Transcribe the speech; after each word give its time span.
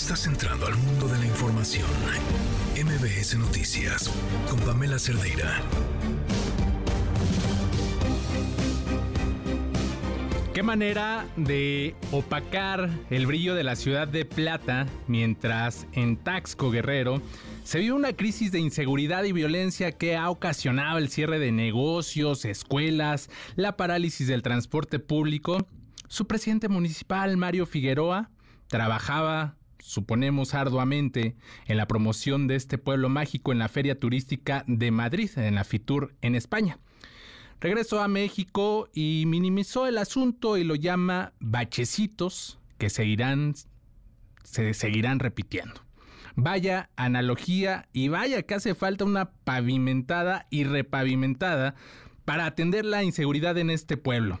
Estás 0.00 0.26
entrando 0.26 0.66
al 0.66 0.76
mundo 0.76 1.08
de 1.08 1.18
la 1.18 1.26
información. 1.26 1.86
MBS 2.74 3.36
Noticias 3.36 4.10
con 4.48 4.58
Pamela 4.60 4.98
Cerdeira. 4.98 5.60
Qué 10.54 10.62
manera 10.62 11.26
de 11.36 11.94
opacar 12.12 12.88
el 13.10 13.26
brillo 13.26 13.54
de 13.54 13.62
la 13.62 13.76
ciudad 13.76 14.08
de 14.08 14.24
Plata 14.24 14.86
mientras 15.06 15.86
en 15.92 16.16
Taxco 16.16 16.70
Guerrero 16.70 17.20
se 17.62 17.78
vive 17.78 17.92
una 17.92 18.14
crisis 18.14 18.50
de 18.52 18.58
inseguridad 18.58 19.24
y 19.24 19.32
violencia 19.32 19.92
que 19.92 20.16
ha 20.16 20.30
ocasionado 20.30 20.96
el 20.96 21.10
cierre 21.10 21.38
de 21.38 21.52
negocios, 21.52 22.46
escuelas, 22.46 23.28
la 23.54 23.76
parálisis 23.76 24.26
del 24.26 24.40
transporte 24.40 24.98
público. 24.98 25.58
Su 26.08 26.26
presidente 26.26 26.68
municipal, 26.68 27.36
Mario 27.36 27.66
Figueroa, 27.66 28.30
trabajaba, 28.66 29.59
suponemos 29.80 30.54
arduamente, 30.54 31.36
en 31.66 31.76
la 31.76 31.86
promoción 31.86 32.46
de 32.46 32.56
este 32.56 32.78
pueblo 32.78 33.08
mágico 33.08 33.52
en 33.52 33.58
la 33.58 33.68
Feria 33.68 33.98
Turística 33.98 34.64
de 34.66 34.90
Madrid, 34.90 35.30
en 35.36 35.54
la 35.54 35.64
Fitur, 35.64 36.14
en 36.22 36.34
España. 36.34 36.78
Regresó 37.60 38.02
a 38.02 38.08
México 38.08 38.88
y 38.94 39.24
minimizó 39.26 39.86
el 39.86 39.98
asunto 39.98 40.56
y 40.56 40.64
lo 40.64 40.74
llama 40.74 41.32
bachecitos 41.40 42.58
que 42.78 42.88
seguirán, 42.88 43.54
se 44.42 44.72
seguirán 44.72 45.18
repitiendo. 45.18 45.82
Vaya 46.36 46.88
analogía 46.96 47.88
y 47.92 48.08
vaya 48.08 48.42
que 48.42 48.54
hace 48.54 48.74
falta 48.74 49.04
una 49.04 49.30
pavimentada 49.30 50.46
y 50.48 50.64
repavimentada 50.64 51.74
para 52.24 52.46
atender 52.46 52.84
la 52.84 53.02
inseguridad 53.02 53.58
en 53.58 53.68
este 53.68 53.96
pueblo. 53.96 54.40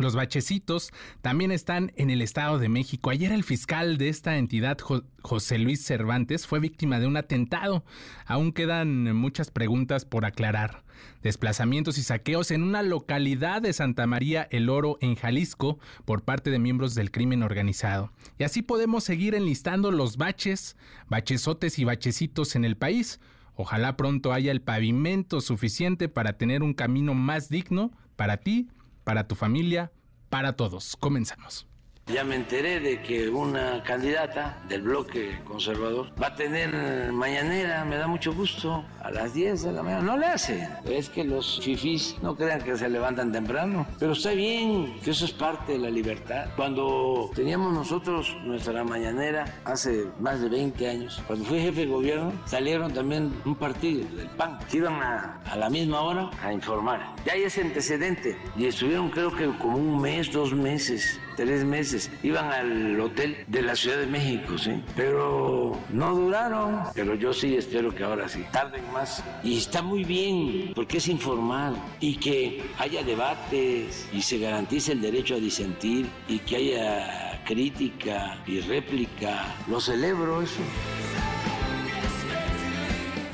Los 0.00 0.16
bachecitos 0.16 0.92
también 1.20 1.52
están 1.52 1.92
en 1.94 2.08
el 2.08 2.22
Estado 2.22 2.58
de 2.58 2.70
México. 2.70 3.10
Ayer 3.10 3.32
el 3.32 3.44
fiscal 3.44 3.98
de 3.98 4.08
esta 4.08 4.38
entidad, 4.38 4.78
José 5.20 5.58
Luis 5.58 5.84
Cervantes, 5.84 6.46
fue 6.46 6.58
víctima 6.58 6.98
de 6.98 7.06
un 7.06 7.18
atentado. 7.18 7.84
Aún 8.24 8.52
quedan 8.52 9.14
muchas 9.14 9.50
preguntas 9.50 10.06
por 10.06 10.24
aclarar. 10.24 10.84
Desplazamientos 11.22 11.98
y 11.98 12.02
saqueos 12.02 12.50
en 12.50 12.62
una 12.62 12.82
localidad 12.82 13.60
de 13.60 13.74
Santa 13.74 14.06
María 14.06 14.48
el 14.50 14.70
Oro, 14.70 14.96
en 15.02 15.16
Jalisco, 15.16 15.78
por 16.06 16.22
parte 16.22 16.50
de 16.50 16.58
miembros 16.58 16.94
del 16.94 17.10
crimen 17.10 17.42
organizado. 17.42 18.10
Y 18.38 18.44
así 18.44 18.62
podemos 18.62 19.04
seguir 19.04 19.34
enlistando 19.34 19.90
los 19.90 20.16
baches, 20.16 20.78
bachesotes 21.10 21.78
y 21.78 21.84
bachecitos 21.84 22.56
en 22.56 22.64
el 22.64 22.78
país. 22.78 23.20
Ojalá 23.54 23.98
pronto 23.98 24.32
haya 24.32 24.50
el 24.50 24.62
pavimento 24.62 25.42
suficiente 25.42 26.08
para 26.08 26.38
tener 26.38 26.62
un 26.62 26.72
camino 26.72 27.12
más 27.12 27.50
digno 27.50 27.90
para 28.16 28.38
ti 28.38 28.70
para 29.04 29.26
tu 29.26 29.34
familia, 29.34 29.90
para 30.30 30.54
todos. 30.54 30.96
Comenzamos. 30.96 31.69
Ya 32.12 32.24
me 32.24 32.34
enteré 32.34 32.80
de 32.80 33.00
que 33.02 33.28
una 33.28 33.82
candidata 33.84 34.58
del 34.68 34.82
bloque 34.82 35.38
conservador 35.44 36.08
va 36.20 36.28
a 36.28 36.34
tener 36.34 37.12
mañanera, 37.12 37.84
me 37.84 37.96
da 37.96 38.08
mucho 38.08 38.34
gusto, 38.34 38.84
a 39.00 39.10
las 39.12 39.32
10 39.32 39.62
de 39.62 39.72
la 39.72 39.82
mañana. 39.82 40.02
No 40.02 40.18
le 40.18 40.26
hace. 40.26 40.68
Es 40.84 41.08
que 41.08 41.22
los 41.22 41.60
fifís 41.62 42.16
no 42.20 42.34
crean 42.34 42.62
que 42.62 42.76
se 42.76 42.88
levantan 42.88 43.30
temprano. 43.30 43.86
Pero 43.98 44.12
está 44.12 44.32
bien, 44.32 44.98
que 45.04 45.12
eso 45.12 45.24
es 45.24 45.32
parte 45.32 45.72
de 45.72 45.78
la 45.78 45.90
libertad. 45.90 46.48
Cuando 46.56 47.30
teníamos 47.34 47.72
nosotros 47.72 48.36
nuestra 48.44 48.82
mañanera 48.82 49.44
hace 49.64 50.06
más 50.18 50.40
de 50.40 50.48
20 50.48 50.88
años, 50.88 51.22
cuando 51.28 51.44
fui 51.44 51.60
jefe 51.60 51.82
de 51.82 51.86
gobierno, 51.86 52.32
salieron 52.44 52.92
también 52.92 53.32
un 53.44 53.54
partido 53.54 54.04
del 54.16 54.28
PAN, 54.30 54.58
que 54.68 54.78
iban 54.78 54.94
a, 54.94 55.40
a 55.44 55.56
la 55.56 55.70
misma 55.70 56.00
hora 56.00 56.30
a 56.42 56.52
informar. 56.52 57.14
Ya 57.24 57.34
hay 57.34 57.44
ese 57.44 57.62
antecedente. 57.62 58.36
Y 58.56 58.66
estuvieron 58.66 59.10
creo 59.10 59.34
que 59.34 59.46
como 59.58 59.78
un 59.78 60.00
mes, 60.00 60.32
dos 60.32 60.52
meses, 60.52 61.20
tres 61.40 61.64
meses 61.64 62.10
Iban 62.22 62.52
al 62.52 63.00
hotel 63.00 63.44
de 63.46 63.62
la 63.62 63.74
Ciudad 63.74 63.96
de 63.96 64.06
México, 64.06 64.58
sí. 64.58 64.82
Pero 64.94 65.78
no 65.88 66.14
duraron. 66.14 66.82
Pero 66.94 67.14
yo 67.14 67.32
sí 67.32 67.56
espero 67.56 67.94
que 67.94 68.04
ahora 68.04 68.28
sí. 68.28 68.44
Tarden 68.52 68.84
más. 68.92 69.24
Y 69.42 69.56
está 69.56 69.80
muy 69.80 70.04
bien, 70.04 70.72
porque 70.74 70.98
es 70.98 71.08
informal. 71.08 71.76
Y 71.98 72.16
que 72.16 72.62
haya 72.78 73.02
debates 73.02 74.06
y 74.12 74.20
se 74.20 74.38
garantice 74.38 74.92
el 74.92 75.00
derecho 75.00 75.36
a 75.36 75.38
disentir 75.38 76.10
y 76.28 76.40
que 76.40 76.56
haya 76.56 77.42
crítica 77.46 78.38
y 78.46 78.60
réplica. 78.60 79.46
Lo 79.66 79.80
celebro 79.80 80.42
eso. 80.42 80.60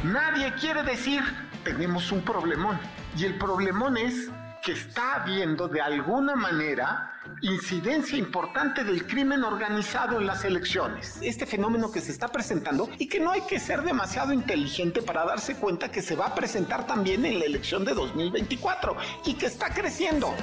Nadie 0.05 0.53
quiere 0.61 0.84
decir 0.84 1.23
tenemos 1.65 2.12
un 2.12 2.23
problemón. 2.23 2.78
Y 3.17 3.25
el 3.25 3.37
problemón 3.37 3.97
es 3.97 4.31
que 4.62 4.73
está 4.73 5.23
habiendo 5.23 5.67
de 5.67 5.81
alguna 5.81 6.37
manera 6.37 7.16
incidencia 7.43 8.17
importante 8.17 8.85
del 8.85 9.07
crimen 9.07 9.45
organizado 9.45 10.19
en 10.19 10.27
las 10.27 10.45
elecciones. 10.45 11.19
Este 11.23 11.47
fenómeno 11.47 11.91
que 11.91 12.01
se 12.01 12.13
está 12.13 12.29
presentando 12.29 12.89
y 12.99 13.09
que 13.09 13.21
no 13.21 13.31
hay 13.31 13.43
que 13.43 13.59
ser 13.59 13.83
demasiado 13.83 14.33
inteligente 14.33 15.03
para 15.03 15.25
darse 15.25 15.57
cuenta 15.57 15.91
que 15.91 16.03
se 16.03 16.17
va 16.17 16.27
a 16.27 16.35
presentar 16.35 16.87
también 16.87 17.25
en 17.25 17.39
la 17.39 17.45
elección 17.45 17.85
de 17.85 17.95
2024 17.95 18.97
y 19.27 19.35
que 19.35 19.47
está 19.47 19.73
creciendo. 19.73 20.35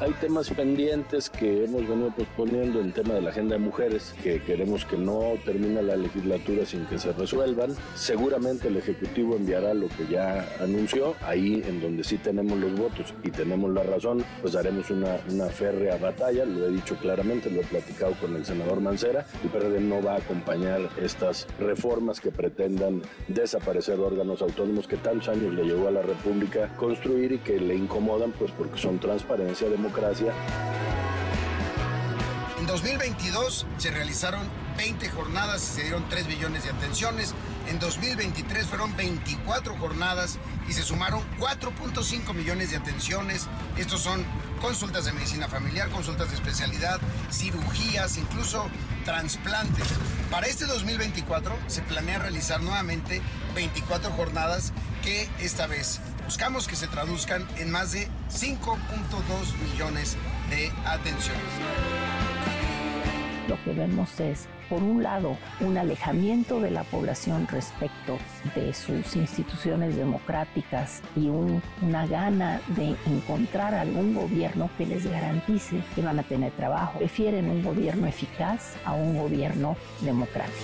Hay 0.00 0.12
temas 0.14 0.48
pendientes 0.48 1.28
que 1.28 1.64
hemos 1.64 1.86
venido 1.86 2.10
posponiendo 2.12 2.80
en 2.80 2.90
tema 2.90 3.12
de 3.12 3.20
la 3.20 3.28
agenda 3.28 3.56
de 3.56 3.58
mujeres, 3.58 4.14
que 4.22 4.40
queremos 4.40 4.86
que 4.86 4.96
no 4.96 5.34
termine 5.44 5.82
la 5.82 5.94
legislatura 5.94 6.64
sin 6.64 6.86
que 6.86 6.98
se 6.98 7.12
resuelvan. 7.12 7.76
Seguramente 7.96 8.68
el 8.68 8.78
Ejecutivo 8.78 9.36
enviará 9.36 9.74
lo 9.74 9.88
que 9.88 10.06
ya 10.10 10.48
anunció, 10.58 11.16
ahí 11.20 11.62
en 11.68 11.82
donde 11.82 12.02
sí 12.02 12.16
tenemos 12.16 12.58
los 12.58 12.74
votos 12.78 13.12
y 13.22 13.30
tenemos 13.30 13.70
la 13.74 13.82
razón, 13.82 14.24
pues 14.40 14.56
haremos 14.56 14.88
una, 14.90 15.18
una 15.28 15.48
férrea 15.48 15.98
batalla, 15.98 16.46
lo 16.46 16.68
he 16.68 16.70
dicho 16.70 16.96
claramente, 16.96 17.50
lo 17.50 17.60
he 17.60 17.64
platicado 17.64 18.14
con 18.22 18.34
el 18.36 18.46
senador 18.46 18.80
Mancera, 18.80 19.26
el 19.44 19.50
PRD 19.50 19.80
no 19.82 20.02
va 20.02 20.14
a 20.14 20.18
acompañar 20.18 20.80
estas 20.98 21.46
reformas 21.58 22.22
que 22.22 22.30
pretendan 22.30 23.02
desaparecer 23.28 24.00
órganos 24.00 24.40
autónomos 24.40 24.88
que 24.88 24.96
tantos 24.96 25.28
años 25.28 25.52
le 25.52 25.64
llevó 25.64 25.88
a 25.88 25.90
la 25.90 26.00
República 26.00 26.74
construir 26.78 27.32
y 27.32 27.38
que 27.38 27.60
le 27.60 27.74
incomodan 27.74 28.32
pues 28.32 28.50
porque 28.52 28.78
son 28.78 28.98
transparencia, 28.98 29.68
democracia, 29.68 29.89
en 32.58 32.66
2022 32.66 33.66
se 33.78 33.90
realizaron 33.90 34.46
20 34.76 35.08
jornadas 35.08 35.62
y 35.62 35.74
se 35.74 35.82
dieron 35.82 36.08
3 36.08 36.26
millones 36.28 36.64
de 36.64 36.70
atenciones. 36.70 37.34
En 37.68 37.78
2023 37.80 38.66
fueron 38.66 38.96
24 38.96 39.76
jornadas 39.76 40.38
y 40.68 40.72
se 40.72 40.82
sumaron 40.82 41.22
4.5 41.38 42.34
millones 42.34 42.70
de 42.70 42.76
atenciones. 42.76 43.48
Estos 43.76 44.02
son 44.02 44.24
consultas 44.60 45.06
de 45.06 45.12
medicina 45.12 45.48
familiar, 45.48 45.88
consultas 45.90 46.28
de 46.30 46.36
especialidad, 46.36 47.00
cirugías, 47.32 48.16
incluso 48.16 48.68
trasplantes. 49.04 49.88
Para 50.30 50.46
este 50.46 50.66
2024 50.66 51.56
se 51.66 51.82
planea 51.82 52.18
realizar 52.18 52.62
nuevamente 52.62 53.22
24 53.54 54.12
jornadas 54.12 54.72
que 55.02 55.28
esta 55.40 55.66
vez 55.66 56.00
buscamos 56.30 56.68
que 56.68 56.76
se 56.76 56.86
traduzcan 56.86 57.44
en 57.58 57.72
más 57.72 57.90
de 57.90 58.06
5.2 58.30 58.78
millones 59.68 60.16
de 60.48 60.70
atenciones. 60.86 61.42
Lo 63.48 63.60
que 63.64 63.72
vemos 63.72 64.20
es, 64.20 64.46
por 64.68 64.80
un 64.80 65.02
lado, 65.02 65.36
un 65.58 65.76
alejamiento 65.76 66.60
de 66.60 66.70
la 66.70 66.84
población 66.84 67.48
respecto 67.48 68.16
de 68.54 68.72
sus 68.72 69.16
instituciones 69.16 69.96
democráticas 69.96 71.02
y 71.16 71.26
una 71.26 72.06
gana 72.06 72.60
de 72.76 72.94
encontrar 73.06 73.74
algún 73.74 74.14
gobierno 74.14 74.70
que 74.78 74.86
les 74.86 75.04
garantice 75.10 75.82
que 75.96 76.02
van 76.02 76.20
a 76.20 76.22
tener 76.22 76.52
trabajo. 76.52 77.00
Prefieren 77.00 77.50
un 77.50 77.64
gobierno 77.64 78.06
eficaz 78.06 78.76
a 78.84 78.92
un 78.92 79.18
gobierno 79.18 79.76
democrático 80.00 80.54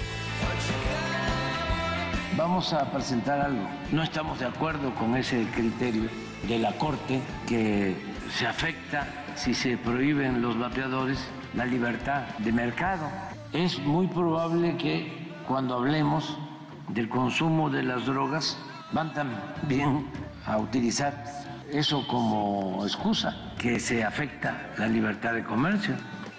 vamos 2.36 2.72
a 2.72 2.90
presentar 2.90 3.40
algo. 3.40 3.66
No 3.92 4.02
estamos 4.02 4.38
de 4.38 4.46
acuerdo 4.46 4.94
con 4.94 5.16
ese 5.16 5.46
criterio 5.54 6.08
de 6.46 6.58
la 6.58 6.72
Corte 6.72 7.20
que 7.46 7.96
se 8.30 8.46
afecta 8.46 9.06
si 9.34 9.54
se 9.54 9.76
prohíben 9.78 10.42
los 10.42 10.58
vapeadores 10.58 11.18
la 11.54 11.64
libertad 11.64 12.22
de 12.38 12.52
mercado. 12.52 13.08
Es 13.52 13.78
muy 13.78 14.06
probable 14.06 14.76
que 14.76 15.32
cuando 15.48 15.76
hablemos 15.76 16.36
del 16.88 17.08
consumo 17.08 17.70
de 17.70 17.82
las 17.82 18.06
drogas 18.06 18.58
van 18.92 19.12
también 19.14 20.06
a 20.44 20.58
utilizar 20.58 21.24
eso 21.72 22.06
como 22.06 22.84
excusa, 22.84 23.52
que 23.58 23.80
se 23.80 24.04
afecta 24.04 24.70
la 24.78 24.86
libertad 24.86 25.34
de 25.34 25.42
comercio, 25.42 25.96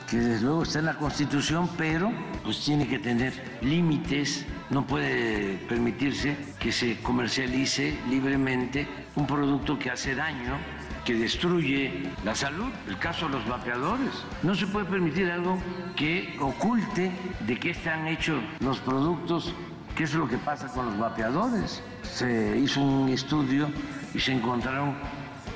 que 0.09 0.17
desde 0.17 0.45
luego 0.45 0.63
está 0.63 0.79
en 0.79 0.85
la 0.85 0.93
Constitución, 0.93 1.69
pero 1.77 2.11
pues 2.43 2.63
tiene 2.63 2.87
que 2.87 2.99
tener 2.99 3.33
límites 3.61 4.45
no 4.69 4.85
puede 4.85 5.57
permitirse 5.69 6.35
que 6.59 6.71
se 6.71 6.97
comercialice 7.01 7.97
libremente 8.09 8.87
un 9.15 9.25
producto 9.25 9.79
que 9.79 9.89
hace 9.89 10.13
daño, 10.13 10.57
que 11.05 11.15
destruye 11.15 12.03
la 12.25 12.35
salud, 12.35 12.69
el 12.87 12.97
caso 12.99 13.27
de 13.27 13.33
los 13.33 13.47
vapeadores. 13.47 14.11
No 14.43 14.55
se 14.55 14.67
puede 14.67 14.85
permitir 14.85 15.31
algo 15.31 15.57
que 15.95 16.35
oculte 16.41 17.11
de 17.45 17.57
qué 17.57 17.71
están 17.71 18.07
hechos 18.07 18.43
los 18.59 18.79
productos, 18.79 19.53
qué 19.95 20.03
es 20.03 20.13
lo 20.13 20.27
que 20.27 20.37
pasa 20.37 20.67
con 20.67 20.85
los 20.87 20.97
vapeadores. 20.97 21.81
Se 22.03 22.57
hizo 22.57 22.81
un 22.81 23.09
estudio 23.09 23.69
y 24.13 24.19
se 24.19 24.33
encontraron 24.33 24.95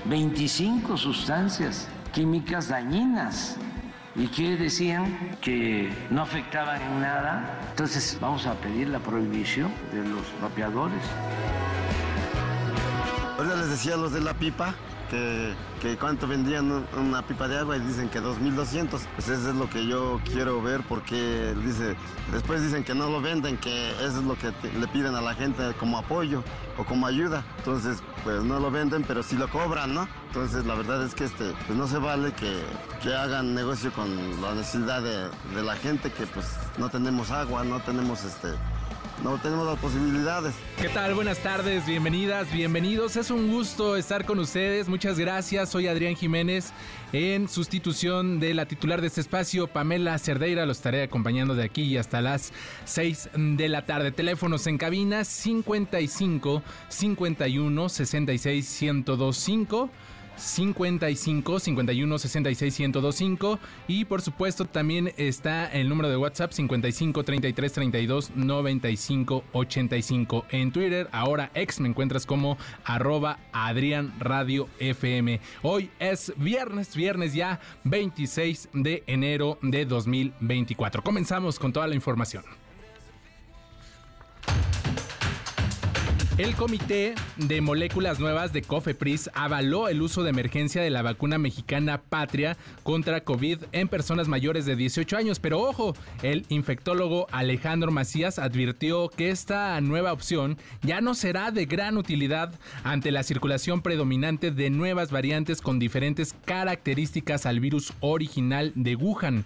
25 0.06 0.96
sustancias 0.96 1.90
químicas 2.14 2.70
dañinas 2.70 3.58
y 4.16 4.28
que 4.28 4.58
decían 4.58 5.38
que 5.42 5.92
no 6.10 6.22
afectaban 6.22 6.82
en 6.82 7.02
nada. 7.02 7.60
Entonces 7.70 8.18
vamos 8.20 8.46
a 8.46 8.54
pedir 8.56 8.90
la 8.90 9.00
prohibición 9.00 9.72
de 9.94 10.04
los 10.04 10.24
vapeadores. 10.42 11.02
Ahora 13.38 13.56
les 13.56 13.70
decía 13.70 13.96
los 13.96 14.12
de 14.12 14.22
la 14.22 14.34
pipa 14.34 14.76
que, 15.12 15.98
cuánto 16.00 16.28
vendían 16.28 16.86
una 16.98 17.22
pipa 17.22 17.48
de 17.48 17.58
agua 17.58 17.78
y 17.78 17.80
dicen 17.82 18.10
que 18.10 18.22
2.200. 18.22 18.88
Pues 19.16 19.30
eso 19.30 19.50
es 19.50 19.56
lo 19.56 19.70
que 19.70 19.86
yo 19.86 20.22
quiero 20.26 20.62
ver 20.62 20.82
porque 20.88 21.54
dice, 21.64 21.96
después 22.32 22.62
dicen 22.64 22.84
que 22.84 22.96
no 22.96 23.10
lo 23.10 23.22
venden, 23.22 23.58
que 23.58 23.92
eso 23.92 24.20
es 24.20 24.24
lo 24.24 24.36
que 24.36 24.52
le 24.80 24.88
piden 24.88 25.16
a 25.16 25.22
la 25.22 25.34
gente 25.34 25.74
como 25.80 25.98
apoyo 25.98 26.44
o 26.78 26.86
como 26.86 27.08
ayuda. 27.08 27.44
Entonces, 27.58 28.02
pues 28.24 28.44
no 28.44 28.60
lo 28.60 28.72
venden, 28.72 29.04
pero 29.04 29.22
sí 29.24 29.36
lo 29.36 29.50
cobran, 29.50 29.94
¿no? 29.94 30.08
Entonces, 30.28 30.66
la 30.66 30.76
verdad 30.76 31.04
es 31.04 31.14
que 31.14 31.26
este, 31.26 31.54
pues 31.68 31.78
no 31.78 31.88
se 31.88 31.98
vale 31.98 32.32
que, 32.34 32.64
que 33.04 33.14
hagan 33.14 33.54
negocio 33.54 33.92
con 33.92 34.42
la 34.42 34.54
necesidad 34.54 35.02
de 35.02 35.64
la 35.64 35.76
gente, 35.76 36.12
que 36.12 36.26
pues 36.28 36.46
no 36.78 36.90
tenemos 36.90 37.32
agua, 37.32 37.64
no 37.64 37.82
tenemos 37.82 38.24
este, 38.24 38.50
no 39.24 39.38
tenemos 39.38 39.66
las 39.66 39.78
posibilidades. 39.80 40.54
¿Qué 40.80 40.90
tal? 40.90 41.14
Buenas 41.14 41.40
tardes, 41.40 41.86
bienvenidas, 41.86 42.52
bienvenidos. 42.52 43.16
Es 43.16 43.30
un 43.30 43.52
gusto 43.52 43.96
estar 43.96 44.26
con 44.26 44.40
ustedes. 44.40 44.90
Muchas 44.90 45.20
gracias. 45.20 45.70
Soy 45.70 45.88
Adrián 45.88 46.16
Jiménez 46.16 46.74
en 47.14 47.48
sustitución 47.48 48.40
de 48.40 48.54
la 48.54 48.66
titular 48.66 49.02
de 49.02 49.08
este 49.08 49.22
espacio, 49.22 49.68
Pamela 49.68 50.18
Cerdeira. 50.18 50.66
Lo 50.66 50.72
estaré 50.72 51.04
acompañando 51.04 51.56
de 51.56 51.64
aquí 51.64 51.98
hasta 51.98 52.22
las 52.22 52.52
6 52.86 53.30
de 53.36 53.70
la 53.70 53.86
tarde. 53.86 54.12
Teléfonos 54.12 54.66
en 54.68 54.78
cabina 54.78 55.24
55 55.24 56.64
51 56.90 57.90
66 57.90 58.82
1025. 58.82 59.90
55 60.36 61.60
51 61.60 62.20
66 62.20 62.80
1025 62.80 63.60
y 63.88 64.06
por 64.06 64.22
supuesto 64.22 64.66
también 64.66 65.14
está 65.18 65.68
el 65.68 65.90
número 65.90 66.10
de 66.10 66.18
WhatsApp 66.18 66.52
55 66.52 67.24
33 67.24 67.74
32 67.74 68.32
95 68.36 69.44
85 69.52 70.46
en 70.50 70.72
Twitter 70.72 71.10
ahora 71.12 71.52
ex 71.54 71.80
me 71.80 71.90
encuentras 71.90 72.26
como 72.26 72.58
arroba 72.84 73.40
Adrián 73.52 74.14
Radio 74.20 74.68
FM 74.80 75.40
hoy 75.62 75.90
es 76.00 76.34
viernes 76.38 76.96
viernes 76.96 77.34
ya 77.34 77.60
26 77.84 78.70
de 78.74 79.04
enero 79.08 79.58
de 79.62 79.86
2024 79.86 81.04
comenzamos 81.04 81.60
con 81.60 81.74
toda 81.74 81.88
la 81.88 81.96
información 81.96 82.61
El 86.42 86.56
Comité 86.56 87.14
de 87.38 87.62
Moléculas 87.62 88.20
Nuevas 88.20 88.52
de 88.52 88.64
COFEPRIS 88.64 89.30
avaló 89.36 89.90
el 89.90 90.02
uso 90.02 90.24
de 90.24 90.32
emergencia 90.32 90.82
de 90.82 90.90
la 90.90 91.04
vacuna 91.04 91.38
mexicana 91.38 92.02
Patria 92.02 92.58
contra 92.82 93.24
COVID 93.24 93.60
en 93.74 93.88
personas 93.88 94.28
mayores 94.28 94.66
de 94.66 94.76
18 94.76 95.18
años. 95.18 95.40
Pero 95.40 95.60
ojo, 95.60 95.94
el 96.24 96.48
infectólogo 96.50 97.28
Alejandro 97.32 97.92
Macías 97.92 98.40
advirtió 98.40 99.10
que 99.10 99.30
esta 99.30 99.80
nueva 99.82 100.14
opción 100.14 100.58
ya 100.82 101.00
no 101.00 101.14
será 101.14 101.52
de 101.52 101.68
gran 101.68 101.96
utilidad 101.96 102.52
ante 102.84 103.12
la 103.12 103.22
circulación 103.22 103.84
predominante 103.84 104.50
de 104.50 104.72
nuevas 104.72 105.12
variantes 105.12 105.62
con 105.62 105.78
diferentes 105.78 106.34
características 106.46 107.46
al 107.46 107.60
virus 107.60 107.94
original 108.00 108.72
de 108.74 108.96
Wuhan. 108.96 109.46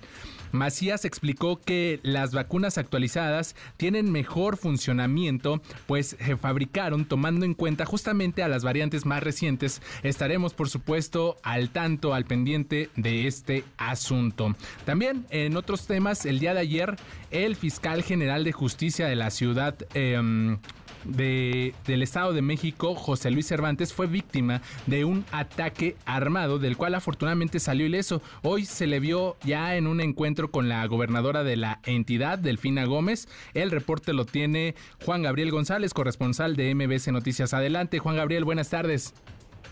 Macías 0.51 1.06
explicó 1.06 1.59
que 1.59 2.00
las 2.03 2.31
vacunas 2.31 2.77
actualizadas 2.77 3.56
tienen 3.77 4.12
mejor 4.12 4.57
funcionamiento, 4.57 5.62
pues 5.88 6.18
se 6.19 6.38
fabricaron 6.38 7.06
tomando 7.06 7.45
en 7.45 7.53
cuenta 7.53 7.86
justamente 7.86 8.44
a 8.44 8.47
las 8.47 8.63
variantes 8.63 9.06
más 9.06 9.24
recientes. 9.24 9.81
Estaremos, 10.03 10.53
por 10.53 10.69
supuesto, 10.69 11.38
al 11.44 11.69
tanto, 11.69 12.13
al 12.13 12.25
pendiente 12.25 12.89
de 12.95 13.27
este 13.27 13.63
asunto. 13.77 14.56
También 14.86 15.25
en 15.30 15.57
otros 15.57 15.88
temas, 15.88 16.25
el 16.25 16.39
día 16.39 16.53
de 16.53 16.62
ayer, 16.62 16.95
el 17.31 17.56
fiscal 17.56 18.03
general 18.03 18.44
de 18.44 18.51
justicia 18.51 19.07
de 19.07 19.15
la 19.15 19.31
ciudad... 19.31 19.75
Eh, 19.94 20.57
de, 21.06 21.74
del 21.86 22.04
Estado 22.04 22.34
de 22.34 22.42
México, 22.42 22.96
José 22.96 23.31
Luis 23.31 23.48
Cervantes, 23.48 23.94
fue 23.94 24.07
víctima 24.07 24.62
de 24.86 25.06
un 25.06 25.25
ataque 25.31 25.96
armado, 26.06 26.60
del 26.60 26.78
cual 26.78 26.96
afortunadamente 26.96 27.60
salió 27.60 27.86
ileso. 27.86 28.22
Hoy 28.42 28.66
se 28.66 28.88
le 28.88 29.00
vio 29.00 29.38
ya 29.44 29.75
en 29.75 29.88
un 29.88 30.02
encuentro 30.02 30.52
con 30.52 30.69
la 30.69 30.86
gobernadora 30.88 31.44
de 31.44 31.56
la 31.56 31.80
entidad, 31.86 32.40
Delfina 32.40 32.86
Gómez. 32.86 33.28
El 33.54 33.72
reporte 33.72 34.13
lo 34.13 34.25
tiene 34.25 34.75
Juan 35.04 35.22
Gabriel 35.22 35.52
González, 35.52 35.94
corresponsal 35.94 36.56
de 36.56 36.74
MBC 36.74 37.12
Noticias. 37.12 37.54
Adelante, 37.54 38.00
Juan 38.00 38.18
Gabriel, 38.18 38.46
buenas 38.46 38.69
tardes. 38.69 39.13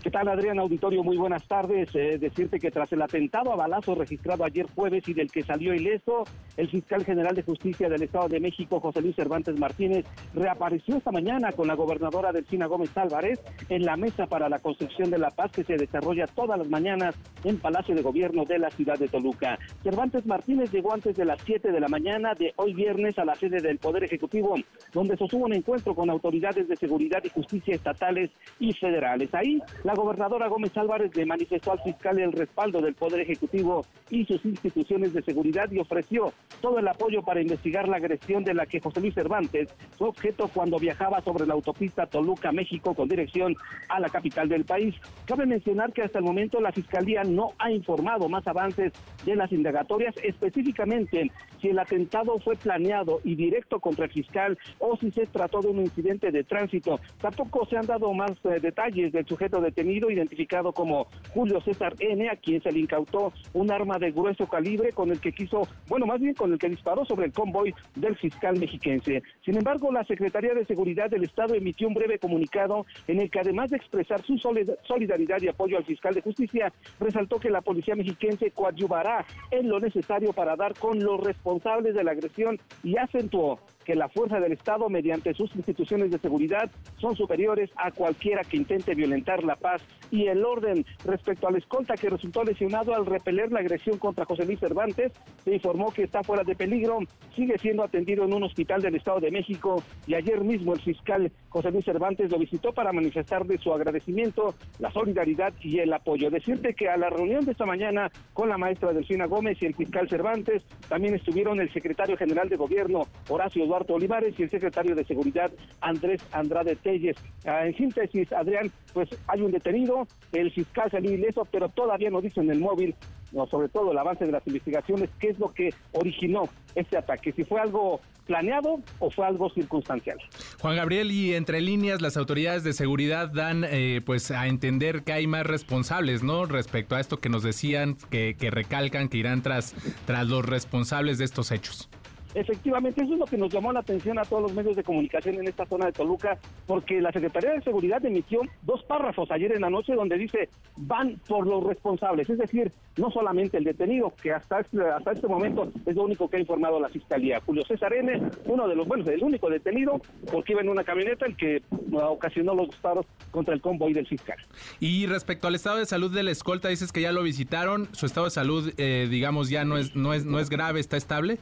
¿Qué 0.01 0.09
tal, 0.11 0.27
Adrián 0.27 0.59
Auditorio? 0.59 1.03
Muy 1.03 1.17
buenas 1.17 1.47
tardes. 1.47 1.89
Eh, 1.95 2.17
decirte 2.17 2.59
que 2.59 2.71
tras 2.71 2.91
el 2.91 3.01
atentado 3.01 3.51
a 3.51 3.55
balazo 3.55 3.95
registrado 3.95 4.43
ayer 4.43 4.65
jueves 4.73 5.07
y 5.07 5.13
del 5.13 5.31
que 5.31 5.43
salió 5.43 5.73
ileso, 5.73 6.23
el 6.57 6.69
fiscal 6.69 7.05
general 7.05 7.35
de 7.35 7.43
justicia 7.43 7.89
del 7.89 8.03
Estado 8.03 8.27
de 8.29 8.39
México, 8.39 8.79
José 8.79 9.01
Luis 9.01 9.15
Cervantes 9.15 9.57
Martínez, 9.59 10.05
reapareció 10.33 10.97
esta 10.97 11.11
mañana 11.11 11.51
con 11.51 11.67
la 11.67 11.75
gobernadora 11.75 12.31
Delfina 12.31 12.65
Gómez 12.65 12.95
Álvarez 12.97 13.39
en 13.69 13.83
la 13.83 13.97
mesa 13.97 14.25
para 14.27 14.49
la 14.49 14.59
construcción 14.59 15.09
de 15.09 15.17
la 15.17 15.29
paz 15.29 15.51
que 15.51 15.63
se 15.63 15.75
desarrolla 15.75 16.27
todas 16.27 16.57
las 16.57 16.69
mañanas 16.69 17.15
en 17.43 17.57
Palacio 17.57 17.95
de 17.95 18.01
Gobierno 18.01 18.45
de 18.45 18.59
la 18.59 18.69
ciudad 18.71 18.97
de 18.97 19.07
Toluca. 19.07 19.57
Cervantes 19.83 20.25
Martínez 20.25 20.71
llegó 20.71 20.93
antes 20.93 21.15
de 21.15 21.25
las 21.25 21.41
7 21.43 21.71
de 21.71 21.79
la 21.79 21.87
mañana 21.87 22.33
de 22.33 22.53
hoy 22.57 22.73
viernes 22.73 23.17
a 23.17 23.25
la 23.25 23.35
sede 23.35 23.61
del 23.61 23.79
Poder 23.79 24.03
Ejecutivo, 24.03 24.55
donde 24.93 25.17
sostuvo 25.17 25.45
un 25.45 25.53
encuentro 25.53 25.95
con 25.95 26.09
autoridades 26.09 26.67
de 26.67 26.75
seguridad 26.75 27.23
y 27.23 27.29
justicia 27.29 27.75
estatales 27.75 28.31
y 28.59 28.73
federales. 28.73 29.33
Ahí, 29.33 29.61
la 29.83 29.93
gobernadora 29.95 30.47
Gómez 30.47 30.75
Álvarez 30.77 31.15
le 31.15 31.25
manifestó 31.25 31.73
al 31.73 31.81
fiscal 31.81 32.17
el 32.17 32.31
respaldo 32.31 32.81
del 32.81 32.95
Poder 32.95 33.19
Ejecutivo 33.19 33.85
y 34.09 34.25
sus 34.25 34.43
instituciones 34.45 35.13
de 35.13 35.21
seguridad 35.21 35.69
y 35.71 35.79
ofreció 35.79 36.31
todo 36.61 36.79
el 36.79 36.87
apoyo 36.87 37.21
para 37.21 37.41
investigar 37.41 37.87
la 37.89 37.97
agresión 37.97 38.45
de 38.45 38.53
la 38.53 38.65
que 38.65 38.79
José 38.79 39.01
Luis 39.01 39.13
Cervantes 39.13 39.69
fue 39.97 40.07
objeto 40.07 40.49
cuando 40.53 40.79
viajaba 40.79 41.21
sobre 41.21 41.45
la 41.45 41.53
autopista 41.53 42.05
Toluca, 42.05 42.51
México, 42.53 42.93
con 42.93 43.09
dirección 43.09 43.55
a 43.89 43.99
la 43.99 44.09
capital 44.09 44.47
del 44.47 44.63
país. 44.63 44.95
Cabe 45.25 45.45
mencionar 45.45 45.91
que 45.91 46.03
hasta 46.03 46.19
el 46.19 46.25
momento 46.25 46.61
la 46.61 46.71
Fiscalía 46.71 47.23
no 47.23 47.51
ha 47.59 47.71
informado 47.71 48.29
más 48.29 48.47
avances 48.47 48.93
de 49.25 49.35
las 49.35 49.51
indagatorias, 49.51 50.15
específicamente 50.23 51.29
si 51.61 51.69
el 51.69 51.79
atentado 51.79 52.39
fue 52.39 52.55
planeado 52.55 53.19
y 53.23 53.35
directo 53.35 53.79
contra 53.79 54.05
el 54.05 54.11
fiscal 54.11 54.57
o 54.79 54.95
si 54.97 55.11
se 55.11 55.25
trató 55.27 55.61
de 55.61 55.69
un 55.69 55.79
incidente 55.79 56.31
de 56.31 56.43
tránsito. 56.43 56.99
Tampoco 57.19 57.65
se 57.65 57.77
han 57.77 57.85
dado 57.85 58.13
más 58.13 58.31
eh, 58.43 58.59
detalles 58.61 59.11
del 59.11 59.25
sujeto 59.25 59.61
detenido 59.73 60.11
identificado 60.11 60.71
como 60.71 61.07
Julio 61.33 61.59
César 61.61 61.95
N, 61.99 62.29
a 62.29 62.35
quien 62.35 62.61
se 62.61 62.71
le 62.71 62.79
incautó 62.79 63.33
un 63.53 63.71
arma 63.71 63.97
de 63.97 64.11
grueso 64.11 64.47
calibre 64.47 64.91
con 64.91 65.11
el 65.11 65.19
que 65.19 65.31
quiso, 65.31 65.67
bueno, 65.87 66.05
más 66.05 66.21
bien 66.21 66.35
con 66.35 66.53
el 66.53 66.59
que 66.59 66.69
disparó 66.69 67.05
sobre 67.05 67.25
el 67.25 67.33
convoy 67.33 67.73
del 67.95 68.15
fiscal 68.15 68.59
mexiquense. 68.59 69.23
Sin 69.43 69.57
embargo, 69.57 69.91
la 69.91 70.03
Secretaría 70.03 70.53
de 70.53 70.65
Seguridad 70.65 71.09
del 71.09 71.23
Estado 71.23 71.55
emitió 71.55 71.87
un 71.87 71.95
breve 71.95 72.19
comunicado 72.19 72.85
en 73.07 73.19
el 73.19 73.31
que 73.31 73.39
además 73.39 73.71
de 73.71 73.77
expresar 73.77 74.21
su 74.21 74.37
solidaridad 74.37 75.41
y 75.41 75.47
apoyo 75.47 75.77
al 75.77 75.85
fiscal 75.85 76.13
de 76.13 76.21
justicia, 76.21 76.71
resaltó 76.99 77.39
que 77.39 77.49
la 77.49 77.61
policía 77.61 77.95
mexiquense 77.95 78.51
coadyuvará 78.51 79.25
en 79.49 79.69
lo 79.69 79.79
necesario 79.79 80.33
para 80.33 80.55
dar 80.55 80.73
con 80.77 81.03
los 81.03 81.19
responsables 81.19 81.95
de 81.95 82.03
la 82.03 82.11
agresión 82.11 82.59
y 82.83 82.97
acentuó 82.97 83.59
que 83.83 83.95
la 83.95 84.09
fuerza 84.09 84.39
del 84.39 84.53
Estado, 84.53 84.89
mediante 84.89 85.33
sus 85.33 85.55
instituciones 85.55 86.11
de 86.11 86.19
seguridad, 86.19 86.69
son 86.97 87.15
superiores 87.15 87.69
a 87.75 87.91
cualquiera 87.91 88.43
que 88.43 88.57
intente 88.57 88.95
violentar 88.95 89.43
la 89.43 89.55
paz 89.55 89.81
y 90.11 90.27
el 90.27 90.43
orden. 90.43 90.85
Respecto 91.05 91.47
al 91.47 91.55
escolta 91.55 91.95
que 91.95 92.09
resultó 92.09 92.43
lesionado 92.43 92.95
al 92.95 93.05
repeler 93.05 93.51
la 93.51 93.59
agresión 93.59 93.97
contra 93.97 94.25
José 94.25 94.45
Luis 94.45 94.59
Cervantes, 94.59 95.11
se 95.43 95.53
informó 95.53 95.91
que 95.91 96.03
está 96.03 96.23
fuera 96.23 96.43
de 96.43 96.55
peligro, 96.55 96.99
sigue 97.35 97.57
siendo 97.57 97.83
atendido 97.83 98.25
en 98.25 98.33
un 98.33 98.43
hospital 98.43 98.81
del 98.81 98.95
Estado 98.95 99.19
de 99.19 99.31
México 99.31 99.83
y 100.07 100.15
ayer 100.15 100.41
mismo 100.43 100.73
el 100.73 100.81
fiscal 100.81 101.31
José 101.49 101.71
Luis 101.71 101.85
Cervantes 101.85 102.31
lo 102.31 102.39
visitó 102.39 102.73
para 102.73 102.93
manifestarle 102.93 103.57
su 103.57 103.73
agradecimiento, 103.73 104.55
la 104.79 104.91
solidaridad 104.91 105.53
y 105.61 105.79
el 105.79 105.93
apoyo. 105.93 106.29
Decirte 106.29 106.73
que 106.73 106.89
a 106.89 106.97
la 106.97 107.09
reunión 107.09 107.45
de 107.45 107.51
esta 107.51 107.65
mañana 107.65 108.11
con 108.33 108.49
la 108.49 108.57
maestra 108.57 108.93
Delfina 108.93 109.25
Gómez 109.25 109.57
y 109.61 109.65
el 109.65 109.75
fiscal 109.75 110.09
Cervantes 110.09 110.63
también 110.89 111.15
estuvieron 111.15 111.59
el 111.59 111.71
secretario 111.71 112.17
general 112.17 112.49
de 112.49 112.55
gobierno 112.55 113.03
Horacio 113.29 113.67
Eduardo 113.73 113.95
Olivares 113.95 114.35
y 114.37 114.43
el 114.43 114.51
secretario 114.51 114.95
de 114.95 115.03
Seguridad 115.03 115.51
Andrés 115.81 116.21
Andrade 116.31 116.75
Telles. 116.75 117.17
Ah, 117.43 117.65
en 117.65 117.75
síntesis, 117.75 118.31
Adrián, 118.31 118.71
pues 118.93 119.09
hay 119.27 119.41
un 119.41 119.51
detenido, 119.51 120.07
el 120.31 120.51
fiscal 120.51 120.91
salió 120.91 121.11
ileso, 121.11 121.47
pero 121.51 121.69
todavía 121.69 122.11
no 122.11 122.21
dice 122.21 122.39
en 122.41 122.51
el 122.51 122.59
móvil, 122.59 122.93
no, 123.31 123.47
sobre 123.47 123.69
todo 123.69 123.91
el 123.91 123.97
avance 123.97 124.25
de 124.25 124.31
las 124.31 124.45
investigaciones, 124.45 125.09
qué 125.19 125.29
es 125.29 125.39
lo 125.39 125.51
que 125.51 125.73
originó 125.93 126.47
este 126.75 126.97
ataque, 126.97 127.31
si 127.31 127.43
fue 127.43 127.59
algo 127.59 127.99
planeado 128.27 128.79
o 128.99 129.09
fue 129.09 129.25
algo 129.25 129.49
circunstancial. 129.49 130.19
Juan 130.61 130.75
Gabriel, 130.75 131.11
y 131.11 131.33
entre 131.33 131.59
líneas 131.59 131.99
las 131.99 132.15
autoridades 132.15 132.63
de 132.63 132.73
seguridad 132.73 133.29
dan 133.29 133.65
eh, 133.67 134.01
pues 134.05 134.29
a 134.29 134.45
entender 134.45 135.03
que 135.03 135.13
hay 135.13 135.25
más 135.25 135.47
responsables, 135.47 136.21
¿no? 136.21 136.45
Respecto 136.45 136.95
a 136.95 136.99
esto 136.99 137.17
que 137.17 137.29
nos 137.29 137.41
decían, 137.41 137.97
que, 138.11 138.35
que 138.39 138.51
recalcan 138.51 139.09
que 139.09 139.17
irán 139.17 139.41
tras, 139.41 139.73
tras 140.05 140.27
los 140.27 140.45
responsables 140.45 141.17
de 141.17 141.25
estos 141.25 141.51
hechos. 141.51 141.89
Efectivamente, 142.33 143.03
eso 143.03 143.13
es 143.13 143.19
lo 143.19 143.25
que 143.25 143.37
nos 143.37 143.51
llamó 143.51 143.71
la 143.71 143.81
atención 143.81 144.17
a 144.17 144.23
todos 144.23 144.43
los 144.43 144.53
medios 144.53 144.75
de 144.75 144.83
comunicación 144.83 145.35
en 145.35 145.47
esta 145.47 145.65
zona 145.65 145.87
de 145.87 145.91
Toluca, 145.91 146.37
porque 146.65 146.99
la 147.01 147.11
Secretaría 147.11 147.51
de 147.51 147.61
Seguridad 147.61 148.03
emitió 148.05 148.41
dos 148.63 148.83
párrafos 148.83 149.29
ayer 149.31 149.51
en 149.53 149.61
la 149.61 149.69
noche 149.69 149.93
donde 149.93 150.17
dice 150.17 150.49
van 150.77 151.19
por 151.27 151.45
los 151.45 151.63
responsables, 151.63 152.29
es 152.29 152.37
decir, 152.37 152.71
no 152.97 153.11
solamente 153.11 153.57
el 153.57 153.63
detenido, 153.63 154.13
que 154.21 154.31
hasta 154.31 154.59
este, 154.59 154.81
hasta 154.81 155.11
este 155.11 155.27
momento 155.27 155.71
es 155.85 155.95
lo 155.95 156.03
único 156.03 156.29
que 156.29 156.37
ha 156.37 156.39
informado 156.39 156.79
la 156.79 156.89
Fiscalía. 156.89 157.41
Julio 157.45 157.63
César 157.67 157.93
N., 157.93 158.29
uno 158.45 158.67
de 158.67 158.75
los, 158.75 158.87
bueno, 158.87 159.03
el 159.09 159.23
único 159.23 159.49
detenido, 159.49 160.01
porque 160.31 160.53
iba 160.53 160.61
en 160.61 160.69
una 160.69 160.83
camioneta 160.83 161.25
el 161.25 161.35
que 161.35 161.61
ocasionó 161.91 162.55
los 162.55 162.69
disparos 162.69 163.05
contra 163.31 163.53
el 163.53 163.61
convoy 163.61 163.93
del 163.93 164.07
fiscal. 164.07 164.37
Y 164.79 165.05
respecto 165.07 165.47
al 165.47 165.55
estado 165.55 165.77
de 165.77 165.85
salud 165.85 166.13
de 166.13 166.23
la 166.23 166.31
escolta, 166.31 166.69
dices 166.69 166.91
que 166.91 167.01
ya 167.01 167.11
lo 167.11 167.23
visitaron, 167.23 167.87
su 167.93 168.05
estado 168.05 168.25
de 168.25 168.31
salud, 168.31 168.73
eh, 168.77 169.07
digamos, 169.09 169.49
ya 169.49 169.65
no 169.65 169.77
es, 169.77 169.95
no 169.95 170.13
es, 170.13 170.25
no 170.25 170.39
es 170.39 170.49
grave, 170.49 170.79
está 170.79 170.97
estable. 170.97 171.39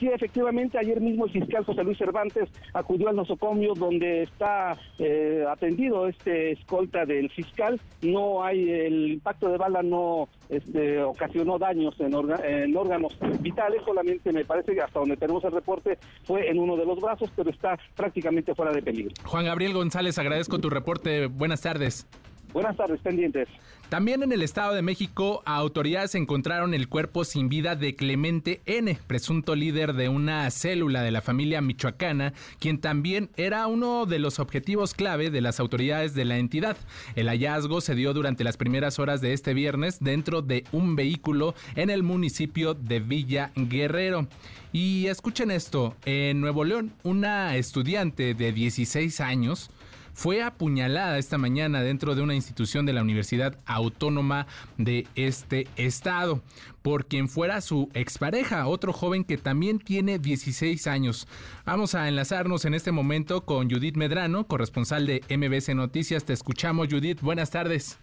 Sí, 0.00 0.08
efectivamente, 0.08 0.78
ayer 0.78 0.98
mismo 0.98 1.26
el 1.26 1.30
fiscal 1.30 1.62
José 1.62 1.84
Luis 1.84 1.98
Cervantes 1.98 2.48
acudió 2.72 3.10
al 3.10 3.16
nosocomio 3.16 3.74
donde 3.74 4.22
está 4.22 4.78
eh, 4.98 5.44
atendido 5.46 6.08
este 6.08 6.52
escolta 6.52 7.04
del 7.04 7.28
fiscal. 7.28 7.78
No 8.00 8.42
hay, 8.42 8.70
el 8.70 9.12
impacto 9.12 9.50
de 9.50 9.58
bala 9.58 9.82
no 9.82 10.30
este, 10.48 11.02
ocasionó 11.02 11.58
daños 11.58 11.94
en, 12.00 12.14
en 12.14 12.76
órganos 12.78 13.14
vitales, 13.40 13.82
solamente 13.84 14.32
me 14.32 14.46
parece 14.46 14.72
que 14.72 14.80
hasta 14.80 15.00
donde 15.00 15.18
tenemos 15.18 15.44
el 15.44 15.52
reporte 15.52 15.98
fue 16.24 16.48
en 16.48 16.58
uno 16.58 16.78
de 16.78 16.86
los 16.86 16.98
brazos, 16.98 17.30
pero 17.36 17.50
está 17.50 17.78
prácticamente 17.94 18.54
fuera 18.54 18.72
de 18.72 18.80
peligro. 18.80 19.12
Juan 19.26 19.44
Gabriel 19.44 19.74
González, 19.74 20.18
agradezco 20.18 20.58
tu 20.60 20.70
reporte. 20.70 21.26
Buenas 21.26 21.60
tardes. 21.60 22.06
Buenas 22.54 22.76
tardes, 22.76 23.00
pendientes. 23.00 23.48
También 23.90 24.22
en 24.22 24.30
el 24.30 24.42
Estado 24.42 24.72
de 24.72 24.82
México, 24.82 25.42
autoridades 25.44 26.14
encontraron 26.14 26.74
el 26.74 26.88
cuerpo 26.88 27.24
sin 27.24 27.48
vida 27.48 27.74
de 27.74 27.96
Clemente 27.96 28.60
N., 28.64 28.96
presunto 29.08 29.56
líder 29.56 29.94
de 29.94 30.08
una 30.08 30.48
célula 30.52 31.02
de 31.02 31.10
la 31.10 31.22
familia 31.22 31.60
michoacana, 31.60 32.32
quien 32.60 32.78
también 32.78 33.30
era 33.36 33.66
uno 33.66 34.06
de 34.06 34.20
los 34.20 34.38
objetivos 34.38 34.94
clave 34.94 35.30
de 35.30 35.40
las 35.40 35.58
autoridades 35.58 36.14
de 36.14 36.24
la 36.24 36.38
entidad. 36.38 36.76
El 37.16 37.26
hallazgo 37.26 37.80
se 37.80 37.96
dio 37.96 38.14
durante 38.14 38.44
las 38.44 38.56
primeras 38.56 39.00
horas 39.00 39.20
de 39.20 39.32
este 39.32 39.54
viernes 39.54 39.98
dentro 39.98 40.40
de 40.40 40.62
un 40.70 40.94
vehículo 40.94 41.56
en 41.74 41.90
el 41.90 42.04
municipio 42.04 42.74
de 42.74 43.00
Villa 43.00 43.50
Guerrero. 43.56 44.28
Y 44.72 45.06
escuchen 45.06 45.50
esto, 45.50 45.96
en 46.04 46.40
Nuevo 46.40 46.62
León, 46.62 46.92
una 47.02 47.56
estudiante 47.56 48.34
de 48.34 48.52
16 48.52 49.20
años, 49.20 49.68
fue 50.14 50.42
apuñalada 50.42 51.18
esta 51.18 51.38
mañana 51.38 51.82
dentro 51.82 52.14
de 52.14 52.22
una 52.22 52.34
institución 52.34 52.86
de 52.86 52.92
la 52.92 53.02
Universidad 53.02 53.58
Autónoma 53.66 54.46
de 54.78 55.06
este 55.14 55.66
estado 55.76 56.42
por 56.82 57.06
quien 57.06 57.28
fuera 57.28 57.60
su 57.60 57.90
expareja, 57.94 58.66
otro 58.66 58.92
joven 58.92 59.24
que 59.24 59.36
también 59.36 59.78
tiene 59.78 60.18
16 60.18 60.86
años. 60.86 61.28
Vamos 61.64 61.94
a 61.94 62.08
enlazarnos 62.08 62.64
en 62.64 62.74
este 62.74 62.92
momento 62.92 63.44
con 63.44 63.70
Judith 63.70 63.96
Medrano, 63.96 64.46
corresponsal 64.46 65.06
de 65.06 65.22
MBC 65.28 65.74
Noticias. 65.74 66.24
Te 66.24 66.32
escuchamos, 66.32 66.88
Judith. 66.90 67.20
Buenas 67.20 67.50
tardes. 67.50 67.98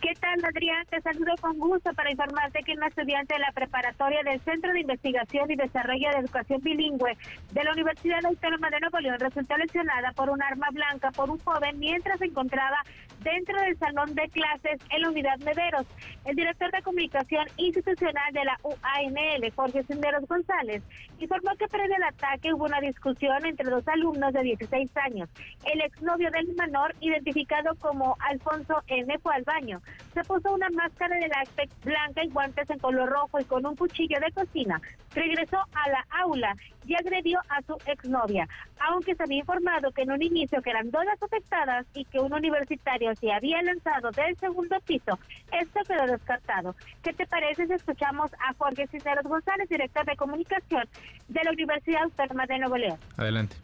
¿Qué 0.00 0.14
tal, 0.20 0.44
Adrián? 0.44 0.86
Te 0.88 1.00
saludo 1.00 1.34
con 1.40 1.58
gusto 1.58 1.92
para 1.92 2.12
informarte 2.12 2.62
que 2.62 2.74
una 2.74 2.86
estudiante 2.86 3.34
de 3.34 3.40
la 3.40 3.50
preparatoria 3.50 4.22
del 4.22 4.40
Centro 4.42 4.72
de 4.72 4.82
Investigación 4.82 5.50
y 5.50 5.56
Desarrollo 5.56 6.10
de 6.10 6.18
Educación 6.18 6.60
Bilingüe 6.62 7.16
de 7.50 7.64
la 7.64 7.72
Universidad 7.72 8.24
Autónoma 8.24 8.70
de 8.70 8.78
Nuevo 8.78 9.00
León 9.00 9.18
resultó 9.18 9.56
lesionada 9.56 10.12
por 10.12 10.30
un 10.30 10.40
arma 10.40 10.68
blanca 10.70 11.10
por 11.10 11.28
un 11.30 11.38
joven 11.38 11.80
mientras 11.80 12.20
se 12.20 12.26
encontraba 12.26 12.76
dentro 13.20 13.60
del 13.60 13.78
salón 13.78 14.14
de 14.14 14.28
clases 14.28 14.80
en 14.90 15.02
la 15.02 15.08
unidad 15.10 15.38
Mederos. 15.38 15.86
El 16.24 16.36
director 16.36 16.70
de 16.72 16.82
comunicación 16.82 17.46
institucional 17.56 18.32
de 18.32 18.44
la 18.44 18.58
UANL, 18.62 19.52
Jorge 19.54 19.82
Senderos 19.84 20.26
González, 20.26 20.82
informó 21.18 21.54
que 21.56 21.68
previo 21.68 21.96
al 21.96 22.14
ataque 22.14 22.52
hubo 22.52 22.64
una 22.64 22.80
discusión 22.80 23.44
entre 23.44 23.70
dos 23.70 23.86
alumnos 23.88 24.32
de 24.32 24.42
16 24.42 24.96
años. 24.96 25.28
El 25.72 25.80
exnovio 25.80 26.30
del 26.30 26.48
menor, 26.56 26.94
identificado 27.00 27.74
como 27.76 28.16
Alfonso 28.20 28.82
N., 28.88 29.18
fue 29.18 29.34
al 29.34 29.44
baño 29.44 29.80
se 30.18 30.24
puso 30.24 30.52
una 30.52 30.68
máscara 30.70 31.16
de 31.16 31.28
látex 31.28 31.72
blanca 31.84 32.24
y 32.24 32.28
guantes 32.28 32.68
en 32.70 32.78
color 32.78 33.08
rojo 33.08 33.38
y 33.38 33.44
con 33.44 33.64
un 33.64 33.76
cuchillo 33.76 34.18
de 34.18 34.32
cocina. 34.32 34.80
Regresó 35.14 35.58
a 35.58 35.90
la 35.90 36.04
aula 36.22 36.54
y 36.86 36.94
agredió 36.94 37.38
a 37.48 37.62
su 37.62 37.76
exnovia, 37.86 38.48
aunque 38.80 39.14
se 39.14 39.22
había 39.22 39.38
informado 39.38 39.92
que 39.92 40.02
en 40.02 40.12
un 40.12 40.22
inicio 40.22 40.60
que 40.62 40.70
eran 40.70 40.90
dos 40.90 41.04
las 41.04 41.22
afectadas 41.22 41.86
y 41.94 42.04
que 42.06 42.18
un 42.18 42.32
universitario 42.32 43.07
se 43.16 43.32
había 43.32 43.62
lanzado 43.62 44.10
del 44.10 44.36
segundo 44.38 44.78
piso. 44.80 45.18
Esto 45.52 45.80
quedó 45.86 46.06
descartado. 46.06 46.74
¿Qué 47.02 47.12
te 47.12 47.26
parece 47.26 47.66
si 47.66 47.72
escuchamos 47.72 48.30
a 48.34 48.54
Jorge 48.54 48.86
Cisneros 48.88 49.24
González, 49.24 49.68
director 49.68 50.04
de 50.04 50.16
comunicación 50.16 50.88
de 51.28 51.44
la 51.44 51.50
Universidad 51.50 52.02
Autónoma 52.02 52.46
de 52.46 52.58
Nuevo 52.58 52.76
León? 52.76 52.98
Adelante 53.16 53.56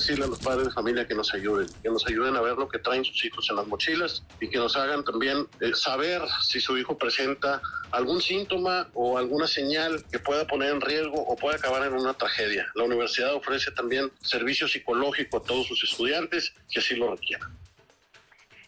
decirle 0.00 0.24
a 0.24 0.28
los 0.28 0.38
padres 0.38 0.68
de 0.68 0.72
familia 0.72 1.06
que 1.06 1.14
nos 1.14 1.32
ayuden, 1.34 1.66
que 1.82 1.90
nos 1.90 2.06
ayuden 2.06 2.34
a 2.34 2.40
ver 2.40 2.56
lo 2.56 2.68
que 2.68 2.78
traen 2.78 3.04
sus 3.04 3.22
hijos 3.24 3.46
en 3.50 3.56
las 3.56 3.66
mochilas 3.66 4.24
y 4.40 4.48
que 4.48 4.56
nos 4.56 4.74
hagan 4.76 5.04
también 5.04 5.46
eh, 5.60 5.72
saber 5.74 6.22
si 6.42 6.58
su 6.58 6.78
hijo 6.78 6.96
presenta 6.96 7.60
algún 7.90 8.22
síntoma 8.22 8.88
o 8.94 9.18
alguna 9.18 9.46
señal 9.46 10.02
que 10.10 10.18
pueda 10.18 10.46
poner 10.46 10.72
en 10.72 10.80
riesgo 10.80 11.22
o 11.22 11.36
pueda 11.36 11.56
acabar 11.56 11.86
en 11.86 11.92
una 11.92 12.14
tragedia. 12.14 12.66
La 12.74 12.84
universidad 12.84 13.34
ofrece 13.34 13.70
también 13.72 14.10
servicio 14.22 14.66
psicológico 14.66 15.36
a 15.36 15.42
todos 15.42 15.66
sus 15.66 15.84
estudiantes 15.84 16.54
que 16.70 16.80
así 16.80 16.96
lo 16.96 17.10
requieran. 17.10 17.59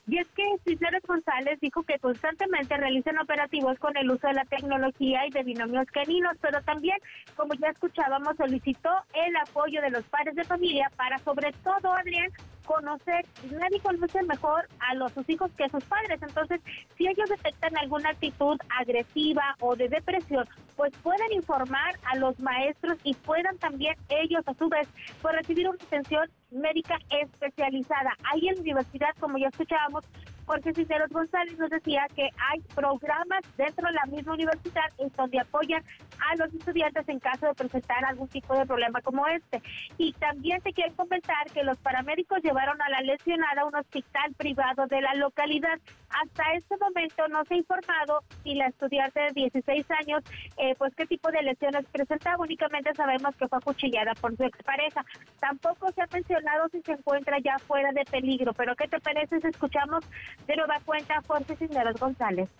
Y 0.08 0.18
es 0.18 0.26
que 0.30 0.42
Cisneros 0.64 1.02
González 1.04 1.60
dijo 1.60 1.84
que 1.84 1.98
constantemente 2.00 2.76
realizan 2.76 3.18
operativos 3.18 3.78
con 3.78 3.96
el 3.96 4.10
uso 4.10 4.26
de 4.26 4.34
la 4.34 4.44
tecnología 4.46 5.26
y 5.26 5.30
de 5.30 5.44
binomios 5.44 5.86
caninos, 5.92 6.36
pero 6.40 6.60
también, 6.62 6.98
como 7.36 7.54
ya 7.54 7.68
escuchábamos, 7.68 8.36
solicitó 8.36 8.90
el 9.14 9.36
apoyo 9.36 9.80
de 9.80 9.90
los 9.90 10.04
padres 10.04 10.34
de 10.34 10.44
familia 10.44 10.90
para, 10.96 11.18
sobre 11.18 11.52
todo, 11.62 11.92
Adrián, 11.92 12.30
conocer, 12.64 13.24
nadie 13.50 13.80
conoce 13.80 14.22
mejor 14.22 14.68
a 14.80 14.94
los 14.94 15.12
sus 15.12 15.28
hijos 15.28 15.50
que 15.56 15.64
a 15.64 15.68
sus 15.68 15.84
padres. 15.84 16.20
Entonces, 16.22 16.60
si 16.96 17.06
ellos 17.06 17.28
detectan 17.28 17.76
alguna 17.76 18.10
actitud 18.10 18.56
agresiva 18.78 19.56
o 19.60 19.76
de 19.76 19.88
depresión, 19.88 20.46
pues 20.76 20.92
pueden 21.02 21.32
informar 21.32 21.98
a 22.04 22.16
los 22.16 22.38
maestros 22.40 22.98
y 23.04 23.14
puedan 23.14 23.56
también 23.58 23.94
ellos 24.08 24.42
a 24.46 24.54
su 24.54 24.68
vez 24.68 24.88
pues, 25.20 25.34
recibir 25.36 25.68
una 25.68 25.78
atención 25.82 26.28
médica 26.50 26.98
especializada. 27.10 28.12
Ahí 28.32 28.48
en 28.48 28.56
la 28.56 28.60
universidad, 28.60 29.10
como 29.20 29.38
ya 29.38 29.48
escuchábamos, 29.48 30.04
Jorge 30.46 30.74
Cisneros 30.74 31.10
González 31.10 31.58
nos 31.58 31.70
decía 31.70 32.06
que 32.14 32.28
hay 32.50 32.60
programas 32.74 33.40
dentro 33.56 33.86
de 33.86 33.94
la 33.94 34.06
misma 34.06 34.34
universidad 34.34 34.84
en 34.98 35.10
donde 35.16 35.40
apoyan 35.40 35.82
a 36.18 36.36
los 36.36 36.52
estudiantes 36.54 37.08
en 37.08 37.20
caso 37.20 37.46
de 37.46 37.54
presentar 37.54 38.04
algún 38.04 38.28
tipo 38.28 38.54
de 38.54 38.66
problema 38.66 39.00
como 39.02 39.26
este. 39.26 39.62
Y 39.98 40.12
también 40.14 40.60
te 40.62 40.72
quiero 40.72 40.94
comentar 40.94 41.50
que 41.52 41.62
los 41.62 41.78
paramédicos 41.78 42.42
llevaron 42.42 42.80
a 42.82 42.88
la 42.88 43.00
lesionada 43.00 43.62
a 43.62 43.66
un 43.66 43.74
hospital 43.74 44.34
privado 44.36 44.86
de 44.86 45.00
la 45.00 45.14
localidad. 45.14 45.78
Hasta 46.20 46.54
este 46.54 46.76
momento 46.76 47.26
no 47.28 47.44
se 47.44 47.54
ha 47.54 47.56
informado 47.56 48.22
si 48.42 48.54
la 48.54 48.66
estudiante 48.66 49.20
de 49.20 49.32
16 49.32 49.86
años, 49.90 50.22
eh, 50.58 50.74
pues 50.76 50.94
qué 50.94 51.06
tipo 51.06 51.30
de 51.30 51.42
lesiones 51.42 51.86
presentaba. 51.90 52.42
Únicamente 52.42 52.94
sabemos 52.94 53.34
que 53.36 53.48
fue 53.48 53.58
acuchillada 53.58 54.12
por 54.14 54.36
su 54.36 54.44
expareja. 54.44 55.04
Tampoco 55.40 55.90
se 55.92 56.02
ha 56.02 56.06
mencionado 56.12 56.68
si 56.70 56.82
se 56.82 56.92
encuentra 56.92 57.38
ya 57.38 57.58
fuera 57.58 57.92
de 57.92 58.04
peligro. 58.04 58.52
Pero 58.52 58.76
¿qué 58.76 58.88
te 58.88 59.00
parece 59.00 59.40
si 59.40 59.46
escuchamos 59.46 60.04
de 60.46 60.56
nueva 60.56 60.78
cuenta 60.84 61.22
Jorge 61.26 61.56
Cisneros 61.56 61.98
González? 61.98 62.50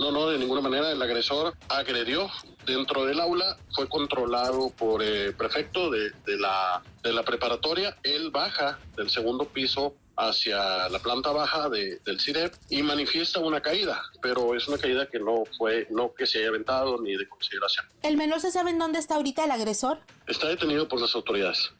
No, 0.00 0.10
no, 0.10 0.28
de 0.28 0.38
ninguna 0.38 0.62
manera. 0.62 0.90
El 0.90 1.02
agresor 1.02 1.54
agredió 1.68 2.26
dentro 2.64 3.04
del 3.04 3.20
aula, 3.20 3.58
fue 3.74 3.86
controlado 3.86 4.70
por 4.70 5.02
el 5.02 5.28
eh, 5.28 5.32
prefecto 5.32 5.90
de, 5.90 6.10
la, 6.38 6.82
de 7.02 7.12
la 7.12 7.22
preparatoria. 7.22 7.94
Él 8.02 8.30
baja 8.30 8.78
del 8.96 9.10
segundo 9.10 9.44
piso 9.44 9.94
hacia 10.16 10.88
la 10.88 10.98
planta 11.00 11.32
baja 11.32 11.68
del 11.68 12.18
CIREP 12.18 12.54
y 12.70 12.82
manifiesta 12.82 13.40
una 13.40 13.60
caída, 13.60 14.02
pero 14.22 14.54
es 14.54 14.66
una 14.68 14.78
caída 14.78 15.06
que 15.06 15.18
no 15.18 15.44
fue, 15.58 15.86
no 15.90 16.14
que 16.14 16.26
se 16.26 16.38
haya 16.38 16.48
aventado 16.48 17.00
ni 17.02 17.14
de 17.16 17.28
consideración. 17.28 17.84
¿El 18.02 18.16
menor 18.16 18.40
se 18.40 18.50
sabe 18.50 18.70
en 18.70 18.78
dónde 18.78 18.98
está 18.98 19.16
ahorita 19.16 19.44
el 19.44 19.50
agresor? 19.50 19.98
Está 20.26 20.48
detenido 20.48 20.88
por 20.88 21.00
las 21.00 21.14
autoridades. 21.14 21.72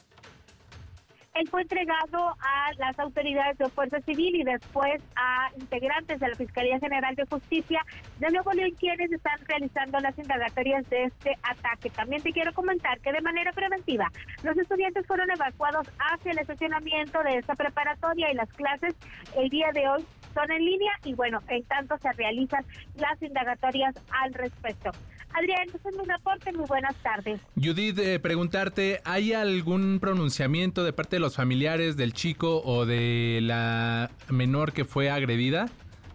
Él 1.34 1.48
fue 1.48 1.62
entregado 1.62 2.36
a 2.40 2.72
las 2.78 2.98
autoridades 2.98 3.56
de 3.58 3.68
Fuerza 3.68 4.00
Civil 4.00 4.34
y 4.34 4.42
después 4.42 5.00
a 5.14 5.50
integrantes 5.58 6.18
de 6.18 6.28
la 6.28 6.34
Fiscalía 6.34 6.80
General 6.80 7.14
de 7.14 7.24
Justicia 7.24 7.84
de 8.18 8.30
Nuevo 8.30 8.52
León 8.52 8.72
quienes 8.78 9.12
están 9.12 9.38
realizando 9.46 10.00
las 10.00 10.18
indagatorias 10.18 10.88
de 10.90 11.04
este 11.04 11.38
ataque. 11.42 11.90
También 11.90 12.22
te 12.22 12.32
quiero 12.32 12.52
comentar 12.52 12.98
que 13.00 13.12
de 13.12 13.20
manera 13.20 13.52
preventiva 13.52 14.10
los 14.42 14.56
estudiantes 14.58 15.06
fueron 15.06 15.30
evacuados 15.30 15.88
hacia 15.98 16.32
el 16.32 16.38
estacionamiento 16.38 17.22
de 17.22 17.38
esta 17.38 17.54
preparatoria 17.54 18.32
y 18.32 18.34
las 18.34 18.52
clases 18.52 18.96
el 19.36 19.48
día 19.50 19.70
de 19.72 19.88
hoy 19.88 20.04
son 20.34 20.50
en 20.50 20.64
línea 20.64 20.92
y 21.04 21.14
bueno, 21.14 21.40
en 21.48 21.62
tanto 21.64 21.96
se 21.98 22.12
realizan 22.12 22.64
las 22.96 23.22
indagatorias 23.22 23.94
al 24.10 24.34
respecto. 24.34 24.90
Adrián, 25.32 25.68
es 25.68 25.94
un 25.94 26.10
aporte, 26.10 26.52
muy 26.52 26.66
buenas 26.66 26.94
tardes. 26.96 27.40
Judith, 27.54 27.98
eh, 27.98 28.18
preguntarte, 28.18 29.00
¿hay 29.04 29.32
algún 29.32 29.98
pronunciamiento 30.00 30.84
de 30.84 30.92
parte 30.92 31.16
de 31.16 31.20
los 31.20 31.36
familiares 31.36 31.96
del 31.96 32.12
chico 32.12 32.62
o 32.64 32.84
de 32.84 33.40
la 33.42 34.10
menor 34.28 34.72
que 34.72 34.84
fue 34.84 35.10
agredida? 35.10 35.68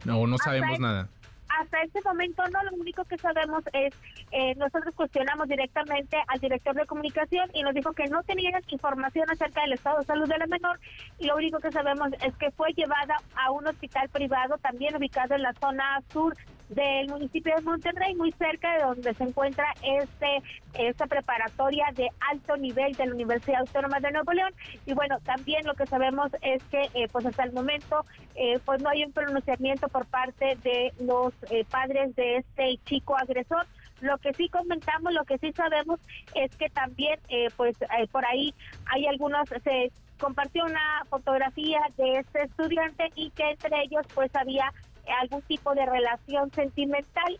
¿O 0.07 0.27
no 0.27 0.37
sabemos 0.37 0.79
nada? 0.79 1.09
hasta 1.59 1.81
este 1.83 2.01
momento 2.03 2.43
no, 2.51 2.63
lo 2.63 2.77
único 2.77 3.03
que 3.05 3.17
sabemos 3.17 3.63
es, 3.73 3.93
eh, 4.31 4.55
nosotros 4.55 4.93
cuestionamos 4.95 5.47
directamente 5.47 6.17
al 6.27 6.39
director 6.39 6.75
de 6.75 6.85
comunicación 6.85 7.49
y 7.53 7.63
nos 7.63 7.73
dijo 7.73 7.93
que 7.93 8.07
no 8.07 8.23
tenían 8.23 8.61
información 8.67 9.29
acerca 9.29 9.61
del 9.61 9.73
estado 9.73 9.99
de 9.99 10.05
salud 10.05 10.27
de 10.27 10.37
la 10.37 10.47
menor 10.47 10.79
y 11.19 11.27
lo 11.27 11.35
único 11.35 11.59
que 11.59 11.71
sabemos 11.71 12.09
es 12.21 12.35
que 12.35 12.51
fue 12.51 12.73
llevada 12.73 13.17
a 13.35 13.51
un 13.51 13.67
hospital 13.67 14.09
privado 14.09 14.57
también 14.57 14.95
ubicado 14.95 15.35
en 15.35 15.43
la 15.43 15.53
zona 15.53 16.01
sur 16.11 16.35
del 16.69 17.07
municipio 17.07 17.55
de 17.55 17.61
Monterrey, 17.61 18.15
muy 18.15 18.31
cerca 18.33 18.73
de 18.77 18.83
donde 18.83 19.13
se 19.13 19.23
encuentra 19.23 19.65
este 19.83 20.41
esta 20.73 21.07
preparatoria 21.07 21.85
de 21.95 22.09
alto 22.31 22.57
nivel 22.57 22.93
de 22.93 23.05
la 23.05 23.13
Universidad 23.13 23.61
Autónoma 23.61 23.99
de 23.99 24.11
Nuevo 24.11 24.33
León. 24.33 24.53
Y 24.85 24.93
bueno, 24.93 25.19
también 25.23 25.65
lo 25.65 25.73
que 25.73 25.85
sabemos 25.85 26.31
es 26.41 26.61
que 26.65 26.89
eh, 26.93 27.07
pues 27.11 27.25
hasta 27.25 27.43
el 27.43 27.53
momento 27.53 28.05
eh, 28.35 28.59
pues 28.65 28.81
no 28.81 28.89
hay 28.89 29.03
un 29.05 29.11
pronunciamiento 29.11 29.87
por 29.87 30.05
parte 30.05 30.57
de 30.63 30.93
los 30.99 31.33
eh, 31.49 31.65
padres 31.69 32.15
de 32.15 32.37
este 32.37 32.79
chico 32.85 33.15
agresor. 33.17 33.65
Lo 34.01 34.17
que 34.17 34.33
sí 34.33 34.49
comentamos, 34.49 35.13
lo 35.13 35.23
que 35.23 35.37
sí 35.37 35.53
sabemos 35.53 35.99
es 36.33 36.53
que 36.57 36.69
también 36.69 37.17
pues 37.55 37.77
por 38.11 38.25
ahí 38.25 38.53
hay 38.87 39.07
algunos 39.07 39.47
se 39.63 39.89
compartió 40.19 40.65
una 40.65 41.05
fotografía 41.09 41.79
de 41.97 42.19
este 42.19 42.43
estudiante 42.43 43.09
y 43.15 43.29
que 43.31 43.51
entre 43.51 43.83
ellos 43.83 44.05
pues 44.13 44.33
había 44.35 44.71
algún 45.21 45.41
tipo 45.43 45.73
de 45.73 45.85
relación 45.85 46.51
sentimental. 46.51 47.39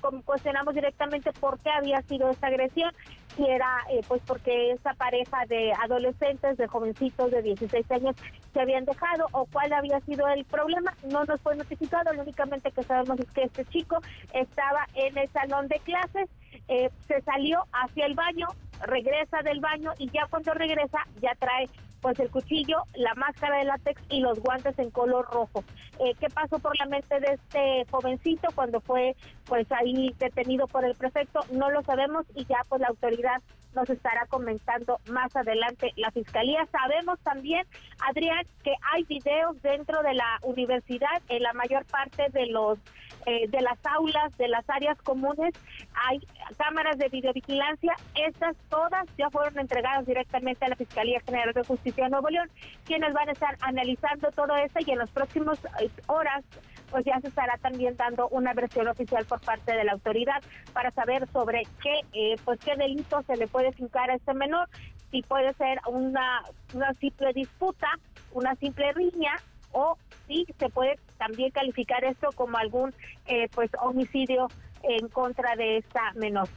Como 0.00 0.22
cuestionamos 0.22 0.74
directamente 0.74 1.32
por 1.32 1.58
qué 1.60 1.70
había 1.70 2.02
sido 2.02 2.28
esa 2.30 2.48
agresión, 2.48 2.92
si 3.36 3.46
era 3.46 3.78
eh, 3.90 4.00
pues 4.06 4.22
porque 4.26 4.72
esa 4.72 4.94
pareja 4.94 5.46
de 5.48 5.72
adolescentes, 5.82 6.56
de 6.56 6.66
jovencitos 6.68 7.30
de 7.30 7.42
16 7.42 7.90
años 7.90 8.16
se 8.52 8.60
habían 8.60 8.84
dejado 8.84 9.26
o 9.32 9.46
cuál 9.46 9.72
había 9.72 10.00
sido 10.00 10.28
el 10.28 10.44
problema, 10.44 10.94
no 11.10 11.24
nos 11.24 11.40
fue 11.40 11.56
notificado, 11.56 12.12
lo 12.12 12.22
únicamente 12.22 12.70
que 12.70 12.82
sabemos 12.82 13.18
es 13.18 13.30
que 13.30 13.44
este 13.44 13.64
chico 13.66 13.98
estaba 14.32 14.86
en 14.94 15.16
el 15.18 15.28
salón 15.30 15.68
de 15.68 15.80
clases, 15.80 16.28
eh, 16.68 16.90
se 17.08 17.20
salió 17.22 17.64
hacia 17.72 18.06
el 18.06 18.14
baño, 18.14 18.46
regresa 18.82 19.42
del 19.42 19.60
baño 19.60 19.92
y 19.98 20.10
ya 20.10 20.26
cuando 20.30 20.54
regresa 20.54 20.98
ya 21.20 21.34
trae 21.34 21.68
pues 22.04 22.20
el 22.20 22.28
cuchillo, 22.28 22.82
la 22.96 23.14
máscara 23.14 23.56
de 23.56 23.64
látex 23.64 23.98
y 24.10 24.20
los 24.20 24.38
guantes 24.38 24.78
en 24.78 24.90
color 24.90 25.26
rojo. 25.32 25.64
Eh, 25.98 26.14
¿Qué 26.20 26.26
pasó 26.28 26.58
por 26.58 26.78
la 26.78 26.84
mente 26.84 27.18
de 27.18 27.32
este 27.32 27.86
jovencito 27.90 28.48
cuando 28.54 28.82
fue 28.82 29.16
pues 29.46 29.66
ahí 29.72 30.14
detenido 30.18 30.66
por 30.66 30.84
el 30.84 30.94
prefecto? 30.96 31.40
No 31.50 31.70
lo 31.70 31.82
sabemos 31.82 32.26
y 32.34 32.44
ya 32.44 32.58
pues 32.68 32.82
la 32.82 32.88
autoridad 32.88 33.40
nos 33.74 33.88
estará 33.88 34.26
comentando 34.26 35.00
más 35.08 35.34
adelante 35.34 35.92
la 35.96 36.10
fiscalía. 36.10 36.66
Sabemos 36.70 37.18
también, 37.20 37.66
Adrián, 38.06 38.44
que 38.62 38.74
hay 38.92 39.04
videos 39.04 39.60
dentro 39.62 40.02
de 40.02 40.12
la 40.12 40.38
universidad 40.42 41.22
en 41.30 41.42
la 41.42 41.54
mayor 41.54 41.86
parte 41.86 42.28
de 42.34 42.48
los 42.48 42.78
eh, 43.26 43.48
de 43.48 43.62
las 43.62 43.78
aulas, 43.86 44.36
de 44.36 44.48
las 44.48 44.68
áreas 44.68 45.00
comunes, 45.00 45.54
hay 45.94 46.20
cámaras 46.58 46.98
de 46.98 47.08
videovigilancia. 47.08 47.94
Estas 48.14 48.54
todas 48.68 49.06
ya 49.16 49.30
fueron 49.30 49.58
entregadas 49.58 50.04
directamente 50.04 50.66
a 50.66 50.68
la 50.68 50.76
Fiscalía 50.76 51.20
General 51.20 51.54
de 51.54 51.64
Justicia 51.64 51.93
de 52.02 52.10
Nuevo 52.10 52.28
León, 52.28 52.50
quienes 52.84 53.12
van 53.12 53.28
a 53.28 53.32
estar 53.32 53.56
analizando 53.60 54.30
todo 54.32 54.54
esto 54.56 54.80
y 54.84 54.90
en 54.90 54.98
las 54.98 55.10
próximas 55.10 55.58
eh, 55.80 55.90
horas 56.06 56.44
pues 56.90 57.04
ya 57.04 57.20
se 57.20 57.28
estará 57.28 57.56
también 57.58 57.96
dando 57.96 58.28
una 58.28 58.52
versión 58.54 58.86
oficial 58.86 59.24
por 59.24 59.40
parte 59.40 59.74
de 59.74 59.84
la 59.84 59.92
autoridad 59.92 60.42
para 60.72 60.90
saber 60.92 61.26
sobre 61.32 61.62
qué 61.82 62.00
eh, 62.12 62.36
pues 62.44 62.60
qué 62.60 62.76
delito 62.76 63.22
se 63.22 63.36
le 63.36 63.48
puede 63.48 63.72
fincar 63.72 64.10
a 64.10 64.14
este 64.14 64.32
menor, 64.34 64.68
si 65.10 65.22
puede 65.22 65.52
ser 65.54 65.80
una, 65.88 66.42
una 66.72 66.92
simple 66.94 67.32
disputa, 67.32 67.88
una 68.32 68.54
simple 68.56 68.92
riña 68.92 69.34
o 69.72 69.96
si 70.28 70.46
se 70.58 70.68
puede 70.68 70.98
también 71.18 71.50
calificar 71.50 72.04
esto 72.04 72.30
como 72.34 72.56
algún 72.58 72.94
eh, 73.26 73.48
pues 73.54 73.70
homicidio 73.80 74.48
en 74.88 75.08
contra 75.08 75.56
de 75.56 75.78
esta 75.78 76.12
menor. 76.14 76.48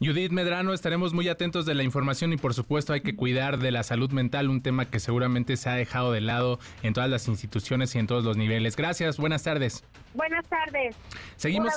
Judith 0.00 0.32
Medrano, 0.32 0.72
estaremos 0.72 1.14
muy 1.14 1.28
atentos 1.28 1.66
de 1.66 1.74
la 1.74 1.82
información 1.82 2.32
y 2.32 2.36
por 2.36 2.52
supuesto 2.52 2.92
hay 2.92 3.00
que 3.00 3.16
cuidar 3.16 3.58
de 3.58 3.70
la 3.70 3.82
salud 3.82 4.10
mental, 4.10 4.50
un 4.50 4.60
tema 4.60 4.86
que 4.86 5.00
seguramente 5.00 5.56
se 5.56 5.68
ha 5.70 5.74
dejado 5.74 6.12
de 6.12 6.20
lado 6.20 6.58
en 6.82 6.92
todas 6.92 7.08
las 7.08 7.28
instituciones 7.28 7.94
y 7.94 7.98
en 7.98 8.06
todos 8.06 8.24
los 8.24 8.36
niveles. 8.36 8.76
Gracias, 8.76 9.18
buenas 9.18 9.44
tardes. 9.44 9.84
Buenas 10.14 10.46
tardes. 10.48 10.96
Seguimos. 11.36 11.72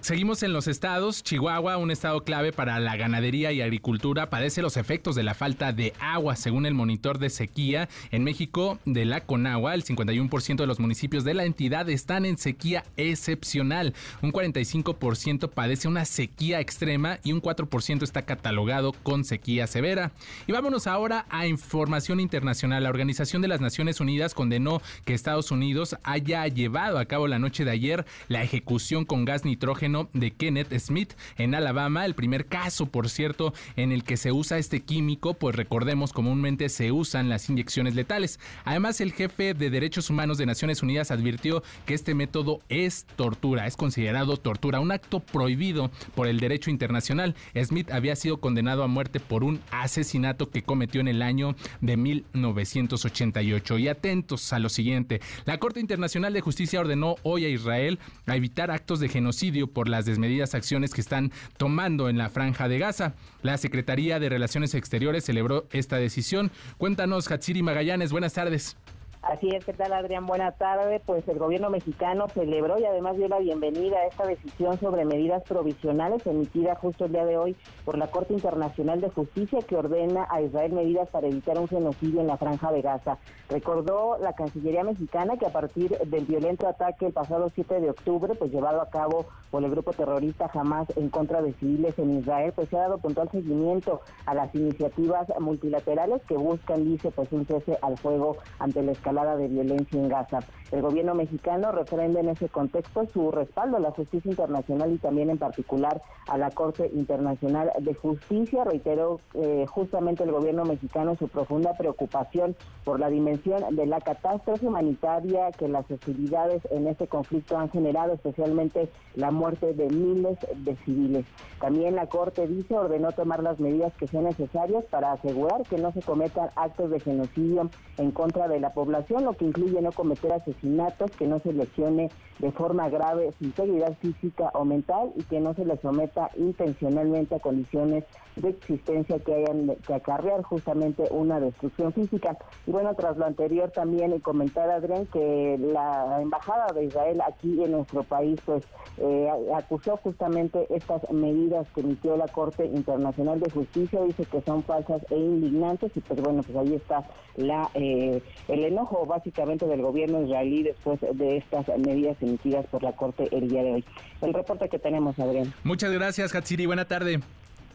Seguimos 0.00 0.42
en 0.42 0.52
los 0.52 0.66
estados. 0.66 1.22
Chihuahua, 1.22 1.78
un 1.78 1.90
estado 1.90 2.22
clave 2.22 2.52
para 2.52 2.78
la 2.80 2.96
ganadería 2.96 3.52
y 3.52 3.62
agricultura, 3.62 4.28
padece 4.28 4.60
los 4.60 4.76
efectos 4.76 5.14
de 5.14 5.22
la 5.22 5.34
falta 5.34 5.72
de 5.72 5.94
agua, 6.00 6.36
según 6.36 6.66
el 6.66 6.74
monitor 6.74 7.18
de 7.18 7.30
sequía. 7.30 7.88
En 8.10 8.22
México, 8.22 8.78
de 8.84 9.06
la 9.06 9.22
Conagua, 9.22 9.74
el 9.74 9.84
51% 9.84 10.56
de 10.56 10.66
los 10.66 10.80
municipios 10.80 11.24
de 11.24 11.34
la 11.34 11.44
entidad 11.44 11.88
están 11.88 12.26
en 12.26 12.36
sequía 12.36 12.84
excepcional. 12.96 13.94
Un 14.20 14.32
45% 14.32 15.48
padece 15.48 15.88
una 15.88 16.04
sequía 16.04 16.60
extrema 16.60 17.18
y 17.24 17.32
un 17.32 17.40
4% 17.40 18.02
está 18.02 18.22
catalogado 18.22 18.92
con 18.92 19.24
sequía 19.24 19.66
severa. 19.66 20.12
Y 20.46 20.52
vámonos 20.52 20.86
ahora 20.86 21.24
a 21.30 21.46
información 21.46 22.20
internacional. 22.20 22.82
La 22.82 22.90
Organización 22.90 23.40
de 23.40 23.48
las 23.48 23.62
Naciones 23.62 24.00
Unidas 24.00 24.34
condenó 24.34 24.82
que 25.06 25.14
Estados 25.14 25.50
Unidos 25.50 25.96
haya 26.02 26.46
llevado 26.48 26.98
a 26.98 27.06
cabo 27.06 27.28
la 27.28 27.38
noche 27.38 27.64
de 27.64 27.70
ayer 27.70 28.04
la 28.28 28.42
ejecución 28.42 29.06
con 29.06 29.24
gas 29.24 29.44
nitrógeno 29.46 29.69
de 29.70 30.32
Kenneth 30.32 30.76
Smith 30.80 31.12
en 31.38 31.54
Alabama, 31.54 32.04
el 32.04 32.14
primer 32.14 32.46
caso, 32.46 32.86
por 32.86 33.08
cierto, 33.08 33.54
en 33.76 33.92
el 33.92 34.02
que 34.02 34.16
se 34.16 34.32
usa 34.32 34.58
este 34.58 34.80
químico, 34.80 35.34
pues 35.34 35.54
recordemos 35.54 36.12
comúnmente 36.12 36.68
se 36.68 36.90
usan 36.90 37.28
las 37.28 37.48
inyecciones 37.48 37.94
letales. 37.94 38.40
Además, 38.64 39.00
el 39.00 39.12
jefe 39.12 39.54
de 39.54 39.70
Derechos 39.70 40.10
Humanos 40.10 40.38
de 40.38 40.46
Naciones 40.46 40.82
Unidas 40.82 41.12
advirtió 41.12 41.62
que 41.86 41.94
este 41.94 42.14
método 42.14 42.60
es 42.68 43.06
tortura, 43.14 43.68
es 43.68 43.76
considerado 43.76 44.36
tortura, 44.38 44.80
un 44.80 44.90
acto 44.90 45.20
prohibido 45.20 45.92
por 46.16 46.26
el 46.26 46.40
derecho 46.40 46.70
internacional. 46.70 47.36
Smith 47.62 47.92
había 47.92 48.16
sido 48.16 48.38
condenado 48.38 48.82
a 48.82 48.88
muerte 48.88 49.20
por 49.20 49.44
un 49.44 49.60
asesinato 49.70 50.50
que 50.50 50.62
cometió 50.62 51.00
en 51.00 51.08
el 51.08 51.22
año 51.22 51.54
de 51.80 51.96
1988. 51.96 53.78
Y 53.78 53.88
atentos 53.88 54.52
a 54.52 54.58
lo 54.58 54.68
siguiente, 54.68 55.20
la 55.44 55.58
Corte 55.58 55.78
Internacional 55.78 56.32
de 56.32 56.40
Justicia 56.40 56.80
ordenó 56.80 57.14
hoy 57.22 57.44
a 57.44 57.48
Israel 57.48 58.00
a 58.26 58.34
evitar 58.34 58.70
actos 58.70 59.00
de 59.00 59.08
genocidio 59.08 59.59
por 59.68 59.88
las 59.88 60.04
desmedidas 60.04 60.54
acciones 60.54 60.92
que 60.94 61.00
están 61.00 61.32
tomando 61.56 62.08
en 62.08 62.18
la 62.18 62.30
franja 62.30 62.68
de 62.68 62.78
Gaza. 62.78 63.14
La 63.42 63.56
Secretaría 63.58 64.18
de 64.18 64.28
Relaciones 64.28 64.74
Exteriores 64.74 65.24
celebró 65.24 65.66
esta 65.70 65.96
decisión. 65.96 66.50
Cuéntanos, 66.78 67.30
Hatsiri 67.30 67.62
Magallanes, 67.62 68.12
buenas 68.12 68.34
tardes. 68.34 68.76
Así 69.22 69.50
es, 69.50 69.66
¿qué 69.66 69.74
tal 69.74 69.92
Adrián? 69.92 70.24
Buena 70.24 70.52
tarde. 70.52 70.98
Pues 71.04 71.28
el 71.28 71.38
gobierno 71.38 71.68
mexicano 71.68 72.26
celebró 72.28 72.78
y 72.78 72.86
además 72.86 73.18
dio 73.18 73.28
la 73.28 73.38
bienvenida 73.38 73.98
a 73.98 74.06
esta 74.06 74.26
decisión 74.26 74.80
sobre 74.80 75.04
medidas 75.04 75.42
provisionales 75.42 76.26
emitida 76.26 76.74
justo 76.74 77.04
el 77.04 77.12
día 77.12 77.26
de 77.26 77.36
hoy 77.36 77.54
por 77.84 77.98
la 77.98 78.06
Corte 78.06 78.32
Internacional 78.32 79.02
de 79.02 79.10
Justicia 79.10 79.58
que 79.60 79.76
ordena 79.76 80.26
a 80.30 80.40
Israel 80.40 80.72
medidas 80.72 81.10
para 81.10 81.26
evitar 81.26 81.58
un 81.58 81.68
genocidio 81.68 82.22
en 82.22 82.28
la 82.28 82.38
franja 82.38 82.72
de 82.72 82.80
Gaza. 82.80 83.18
Recordó 83.50 84.16
la 84.18 84.32
Cancillería 84.32 84.84
mexicana 84.84 85.36
que 85.36 85.46
a 85.46 85.52
partir 85.52 85.98
del 85.98 86.24
violento 86.24 86.66
ataque 86.66 87.06
el 87.06 87.12
pasado 87.12 87.50
7 87.54 87.78
de 87.78 87.90
octubre, 87.90 88.34
pues 88.34 88.50
llevado 88.50 88.80
a 88.80 88.88
cabo 88.88 89.26
por 89.50 89.62
el 89.62 89.70
grupo 89.70 89.92
terrorista 89.92 90.50
Hamas 90.54 90.88
en 90.96 91.10
contra 91.10 91.42
de 91.42 91.52
civiles 91.54 91.98
en 91.98 92.20
Israel, 92.20 92.52
pues 92.54 92.70
se 92.70 92.76
ha 92.78 92.82
dado 92.82 92.98
puntual 92.98 93.28
seguimiento 93.30 94.00
a 94.24 94.34
las 94.34 94.54
iniciativas 94.54 95.28
multilaterales 95.40 96.22
que 96.26 96.36
buscan, 96.36 96.84
dice, 96.84 97.10
pues 97.10 97.30
un 97.32 97.44
cese 97.44 97.76
al 97.82 97.98
fuego 97.98 98.36
ante 98.58 98.82
la 98.82 98.92
escalada 99.10 99.36
de 99.36 99.48
violencia 99.48 99.98
en 99.98 100.08
Gaza. 100.08 100.38
El 100.70 100.82
gobierno 100.82 101.16
mexicano 101.16 101.72
refrenda 101.72 102.20
en 102.20 102.28
ese 102.28 102.48
contexto 102.48 103.04
su 103.12 103.32
respaldo 103.32 103.76
a 103.76 103.80
la 103.80 103.90
justicia 103.90 104.30
internacional 104.30 104.92
y 104.92 104.98
también 104.98 105.28
en 105.28 105.38
particular 105.38 106.00
a 106.28 106.38
la 106.38 106.50
Corte 106.52 106.88
Internacional 106.94 107.72
de 107.80 107.92
Justicia. 107.94 108.62
Reiteró 108.62 109.18
eh, 109.34 109.66
justamente 109.68 110.22
el 110.22 110.30
gobierno 110.30 110.64
mexicano 110.64 111.16
su 111.16 111.26
profunda 111.26 111.72
preocupación 111.76 112.54
por 112.84 113.00
la 113.00 113.10
dimensión 113.10 113.74
de 113.74 113.86
la 113.86 114.00
catástrofe 114.00 114.68
humanitaria 114.68 115.50
que 115.50 115.66
las 115.66 115.90
hostilidades 115.90 116.62
en 116.70 116.86
este 116.86 117.08
conflicto 117.08 117.58
han 117.58 117.70
generado, 117.70 118.12
especialmente 118.12 118.88
la 119.16 119.32
muerte 119.32 119.74
de 119.74 119.88
miles 119.88 120.38
de 120.54 120.76
civiles. 120.84 121.26
También 121.60 121.96
la 121.96 122.06
Corte 122.06 122.46
dice 122.46 122.78
ordenó 122.78 123.10
tomar 123.10 123.42
las 123.42 123.58
medidas 123.58 123.92
que 123.94 124.06
sean 124.06 124.24
necesarias 124.24 124.84
para 124.84 125.12
asegurar 125.12 125.62
que 125.64 125.78
no 125.78 125.90
se 125.90 126.00
cometan 126.00 126.50
actos 126.54 126.90
de 126.90 127.00
genocidio 127.00 127.68
en 127.98 128.12
contra 128.12 128.46
de 128.46 128.60
la 128.60 128.70
población 128.70 128.99
lo 129.08 129.32
que 129.32 129.46
incluye 129.46 129.80
no 129.80 129.92
cometer 129.92 130.32
asesinatos, 130.32 131.10
que 131.12 131.26
no 131.26 131.40
se 131.40 131.52
lesione 131.52 132.10
de 132.38 132.52
forma 132.52 132.88
grave 132.88 133.32
su 133.38 133.44
integridad 133.44 133.96
física 133.98 134.50
o 134.54 134.64
mental 134.64 135.12
y 135.16 135.22
que 135.24 135.40
no 135.40 135.54
se 135.54 135.64
le 135.64 135.76
someta 135.78 136.30
intencionalmente 136.36 137.34
a 137.34 137.40
condiciones 137.40 138.04
de 138.36 138.50
existencia 138.50 139.18
que 139.18 139.34
hayan 139.34 139.76
que 139.86 139.94
acarrear 139.94 140.42
justamente 140.42 141.04
una 141.10 141.40
destrucción 141.40 141.92
física. 141.92 142.36
Y 142.66 142.70
bueno, 142.70 142.94
tras 142.94 143.16
lo 143.16 143.26
anterior 143.26 143.70
también 143.70 144.18
comentar, 144.20 144.70
Adrián, 144.70 145.06
que 145.06 145.58
la 145.58 146.20
Embajada 146.20 146.72
de 146.72 146.84
Israel 146.84 147.20
aquí 147.26 147.62
en 147.62 147.72
nuestro 147.72 148.02
país 148.04 148.40
pues 148.44 148.64
eh, 148.98 149.28
acusó 149.54 149.96
justamente 149.98 150.66
estas 150.70 151.10
medidas 151.10 151.66
que 151.74 151.80
emitió 151.80 152.16
la 152.16 152.28
Corte 152.28 152.64
Internacional 152.64 153.40
de 153.40 153.50
Justicia, 153.50 154.02
dice 154.02 154.24
que 154.24 154.40
son 154.42 154.62
falsas 154.62 155.02
e 155.10 155.16
indignantes 155.16 155.92
y 155.96 156.00
pues 156.00 156.20
bueno, 156.22 156.42
pues 156.42 156.56
ahí 156.56 156.74
está 156.74 157.04
la 157.36 157.70
eh, 157.74 158.22
el 158.48 158.64
enojo 158.64 158.89
enojo 158.90 159.06
básicamente 159.06 159.66
del 159.66 159.82
gobierno 159.82 160.22
israelí 160.22 160.62
después 160.62 161.00
de 161.00 161.36
estas 161.38 161.66
medidas 161.78 162.16
emitidas 162.20 162.66
por 162.66 162.82
la 162.82 162.92
Corte 162.92 163.28
el 163.32 163.48
día 163.48 163.62
de 163.62 163.72
hoy. 163.72 163.84
El 164.20 164.34
reporte 164.34 164.68
que 164.68 164.78
tenemos, 164.78 165.18
Adrián. 165.18 165.52
Muchas 165.64 165.92
gracias, 165.92 166.34
Hatsiri. 166.34 166.66
Buena 166.66 166.84
tarde. 166.84 167.20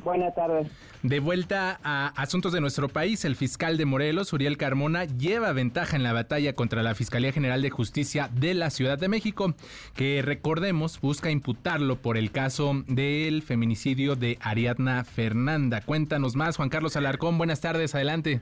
Buenas 0.03 0.35
tardes. 0.35 0.67
De 1.03 1.21
vuelta 1.21 1.79
a 1.81 2.07
asuntos 2.21 2.51
de 2.51 2.59
nuestro 2.59 2.89
país, 2.89 3.23
el 3.23 3.37
fiscal 3.37 3.77
de 3.77 3.85
Morelos, 3.85 4.33
Uriel 4.33 4.57
Carmona, 4.57 5.05
lleva 5.05 5.53
ventaja 5.53 5.95
en 5.95 6.03
la 6.03 6.11
batalla 6.11 6.53
contra 6.53 6.83
la 6.83 6.95
Fiscalía 6.95 7.31
General 7.31 7.61
de 7.61 7.69
Justicia 7.69 8.29
de 8.33 8.55
la 8.55 8.71
Ciudad 8.71 8.97
de 8.97 9.07
México, 9.07 9.53
que 9.95 10.21
recordemos 10.21 10.99
busca 10.99 11.31
imputarlo 11.31 11.95
por 11.95 12.17
el 12.17 12.31
caso 12.31 12.83
del 12.87 13.41
feminicidio 13.41 14.15
de 14.17 14.37
Ariadna 14.41 15.05
Fernanda. 15.05 15.79
Cuéntanos 15.79 16.35
más, 16.35 16.57
Juan 16.57 16.69
Carlos 16.69 16.97
Alarcón. 16.97 17.37
Buenas 17.37 17.61
tardes, 17.61 17.95
adelante. 17.95 18.41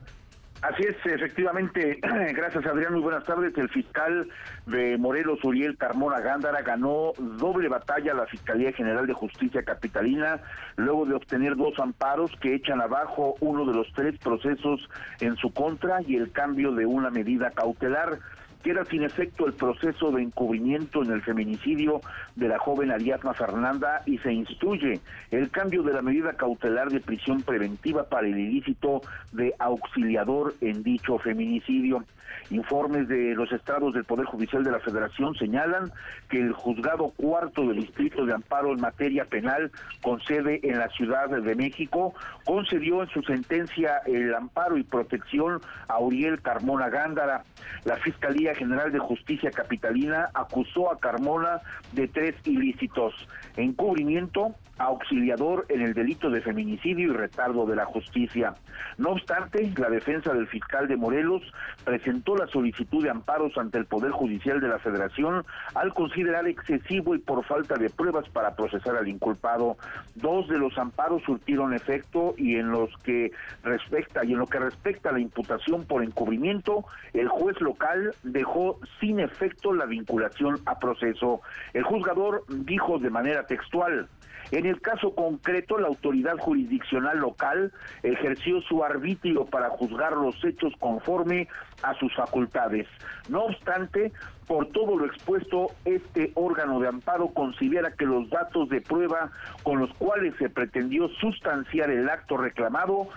Así 0.63 0.83
es, 0.83 0.95
efectivamente. 1.05 1.99
Gracias, 2.33 2.65
Adrián. 2.65 2.93
Muy 2.93 3.01
buenas 3.01 3.25
tardes. 3.25 3.55
El 3.57 3.67
fiscal 3.67 4.29
de 4.65 4.97
Morelos, 4.97 5.43
Uriel 5.43 5.77
Carmona 5.77 6.21
Gándara, 6.21 6.61
ganó 6.61 7.11
doble 7.17 7.67
batalla 7.67 8.13
a 8.13 8.15
la 8.15 8.27
Fiscalía 8.27 8.71
General 8.71 9.05
de 9.05 9.11
Justicia 9.11 9.63
Capitalina, 9.63 10.39
luego 10.77 11.05
de 11.05 11.15
obtener 11.15 11.57
dos 11.57 11.77
amparos 11.79 12.31
que 12.39 12.55
echan 12.55 12.79
abajo 12.79 13.35
uno 13.41 13.65
de 13.65 13.73
los 13.73 13.91
tres 13.93 14.17
procesos 14.19 14.89
en 15.19 15.35
su 15.35 15.51
contra 15.51 16.01
y 16.01 16.15
el 16.15 16.31
cambio 16.31 16.71
de 16.71 16.85
una 16.85 17.09
medida 17.09 17.51
cautelar 17.51 18.19
queda 18.63 18.85
sin 18.85 19.03
efecto 19.03 19.45
el 19.45 19.53
proceso 19.53 20.11
de 20.11 20.23
encubrimiento 20.23 21.03
en 21.03 21.11
el 21.11 21.21
feminicidio 21.21 22.01
de 22.35 22.47
la 22.47 22.57
joven 22.57 22.91
Ariadna 22.91 23.33
Fernanda 23.33 24.01
y 24.05 24.17
se 24.19 24.33
instruye 24.33 25.01
el 25.31 25.49
cambio 25.51 25.83
de 25.83 25.93
la 25.93 26.01
medida 26.01 26.33
cautelar 26.33 26.89
de 26.89 27.01
prisión 27.01 27.41
preventiva 27.41 28.05
para 28.05 28.27
el 28.27 28.37
ilícito 28.37 29.01
de 29.33 29.53
auxiliador 29.59 30.55
en 30.61 30.81
dicho 30.81 31.19
feminicidio. 31.19 32.05
Informes 32.49 33.07
de 33.07 33.33
los 33.35 33.51
estados 33.51 33.93
del 33.93 34.03
Poder 34.03 34.25
Judicial 34.25 34.63
de 34.63 34.71
la 34.71 34.79
Federación 34.79 35.33
señalan 35.35 35.91
que 36.29 36.39
el 36.39 36.53
juzgado 36.53 37.09
cuarto 37.15 37.67
del 37.67 37.81
Distrito 37.81 38.25
de 38.25 38.33
Amparo 38.33 38.73
en 38.73 38.81
materia 38.81 39.25
penal 39.25 39.71
con 40.01 40.21
sede 40.21 40.59
en 40.63 40.77
la 40.77 40.89
Ciudad 40.89 41.29
de 41.29 41.55
México 41.55 42.13
concedió 42.45 43.03
en 43.03 43.09
su 43.09 43.21
sentencia 43.23 44.01
el 44.05 44.33
amparo 44.33 44.77
y 44.77 44.83
protección 44.83 45.61
a 45.87 45.99
Uriel 45.99 46.41
Carmona 46.41 46.89
Gándara. 46.89 47.43
La 47.85 47.97
Fiscalía 47.97 48.55
General 48.55 48.91
de 48.91 48.99
Justicia 48.99 49.51
Capitalina 49.51 50.29
acusó 50.33 50.91
a 50.91 50.99
Carmona 50.99 51.61
de 51.93 52.07
tres 52.07 52.35
ilícitos, 52.45 53.13
encubrimiento, 53.57 54.55
auxiliador 54.77 55.65
en 55.69 55.81
el 55.81 55.93
delito 55.93 56.29
de 56.29 56.41
feminicidio 56.41 57.11
y 57.11 57.15
retardo 57.15 57.65
de 57.65 57.75
la 57.75 57.85
justicia. 57.85 58.55
No 58.97 59.11
obstante, 59.11 59.71
la 59.77 59.89
defensa 59.89 60.33
del 60.33 60.47
fiscal 60.47 60.87
de 60.87 60.97
Morelos 60.97 61.41
presentó 61.83 62.35
la 62.35 62.47
solicitud 62.47 63.03
de 63.03 63.09
amparos 63.09 63.57
ante 63.57 63.77
el 63.77 63.85
Poder 63.85 64.11
Judicial 64.11 64.59
de 64.59 64.67
la 64.67 64.79
Federación 64.79 65.45
al 65.75 65.93
considerar 65.93 66.47
excesivo 66.47 67.15
y 67.15 67.19
por 67.19 67.43
falta 67.45 67.75
de 67.75 67.89
pruebas 67.89 68.27
para 68.29 68.55
procesar 68.55 68.95
al 68.95 69.07
inculpado. 69.07 69.77
Dos 70.15 70.47
de 70.47 70.57
los 70.57 70.77
amparos 70.77 71.21
surtieron 71.23 71.73
efecto 71.73 72.33
y 72.37 72.55
en 72.55 72.71
los 72.71 72.89
que 73.03 73.31
respecta 73.63 74.25
y 74.25 74.33
en 74.33 74.39
lo 74.39 74.47
que 74.47 74.59
respecta 74.59 75.09
a 75.09 75.13
la 75.13 75.19
imputación 75.19 75.85
por 75.85 76.03
encubrimiento, 76.03 76.85
el 77.13 77.27
juez 77.27 77.59
local 77.61 78.15
dejó 78.23 78.79
sin 78.99 79.19
efecto 79.19 79.73
la 79.73 79.85
vinculación 79.85 80.59
a 80.65 80.79
proceso. 80.79 81.41
El 81.73 81.83
juzgador 81.83 82.43
dijo 82.47 82.99
de 82.99 83.09
manera 83.09 83.45
textual 83.45 84.07
en 84.51 84.65
el 84.65 84.81
caso 84.81 85.15
concreto, 85.15 85.77
la 85.77 85.87
autoridad 85.87 86.37
jurisdiccional 86.37 87.17
local 87.17 87.71
ejerció 88.03 88.61
su 88.61 88.83
arbitrio 88.83 89.45
para 89.45 89.69
juzgar 89.69 90.13
los 90.13 90.43
hechos 90.43 90.73
conforme 90.79 91.47
a 91.81 91.93
sus 91.95 92.13
facultades. 92.15 92.87
No 93.29 93.45
obstante, 93.45 94.11
por 94.47 94.67
todo 94.67 94.97
lo 94.97 95.05
expuesto, 95.05 95.67
este 95.85 96.31
órgano 96.35 96.79
de 96.79 96.87
amparo 96.87 97.29
considera 97.29 97.93
que 97.93 98.05
los 98.05 98.29
datos 98.29 98.69
de 98.69 98.81
prueba 98.81 99.31
con 99.63 99.79
los 99.79 99.93
cuales 99.95 100.35
se 100.37 100.49
pretendió 100.49 101.09
sustanciar 101.19 101.89
el 101.89 102.09
acto 102.09 102.37
reclamado 102.37 103.07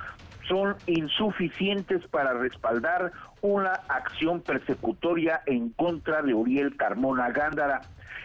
son 0.48 0.76
insuficientes 0.86 2.06
para 2.06 2.32
respaldar 2.32 3.12
una 3.42 3.72
acción 3.88 4.40
persecutoria 4.40 5.42
en 5.46 5.70
contra 5.70 6.22
de 6.22 6.34
Uriel 6.34 6.76
Carmona 6.76 7.30
Gándara. 7.30 7.82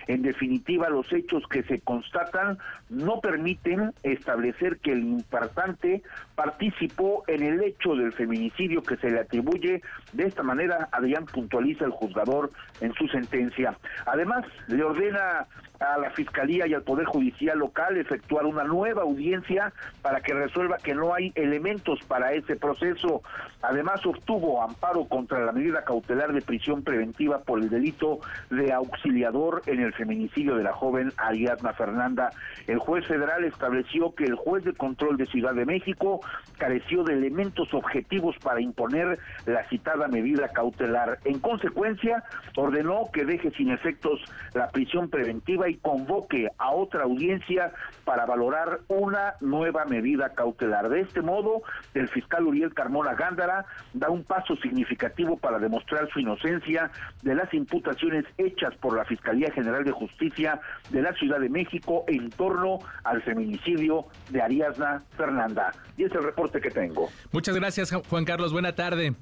En 0.08 0.22
definitiva, 0.22 0.90
los 0.90 1.12
hechos 1.12 1.44
que 1.48 1.64
se 1.64 1.80
constatan 1.82 2.58
no 2.90 3.20
permiten 3.20 3.94
establecer 4.04 4.78
que 4.78 4.92
el 4.94 5.00
impartante 5.00 6.04
participó 6.36 7.24
en 7.28 7.44
el 7.44 7.64
hecho 7.64 7.96
del 7.96 8.14
feminicidio 8.14 8.84
que 8.84 8.98
se 8.98 9.10
le 9.10 9.20
atribuye. 9.20 9.82
De 10.14 10.24
esta 10.26 10.44
manera, 10.44 10.90
Adrián 10.92 11.26
puntualiza 11.26 11.86
el 11.86 11.92
juzgador 11.92 12.52
en 12.80 12.94
su 12.94 13.08
sentencia. 13.08 13.78
Además, 14.06 14.46
le 14.68 14.84
ordena 14.84 15.48
a 15.82 15.98
la 15.98 16.12
Fiscalía 16.12 16.68
y 16.68 16.74
al 16.74 16.84
Poder 16.84 17.06
Judicial 17.06 17.58
local 17.58 17.98
efectuar 17.98 18.46
una 18.46 18.64
nueva 18.64 19.02
audiencia 19.02 19.74
para 20.02 20.22
que 20.22 20.34
resuelva 20.34 20.78
que 20.78 20.94
no 20.94 21.14
hay 21.14 21.32
elementos 21.36 22.00
para 22.08 22.34
ese 22.34 22.56
proceso. 22.56 23.22
Además, 23.62 24.06
obtuvo 24.06 24.62
amparo 24.62 25.06
contra 25.06 25.40
la 25.44 25.52
medida 25.52 25.84
cautelar 25.84 26.34
de 26.34 26.42
prisión 26.42 26.84
preventiva 26.84 27.40
por 27.40 27.60
el 27.60 27.70
delito 27.70 28.20
de 28.50 28.72
auxiliador 28.72 29.64
en 29.66 29.80
el 29.80 29.94
feminicidio 29.94 30.56
de 30.56 30.64
la 30.64 30.74
joven 30.74 31.12
Ariadna 31.18 31.74
Fernanda. 31.74 32.32
El 32.68 32.80
juez 32.80 33.06
federal 33.08 33.44
estableció 33.44 34.14
que 34.14 34.26
el 34.26 34.36
juez 34.36 34.64
de 34.64 34.74
control 34.74 35.18
de 35.18 35.26
Ciudad 35.26 35.54
de 35.54 35.66
México 35.66 36.22
careció 36.58 37.04
de 37.04 37.14
elementos 37.14 37.74
objetivos 37.74 38.36
para 38.44 38.62
imponer 38.62 39.18
la 39.46 39.68
citada 39.70 40.08
medida 40.08 40.50
cautelar. 40.50 41.20
En 41.26 41.40
consecuencia, 41.40 42.24
ordenó 42.56 43.10
que 43.12 43.26
deje 43.26 43.52
sin 43.52 43.72
efectos 43.72 44.22
la 44.54 44.70
prisión 44.70 45.10
preventiva 45.10 45.71
convoque 45.76 46.50
a 46.58 46.72
otra 46.72 47.04
audiencia 47.04 47.74
para 48.04 48.26
valorar 48.26 48.80
una 48.88 49.36
nueva 49.42 49.86
medida 49.86 50.30
cautelar. 50.30 50.90
De 50.90 51.02
este 51.02 51.22
modo, 51.22 51.62
el 51.94 52.08
fiscal 52.10 52.46
Uriel 52.46 52.74
Carmona 52.74 53.14
Gándara 53.14 53.66
da 53.94 54.10
un 54.10 54.24
paso 54.24 54.56
significativo 54.58 55.38
para 55.38 55.60
demostrar 55.60 56.10
su 56.12 56.20
inocencia 56.20 56.92
de 57.22 57.36
las 57.36 57.54
imputaciones 57.54 58.26
hechas 58.38 58.76
por 58.76 58.96
la 58.96 59.06
Fiscalía 59.06 59.52
General 59.52 59.84
de 59.84 59.92
Justicia 59.92 60.60
de 60.90 61.02
la 61.02 61.14
Ciudad 61.14 61.40
de 61.40 61.50
México 61.50 62.06
en 62.08 62.30
torno 62.30 62.80
al 63.04 63.22
feminicidio 63.24 64.06
de 64.30 64.42
Ariadna 64.42 65.02
Fernanda. 65.18 65.72
Y 65.98 66.04
es 66.04 66.12
el 66.12 66.24
reporte 66.24 66.60
que 66.60 66.70
tengo. 66.70 67.10
Muchas 67.32 67.56
gracias, 67.56 67.94
Juan 68.10 68.26
Carlos. 68.26 68.52
Buena 68.52 68.74
tarde. 68.74 69.14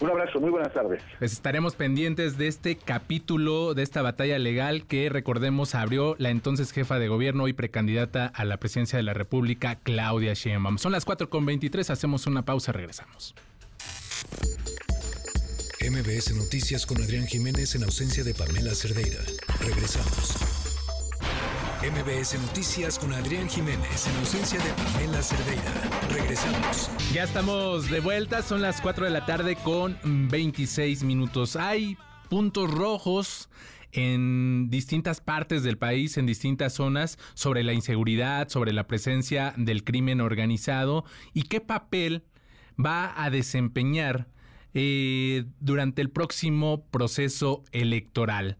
Un 0.00 0.10
abrazo, 0.10 0.40
muy 0.40 0.50
buenas 0.50 0.72
tardes. 0.72 1.02
Pues 1.18 1.32
estaremos 1.32 1.74
pendientes 1.74 2.38
de 2.38 2.46
este 2.46 2.76
capítulo, 2.76 3.74
de 3.74 3.82
esta 3.82 4.02
batalla 4.02 4.38
legal 4.38 4.86
que, 4.86 5.08
recordemos, 5.08 5.74
abrió 5.74 6.14
la 6.18 6.30
entonces 6.30 6.72
jefa 6.72 6.98
de 6.98 7.08
gobierno 7.08 7.48
y 7.48 7.52
precandidata 7.52 8.26
a 8.26 8.44
la 8.44 8.58
presidencia 8.58 8.96
de 8.96 9.02
la 9.02 9.14
República, 9.14 9.76
Claudia 9.76 10.34
Sheinbaum. 10.34 10.78
Son 10.78 10.92
las 10.92 11.06
4.23, 11.06 11.90
hacemos 11.90 12.26
una 12.26 12.44
pausa, 12.44 12.72
regresamos. 12.72 13.34
MBS 15.80 16.36
Noticias 16.36 16.86
con 16.86 17.02
Adrián 17.02 17.26
Jiménez 17.26 17.74
en 17.74 17.84
ausencia 17.84 18.24
de 18.24 18.34
Pamela 18.34 18.74
Cerdeira. 18.74 19.20
Regresamos. 19.60 20.57
MBS 21.80 22.36
Noticias 22.40 22.98
con 22.98 23.12
Adrián 23.12 23.48
Jiménez 23.48 24.08
en 24.08 24.16
ausencia 24.16 24.58
de 24.58 24.70
Pamela 24.72 25.22
Cerdeira. 25.22 25.72
Regresamos. 26.10 26.90
Ya 27.12 27.22
estamos 27.22 27.88
de 27.88 28.00
vuelta, 28.00 28.42
son 28.42 28.62
las 28.62 28.80
4 28.80 29.04
de 29.04 29.10
la 29.12 29.24
tarde 29.24 29.54
con 29.54 29.96
26 30.02 31.04
minutos. 31.04 31.54
Hay 31.54 31.96
puntos 32.28 32.68
rojos 32.68 33.48
en 33.92 34.70
distintas 34.70 35.20
partes 35.20 35.62
del 35.62 35.78
país, 35.78 36.18
en 36.18 36.26
distintas 36.26 36.72
zonas, 36.72 37.16
sobre 37.34 37.62
la 37.62 37.74
inseguridad, 37.74 38.48
sobre 38.48 38.72
la 38.72 38.88
presencia 38.88 39.54
del 39.56 39.84
crimen 39.84 40.20
organizado 40.20 41.04
y 41.32 41.44
qué 41.44 41.60
papel 41.60 42.24
va 42.76 43.22
a 43.22 43.30
desempeñar 43.30 44.26
eh, 44.74 45.44
durante 45.60 46.02
el 46.02 46.10
próximo 46.10 46.84
proceso 46.90 47.62
electoral. 47.70 48.58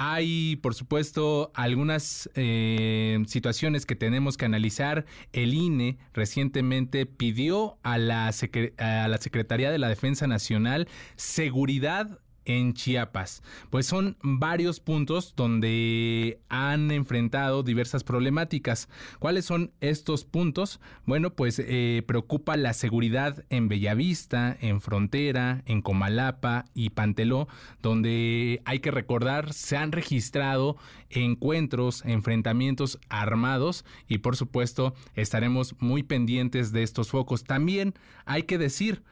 Hay, 0.00 0.54
por 0.62 0.76
supuesto, 0.76 1.50
algunas 1.54 2.30
eh, 2.36 3.18
situaciones 3.26 3.84
que 3.84 3.96
tenemos 3.96 4.36
que 4.36 4.44
analizar. 4.44 5.06
El 5.32 5.54
INE 5.54 5.98
recientemente 6.12 7.04
pidió 7.04 7.78
a 7.82 7.98
la, 7.98 8.30
a 8.78 9.08
la 9.08 9.18
Secretaría 9.18 9.72
de 9.72 9.78
la 9.78 9.88
Defensa 9.88 10.28
Nacional 10.28 10.86
seguridad 11.16 12.20
en 12.48 12.74
Chiapas. 12.74 13.42
Pues 13.70 13.86
son 13.86 14.16
varios 14.22 14.80
puntos 14.80 15.34
donde 15.36 16.40
han 16.48 16.90
enfrentado 16.90 17.62
diversas 17.62 18.02
problemáticas. 18.02 18.88
¿Cuáles 19.20 19.44
son 19.44 19.70
estos 19.80 20.24
puntos? 20.24 20.80
Bueno, 21.06 21.34
pues 21.34 21.62
eh, 21.64 22.02
preocupa 22.06 22.56
la 22.56 22.72
seguridad 22.72 23.44
en 23.50 23.68
Bellavista, 23.68 24.56
en 24.60 24.80
Frontera, 24.80 25.62
en 25.66 25.82
Comalapa 25.82 26.64
y 26.74 26.90
Panteló, 26.90 27.48
donde 27.82 28.62
hay 28.64 28.80
que 28.80 28.90
recordar 28.90 29.52
se 29.52 29.76
han 29.76 29.92
registrado 29.92 30.76
encuentros, 31.10 32.02
enfrentamientos 32.04 32.98
armados 33.08 33.84
y 34.08 34.18
por 34.18 34.36
supuesto 34.36 34.94
estaremos 35.14 35.74
muy 35.78 36.02
pendientes 36.02 36.72
de 36.72 36.82
estos 36.82 37.10
focos. 37.10 37.44
También 37.44 37.94
hay 38.24 38.44
que 38.44 38.56
decir, 38.56 39.02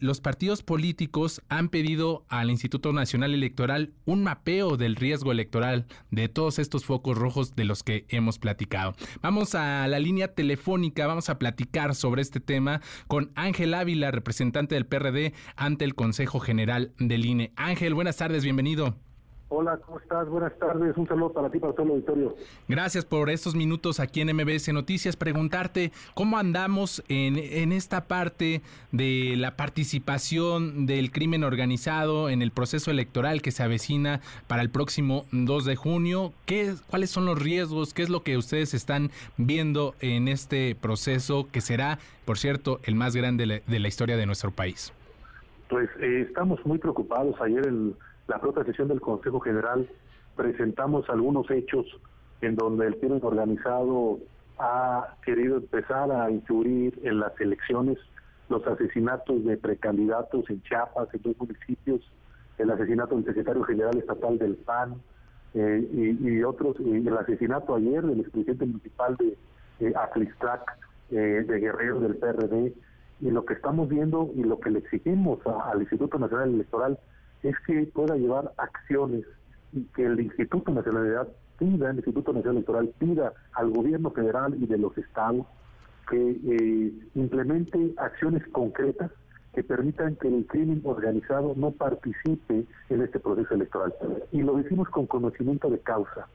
los 0.00 0.20
partidos 0.20 0.62
políticos 0.62 1.42
han 1.48 1.68
pedido 1.68 2.24
al 2.28 2.50
Instituto 2.50 2.92
Nacional 2.92 3.34
Electoral 3.34 3.92
un 4.06 4.22
mapeo 4.22 4.76
del 4.76 4.96
riesgo 4.96 5.30
electoral 5.30 5.86
de 6.10 6.28
todos 6.28 6.58
estos 6.58 6.84
focos 6.86 7.18
rojos 7.18 7.54
de 7.54 7.64
los 7.64 7.82
que 7.82 8.06
hemos 8.08 8.38
platicado. 8.38 8.94
Vamos 9.20 9.54
a 9.54 9.86
la 9.88 9.98
línea 9.98 10.34
telefónica, 10.34 11.06
vamos 11.06 11.28
a 11.28 11.38
platicar 11.38 11.94
sobre 11.94 12.22
este 12.22 12.40
tema 12.40 12.80
con 13.06 13.30
Ángel 13.34 13.74
Ávila, 13.74 14.10
representante 14.10 14.74
del 14.74 14.86
PRD 14.86 15.34
ante 15.56 15.84
el 15.84 15.94
Consejo 15.94 16.40
General 16.40 16.92
del 16.98 17.26
INE. 17.26 17.52
Ángel, 17.56 17.94
buenas 17.94 18.16
tardes, 18.16 18.42
bienvenido. 18.42 18.96
Hola, 19.48 19.76
¿cómo 19.76 19.98
estás? 19.98 20.28
Buenas 20.28 20.58
tardes. 20.58 20.96
Un 20.96 21.06
saludo 21.06 21.32
para 21.32 21.50
ti, 21.50 21.58
para 21.58 21.72
todo 21.74 21.84
el 21.84 21.92
auditorio. 21.92 22.34
Gracias 22.66 23.04
por 23.04 23.28
estos 23.28 23.54
minutos 23.54 24.00
aquí 24.00 24.20
en 24.22 24.34
MBS 24.34 24.72
Noticias. 24.72 25.16
Preguntarte 25.16 25.92
cómo 26.14 26.38
andamos 26.38 27.04
en, 27.08 27.36
en 27.36 27.72
esta 27.72 28.06
parte 28.06 28.62
de 28.90 29.34
la 29.36 29.56
participación 29.56 30.86
del 30.86 31.12
crimen 31.12 31.44
organizado 31.44 32.30
en 32.30 32.40
el 32.40 32.52
proceso 32.52 32.90
electoral 32.90 33.42
que 33.42 33.50
se 33.50 33.62
avecina 33.62 34.20
para 34.46 34.62
el 34.62 34.70
próximo 34.70 35.26
2 35.32 35.64
de 35.66 35.76
junio. 35.76 36.32
¿Qué, 36.46 36.74
¿Cuáles 36.88 37.10
son 37.10 37.26
los 37.26 37.38
riesgos? 37.40 37.92
¿Qué 37.92 38.02
es 38.02 38.08
lo 38.08 38.22
que 38.22 38.38
ustedes 38.38 38.72
están 38.72 39.10
viendo 39.36 39.94
en 40.00 40.26
este 40.28 40.74
proceso 40.74 41.48
que 41.52 41.60
será, 41.60 41.98
por 42.24 42.38
cierto, 42.38 42.80
el 42.84 42.94
más 42.94 43.14
grande 43.14 43.62
de 43.66 43.78
la, 43.78 43.88
historia 43.88 44.16
de 44.16 44.24
nuestro 44.24 44.50
país? 44.50 44.92
Pues 45.68 45.88
eh, 46.00 46.24
estamos 46.26 46.64
muy 46.64 46.78
preocupados. 46.78 47.34
Ayer 47.40 47.66
el 47.66 47.94
la 48.26 48.40
propia 48.40 48.64
sesión 48.64 48.88
del 48.88 49.00
Consejo 49.00 49.40
General 49.40 49.88
presentamos 50.36 51.08
algunos 51.08 51.50
hechos 51.50 51.86
en 52.40 52.56
donde 52.56 52.86
el 52.86 52.98
crimen 52.98 53.20
organizado 53.22 54.18
ha 54.58 55.16
querido 55.24 55.56
empezar 55.56 56.10
a 56.10 56.30
incluir 56.30 56.98
en 57.02 57.20
las 57.20 57.38
elecciones 57.40 57.98
los 58.48 58.66
asesinatos 58.66 59.44
de 59.44 59.56
precandidatos 59.56 60.48
en 60.50 60.62
Chiapas, 60.62 61.08
en 61.12 61.22
dos 61.22 61.36
municipios, 61.38 62.00
el 62.58 62.70
asesinato 62.70 63.16
del 63.16 63.24
secretario 63.24 63.64
general 63.64 63.96
estatal 63.96 64.38
del 64.38 64.56
PAN 64.56 65.00
eh, 65.54 66.18
y, 66.20 66.42
otros, 66.42 66.76
y 66.80 66.96
el 66.96 67.16
asesinato 67.16 67.74
ayer 67.74 68.02
del 68.02 68.20
expresidente 68.20 68.66
municipal 68.66 69.16
de 69.16 69.36
eh, 69.80 69.92
eh, 71.10 71.44
de 71.46 71.60
Guerrero 71.60 72.00
del 72.00 72.16
PRD, 72.16 72.72
y 73.20 73.30
lo 73.30 73.44
que 73.44 73.54
estamos 73.54 73.88
viendo 73.88 74.30
y 74.34 74.42
lo 74.42 74.60
que 74.60 74.70
le 74.70 74.80
exigimos 74.80 75.40
al 75.46 75.80
Instituto 75.80 76.18
Nacional 76.18 76.54
Electoral 76.54 76.98
es 77.44 77.56
que 77.66 77.86
pueda 77.92 78.16
llevar 78.16 78.52
acciones 78.56 79.24
y 79.72 79.84
que 79.94 80.06
el 80.06 80.20
Instituto 80.20 80.72
Nacional 80.72 81.28
pida, 81.58 81.90
el 81.90 81.96
Instituto 81.96 82.32
Nacional 82.32 82.56
Electoral 82.56 82.94
pida 82.98 83.32
al 83.52 83.70
gobierno 83.70 84.10
federal 84.10 84.54
y 84.60 84.66
de 84.66 84.78
los 84.78 84.96
estados 84.98 85.46
que 86.08 86.16
eh, 86.16 86.92
implemente 87.14 87.94
acciones 87.96 88.46
concretas 88.48 89.10
que 89.54 89.62
permitan 89.62 90.16
que 90.16 90.28
el 90.28 90.46
crimen 90.46 90.80
organizado 90.84 91.54
no 91.56 91.70
participe 91.70 92.64
en 92.88 93.02
este 93.02 93.20
proceso 93.20 93.54
electoral. 93.54 93.94
Y 94.32 94.42
lo 94.42 94.56
decimos 94.56 94.88
con 94.88 95.06
conocimiento 95.06 95.70
de 95.70 95.78
causa. 95.78 96.26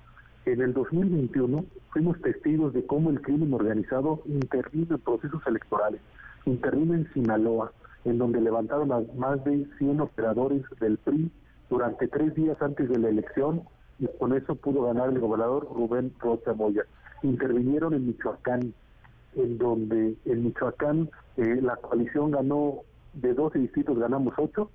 En 0.45 0.61
el 0.61 0.73
2021 0.73 1.65
fuimos 1.91 2.21
testigos 2.21 2.73
de 2.73 2.85
cómo 2.85 3.09
el 3.09 3.21
crimen 3.21 3.53
organizado 3.53 4.21
intervino 4.25 4.95
en 4.95 5.01
procesos 5.01 5.41
electorales, 5.45 5.99
intervino 6.45 6.93
en 6.93 7.11
Sinaloa, 7.13 7.73
en 8.05 8.17
donde 8.17 8.41
levantaron 8.41 8.91
a 8.91 9.01
más 9.15 9.43
de 9.43 9.67
100 9.77 10.01
operadores 10.01 10.63
del 10.79 10.97
PRI 10.97 11.31
durante 11.69 12.07
tres 12.07 12.33
días 12.35 12.61
antes 12.61 12.89
de 12.89 12.97
la 12.97 13.09
elección 13.09 13.63
y 13.99 14.07
con 14.17 14.33
eso 14.33 14.55
pudo 14.55 14.83
ganar 14.83 15.09
el 15.09 15.19
gobernador 15.19 15.67
Rubén 15.73 16.13
Rocha 16.19 16.53
Moya. 16.53 16.83
Intervinieron 17.21 17.93
en 17.93 18.07
Michoacán, 18.07 18.73
en 19.35 19.57
donde 19.57 20.15
en 20.25 20.43
Michoacán 20.43 21.09
eh, 21.37 21.59
la 21.61 21.75
coalición 21.75 22.31
ganó 22.31 22.79
de 23.13 23.33
12 23.33 23.59
distritos, 23.59 23.99
ganamos 23.99 24.33
8 24.37 24.69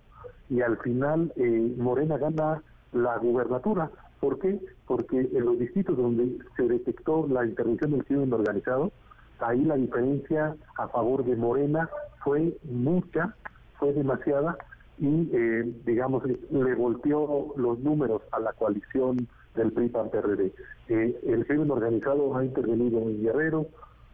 y 0.51 0.61
al 0.61 0.77
final 0.79 1.33
eh, 1.37 1.75
Morena 1.79 2.19
gana 2.19 2.63
la 2.93 3.17
gubernatura. 3.19 3.91
¿Por 4.21 4.39
qué? 4.39 4.61
Porque 4.87 5.21
en 5.21 5.45
los 5.45 5.59
distritos 5.59 5.97
donde 5.97 6.39
se 6.57 6.65
detectó 6.65 7.27
la 7.29 7.45
intervención 7.45 7.93
del 7.93 8.05
crimen 8.05 8.33
organizado, 8.33 8.93
ahí 9.41 9.65
la 9.65 9.77
diferencia 9.77 10.57
a 10.77 10.89
favor 10.89 11.25
de 11.25 11.37
Morena 11.37 11.89
fue 12.23 12.57
mucha, 12.65 13.35
fue 13.79 13.93
demasiada 13.93 14.57
y 14.99 15.29
eh, 15.33 15.73
digamos 15.85 16.23
le 16.27 16.75
volteó 16.75 17.53
los 17.57 17.79
números 17.81 18.23
a 18.33 18.41
la 18.41 18.53
coalición 18.53 19.29
del 19.55 19.73
PRI 19.73 19.89
PAN 19.89 20.11
PRD. 20.11 20.53
Eh, 20.89 21.21
el 21.27 21.47
crimen 21.47 21.71
organizado 21.71 22.37
ha 22.37 22.45
intervenido 22.45 23.01
en 23.03 23.23
Guerrero, 23.23 23.67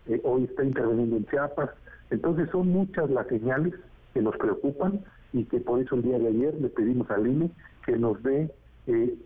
eh, 0.06 0.20
hoy 0.24 0.44
está 0.44 0.64
interviniendo 0.64 1.16
en 1.16 1.26
Chiapas, 1.26 1.70
entonces 2.10 2.48
son 2.50 2.68
muchas 2.68 3.10
las 3.10 3.26
señales 3.28 3.74
que 4.14 4.22
nos 4.22 4.36
preocupan 4.36 5.00
y 5.32 5.44
que 5.44 5.60
por 5.60 5.80
eso 5.80 5.94
el 5.94 6.02
día 6.02 6.18
de 6.18 6.28
ayer 6.28 6.54
le 6.60 6.68
pedimos 6.68 7.10
al 7.10 7.26
INE 7.26 7.50
que 7.86 7.96
nos 7.96 8.22
dé 8.22 8.50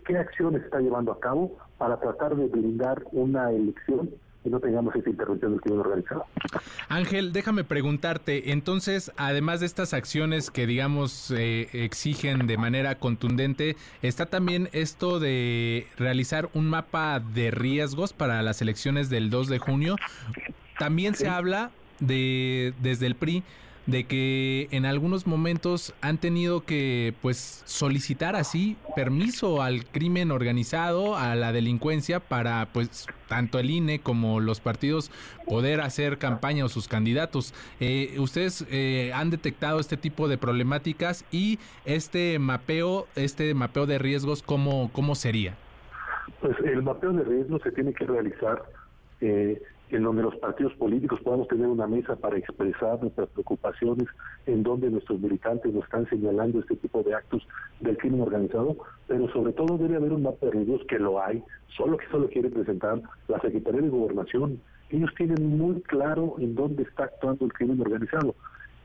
qué 0.05 0.17
acciones 0.17 0.63
está 0.63 0.79
llevando 0.79 1.11
a 1.11 1.19
cabo 1.19 1.57
para 1.79 1.99
tratar 1.99 2.35
de 2.35 2.45
blindar 2.45 3.03
una 3.11 3.51
elección 3.51 4.11
y 4.45 4.49
no 4.49 4.59
tengamos 4.59 4.95
esa 4.95 5.09
intervención 5.09 5.51
del 5.51 5.61
crimen 5.61 5.79
organizado. 5.79 6.25
Ángel, 6.87 7.33
déjame 7.33 7.63
preguntarte, 7.63 8.51
entonces, 8.51 9.11
además 9.17 9.59
de 9.59 9.65
estas 9.65 9.93
acciones 9.93 10.51
que, 10.51 10.67
digamos, 10.67 11.31
eh, 11.31 11.67
exigen 11.73 12.45
de 12.45 12.57
manera 12.57 12.95
contundente, 12.95 13.75
¿está 14.03 14.27
también 14.27 14.69
esto 14.71 15.19
de 15.19 15.87
realizar 15.97 16.49
un 16.53 16.69
mapa 16.69 17.19
de 17.19 17.51
riesgos 17.51 18.13
para 18.13 18.41
las 18.43 18.61
elecciones 18.61 19.09
del 19.09 19.29
2 19.29 19.47
de 19.47 19.59
junio? 19.59 19.95
También 20.77 21.15
se 21.15 21.27
habla 21.27 21.71
de, 21.99 22.73
desde 22.81 23.07
el 23.07 23.15
PRI, 23.15 23.43
de 23.85 24.05
que 24.05 24.67
en 24.71 24.85
algunos 24.85 25.27
momentos 25.27 25.93
han 26.01 26.17
tenido 26.17 26.65
que 26.65 27.13
pues 27.21 27.61
solicitar 27.65 28.35
así 28.35 28.77
permiso 28.95 29.61
al 29.61 29.85
crimen 29.85 30.31
organizado, 30.31 31.15
a 31.15 31.35
la 31.35 31.51
delincuencia 31.51 32.19
para 32.19 32.67
pues 32.73 33.07
tanto 33.27 33.59
el 33.59 33.69
INE 33.69 33.99
como 33.99 34.39
los 34.39 34.59
partidos 34.59 35.11
poder 35.47 35.81
hacer 35.81 36.17
campaña 36.17 36.65
o 36.65 36.69
sus 36.69 36.87
candidatos. 36.87 37.53
Eh, 37.79 38.15
ustedes 38.19 38.65
eh, 38.71 39.11
han 39.13 39.29
detectado 39.29 39.79
este 39.79 39.97
tipo 39.97 40.27
de 40.27 40.37
problemáticas 40.37 41.25
y 41.31 41.59
este 41.85 42.39
mapeo, 42.39 43.07
este 43.15 43.53
mapeo 43.53 43.85
de 43.85 43.99
riesgos, 43.99 44.41
¿cómo, 44.41 44.89
cómo 44.93 45.15
sería? 45.15 45.55
Pues 46.41 46.55
el 46.63 46.81
mapeo 46.81 47.13
de 47.13 47.23
riesgos 47.23 47.61
se 47.61 47.71
tiene 47.71 47.93
que 47.93 48.05
realizar 48.05 48.63
eh, 49.21 49.61
en 49.89 50.03
donde 50.03 50.23
los 50.23 50.35
partidos 50.37 50.73
políticos 50.73 51.19
podamos 51.23 51.47
tener 51.47 51.67
una 51.67 51.87
mesa 51.87 52.15
para 52.15 52.37
expresar 52.37 53.01
nuestras 53.01 53.29
preocupaciones, 53.29 54.07
en 54.45 54.63
donde 54.63 54.89
nuestros 54.89 55.19
militantes 55.19 55.73
nos 55.73 55.83
están 55.83 56.09
señalando 56.09 56.59
este 56.59 56.75
tipo 56.75 57.03
de 57.03 57.13
actos 57.13 57.47
del 57.79 57.97
crimen 57.97 58.21
organizado, 58.21 58.75
pero 59.07 59.29
sobre 59.31 59.53
todo 59.53 59.77
debe 59.77 59.95
haber 59.95 60.13
un 60.13 60.23
mapa 60.23 60.45
de 60.47 60.51
riesgos 60.51 60.81
que 60.87 60.99
lo 60.99 61.21
hay, 61.21 61.43
solo 61.77 61.97
que 61.97 62.07
solo 62.07 62.27
quiere 62.29 62.49
presentar 62.49 63.01
la 63.27 63.39
Secretaría 63.39 63.81
de 63.81 63.89
Gobernación. 63.89 64.59
Ellos 64.89 65.11
tienen 65.17 65.57
muy 65.57 65.81
claro 65.81 66.35
en 66.39 66.55
dónde 66.55 66.83
está 66.83 67.05
actuando 67.05 67.45
el 67.45 67.53
crimen 67.53 67.79
organizado. 67.81 68.35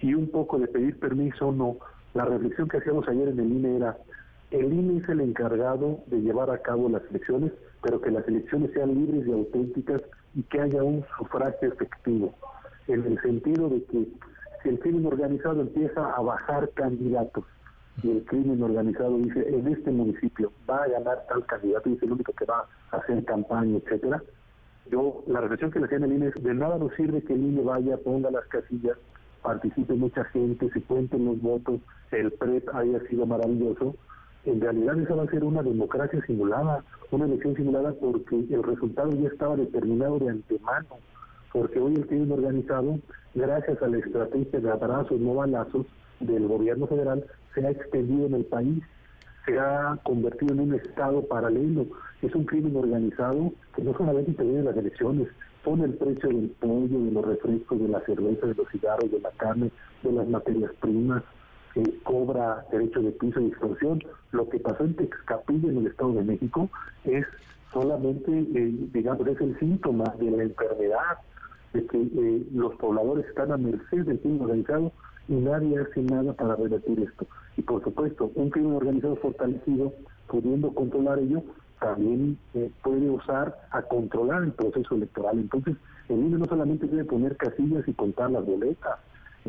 Y 0.00 0.14
un 0.14 0.28
poco 0.28 0.58
de 0.58 0.66
pedir 0.66 0.98
permiso 0.98 1.48
o 1.48 1.52
no, 1.52 1.76
la 2.14 2.24
reflexión 2.24 2.68
que 2.68 2.78
hacíamos 2.78 3.06
ayer 3.08 3.28
en 3.28 3.38
el 3.38 3.52
INE 3.52 3.76
era, 3.76 3.96
el 4.50 4.72
INE 4.72 4.98
es 4.98 5.08
el 5.08 5.20
encargado 5.20 6.00
de 6.06 6.20
llevar 6.20 6.50
a 6.50 6.58
cabo 6.58 6.88
las 6.88 7.02
elecciones, 7.10 7.52
pero 7.82 8.00
que 8.00 8.10
las 8.10 8.26
elecciones 8.26 8.72
sean 8.72 8.94
libres 8.94 9.26
y 9.26 9.32
auténticas 9.32 10.02
y 10.34 10.42
que 10.44 10.60
haya 10.60 10.82
un 10.82 11.04
sufragio 11.16 11.72
efectivo, 11.72 12.34
en 12.88 13.04
el 13.04 13.20
sentido 13.22 13.68
de 13.68 13.84
que 13.84 14.08
si 14.62 14.68
el 14.68 14.78
crimen 14.80 15.06
organizado 15.06 15.60
empieza 15.60 16.12
a 16.12 16.20
bajar 16.20 16.70
candidatos 16.74 17.44
y 18.02 18.10
el 18.10 18.24
crimen 18.24 18.62
organizado 18.62 19.16
dice 19.18 19.46
en 19.48 19.68
este 19.68 19.90
municipio 19.90 20.52
va 20.68 20.84
a 20.84 20.88
ganar 20.88 21.26
tal 21.28 21.44
candidato 21.46 21.88
y 21.88 21.94
es 21.94 22.02
el 22.02 22.12
único 22.12 22.32
que 22.32 22.44
va 22.44 22.66
a 22.90 22.96
hacer 22.96 23.24
campaña, 23.24 23.78
etcétera, 23.78 24.22
yo 24.90 25.22
la 25.26 25.40
reflexión 25.40 25.70
que 25.70 25.78
le 25.78 25.86
hacía 25.86 25.98
en 25.98 26.04
el 26.04 26.12
INE 26.12 26.28
es 26.28 26.42
de 26.42 26.54
nada 26.54 26.78
nos 26.78 26.94
sirve 26.94 27.22
que 27.22 27.34
el 27.34 27.42
INE 27.42 27.62
vaya, 27.62 27.96
ponga 27.98 28.30
las 28.30 28.46
casillas, 28.46 28.96
participe 29.42 29.94
mucha 29.94 30.24
gente, 30.24 30.70
se 30.70 30.82
cuenten 30.82 31.24
los 31.24 31.40
votos, 31.40 31.80
el 32.10 32.32
PREP 32.32 32.68
haya 32.74 33.00
sido 33.08 33.26
maravilloso, 33.26 33.94
en 34.44 34.60
realidad 34.60 34.98
esa 34.98 35.14
va 35.14 35.24
a 35.24 35.30
ser 35.30 35.44
una 35.44 35.62
democracia 35.62 36.20
simulada, 36.26 36.82
una 37.10 37.26
elección 37.26 37.54
simulada 37.56 37.92
porque 37.92 38.36
el 38.36 38.62
resultado 38.62 39.10
ya 39.12 39.28
estaba 39.28 39.56
determinado 39.56 40.18
de 40.18 40.30
antemano, 40.30 40.88
porque 41.52 41.78
hoy 41.78 41.94
el 41.94 42.06
crimen 42.06 42.32
organizado, 42.32 42.98
gracias 43.34 43.82
a 43.82 43.88
la 43.88 43.98
estrategia 43.98 44.60
de 44.60 44.70
abrazos, 44.70 45.20
no 45.20 45.34
balazos 45.34 45.86
del 46.20 46.46
gobierno 46.46 46.86
federal, 46.86 47.24
se 47.54 47.66
ha 47.66 47.70
extendido 47.70 48.26
en 48.26 48.34
el 48.34 48.44
país, 48.44 48.82
se 49.44 49.58
ha 49.58 49.98
convertido 50.04 50.54
en 50.54 50.60
un 50.60 50.74
estado 50.74 51.22
paralelo. 51.26 51.86
Es 52.22 52.34
un 52.34 52.44
crimen 52.44 52.76
organizado 52.76 53.52
que 53.74 53.82
no 53.82 53.96
solamente 53.96 54.30
interviene 54.30 54.60
en 54.60 54.64
las 54.66 54.76
elecciones, 54.76 55.28
pone 55.64 55.84
el 55.84 55.94
precio 55.94 56.28
del 56.28 56.50
pollo, 56.60 57.04
de 57.04 57.10
los 57.10 57.24
refrescos, 57.24 57.80
de 57.80 57.88
la 57.88 58.00
cerveza, 58.00 58.46
de 58.46 58.54
los 58.54 58.68
cigarros, 58.70 59.10
de 59.10 59.20
la 59.20 59.30
carne, 59.32 59.70
de 60.02 60.12
las 60.12 60.28
materias 60.28 60.70
primas, 60.80 61.22
cobra 62.02 62.64
derecho 62.70 63.00
de 63.00 63.12
piso 63.12 63.40
y 63.40 63.46
extorsión. 63.46 64.02
Lo 64.32 64.48
que 64.48 64.58
pasó 64.58 64.84
en 64.84 64.94
Texcapilla, 64.94 65.68
en 65.68 65.78
el 65.78 65.86
Estado 65.86 66.12
de 66.14 66.24
México, 66.24 66.68
es 67.04 67.26
solamente, 67.72 68.32
eh, 68.32 68.74
digamos, 68.92 69.26
es 69.26 69.40
el 69.40 69.58
síntoma 69.58 70.04
de 70.18 70.30
la 70.30 70.42
enfermedad, 70.42 71.18
de 71.72 71.86
que 71.86 72.02
eh, 72.02 72.46
los 72.52 72.74
pobladores 72.76 73.26
están 73.26 73.52
a 73.52 73.56
merced 73.56 74.04
del 74.04 74.18
crimen 74.20 74.42
organizado 74.42 74.92
y 75.28 75.34
nadie 75.34 75.78
hace 75.78 76.02
nada 76.02 76.32
para 76.32 76.56
revertir 76.56 77.00
esto. 77.00 77.26
Y 77.56 77.62
por 77.62 77.82
supuesto, 77.84 78.30
un 78.34 78.50
crimen 78.50 78.74
organizado 78.74 79.16
fortalecido, 79.16 79.92
pudiendo 80.26 80.74
controlar 80.74 81.18
ello, 81.20 81.42
también 81.80 82.38
eh, 82.54 82.70
puede 82.82 83.08
usar 83.08 83.56
a 83.70 83.82
controlar 83.82 84.42
el 84.42 84.52
proceso 84.52 84.94
electoral. 84.94 85.38
Entonces, 85.38 85.76
el 86.08 86.18
INE 86.18 86.38
no 86.38 86.46
solamente 86.46 86.86
debe 86.86 87.04
poner 87.04 87.36
casillas 87.36 87.86
y 87.86 87.92
contar 87.92 88.30
las 88.30 88.44
boletas, 88.44 88.98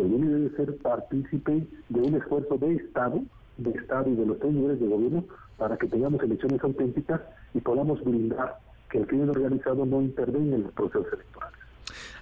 el 0.02 0.14
INE 0.14 0.28
debe 0.28 0.56
ser 0.56 0.78
partícipe 0.78 1.68
de 1.90 2.00
un 2.00 2.16
esfuerzo 2.16 2.58
de 2.58 2.76
Estado, 2.76 3.22
de 3.58 3.72
Estado 3.72 4.10
y 4.10 4.16
de 4.16 4.26
los 4.26 4.40
tres 4.40 4.54
niveles 4.54 4.80
de 4.80 4.88
gobierno 4.88 5.26
para 5.58 5.78
que 5.78 5.88
tengamos 5.88 6.22
elecciones 6.24 6.64
auténticas 6.64 7.22
y 7.54 7.60
podamos 7.60 8.04
brindar 8.04 8.58
que 8.90 9.00
el 9.00 9.08
crimen 9.08 9.30
organizado 9.30 9.86
no 9.86 10.02
intervenga 10.02 10.56
en 10.56 10.64
los 10.64 10.74
procesos 10.74 11.08
electorales. 11.14 11.62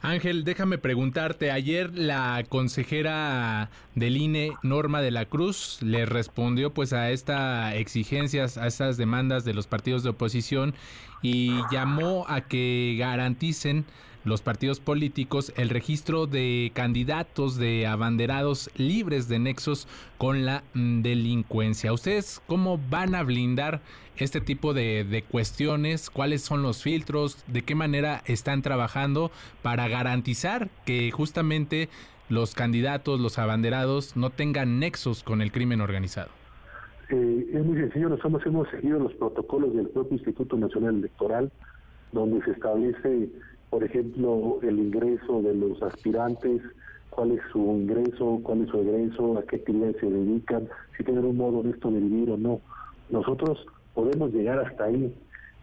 Ángel, 0.01 0.45
déjame 0.45 0.77
preguntarte, 0.77 1.51
ayer 1.51 1.97
la 1.97 2.43
consejera 2.47 3.69
del 3.95 4.15
INE, 4.15 4.51
Norma 4.63 5.01
de 5.01 5.11
la 5.11 5.25
Cruz, 5.25 5.79
le 5.81 6.05
respondió 6.05 6.73
pues 6.73 6.93
a 6.93 7.11
estas 7.11 7.75
exigencias, 7.75 8.57
a 8.57 8.67
estas 8.67 8.95
demandas 8.95 9.43
de 9.43 9.53
los 9.53 9.67
partidos 9.67 10.03
de 10.03 10.11
oposición 10.11 10.73
y 11.21 11.59
llamó 11.69 12.25
a 12.29 12.41
que 12.41 12.95
garanticen 12.97 13.83
los 14.25 14.41
partidos 14.41 14.79
políticos 14.79 15.53
el 15.55 15.69
registro 15.69 16.27
de 16.27 16.71
candidatos 16.73 17.57
de 17.57 17.87
abanderados 17.87 18.69
libres 18.75 19.27
de 19.27 19.39
nexos 19.39 19.87
con 20.17 20.45
la 20.45 20.63
mm, 20.73 21.01
delincuencia. 21.01 21.93
¿Ustedes 21.93 22.41
cómo 22.47 22.79
van 22.89 23.15
a 23.15 23.23
blindar 23.23 23.81
este 24.17 24.41
tipo 24.41 24.73
de, 24.73 25.23
cuestiones? 25.29 26.09
¿Cuáles 26.09 26.41
son 26.41 26.61
los 26.61 26.83
filtros? 26.83 27.43
¿De 27.47 27.61
qué 27.61 27.75
manera 27.75 28.21
están 28.25 28.61
trabajando 28.61 29.31
para 29.61 29.87
garantizar 29.87 30.69
que 30.85 31.11
justamente 31.11 31.89
los 32.27 32.53
candidatos, 32.53 33.19
los 33.19 33.39
abanderados, 33.39 34.15
no 34.15 34.29
tengan 34.29 34.79
nexos 34.79 35.23
con 35.23 35.41
el 35.41 35.51
crimen 35.51 35.81
organizado? 35.81 36.29
Eh, 37.09 37.47
es 37.53 37.65
muy 37.65 37.77
sencillo, 37.77 38.09
nosotros 38.09 38.45
hemos 38.45 38.69
seguido 38.69 38.99
los 38.99 39.13
protocolos 39.13 39.73
del 39.73 39.87
propio 39.87 40.17
Instituto 40.17 40.57
Nacional 40.57 40.97
Electoral, 40.97 41.51
donde 42.11 42.43
se 42.43 42.51
establece 42.51 43.29
por 43.69 43.83
ejemplo, 43.83 44.59
el 44.61 44.79
ingreso 44.79 45.41
de 45.41 45.53
los 45.53 45.81
aspirantes, 45.83 46.61
cuál 47.09 47.31
es 47.31 47.41
su 47.51 47.59
ingreso, 47.59 48.39
cuál 48.43 48.63
es 48.63 48.69
su 48.69 48.77
egreso, 48.79 49.37
a 49.37 49.43
qué 49.43 49.57
actividades 49.57 49.97
se 49.99 50.09
dedican, 50.09 50.67
si 50.97 51.03
tienen 51.03 51.25
un 51.25 51.37
modo 51.37 51.59
honesto 51.59 51.91
de 51.91 51.99
vivir 51.99 52.31
o 52.31 52.37
no. 52.37 52.61
Nosotros 53.09 53.65
podemos 53.93 54.33
llegar 54.33 54.59
hasta 54.59 54.85
ahí. 54.85 55.13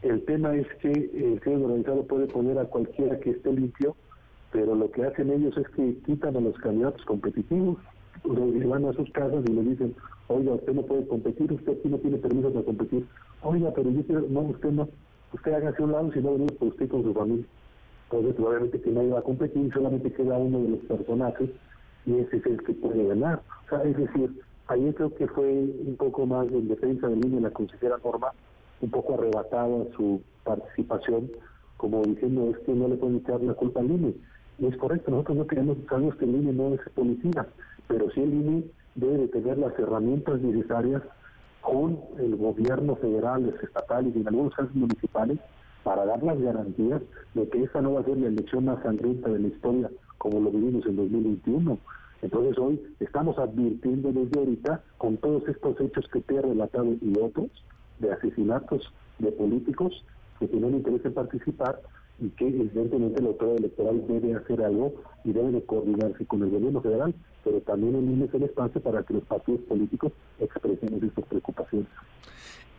El 0.02 0.24
tema 0.24 0.54
es 0.54 0.66
que 0.80 0.90
el 0.92 1.40
crimen 1.40 1.64
organizado 1.64 2.04
puede 2.04 2.26
poner 2.26 2.58
a 2.58 2.66
cualquiera 2.66 3.18
que 3.18 3.30
esté 3.30 3.52
limpio, 3.52 3.96
pero 4.52 4.74
lo 4.74 4.90
que 4.90 5.04
hacen 5.04 5.30
ellos 5.30 5.56
es 5.56 5.68
que 5.70 5.96
quitan 6.06 6.36
a 6.36 6.40
los 6.40 6.56
candidatos 6.58 7.04
competitivos, 7.04 7.78
van 8.24 8.84
a 8.84 8.92
sus 8.92 9.10
casas 9.12 9.44
y 9.48 9.52
le 9.52 9.62
dicen, 9.62 9.94
oiga, 10.28 10.52
usted 10.52 10.74
no 10.74 10.82
puede 10.82 11.06
competir, 11.06 11.52
usted 11.52 11.72
aquí 11.72 11.88
no 11.88 11.98
tiene 11.98 12.18
permiso 12.18 12.52
para 12.52 12.64
competir. 12.64 13.06
Oiga, 13.42 13.72
pero 13.74 13.90
no, 13.90 14.40
usted 14.40 14.70
no, 14.70 14.88
usted 15.32 15.52
hágase 15.52 15.82
un 15.82 15.92
lado 15.92 16.12
si 16.12 16.20
no 16.20 16.32
venimos 16.32 16.52
por 16.52 16.68
usted 16.68 16.88
con 16.88 17.02
su 17.02 17.14
familia. 17.14 17.44
Entonces, 18.10 18.38
obviamente 18.38 18.80
que 18.80 18.90
nadie 18.90 19.10
va 19.10 19.18
a 19.18 19.22
competir, 19.22 19.72
solamente 19.72 20.12
queda 20.12 20.38
uno 20.38 20.60
de 20.60 20.68
los 20.68 20.80
personajes 20.80 21.50
y 22.06 22.18
ese 22.18 22.36
es 22.36 22.46
el 22.46 22.62
que 22.62 22.72
puede 22.74 23.04
ganar. 23.08 23.42
Es 23.84 23.96
decir, 23.96 24.42
ahí 24.68 24.92
creo 24.92 25.12
que 25.14 25.26
fue 25.26 25.44
un 25.52 25.96
poco 25.98 26.24
más 26.24 26.46
en 26.48 26.68
defensa 26.68 27.08
del 27.08 27.20
niño 27.20 27.40
la 27.40 27.50
consejera 27.50 27.96
Norma, 28.04 28.28
un 28.80 28.90
poco 28.90 29.14
arrebatada 29.14 29.84
su 29.96 30.22
participación, 30.44 31.30
como 31.76 32.02
diciendo 32.02 32.50
es 32.50 32.58
que 32.64 32.72
no 32.72 32.88
le 32.88 32.96
pueden 32.96 33.16
echar 33.16 33.40
la 33.42 33.54
culpa 33.54 33.80
al 33.80 33.90
INE. 33.90 34.14
Y 34.58 34.66
es 34.66 34.76
correcto, 34.76 35.10
nosotros 35.10 35.38
no 35.38 35.46
queremos, 35.46 35.76
sabemos 35.88 36.14
que 36.16 36.24
el 36.24 36.36
INE 36.36 36.52
no 36.52 36.74
es 36.74 36.80
policía, 36.94 37.46
pero 37.88 38.08
sí 38.12 38.22
el 38.22 38.32
INE 38.32 38.64
debe 38.94 39.18
de 39.18 39.28
tener 39.28 39.58
las 39.58 39.76
herramientas 39.78 40.40
necesarias 40.40 41.02
con 41.60 41.98
el 42.18 42.36
gobierno 42.36 42.94
federal, 42.96 43.46
los 43.46 43.62
estatales 43.62 44.14
y 44.14 44.20
en 44.20 44.28
algunos 44.28 44.54
casos 44.54 44.74
municipales 44.74 45.40
para 45.86 46.04
dar 46.04 46.20
las 46.20 46.42
garantías 46.42 47.00
de 47.34 47.48
que 47.48 47.62
esta 47.62 47.80
no 47.80 47.92
va 47.92 48.00
a 48.00 48.04
ser 48.04 48.18
la 48.18 48.26
elección 48.26 48.64
más 48.64 48.82
sangrienta 48.82 49.30
de 49.30 49.38
la 49.38 49.46
historia 49.46 49.88
como 50.18 50.40
lo 50.40 50.50
vivimos 50.50 50.84
en 50.84 50.96
2021. 50.96 51.78
Entonces 52.22 52.58
hoy 52.58 52.82
estamos 52.98 53.38
advirtiendo 53.38 54.10
desde 54.10 54.36
ahorita 54.36 54.82
con 54.98 55.16
todos 55.18 55.46
estos 55.46 55.80
hechos 55.80 56.08
que 56.12 56.22
te 56.22 56.34
he 56.34 56.42
relatado 56.42 56.86
y 56.86 57.16
otros 57.22 57.50
de 58.00 58.12
asesinatos 58.12 58.92
de 59.20 59.30
políticos 59.30 60.04
que 60.40 60.48
tienen 60.48 60.74
interés 60.74 61.04
en 61.04 61.14
participar 61.14 61.80
y 62.18 62.30
que 62.30 62.48
evidentemente 62.48 63.22
la 63.22 63.28
autoridad 63.28 63.58
electoral 63.58 64.04
debe 64.08 64.34
hacer 64.34 64.64
algo 64.64 64.92
y 65.22 65.32
debe 65.32 65.52
de 65.52 65.62
coordinarse 65.62 66.26
con 66.26 66.42
el 66.42 66.50
gobierno 66.50 66.80
federal, 66.80 67.14
pero 67.44 67.60
también 67.60 67.94
en 67.94 68.28
el 68.32 68.42
espacio 68.42 68.80
para 68.80 69.04
que 69.04 69.14
los 69.14 69.24
partidos 69.24 69.60
políticos 69.68 70.10
expresen 70.40 70.98
estas 71.00 71.26
preocupaciones. 71.26 71.86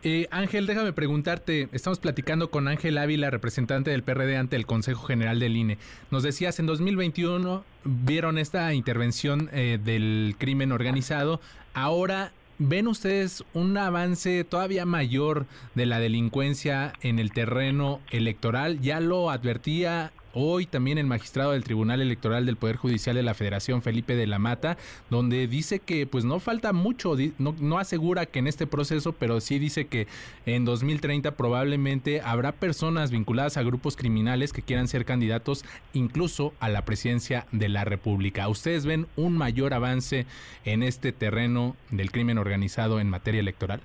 Eh, 0.04 0.28
Ángel, 0.30 0.66
déjame 0.66 0.92
preguntarte, 0.92 1.68
estamos 1.72 1.98
platicando 1.98 2.50
con 2.50 2.68
Ángel 2.68 2.98
Ávila, 2.98 3.30
representante 3.30 3.90
del 3.90 4.04
PRD 4.04 4.36
ante 4.36 4.54
el 4.54 4.64
Consejo 4.64 5.04
General 5.06 5.40
del 5.40 5.56
INE. 5.56 5.78
Nos 6.12 6.22
decías, 6.22 6.60
en 6.60 6.66
2021 6.66 7.64
vieron 7.84 8.38
esta 8.38 8.72
intervención 8.74 9.50
eh, 9.52 9.78
del 9.82 10.36
crimen 10.38 10.72
organizado, 10.72 11.40
ahora 11.74 12.32
¿Ven 12.60 12.88
ustedes 12.88 13.44
un 13.54 13.76
avance 13.76 14.42
todavía 14.42 14.84
mayor 14.84 15.46
de 15.76 15.86
la 15.86 16.00
delincuencia 16.00 16.92
en 17.02 17.20
el 17.20 17.30
terreno 17.30 18.00
electoral? 18.10 18.80
Ya 18.80 18.98
lo 18.98 19.30
advertía 19.30 20.10
Hoy 20.34 20.66
también 20.66 20.98
el 20.98 21.06
magistrado 21.06 21.52
del 21.52 21.64
Tribunal 21.64 22.00
Electoral 22.00 22.44
del 22.44 22.56
Poder 22.56 22.76
Judicial 22.76 23.16
de 23.16 23.22
la 23.22 23.34
Federación, 23.34 23.80
Felipe 23.80 24.14
de 24.14 24.26
la 24.26 24.38
Mata, 24.38 24.76
donde 25.08 25.46
dice 25.46 25.78
que 25.78 26.06
pues 26.06 26.24
no 26.24 26.38
falta 26.38 26.72
mucho, 26.72 27.16
no, 27.38 27.54
no 27.60 27.78
asegura 27.78 28.26
que 28.26 28.38
en 28.38 28.46
este 28.46 28.66
proceso, 28.66 29.12
pero 29.12 29.40
sí 29.40 29.58
dice 29.58 29.86
que 29.86 30.06
en 30.44 30.64
2030 30.64 31.32
probablemente 31.32 32.20
habrá 32.20 32.52
personas 32.52 33.10
vinculadas 33.10 33.56
a 33.56 33.62
grupos 33.62 33.96
criminales 33.96 34.52
que 34.52 34.62
quieran 34.62 34.86
ser 34.86 35.04
candidatos 35.04 35.64
incluso 35.94 36.52
a 36.60 36.68
la 36.68 36.84
presidencia 36.84 37.46
de 37.50 37.68
la 37.68 37.84
República. 37.84 38.48
¿Ustedes 38.48 38.84
ven 38.84 39.06
un 39.16 39.36
mayor 39.36 39.72
avance 39.72 40.26
en 40.64 40.82
este 40.82 41.12
terreno 41.12 41.74
del 41.90 42.10
crimen 42.10 42.38
organizado 42.38 43.00
en 43.00 43.08
materia 43.08 43.40
electoral? 43.40 43.80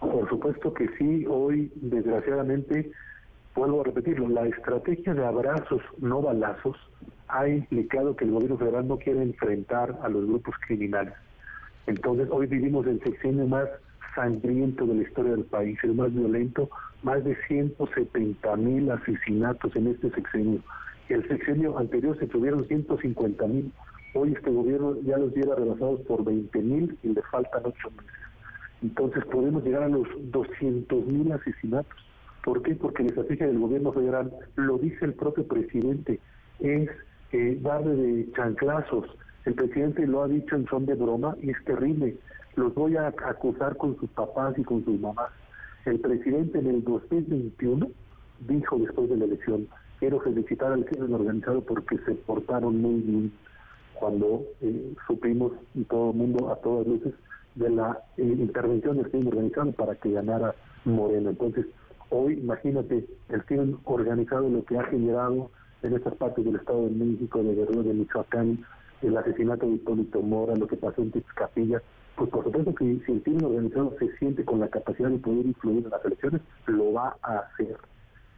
Por 0.00 0.28
supuesto 0.28 0.74
que 0.74 0.88
sí, 0.98 1.24
hoy 1.28 1.70
desgraciadamente 1.76 2.90
vuelvo 3.56 3.80
a 3.80 3.84
repetirlo, 3.84 4.28
la 4.28 4.46
estrategia 4.46 5.14
de 5.14 5.24
abrazos, 5.24 5.82
no 5.98 6.20
balazos, 6.20 6.76
ha 7.28 7.48
implicado 7.48 8.14
que 8.14 8.24
el 8.24 8.30
gobierno 8.30 8.58
federal 8.58 8.86
no 8.86 8.98
quiere 8.98 9.22
enfrentar 9.22 9.98
a 10.02 10.08
los 10.08 10.26
grupos 10.26 10.54
criminales. 10.66 11.14
Entonces, 11.86 12.28
hoy 12.30 12.46
vivimos 12.46 12.86
el 12.86 13.02
sexenio 13.02 13.46
más 13.46 13.68
sangriento 14.14 14.86
de 14.86 14.94
la 14.94 15.02
historia 15.02 15.32
del 15.32 15.44
país, 15.44 15.78
el 15.82 15.94
más 15.94 16.12
violento, 16.12 16.68
más 17.02 17.24
de 17.24 17.36
170 17.48 18.56
mil 18.56 18.90
asesinatos 18.90 19.74
en 19.74 19.88
este 19.88 20.10
sexenio. 20.10 20.60
El 21.08 21.26
sexenio 21.28 21.78
anterior 21.78 22.18
se 22.18 22.26
tuvieron 22.26 22.66
150 22.66 23.46
mil. 23.46 23.72
Hoy 24.14 24.32
este 24.32 24.50
gobierno 24.50 24.96
ya 25.02 25.18
los 25.18 25.34
lleva 25.34 25.54
rebasados 25.54 26.00
por 26.02 26.24
20 26.24 26.58
mil 26.60 26.98
y 27.02 27.08
le 27.08 27.22
faltan 27.22 27.62
8 27.64 27.90
meses. 27.90 28.12
Entonces 28.82 29.24
podemos 29.26 29.64
llegar 29.64 29.84
a 29.84 29.88
los 29.88 30.08
200 30.30 31.06
mil 31.06 31.32
asesinatos. 31.32 32.05
¿Por 32.46 32.62
qué? 32.62 32.76
Porque 32.76 33.02
la 33.02 33.08
estrategia 33.08 33.48
del 33.48 33.58
gobierno 33.58 33.90
federal, 33.92 34.32
lo 34.54 34.78
dice 34.78 35.04
el 35.04 35.14
propio 35.14 35.44
presidente, 35.48 36.20
es 36.60 36.88
eh, 37.32 37.58
darle 37.60 37.96
de 37.96 38.32
chanclazos. 38.36 39.04
El 39.46 39.54
presidente 39.54 40.06
lo 40.06 40.22
ha 40.22 40.28
dicho 40.28 40.54
en 40.54 40.64
son 40.68 40.86
de 40.86 40.94
broma 40.94 41.36
y 41.42 41.50
es 41.50 41.56
terrible. 41.64 42.16
Los 42.54 42.72
voy 42.72 42.96
a 42.96 43.08
acusar 43.08 43.76
con 43.76 43.98
sus 43.98 44.08
papás 44.10 44.56
y 44.58 44.62
con 44.62 44.84
sus 44.84 45.00
mamás. 45.00 45.32
El 45.86 45.98
presidente 45.98 46.60
en 46.60 46.68
el 46.68 46.84
2021 46.84 47.88
dijo 48.46 48.78
después 48.78 49.08
de 49.08 49.16
la 49.16 49.24
elección, 49.24 49.66
quiero 49.98 50.20
felicitar 50.20 50.70
al 50.70 50.84
crimen 50.84 51.14
organizado 51.14 51.62
porque 51.62 51.98
se 52.06 52.14
portaron 52.14 52.80
muy 52.80 53.00
bien 53.00 53.32
cuando 53.94 54.44
eh, 54.60 54.94
supimos 55.08 55.50
y 55.74 55.82
todo 55.82 56.12
el 56.12 56.16
mundo 56.16 56.52
a 56.52 56.56
todas 56.60 56.86
luces 56.86 57.12
de 57.56 57.70
la 57.70 57.98
eh, 58.16 58.22
intervención 58.22 58.98
del 58.98 59.10
crimen 59.10 59.26
organizado 59.26 59.72
para 59.72 59.96
que 59.96 60.12
ganara 60.12 60.54
Moreno. 60.84 61.30
Entonces, 61.30 61.66
Hoy, 62.10 62.34
imagínate, 62.34 63.06
el 63.28 63.44
crimen 63.44 63.78
organizado 63.84 64.48
lo 64.48 64.64
que 64.64 64.78
ha 64.78 64.84
generado 64.84 65.50
en 65.82 65.94
estas 65.94 66.14
partes 66.14 66.44
del 66.44 66.56
Estado 66.56 66.84
de 66.84 66.90
México, 66.90 67.42
de 67.42 67.54
Guerrero, 67.54 67.82
de 67.82 67.94
Michoacán, 67.94 68.64
el 69.02 69.16
asesinato 69.16 69.66
de 69.66 69.72
Hipólito 69.72 70.22
Mora, 70.22 70.54
lo 70.54 70.66
que 70.66 70.76
pasó 70.76 71.02
en 71.02 71.10
Texcapilla, 71.10 71.82
pues 72.16 72.30
por 72.30 72.44
supuesto 72.44 72.74
que 72.74 72.98
si 73.04 73.12
el 73.12 73.22
crimen 73.22 73.44
organizado 73.44 73.94
se 73.98 74.16
siente 74.18 74.44
con 74.44 74.60
la 74.60 74.68
capacidad 74.68 75.10
de 75.10 75.18
poder 75.18 75.46
influir 75.46 75.84
en 75.84 75.90
las 75.90 76.04
elecciones, 76.04 76.40
lo 76.66 76.92
va 76.92 77.16
a 77.22 77.38
hacer. 77.38 77.76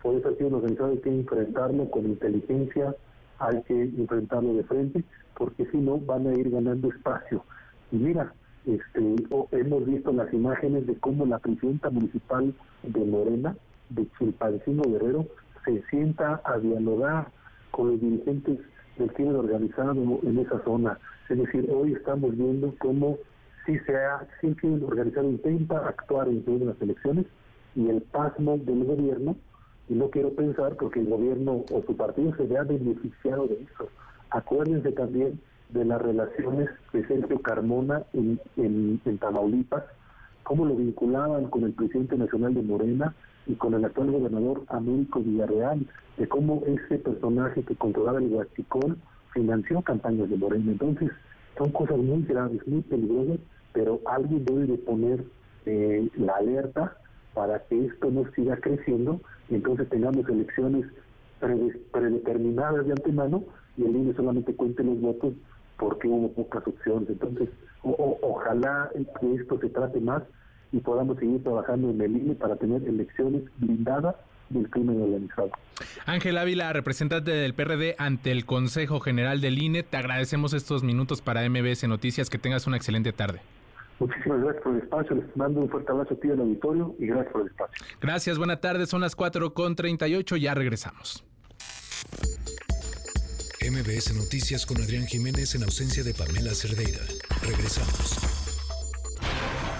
Por 0.02 0.14
eso 0.14 0.30
el 0.30 0.36
crimen 0.36 0.54
organizado 0.54 0.90
hay 0.90 0.98
que 0.98 1.14
enfrentarlo 1.14 1.90
con 1.90 2.06
inteligencia, 2.06 2.94
hay 3.38 3.62
que 3.62 3.82
enfrentarlo 3.82 4.54
de 4.54 4.64
frente, 4.64 5.04
porque 5.36 5.66
si 5.66 5.76
no 5.76 5.98
van 5.98 6.26
a 6.26 6.34
ir 6.34 6.50
ganando 6.50 6.88
espacio. 6.88 7.44
Y 7.92 7.96
mira, 7.96 8.32
este, 8.66 9.16
hemos 9.52 9.86
visto 9.86 10.12
las 10.12 10.32
imágenes 10.32 10.86
de 10.86 10.94
cómo 10.96 11.26
la 11.26 11.38
presidenta 11.38 11.90
municipal 11.90 12.54
de 12.82 13.04
Morena, 13.04 13.56
de 13.90 14.06
Chilpancino 14.18 14.82
Guerrero, 14.82 15.26
se 15.64 15.82
sienta 15.90 16.40
a 16.44 16.58
dialogar 16.58 17.28
con 17.70 17.92
los 17.92 18.00
dirigentes 18.00 18.58
del 18.98 19.12
crimen 19.12 19.36
organizado 19.36 20.20
en 20.22 20.38
esa 20.38 20.62
zona. 20.64 20.98
Es 21.28 21.38
decir, 21.38 21.70
hoy 21.70 21.92
estamos 21.92 22.36
viendo 22.36 22.74
cómo 22.78 23.18
si, 23.64 23.78
se 23.80 23.94
ha, 23.94 24.26
el 24.42 24.84
organizado 24.84 25.28
intenta 25.28 25.86
actuar 25.86 26.28
en 26.28 26.42
todas 26.42 26.62
las 26.62 26.82
elecciones 26.82 27.26
y 27.74 27.88
el 27.88 28.00
pasmo 28.00 28.56
del 28.58 28.84
gobierno, 28.84 29.36
y 29.88 29.94
no 29.94 30.10
quiero 30.10 30.32
pensar 30.32 30.74
porque 30.76 31.00
el 31.00 31.08
gobierno 31.08 31.64
o 31.70 31.82
su 31.86 31.96
partido 31.96 32.34
se 32.36 32.46
vea 32.46 32.62
beneficiado 32.62 33.46
de 33.46 33.62
eso. 33.62 33.88
Acuérdense 34.30 34.92
también 34.92 35.40
de 35.70 35.84
las 35.84 36.00
relaciones 36.00 36.68
de 36.92 37.06
Sergio 37.06 37.40
Carmona 37.40 38.02
en, 38.12 38.40
en, 38.56 39.18
Tamaulipas, 39.18 39.84
cómo 40.42 40.64
lo 40.64 40.74
vinculaban 40.76 41.48
con 41.48 41.64
el 41.64 41.72
presidente 41.72 42.16
nacional 42.16 42.54
de 42.54 42.62
Morena 42.62 43.14
y 43.46 43.54
con 43.54 43.74
el 43.74 43.84
actual 43.84 44.10
gobernador 44.10 44.64
Américo 44.68 45.20
Villarreal, 45.20 45.86
de 46.16 46.28
cómo 46.28 46.62
ese 46.66 46.98
personaje 46.98 47.62
que 47.62 47.76
controlaba 47.76 48.18
el 48.18 48.32
Huachicol 48.32 48.96
financió 49.32 49.82
campañas 49.82 50.28
de 50.30 50.36
Morena. 50.36 50.72
Entonces, 50.72 51.10
son 51.56 51.70
cosas 51.70 51.98
muy 51.98 52.22
graves, 52.22 52.66
muy 52.66 52.82
peligrosas, 52.82 53.38
pero 53.72 54.00
alguien 54.06 54.44
debe 54.44 54.66
de 54.66 54.78
poner 54.78 55.24
eh, 55.66 56.08
la 56.16 56.34
alerta 56.36 56.96
para 57.34 57.60
que 57.64 57.86
esto 57.86 58.10
no 58.10 58.24
siga 58.34 58.56
creciendo 58.56 59.20
y 59.50 59.56
entonces 59.56 59.88
tengamos 59.88 60.28
elecciones 60.28 60.86
predeterminadas 61.92 62.86
de 62.86 62.92
antemano 62.92 63.44
y 63.76 63.84
el 63.84 63.94
INE 63.94 64.14
solamente 64.14 64.54
cuente 64.54 64.82
los 64.82 65.00
votos 65.00 65.34
porque 65.78 66.08
hubo 66.08 66.32
pocas 66.32 66.66
opciones. 66.66 67.08
Entonces, 67.08 67.48
ojalá 67.82 68.90
que 69.20 69.34
esto 69.34 69.58
se 69.60 69.68
trate 69.70 70.00
más 70.00 70.22
y 70.72 70.78
podamos 70.80 71.18
seguir 71.18 71.42
trabajando 71.42 71.90
en 71.90 72.00
el 72.00 72.16
INE 72.16 72.34
para 72.34 72.56
tener 72.56 72.82
elecciones 72.84 73.42
blindadas 73.56 74.16
del 74.50 74.68
crimen 74.70 75.00
organizado. 75.00 75.50
Ángel 76.06 76.36
Ávila, 76.38 76.72
representante 76.72 77.30
del 77.30 77.54
PRD 77.54 77.94
ante 77.98 78.32
el 78.32 78.44
Consejo 78.44 79.00
General 79.00 79.40
del 79.40 79.62
INE, 79.62 79.82
te 79.82 79.96
agradecemos 79.96 80.52
estos 80.52 80.82
minutos 80.82 81.22
para 81.22 81.48
MBS 81.48 81.86
Noticias, 81.86 82.28
que 82.28 82.38
tengas 82.38 82.66
una 82.66 82.76
excelente 82.76 83.12
tarde. 83.12 83.40
Muchísimas 84.00 84.40
gracias 84.40 84.62
por 84.62 84.74
el 84.74 84.82
espacio, 84.82 85.16
les 85.16 85.36
mando 85.36 85.60
un 85.60 85.68
fuerte 85.68 85.90
abrazo 85.90 86.14
a 86.14 86.16
ti 86.18 86.28
en 86.28 86.34
el 86.34 86.40
auditorio 86.40 86.94
y 86.98 87.06
gracias 87.06 87.32
por 87.32 87.42
el 87.42 87.48
espacio. 87.48 87.86
Gracias, 88.00 88.38
buena 88.38 88.56
tarde, 88.60 88.86
son 88.86 89.00
las 89.00 89.16
4 89.16 89.54
con 89.54 89.74
38, 89.74 90.36
ya 90.36 90.54
regresamos. 90.54 91.24
MBS 93.70 94.14
Noticias 94.14 94.64
con 94.64 94.80
Adrián 94.80 95.06
Jiménez 95.06 95.54
en 95.54 95.62
ausencia 95.62 96.02
de 96.02 96.14
Pamela 96.14 96.54
Cerdeira. 96.54 97.00
Regresamos. 97.42 98.16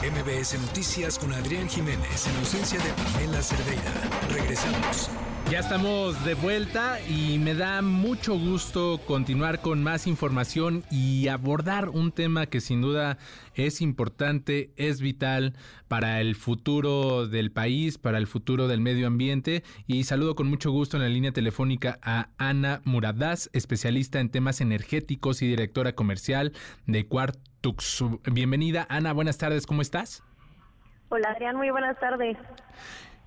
MBS 0.03 0.61
Noticias 0.61 1.19
con 1.19 1.33
Adrián 1.33 1.71
Jiménez 1.71 2.27
en 2.27 2.37
ausencia 2.37 2.79
de 2.81 2.93
Pamela 2.93 3.43
Cerdeira. 3.43 3.93
Regresamos. 4.29 5.09
Ya 5.51 5.61
estamos 5.61 6.23
de 6.27 6.35
vuelta 6.35 6.99
y 7.09 7.39
me 7.39 7.55
da 7.55 7.81
mucho 7.81 8.39
gusto 8.39 9.01
continuar 9.07 9.63
con 9.63 9.83
más 9.83 10.07
información 10.07 10.85
y 10.91 11.29
abordar 11.29 11.89
un 11.89 12.13
tema 12.13 12.45
que 12.45 12.61
sin 12.61 12.83
duda 12.83 13.17
es 13.55 13.81
importante, 13.81 14.73
es 14.77 15.01
vital 15.01 15.55
para 15.89 16.21
el 16.21 16.35
futuro 16.35 17.27
del 17.27 17.51
país, 17.51 17.97
para 17.97 18.19
el 18.19 18.27
futuro 18.27 18.69
del 18.69 18.83
medio 18.83 19.07
ambiente. 19.07 19.63
Y 19.87 20.05
saludo 20.05 20.35
con 20.35 20.49
mucho 20.49 20.71
gusto 20.71 20.99
en 20.99 21.03
la 21.03 21.09
línea 21.09 21.33
telefónica 21.33 21.99
a 22.03 22.29
Ana 22.37 22.83
Muradaz, 22.85 23.49
especialista 23.55 24.21
en 24.21 24.29
temas 24.29 24.61
energéticos 24.61 25.41
y 25.41 25.47
directora 25.47 25.95
comercial 25.95 26.53
de 26.87 27.07
Quartux. 27.07 28.05
Bienvenida, 28.31 28.87
Ana, 28.91 29.15
buenas 29.15 29.39
tardes, 29.39 29.67
¿cómo 29.67 29.81
estás? 29.81 30.23
Hola, 31.09 31.31
Adrián, 31.31 31.57
muy 31.57 31.71
buenas 31.71 31.99
tardes. 31.99 32.37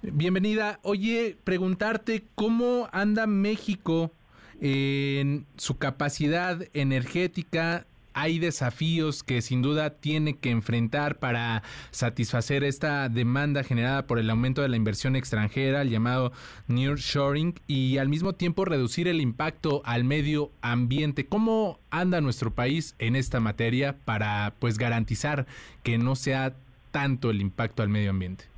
Bienvenida. 0.04 0.80
Oye, 0.82 1.38
preguntarte 1.44 2.24
cómo 2.34 2.90
anda 2.92 3.28
México 3.28 4.12
en 4.60 5.46
su 5.58 5.78
capacidad 5.78 6.60
energética. 6.74 7.86
Hay 8.14 8.40
desafíos 8.40 9.22
que 9.22 9.44
sin 9.44 9.62
duda 9.62 9.92
tiene 9.92 10.38
que 10.38 10.50
enfrentar 10.50 11.20
para 11.20 11.62
satisfacer 11.92 12.64
esta 12.64 13.10
demanda 13.10 13.64
generada 13.64 14.08
por 14.08 14.18
el 14.18 14.32
aumento 14.32 14.64
de 14.64 14.70
la 14.70 14.76
inversión 14.76 15.16
extranjera, 15.16 15.84
el 15.84 15.92
llamado 15.92 16.32
nearshoring, 16.68 17.54
y 17.68 18.00
al 18.00 18.10
mismo 18.10 18.34
tiempo 18.34 18.66
reducir 18.66 19.08
el 19.08 19.22
impacto 19.22 19.84
al 19.86 20.04
medio 20.04 20.52
ambiente. 20.62 21.28
¿Cómo 21.28 21.80
anda 21.92 22.22
nuestro 22.22 22.52
país 22.56 22.96
en 22.98 23.16
esta 23.16 23.40
materia 23.40 23.96
para 24.04 24.56
pues 24.58 24.80
garantizar 24.80 25.46
que 25.84 26.00
no 26.00 26.16
sea 26.16 26.56
tanto 26.90 27.30
el 27.30 27.40
impacto 27.40 27.84
al 27.84 27.90
medio 27.90 28.10
ambiente? 28.10 28.51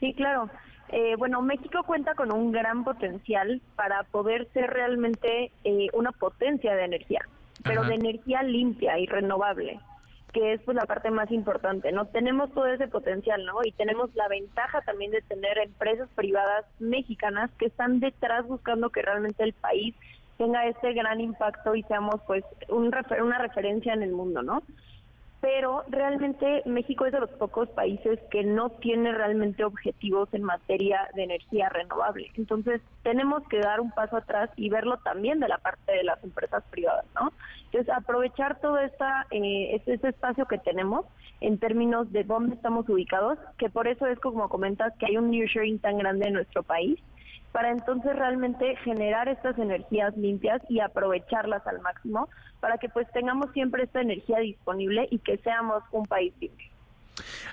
Sí, 0.00 0.14
claro. 0.14 0.50
Eh, 0.88 1.16
bueno, 1.18 1.42
México 1.42 1.82
cuenta 1.84 2.14
con 2.14 2.30
un 2.30 2.52
gran 2.52 2.84
potencial 2.84 3.60
para 3.74 4.04
poder 4.04 4.48
ser 4.52 4.70
realmente 4.70 5.50
eh, 5.64 5.88
una 5.92 6.12
potencia 6.12 6.76
de 6.76 6.84
energía, 6.84 7.26
pero 7.64 7.82
de 7.84 7.94
energía 7.96 8.42
limpia 8.44 8.98
y 8.98 9.06
renovable, 9.06 9.80
que 10.32 10.52
es 10.52 10.60
pues 10.62 10.76
la 10.76 10.86
parte 10.86 11.10
más 11.10 11.32
importante, 11.32 11.90
¿no? 11.90 12.06
Tenemos 12.06 12.52
todo 12.52 12.66
ese 12.66 12.86
potencial, 12.86 13.44
¿no? 13.44 13.64
Y 13.64 13.72
tenemos 13.72 14.14
la 14.14 14.28
ventaja 14.28 14.80
también 14.82 15.10
de 15.10 15.22
tener 15.22 15.58
empresas 15.58 16.08
privadas 16.14 16.64
mexicanas 16.78 17.50
que 17.58 17.66
están 17.66 17.98
detrás 17.98 18.46
buscando 18.46 18.90
que 18.90 19.02
realmente 19.02 19.42
el 19.42 19.54
país 19.54 19.94
tenga 20.38 20.66
ese 20.66 20.92
gran 20.92 21.20
impacto 21.20 21.74
y 21.74 21.82
seamos 21.84 22.20
pues 22.28 22.44
un 22.68 22.94
una 23.22 23.38
referencia 23.38 23.92
en 23.92 24.02
el 24.02 24.12
mundo, 24.12 24.42
¿no? 24.42 24.62
Pero 25.40 25.84
realmente 25.88 26.62
México 26.64 27.06
es 27.06 27.12
de 27.12 27.20
los 27.20 27.30
pocos 27.30 27.68
países 27.70 28.18
que 28.30 28.42
no 28.42 28.70
tiene 28.70 29.12
realmente 29.12 29.64
objetivos 29.64 30.28
en 30.32 30.42
materia 30.42 31.08
de 31.14 31.24
energía 31.24 31.68
renovable. 31.68 32.30
Entonces, 32.36 32.80
tenemos 33.02 33.46
que 33.48 33.60
dar 33.60 33.80
un 33.80 33.90
paso 33.90 34.16
atrás 34.16 34.50
y 34.56 34.70
verlo 34.70 34.96
también 34.98 35.38
de 35.40 35.48
la 35.48 35.58
parte 35.58 35.92
de 35.92 36.04
las 36.04 36.22
empresas 36.24 36.64
privadas, 36.70 37.04
¿no? 37.14 37.32
Entonces, 37.66 37.94
aprovechar 37.94 38.60
todo 38.60 38.78
esta, 38.78 39.26
eh, 39.30 39.80
ese, 39.86 40.08
espacio 40.08 40.46
que 40.46 40.58
tenemos 40.58 41.04
en 41.40 41.58
términos 41.58 42.10
de 42.12 42.24
dónde 42.24 42.54
estamos 42.54 42.88
ubicados, 42.88 43.38
que 43.58 43.68
por 43.68 43.88
eso 43.88 44.06
es 44.06 44.18
como 44.20 44.48
comentas 44.48 44.94
que 44.98 45.06
hay 45.06 45.18
un 45.18 45.30
new 45.30 45.46
sharing 45.46 45.78
tan 45.78 45.98
grande 45.98 46.28
en 46.28 46.34
nuestro 46.34 46.62
país 46.62 46.98
para 47.56 47.70
entonces 47.70 48.14
realmente 48.14 48.76
generar 48.84 49.28
estas 49.28 49.58
energías 49.58 50.14
limpias 50.14 50.60
y 50.68 50.80
aprovecharlas 50.80 51.66
al 51.66 51.80
máximo 51.80 52.28
para 52.60 52.76
que 52.76 52.90
pues 52.90 53.10
tengamos 53.14 53.50
siempre 53.54 53.84
esta 53.84 54.02
energía 54.02 54.40
disponible 54.40 55.08
y 55.10 55.18
que 55.20 55.38
seamos 55.38 55.82
un 55.90 56.04
país 56.04 56.34
limpio. 56.38 56.68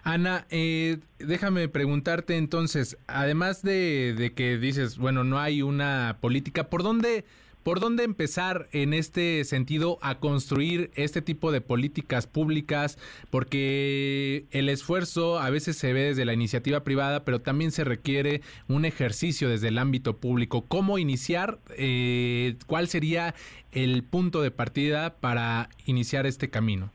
Ana, 0.04 0.46
eh, 0.50 0.98
déjame 1.20 1.70
preguntarte 1.70 2.36
entonces, 2.36 2.98
además 3.08 3.62
de, 3.62 4.14
de 4.18 4.34
que 4.34 4.58
dices, 4.58 4.98
bueno, 4.98 5.24
no 5.24 5.40
hay 5.40 5.62
una 5.62 6.18
política, 6.20 6.66
¿por 6.66 6.84
dónde 6.84 7.24
¿Por 7.64 7.80
dónde 7.80 8.04
empezar 8.04 8.68
en 8.74 8.94
este 8.94 9.46
sentido 9.46 9.98
a 10.02 10.20
construir 10.20 10.92
este 10.96 11.22
tipo 11.22 11.52
de 11.54 11.62
políticas 11.62 12.28
públicas? 12.28 12.98
Porque 13.30 14.46
el 14.52 14.68
esfuerzo 14.68 15.40
a 15.40 15.50
veces 15.50 15.78
se 15.78 15.94
ve 15.94 16.04
desde 16.04 16.26
la 16.26 16.34
iniciativa 16.34 16.84
privada, 16.84 17.24
pero 17.24 17.40
también 17.40 17.72
se 17.72 17.86
requiere 17.86 18.42
un 18.68 18.84
ejercicio 18.84 19.48
desde 19.48 19.70
el 19.70 19.78
ámbito 19.78 20.18
público. 20.18 20.66
¿Cómo 20.66 20.98
iniciar? 20.98 21.60
Eh, 21.78 22.58
¿Cuál 22.68 22.90
sería 22.90 23.34
el 23.72 24.04
punto 24.04 24.42
de 24.42 24.52
partida 24.52 25.16
para 25.16 25.70
iniciar 25.86 26.26
este 26.26 26.50
camino? 26.50 26.92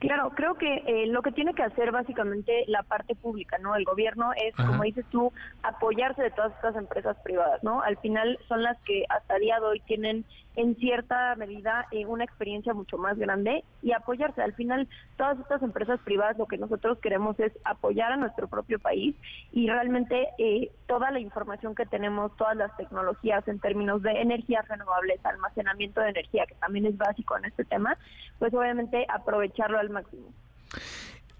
Claro, 0.00 0.30
creo 0.30 0.54
que 0.54 0.82
eh, 0.86 1.06
lo 1.08 1.20
que 1.20 1.30
tiene 1.30 1.52
que 1.52 1.62
hacer 1.62 1.92
básicamente 1.92 2.64
la 2.68 2.82
parte 2.82 3.14
pública, 3.14 3.58
¿no? 3.58 3.76
El 3.76 3.84
gobierno 3.84 4.32
es, 4.32 4.54
como 4.56 4.82
dices 4.82 5.04
tú, 5.10 5.30
apoyarse 5.62 6.22
de 6.22 6.30
todas 6.30 6.52
estas 6.54 6.74
empresas 6.74 7.18
privadas, 7.22 7.62
¿no? 7.62 7.82
Al 7.82 7.98
final 7.98 8.38
son 8.48 8.62
las 8.62 8.80
que 8.84 9.04
hasta 9.10 9.36
el 9.36 9.42
día 9.42 9.60
de 9.60 9.66
hoy 9.66 9.80
tienen 9.80 10.24
en 10.56 10.76
cierta 10.76 11.34
medida 11.36 11.86
eh, 11.90 12.06
una 12.06 12.24
experiencia 12.24 12.74
mucho 12.74 12.98
más 12.98 13.18
grande 13.18 13.64
y 13.82 13.92
apoyarse. 13.92 14.42
Al 14.42 14.54
final, 14.54 14.88
todas 15.16 15.38
estas 15.38 15.62
empresas 15.62 16.00
privadas 16.00 16.38
lo 16.38 16.46
que 16.46 16.58
nosotros 16.58 16.98
queremos 16.98 17.38
es 17.40 17.52
apoyar 17.64 18.12
a 18.12 18.16
nuestro 18.16 18.48
propio 18.48 18.78
país 18.78 19.14
y 19.52 19.68
realmente 19.68 20.28
eh, 20.38 20.70
toda 20.86 21.10
la 21.10 21.20
información 21.20 21.74
que 21.74 21.86
tenemos, 21.86 22.36
todas 22.36 22.56
las 22.56 22.76
tecnologías 22.76 23.46
en 23.48 23.60
términos 23.60 24.02
de 24.02 24.12
energías 24.12 24.66
renovables, 24.68 25.24
almacenamiento 25.24 26.00
de 26.00 26.10
energía, 26.10 26.46
que 26.46 26.54
también 26.56 26.86
es 26.86 26.96
básico 26.96 27.36
en 27.36 27.46
este 27.46 27.64
tema, 27.64 27.96
pues 28.38 28.52
obviamente 28.54 29.06
aprovecharlo 29.08 29.78
al 29.78 29.90
máximo. 29.90 30.32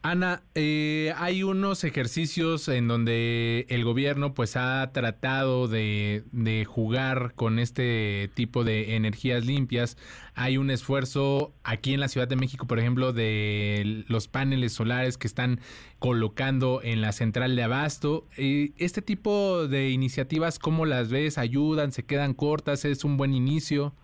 Ana, 0.03 0.43
eh, 0.55 1.13
hay 1.19 1.43
unos 1.43 1.85
ejercicios 1.85 2.69
en 2.69 2.89
donde 2.89 3.67
el 3.69 3.85
gobierno 3.85 4.33
pues 4.33 4.57
ha 4.57 4.91
tratado 4.95 5.69
de, 5.69 6.25
jugar 6.67 7.35
con 7.35 7.59
este 7.59 8.31
tipo 8.33 8.65
de 8.65 8.97
energías 8.97 9.45
limpias. 9.45 9.99
Hay 10.35 10.57
un 10.57 10.71
esfuerzo 10.71 11.53
aquí 11.65 11.93
en 11.93 12.01
la 12.01 12.09
Ciudad 12.09 12.29
de 12.29 12.37
México, 12.37 12.67
por 12.67 12.79
ejemplo, 12.79 13.13
de 13.13 14.05
los 14.09 14.27
paneles 14.27 14.73
solares 14.73 15.19
que 15.19 15.27
están 15.27 15.61
colocando 15.99 16.81
en 16.83 17.03
la 17.03 17.13
central 17.13 17.55
de 17.55 17.63
abasto. 17.65 18.27
Eh, 18.39 18.73
este 18.79 19.03
tipo 19.03 19.69
de 19.69 19.91
iniciativas, 19.91 20.59
¿cómo 20.59 20.87
las 20.87 21.11
ves? 21.11 21.37
¿Ayudan? 21.37 21.93
¿Se 21.93 22.05
quedan 22.05 22.33
cortas? 22.33 22.87
¿Es 22.87 23.05
un 23.05 23.19
buen 23.19 23.35
inicio? 23.35 23.95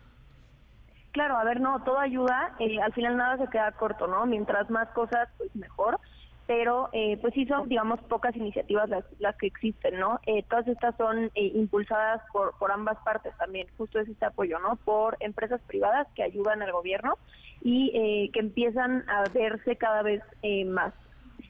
Claro, 1.17 1.39
a 1.39 1.45
ver, 1.45 1.63
no, 1.63 1.83
todo 1.83 1.99
ayuda, 1.99 2.55
eh, 2.59 2.79
al 2.79 2.93
final 2.93 3.17
nada 3.17 3.39
se 3.39 3.51
queda 3.51 3.73
corto, 3.73 4.07
¿no? 4.07 4.27
Mientras 4.27 4.69
más 4.69 4.87
cosas, 4.91 5.31
pues 5.39 5.49
mejor. 5.57 5.99
pero 6.47 6.89
eh, 6.93 7.19
pues 7.21 7.35
sí 7.35 7.45
son, 7.47 7.69
digamos, 7.69 8.01
pocas 8.03 8.37
iniciativas 8.37 8.89
las, 8.89 9.05
las 9.19 9.35
que 9.37 9.49
existen, 9.49 9.99
¿no? 9.99 10.21
Eh, 10.27 10.45
todas 10.49 10.69
estas 10.69 10.97
son 10.97 11.25
eh, 11.35 11.53
impulsadas 11.55 12.23
por, 12.33 12.57
por 12.59 12.71
ambas 12.71 12.97
partes 12.99 13.37
también, 13.37 13.67
justo 13.77 13.99
es 13.99 14.09
este 14.09 14.27
apoyo, 14.27 14.59
¿no? 14.61 14.77
Por 14.77 15.17
empresas 15.21 15.61
privadas 15.63 16.07
que 16.15 16.23
ayudan 16.23 16.63
al 16.63 16.73
gobierno 16.73 17.19
y 17.63 18.31
que 18.33 18.39
empiezan 18.39 19.05
a 19.09 19.25
verse 19.33 19.77
cada 19.77 20.03
vez 20.03 20.23
más. 20.67 20.93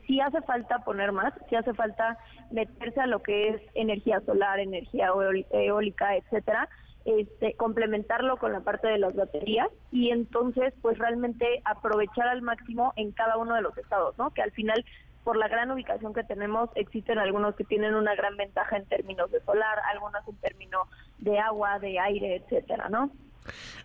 Si 0.07 0.21
hace 0.21 0.41
falta 0.43 0.79
poner 0.79 1.13
más, 1.13 1.35
si 1.51 1.57
hace 1.57 1.75
falta 1.75 2.17
meterse 2.51 3.01
a 3.01 3.07
lo 3.07 3.23
que 3.23 3.49
es 3.49 3.63
energía 3.75 4.21
solar, 4.21 4.59
energía 4.61 5.11
eólica, 5.51 6.17
etcétera, 6.17 6.71
este, 7.07 7.55
complementarlo 7.55 8.37
con 8.37 8.53
la 8.53 8.61
parte 8.61 8.89
de 8.89 8.99
las 8.99 9.15
baterías 9.15 9.69
y 9.93 10.11
entonces 10.11 10.75
pues 10.83 10.99
realmente 10.99 11.63
aprovechar 11.65 12.27
al 12.27 12.43
máximo 12.43 12.93
en 12.97 13.13
cada 13.13 13.37
uno 13.39 13.55
de 13.55 13.63
los 13.63 13.79
estados, 13.79 14.19
¿no? 14.19 14.31
Que 14.35 14.43
al 14.43 14.51
final 14.51 14.85
por 15.23 15.37
la 15.37 15.49
gran 15.49 15.71
ubicación 15.71 16.15
que 16.15 16.25
tenemos 16.25 16.69
existen 16.75 17.19
algunos 17.19 17.55
que 17.55 17.65
tienen 17.65 17.95
una 17.95 18.15
gran 18.15 18.37
ventaja 18.37 18.77
en 18.77 18.87
términos 18.87 19.31
de 19.31 19.41
solar, 19.43 19.79
algunos 19.93 20.27
en 20.29 20.37
términos 20.37 20.89
de 21.19 21.39
agua, 21.39 21.79
de 21.79 21.99
aire, 21.99 22.37
etcétera, 22.37 22.89
¿no? 22.89 23.11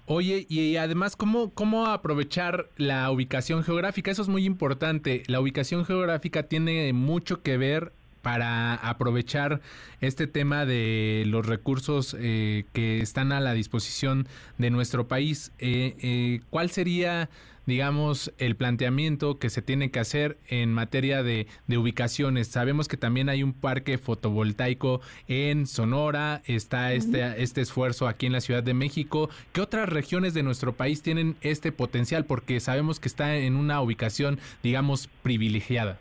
Oye, 0.07 0.45
y 0.49 0.77
además, 0.77 1.15
¿cómo, 1.15 1.51
¿cómo 1.53 1.85
aprovechar 1.85 2.69
la 2.77 3.09
ubicación 3.11 3.63
geográfica? 3.63 4.09
Eso 4.09 4.23
es 4.23 4.27
muy 4.27 4.45
importante. 4.45 5.23
La 5.27 5.39
ubicación 5.39 5.85
geográfica 5.85 6.43
tiene 6.43 6.91
mucho 6.93 7.43
que 7.43 7.57
ver 7.57 7.93
para 8.21 8.75
aprovechar 8.75 9.61
este 9.99 10.27
tema 10.27 10.65
de 10.65 11.23
los 11.27 11.45
recursos 11.45 12.15
eh, 12.19 12.65
que 12.73 12.99
están 12.99 13.31
a 13.31 13.39
la 13.39 13.53
disposición 13.53 14.27
de 14.57 14.69
nuestro 14.69 15.07
país. 15.07 15.51
Eh, 15.59 15.95
eh, 16.01 16.41
¿Cuál 16.49 16.69
sería, 16.71 17.29
digamos, 17.65 18.31
el 18.37 18.55
planteamiento 18.55 19.37
que 19.37 19.49
se 19.49 19.61
tiene 19.61 19.91
que 19.91 19.99
hacer 19.99 20.37
en 20.47 20.73
materia 20.73 21.23
de, 21.23 21.47
ubicaciones? 21.69 22.47
Sabemos 22.47 22.87
que 22.87 22.97
también 22.97 23.29
hay 23.29 23.43
un 23.43 23.53
parque 23.53 23.97
fotovoltaico 23.97 25.01
en 25.27 25.67
Sonora, 25.67 26.41
está 26.45 26.93
este, 26.93 27.41
este 27.41 27.61
esfuerzo 27.61 28.07
aquí 28.07 28.27
en 28.27 28.33
la 28.33 28.41
Ciudad 28.41 28.63
de 28.63 28.73
México. 28.73 29.29
¿Qué 29.53 29.61
otras 29.61 29.89
regiones 29.89 30.33
de 30.33 30.43
nuestro 30.43 30.73
país 30.73 31.01
tienen 31.01 31.35
este 31.41 31.71
potencial? 31.71 32.25
Porque 32.25 32.59
sabemos 32.59 32.99
que 32.99 33.07
está 33.07 33.35
en 33.37 33.55
una 33.55 33.81
ubicación, 33.81 34.39
digamos, 34.63 35.09
privilegiada. 35.23 35.99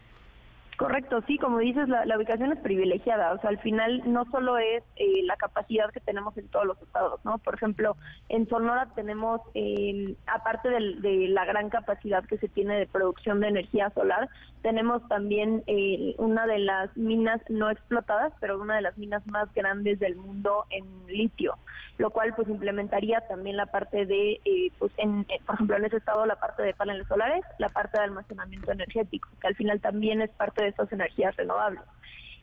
Correcto, 0.81 1.23
sí, 1.27 1.37
como 1.37 1.59
dices, 1.59 1.91
la, 1.91 2.17
ubicación 2.17 2.53
es 2.53 2.59
privilegiada, 2.61 3.35
o 3.35 3.41
sea, 3.43 3.51
al 3.51 3.59
final 3.59 4.01
no 4.07 4.25
solo 4.31 4.57
es 4.57 4.83
eh, 4.97 5.23
la 5.25 5.37
capacidad 5.37 5.91
que 5.91 6.01
tenemos 6.01 6.35
en 6.39 6.49
todos 6.49 6.65
los 6.65 6.81
estados, 6.81 7.23
¿no? 7.23 7.37
Por 7.37 7.55
ejemplo, 7.57 7.99
en 8.31 8.49
Sonora 8.49 8.89
tenemos, 8.95 9.43
eh, 9.53 10.15
aparte 10.27 10.71
de, 10.71 11.29
la 11.29 11.45
gran 11.45 11.69
capacidad 11.69 12.25
que 12.25 12.39
se 12.39 12.49
tiene 12.49 12.79
de 12.79 12.87
producción 12.87 13.41
de 13.41 13.49
energía 13.49 13.91
solar, 13.91 14.31
tenemos 14.63 15.07
también 15.09 15.63
eh, 15.67 16.15
una 16.17 16.47
de 16.47 16.61
las 16.61 16.97
minas 16.97 17.43
no 17.51 17.69
explotadas, 17.69 18.33
pero 18.41 18.59
una 18.59 18.77
de 18.77 18.83
las 18.83 18.97
minas 18.97 19.27
más 19.27 19.53
grandes 19.53 19.99
del 19.99 20.17
mundo 20.17 20.65
en 20.71 20.85
litio, 21.09 21.59
lo 21.99 22.09
cual 22.09 22.33
pues 22.35 22.49
implementaría 22.49 23.21
también 23.29 23.59
la 23.59 23.67
parte 23.67 24.07
de, 24.07 24.41
pues 24.79 24.93
en, 24.97 25.27
por 25.45 25.57
ejemplo, 25.57 25.77
en 25.77 25.85
ese 25.85 25.99
estado 25.99 26.25
la 26.25 26.37
parte 26.37 26.63
de 26.63 26.73
paneles 26.73 27.07
solares, 27.07 27.45
la 27.59 27.69
parte 27.69 27.99
de 27.99 28.05
almacenamiento 28.05 28.73
energético, 28.73 29.29
que 29.41 29.47
al 29.47 29.57
final 29.57 29.81
también 29.81 30.23
es 30.23 30.31
parte 30.31 30.65
de 30.65 30.70
estas 30.71 30.93
energías 30.93 31.37
renovables. 31.37 31.83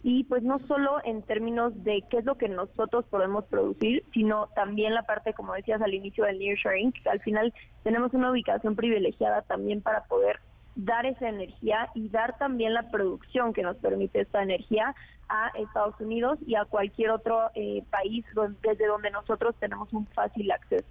Y 0.04 0.24
pues 0.26 0.44
no 0.44 0.60
solo 0.68 0.98
en 1.04 1.24
términos 1.24 1.74
de 1.84 2.04
qué 2.10 2.20
es 2.20 2.26
lo 2.26 2.38
que 2.38 2.48
nosotros 2.48 3.06
podemos 3.10 3.46
producir, 3.46 4.04
sino 4.14 4.48
también 4.56 4.94
la 4.94 5.04
parte, 5.04 5.34
como 5.34 5.54
decías 5.54 5.82
al 5.82 5.94
inicio 5.94 6.26
del 6.26 6.40
nearshoring, 6.40 6.92
que 6.92 7.10
al 7.10 7.20
final 7.22 7.54
tenemos 7.84 8.14
una 8.14 8.32
ubicación 8.32 8.76
privilegiada 8.76 9.42
también 9.42 9.82
para 9.82 10.04
poder 10.04 10.40
dar 10.76 11.08
esa 11.08 11.28
energía 11.28 11.90
y 11.96 12.10
dar 12.10 12.38
también 12.38 12.74
la 12.74 12.90
producción 12.92 13.52
que 13.52 13.64
nos 13.64 13.78
permite 13.78 14.22
esta 14.22 14.44
energía 14.44 14.94
a 15.28 15.50
Estados 15.58 16.00
Unidos 16.00 16.38
y 16.46 16.56
a 16.56 16.66
cualquier 16.66 17.10
otro 17.10 17.50
eh, 17.56 17.84
país 17.90 18.24
desde 18.62 18.88
donde 18.88 19.10
nosotros 19.10 19.56
tenemos 19.60 19.92
un 19.92 20.06
fácil 20.08 20.52
acceso. 20.52 20.86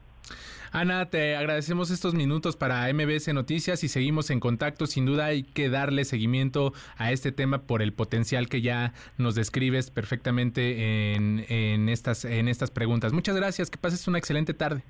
Ana, 0.72 1.08
te 1.08 1.36
agradecemos 1.36 1.90
estos 1.90 2.14
minutos 2.14 2.56
para 2.56 2.92
MBS 2.92 3.32
Noticias 3.32 3.82
y 3.84 3.88
seguimos 3.88 4.30
en 4.30 4.40
contacto. 4.40 4.86
Sin 4.86 5.06
duda 5.06 5.26
hay 5.26 5.42
que 5.42 5.70
darle 5.70 6.04
seguimiento 6.04 6.72
a 6.98 7.12
este 7.12 7.32
tema 7.32 7.62
por 7.62 7.82
el 7.82 7.92
potencial 7.92 8.48
que 8.48 8.60
ya 8.60 8.92
nos 9.16 9.34
describes 9.34 9.90
perfectamente 9.90 11.14
en, 11.14 11.88
estas, 11.88 12.24
en 12.24 12.48
estas 12.48 12.70
preguntas. 12.70 13.12
Muchas 13.12 13.36
gracias, 13.36 13.70
que 13.70 13.78
pases 13.78 14.06
una 14.06 14.18
excelente 14.18 14.54
tarde. 14.54 14.82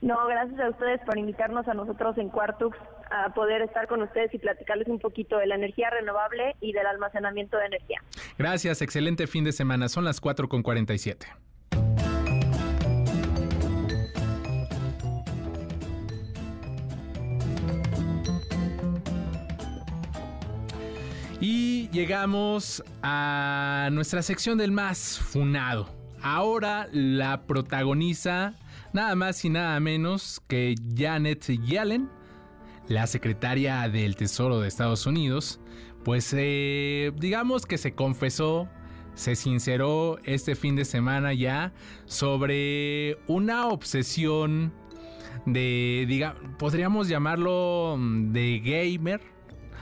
No, 0.00 0.16
gracias 0.26 0.58
a 0.60 0.70
ustedes 0.70 1.00
por 1.06 1.18
invitarnos 1.18 1.66
a 1.66 1.74
nosotros 1.74 2.16
en 2.18 2.28
Quartux 2.30 2.76
a 3.10 3.32
poder 3.34 3.62
estar 3.62 3.88
con 3.88 4.02
ustedes 4.02 4.32
y 4.34 4.38
platicarles 4.38 4.88
un 4.88 5.00
poquito 5.00 5.38
de 5.38 5.46
la 5.46 5.56
energía 5.56 5.90
renovable 5.90 6.56
y 6.60 6.72
del 6.72 6.86
almacenamiento 6.86 7.56
de 7.58 7.66
energía. 7.66 8.00
Gracias, 8.38 8.80
excelente 8.80 9.26
fin 9.26 9.44
de 9.44 9.52
semana. 9.52 9.88
Son 9.88 10.04
las 10.04 10.20
4 10.20 10.48
con 10.48 10.62
47. 10.62 11.26
Llegamos 21.92 22.84
a 23.02 23.88
nuestra 23.92 24.20
sección 24.20 24.58
del 24.58 24.72
más 24.72 25.18
funado. 25.18 25.88
Ahora 26.20 26.86
la 26.92 27.46
protagoniza 27.46 28.54
nada 28.92 29.14
más 29.14 29.42
y 29.46 29.48
nada 29.48 29.80
menos 29.80 30.42
que 30.48 30.74
Janet 30.94 31.46
Yellen, 31.46 32.10
la 32.88 33.06
secretaria 33.06 33.88
del 33.88 34.16
Tesoro 34.16 34.60
de 34.60 34.68
Estados 34.68 35.06
Unidos, 35.06 35.60
pues 36.04 36.34
eh, 36.36 37.10
digamos 37.16 37.64
que 37.64 37.78
se 37.78 37.94
confesó, 37.94 38.68
se 39.14 39.34
sinceró 39.34 40.18
este 40.24 40.56
fin 40.56 40.76
de 40.76 40.84
semana 40.84 41.32
ya 41.32 41.72
sobre 42.04 43.16
una 43.28 43.66
obsesión 43.68 44.74
de, 45.46 46.04
digamos, 46.06 46.42
podríamos 46.58 47.08
llamarlo 47.08 47.96
mm, 47.98 48.32
de 48.32 48.60
gamer 48.60 49.37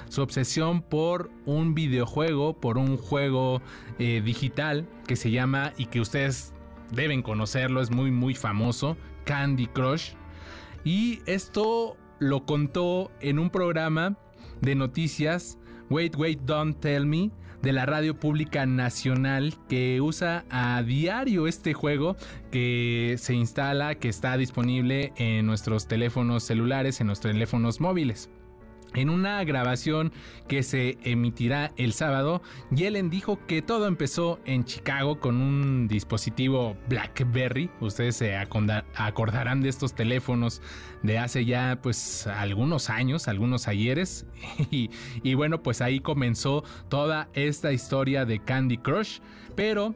su 0.09 0.23
obsesión 0.23 0.83
por 0.83 1.31
un 1.45 1.75
videojuego, 1.75 2.59
por 2.61 2.79
un 2.79 2.97
juego 2.97 3.61
eh, 3.99 4.23
digital 4.25 4.89
que 5.07 5.17
se 5.17 5.31
llama 5.31 5.73
y 5.77 5.87
que 5.87 6.01
ustedes 6.01 6.55
deben 6.93 7.23
conocerlo, 7.23 7.81
es 7.81 7.91
muy 7.91 8.11
muy 8.11 8.35
famoso, 8.35 8.97
Candy 9.25 9.67
Crush. 9.67 10.13
Y 10.85 11.21
esto 11.27 11.97
lo 12.19 12.47
contó 12.47 13.11
en 13.21 13.39
un 13.39 13.51
programa 13.51 14.17
de 14.61 14.75
noticias, 14.75 15.59
Wait, 15.91 16.17
Wait, 16.17 16.41
Don't 16.43 16.81
Tell 16.81 17.07
Me, 17.07 17.31
de 17.63 17.73
la 17.73 17.87
Radio 17.87 18.19
Pública 18.19 18.67
Nacional 18.67 19.55
que 19.69 20.01
usa 20.01 20.45
a 20.51 20.83
diario 20.83 21.47
este 21.47 21.75
juego 21.75 22.17
que 22.51 23.17
se 23.19 23.35
instala, 23.35 23.97
que 23.97 24.09
está 24.09 24.37
disponible 24.37 25.13
en 25.17 25.47
nuestros 25.47 25.89
teléfonos 25.89 26.45
celulares, 26.45 27.01
en 27.01 27.09
nuestros 27.09 27.33
teléfonos 27.33 27.81
móviles. 27.81 28.31
En 28.95 29.11
una 29.11 29.45
grabación 29.45 30.13
que 30.49 30.63
se 30.63 30.97
emitirá 31.03 31.73
el 31.77 31.93
sábado, 31.93 32.41
Yellen 32.71 33.11
dijo 33.11 33.39
que 33.47 33.61
todo 33.61 33.87
empezó 33.87 34.41
en 34.47 34.65
Chicago 34.65 35.21
con 35.21 35.37
un 35.37 35.87
dispositivo 35.87 36.77
BlackBerry. 36.89 37.71
Ustedes 37.81 38.17
se 38.17 38.37
acordarán 38.37 39.61
de 39.61 39.69
estos 39.69 39.95
teléfonos 39.95 40.63
de 41.03 41.19
hace 41.19 41.45
ya 41.45 41.79
pues 41.83 42.27
algunos 42.27 42.89
años, 42.89 43.29
algunos 43.29 43.69
ayeres. 43.69 44.27
Y, 45.23 45.35
bueno, 45.35 45.63
pues 45.63 45.81
ahí 45.81 46.01
comenzó 46.01 46.65
toda 46.89 47.29
esta 47.35 47.73
historia 47.73 48.25
de 48.25 48.43
Candy 48.43 48.79
Crush. 48.79 49.21
Pero 49.55 49.95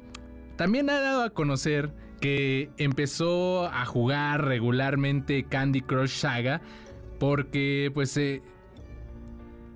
también 0.57 0.91
ha 0.91 1.01
dado 1.01 1.23
a 1.23 1.31
conocer 1.31 1.93
que 2.21 2.71
empezó 2.77 3.67
a 3.67 3.85
jugar 3.87 4.45
regularmente 4.45 5.45
Candy 5.45 5.81
Crush 5.81 6.19
Saga 6.19 6.61
porque 7.19 7.91
pues 7.95 8.17
eh, 8.17 8.43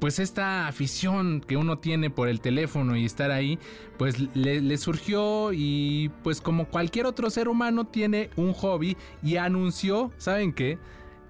pues 0.04 0.18
esta 0.18 0.68
afición 0.68 1.40
que 1.40 1.56
uno 1.56 1.78
tiene 1.78 2.10
por 2.10 2.28
el 2.28 2.42
teléfono 2.42 2.94
y 2.94 3.06
estar 3.06 3.30
ahí, 3.30 3.58
pues 3.96 4.18
le, 4.36 4.76
surgió 4.76 5.54
y 5.54 6.10
pues 6.22 6.42
como 6.42 6.68
cualquier 6.68 7.06
otro 7.06 7.30
ser 7.30 7.48
humano 7.48 7.86
tiene 7.86 8.28
un 8.36 8.52
hobby 8.52 8.98
y 9.22 9.36
anunció, 9.36 10.12
¿saben 10.18 10.52
qué? 10.52 10.78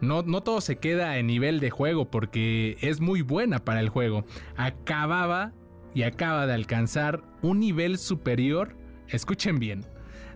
No, 0.00 0.22
no 0.22 0.42
todo 0.42 0.60
se 0.60 0.74
queda 0.74 1.18
en 1.18 1.28
nivel 1.28 1.60
de 1.60 1.70
juego 1.70 2.10
porque 2.10 2.76
es 2.80 3.00
muy 3.00 3.22
buena 3.22 3.64
para 3.64 3.78
el 3.78 3.90
juego. 3.90 4.24
Acababa 4.56 5.52
y 5.94 6.02
acaba 6.02 6.48
de 6.48 6.54
alcanzar 6.54 7.22
un 7.42 7.60
nivel 7.60 7.96
superior, 7.96 8.76
escuchen 9.06 9.60
bien, 9.60 9.86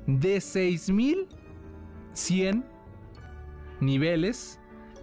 de 0.06 0.40
6100 0.40 2.64
niveles 3.80 4.60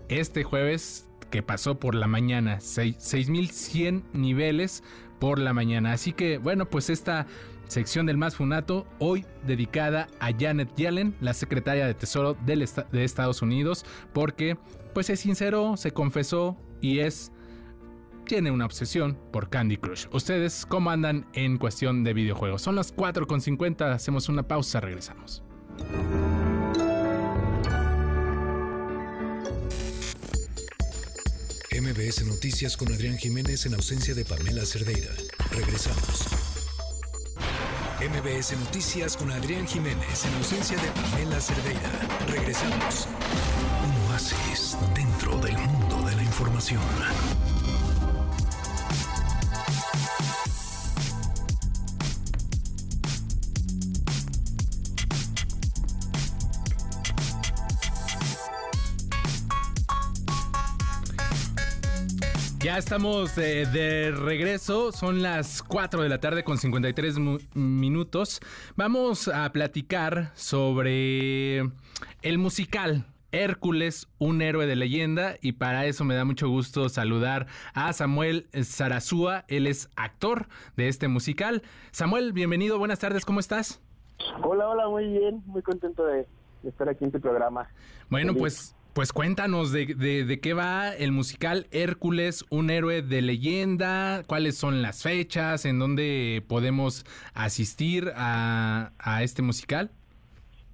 este 0.07 0.45
jueves 0.45 1.09
que 1.35 1.43
pasó 1.43 1.77
por 1.77 1.95
la 1.95 2.07
mañana, 2.07 2.61
6100 2.61 4.05
niveles 4.13 4.83
por 5.19 5.37
la 5.37 5.51
mañana. 5.51 5.91
Así 5.91 6.13
que 6.13 6.37
bueno, 6.37 6.69
pues 6.69 6.89
esta 6.89 7.27
sección 7.67 8.05
del 8.05 8.15
Más 8.15 8.37
Funato, 8.37 8.87
hoy 8.99 9.25
dedicada 9.45 10.07
a 10.21 10.31
Janet 10.31 10.73
Yellen, 10.77 11.13
la 11.19 11.33
secretaria 11.33 11.87
de 11.87 11.93
Tesoro 11.93 12.37
de 12.45 13.03
Estados 13.03 13.41
Unidos, 13.41 13.85
porque 14.13 14.57
pues 14.93 15.07
se 15.07 15.17
sinceró, 15.17 15.75
se 15.75 15.91
confesó 15.91 16.55
y 16.79 16.99
es 16.99 17.33
tiene 18.23 18.49
una 18.49 18.63
obsesión 18.63 19.17
por 19.33 19.49
Candy 19.49 19.75
Crush. 19.75 20.05
¿Ustedes 20.13 20.65
cómo 20.65 20.89
andan 20.89 21.27
en 21.33 21.57
cuestión 21.57 22.05
de 22.05 22.13
videojuegos? 22.13 22.61
Son 22.61 22.77
las 22.77 22.95
4.50, 22.95 23.91
hacemos 23.91 24.29
una 24.29 24.43
pausa, 24.43 24.79
regresamos. 24.79 25.43
MBS 31.85 32.25
Noticias 32.25 32.75
con 32.77 32.91
Adrián 32.91 33.15
Jiménez 33.15 33.67
en 33.67 33.75
ausencia 33.75 34.15
de 34.15 34.25
Pamela 34.25 34.65
Cerdeira. 34.65 35.11
Regresamos. 35.51 36.25
MBS 37.99 38.57
Noticias 38.57 39.15
con 39.15 39.31
Adrián 39.31 39.67
Jiménez 39.67 40.25
en 40.25 40.33
ausencia 40.33 40.77
de 40.77 40.87
Pamela 40.89 41.39
Cerdeira. 41.39 41.91
Regresamos. 42.27 43.07
Un 43.83 44.11
oasis 44.11 44.75
dentro 44.95 45.37
del 45.37 45.55
mundo 45.59 46.01
de 46.09 46.15
la 46.15 46.23
información. 46.23 46.81
Ya 62.65 62.79
estamos 62.79 63.35
de, 63.35 64.11
regreso, 64.11 64.91
son 64.91 65.21
las 65.21 65.61
4 65.61 66.01
de 66.01 66.09
la 66.09 66.19
tarde 66.19 66.43
con 66.43 66.57
53 66.57 67.19
minutos. 67.53 68.39
Vamos 68.75 69.27
a 69.27 69.47
platicar 69.51 70.31
sobre 70.33 71.59
el 72.23 72.39
musical 72.39 73.05
Hércules, 73.31 74.07
un 74.17 74.41
héroe 74.41 74.65
de 74.65 74.75
leyenda, 74.75 75.35
y 75.43 75.51
para 75.51 75.85
eso 75.85 76.05
me 76.05 76.15
da 76.15 76.25
mucho 76.25 76.49
gusto 76.49 76.89
saludar 76.89 77.45
a 77.75 77.93
Samuel 77.93 78.47
Zarazúa, 78.63 79.45
él 79.47 79.67
es 79.67 79.91
actor 79.95 80.47
de 80.75 80.87
este 80.87 81.07
musical. 81.07 81.61
Samuel, 81.91 82.33
bienvenido, 82.33 82.79
buenas 82.79 82.97
tardes, 82.97 83.25
¿cómo 83.25 83.41
estás? 83.41 83.79
Hola, 84.41 84.67
hola, 84.67 84.89
muy 84.89 85.07
bien, 85.07 85.43
muy 85.45 85.61
contento 85.61 86.03
de, 86.03 86.25
estar 86.63 86.89
aquí 86.89 87.03
en 87.03 87.11
tu 87.11 87.21
programa. 87.21 87.69
Bueno, 88.09 88.33
pues 88.33 88.75
pues 88.95 89.11
cuéntanos 89.11 89.73
de, 89.73 89.87
de, 89.93 90.39
qué 90.39 90.53
va 90.53 90.95
el 90.95 91.11
musical 91.11 91.67
Hércules, 91.71 92.45
un 92.49 92.69
héroe 92.69 93.01
de 93.01 93.21
leyenda, 93.21 94.23
cuáles 94.25 94.55
son 94.55 94.81
las 94.81 95.03
fechas, 95.03 95.65
en 95.65 95.79
dónde 95.79 96.41
podemos 96.47 97.05
asistir 97.33 98.13
a, 98.15 98.91
este 99.21 99.41
musical. 99.41 99.91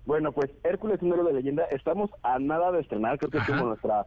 Bueno, 0.05 0.33
pues 0.33 0.51
Hércules, 0.63 1.01
un 1.01 1.13
héroe 1.13 1.33
de 1.33 1.33
leyenda, 1.33 1.63
estamos 1.71 2.11
a 2.21 2.37
nada 2.37 2.71
de 2.71 2.81
estrenar, 2.81 3.17
creo 3.17 3.31
que 3.31 3.39
es 3.39 3.43
como 3.43 3.65
nuestra 3.65 4.05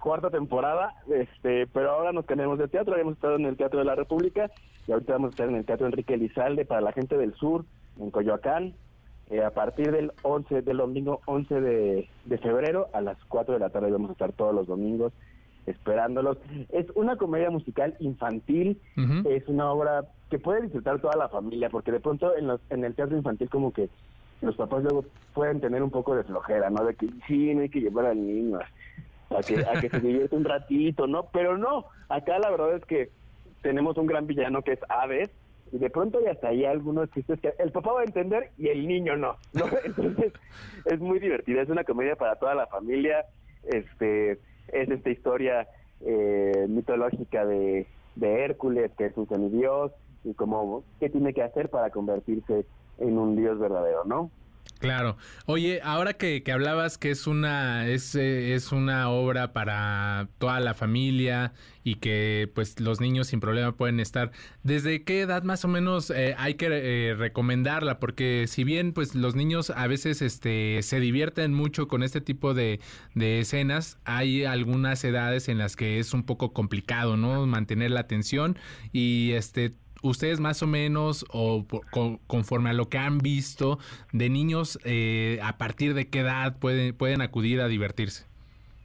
cuarta 0.00 0.30
temporada, 0.30 0.92
este, 1.08 1.68
pero 1.68 1.92
ahora 1.92 2.10
nos 2.12 2.26
cambiamos 2.26 2.58
de 2.58 2.66
teatro, 2.66 2.94
habíamos 2.94 3.14
estado 3.14 3.36
en 3.36 3.46
el 3.46 3.56
Teatro 3.56 3.78
de 3.78 3.84
la 3.84 3.94
República 3.94 4.50
y 4.88 4.92
ahorita 4.92 5.12
vamos 5.12 5.28
a 5.28 5.30
estar 5.30 5.48
en 5.48 5.54
el 5.54 5.64
Teatro 5.64 5.86
Enrique 5.86 6.14
Elizalde 6.14 6.64
para 6.64 6.80
la 6.80 6.90
gente 6.90 7.16
del 7.16 7.32
sur, 7.34 7.64
en 8.00 8.10
Coyoacán, 8.10 8.74
eh, 9.30 9.42
a 9.42 9.50
partir 9.50 9.90
del 9.90 10.12
11, 10.22 10.62
del 10.62 10.76
domingo 10.76 11.20
11 11.26 11.60
de, 11.60 12.08
febrero 12.42 12.88
a 12.92 13.00
las 13.00 13.16
4 13.28 13.54
de 13.54 13.60
la 13.60 13.70
tarde 13.70 13.90
vamos 13.90 14.10
a 14.10 14.12
estar 14.12 14.32
todos 14.32 14.54
los 14.54 14.66
domingos 14.66 15.12
esperándolos. 15.66 16.36
Es 16.70 16.86
una 16.94 17.16
comedia 17.16 17.50
musical 17.50 17.96
infantil, 17.98 18.78
es 19.24 19.48
una 19.48 19.70
obra 19.72 20.04
que 20.28 20.38
puede 20.38 20.62
disfrutar 20.62 21.00
toda 21.00 21.16
la 21.16 21.28
familia, 21.28 21.70
porque 21.70 21.90
de 21.90 22.00
pronto 22.00 22.36
en, 22.36 22.48
los, 22.48 22.60
en 22.68 22.84
el 22.84 22.94
teatro 22.94 23.16
infantil 23.16 23.48
como 23.48 23.72
que 23.72 23.88
los 24.42 24.56
papás 24.56 24.82
luego 24.82 25.06
pueden 25.32 25.60
tener 25.60 25.82
un 25.82 25.90
poco 25.90 26.14
de 26.14 26.24
flojera, 26.24 26.68
¿no? 26.68 26.84
De 26.84 26.94
que 26.94 27.08
sí, 27.26 27.54
no 27.54 27.62
hay 27.62 27.70
que 27.70 27.80
llevar 27.80 28.06
al 28.06 28.26
niño 28.26 28.58
a 29.30 29.40
que, 29.40 29.60
a 29.60 29.80
que 29.80 29.88
se 29.88 30.00
divierta 30.00 30.36
un 30.36 30.44
ratito, 30.44 31.06
¿no? 31.06 31.28
Pero 31.32 31.56
no, 31.56 31.86
acá 32.08 32.38
la 32.38 32.50
verdad 32.50 32.76
es 32.76 32.84
que 32.84 33.10
tenemos 33.62 33.96
un 33.96 34.06
gran 34.06 34.26
villano 34.26 34.62
que 34.62 34.72
es 34.72 34.80
Aves, 34.88 35.30
y 35.74 35.78
de 35.78 35.90
pronto 35.90 36.20
ya 36.20 36.30
hasta 36.30 36.48
ahí 36.48 36.64
algunos 36.64 37.10
chistes 37.10 37.40
que 37.40 37.52
el 37.58 37.72
papá 37.72 37.92
va 37.94 38.02
a 38.02 38.04
entender 38.04 38.50
y 38.56 38.68
el 38.68 38.86
niño 38.86 39.16
no, 39.16 39.34
¿no? 39.54 39.64
Entonces 39.84 40.32
es 40.84 41.00
muy 41.00 41.18
divertida, 41.18 41.62
es 41.62 41.68
una 41.68 41.82
comedia 41.82 42.14
para 42.14 42.36
toda 42.36 42.54
la 42.54 42.68
familia, 42.68 43.26
este 43.64 44.38
es 44.68 44.88
esta 44.88 45.10
historia 45.10 45.66
eh, 46.00 46.66
mitológica 46.68 47.44
de, 47.44 47.88
de 48.14 48.44
Hércules, 48.44 48.92
que 48.96 49.06
es 49.06 49.16
un 49.16 49.26
semidios, 49.26 49.90
y 50.22 50.34
como 50.34 50.84
qué 51.00 51.10
tiene 51.10 51.34
que 51.34 51.42
hacer 51.42 51.68
para 51.70 51.90
convertirse 51.90 52.66
en 52.98 53.18
un 53.18 53.34
dios 53.34 53.58
verdadero, 53.58 54.04
¿no? 54.04 54.30
Claro. 54.78 55.16
Oye, 55.46 55.80
ahora 55.82 56.14
que, 56.14 56.42
hablabas 56.52 56.98
que 56.98 57.10
es 57.10 57.26
una, 57.26 57.88
es, 57.88 58.14
eh, 58.14 58.54
es, 58.54 58.72
una 58.72 59.08
obra 59.08 59.52
para 59.52 60.28
toda 60.38 60.60
la 60.60 60.74
familia 60.74 61.52
y 61.84 61.96
que 61.96 62.50
pues 62.54 62.80
los 62.80 63.00
niños 63.00 63.28
sin 63.28 63.40
problema 63.40 63.72
pueden 63.72 64.00
estar, 64.00 64.32
¿desde 64.62 65.02
qué 65.04 65.22
edad 65.22 65.42
más 65.42 65.64
o 65.64 65.68
menos 65.68 66.10
eh, 66.10 66.34
hay 66.38 66.54
que 66.54 66.68
eh, 66.70 67.14
recomendarla? 67.14 67.98
Porque 67.98 68.46
si 68.48 68.64
bien 68.64 68.92
pues 68.92 69.14
los 69.14 69.34
niños 69.34 69.70
a 69.70 69.86
veces 69.86 70.20
este, 70.22 70.80
se 70.82 71.00
divierten 71.00 71.54
mucho 71.54 71.88
con 71.88 72.02
este 72.02 72.20
tipo 72.20 72.52
de, 72.52 72.80
de 73.14 73.40
escenas, 73.40 73.98
hay 74.04 74.44
algunas 74.44 75.02
edades 75.04 75.48
en 75.48 75.58
las 75.58 75.76
que 75.76 75.98
es 75.98 76.12
un 76.12 76.24
poco 76.24 76.52
complicado, 76.52 77.16
¿no? 77.16 77.46
Mantener 77.46 77.90
la 77.90 78.00
atención 78.00 78.58
y 78.92 79.32
este 79.32 79.74
ustedes 80.04 80.38
más 80.38 80.62
o 80.62 80.66
menos 80.66 81.24
o 81.32 81.64
conforme 82.26 82.70
a 82.70 82.72
lo 82.72 82.88
que 82.88 82.98
han 82.98 83.18
visto 83.18 83.78
de 84.12 84.28
niños, 84.28 84.78
eh, 84.84 85.40
a 85.42 85.56
partir 85.58 85.94
de 85.94 86.08
qué 86.08 86.20
edad 86.20 86.56
pueden, 86.58 86.94
pueden 86.94 87.22
acudir 87.22 87.60
a 87.60 87.68
divertirse? 87.68 88.26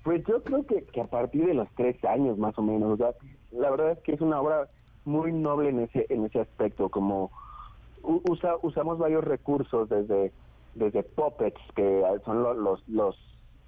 Pues 0.04 0.24
yo 0.26 0.42
creo 0.44 0.66
que, 0.66 1.02
a 1.02 1.08
partir 1.08 1.46
de 1.46 1.54
los 1.54 1.68
tres 1.76 2.04
años 2.06 2.38
más 2.38 2.58
o 2.58 2.62
menos. 2.62 2.98
la 3.52 3.70
verdad 3.70 3.92
es 3.92 4.00
que 4.00 4.14
es 4.14 4.22
una 4.22 4.40
obra 4.42 4.70
muy 5.06 5.32
noble 5.34 5.70
en 5.70 5.82
ese 5.82 6.06
en 6.10 6.26
ese 6.26 6.40
aspecto, 6.40 6.90
como 6.90 7.32
usa, 8.04 8.56
usamos 8.62 8.98
varios 8.98 9.24
recursos 9.24 9.90
desde 9.90 10.32
desde 10.76 11.04
puppets 11.04 11.60
que 11.76 12.04
son 12.26 12.44
los 12.44 12.58
los 12.58 12.88
los, 12.88 13.16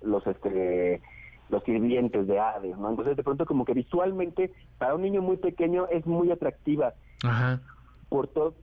los 0.02 0.26
este 0.28 1.02
los 1.52 1.64
sirvientes 1.64 2.26
de 2.28 2.40
Hades, 2.40 2.78
¿no? 2.78 2.90
Entonces 2.90 3.18
de 3.18 3.24
pronto 3.24 3.46
como 3.46 3.66
que 3.66 3.74
visualmente 3.74 4.52
para 4.78 4.96
un 4.96 5.02
niño 5.02 5.22
muy 5.22 5.38
pequeño 5.38 5.88
es 5.90 6.06
muy 6.08 6.32
atractiva 6.32 6.94
Ajá. 7.24 7.60
por 8.10 8.28
todos 8.30 8.56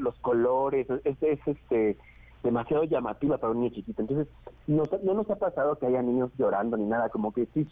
los 0.00 0.18
colores, 0.20 0.86
es, 1.04 1.16
este 1.46 1.96
demasiado 2.42 2.82
llamativa 2.84 3.38
para 3.38 3.52
un 3.52 3.60
niño 3.60 3.74
chiquito. 3.74 4.02
Entonces 4.02 4.28
no, 4.66 4.82
no 5.04 5.14
nos 5.14 5.30
ha 5.30 5.36
pasado 5.36 5.78
que 5.78 5.86
haya 5.86 6.02
niños 6.02 6.30
llorando 6.36 6.76
ni 6.76 6.84
nada, 6.84 7.08
como 7.08 7.32
que 7.32 7.46
sí, 7.54 7.66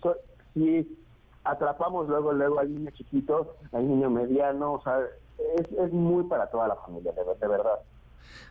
sí 0.54 0.96
atrapamos 1.44 2.08
luego 2.08 2.32
luego 2.32 2.60
al 2.60 2.72
niño 2.72 2.90
chiquito, 2.92 3.56
al 3.72 3.88
niño 3.88 4.10
mediano, 4.10 4.74
o 4.74 4.82
sea, 4.82 5.00
es, 5.56 5.72
es 5.72 5.92
muy 5.92 6.24
para 6.24 6.46
toda 6.48 6.68
la 6.68 6.76
familia, 6.76 7.12
de 7.12 7.48
verdad. 7.48 7.80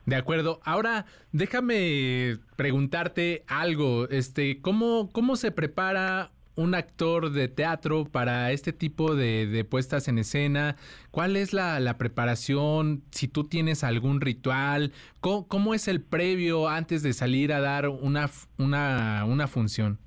De 0.05 0.15
acuerdo. 0.15 0.59
Ahora, 0.63 1.05
déjame 1.31 2.37
preguntarte 2.55 3.43
algo. 3.47 4.07
Este, 4.09 4.61
¿cómo, 4.61 5.09
cómo 5.11 5.35
se 5.35 5.51
prepara 5.51 6.31
un 6.55 6.75
actor 6.75 7.31
de 7.31 7.47
teatro 7.47 8.03
para 8.05 8.51
este 8.51 8.73
tipo 8.73 9.15
de, 9.15 9.65
puestas 9.69 10.07
en 10.07 10.19
escena? 10.19 10.75
¿Cuál 11.11 11.35
es 11.35 11.53
la, 11.53 11.95
preparación? 11.97 13.03
Si 13.11 13.27
tú 13.27 13.45
tienes 13.45 13.83
algún 13.83 14.19
ritual, 14.19 14.91
¿cómo, 15.21 15.73
es 15.73 15.87
el 15.87 16.01
previo 16.01 16.67
antes 16.67 17.01
de 17.01 17.13
salir 17.13 17.53
a 17.53 17.61
dar 17.61 17.87
una, 17.87 18.29
una, 18.57 19.25
una 19.25 19.47
función? 19.47 19.99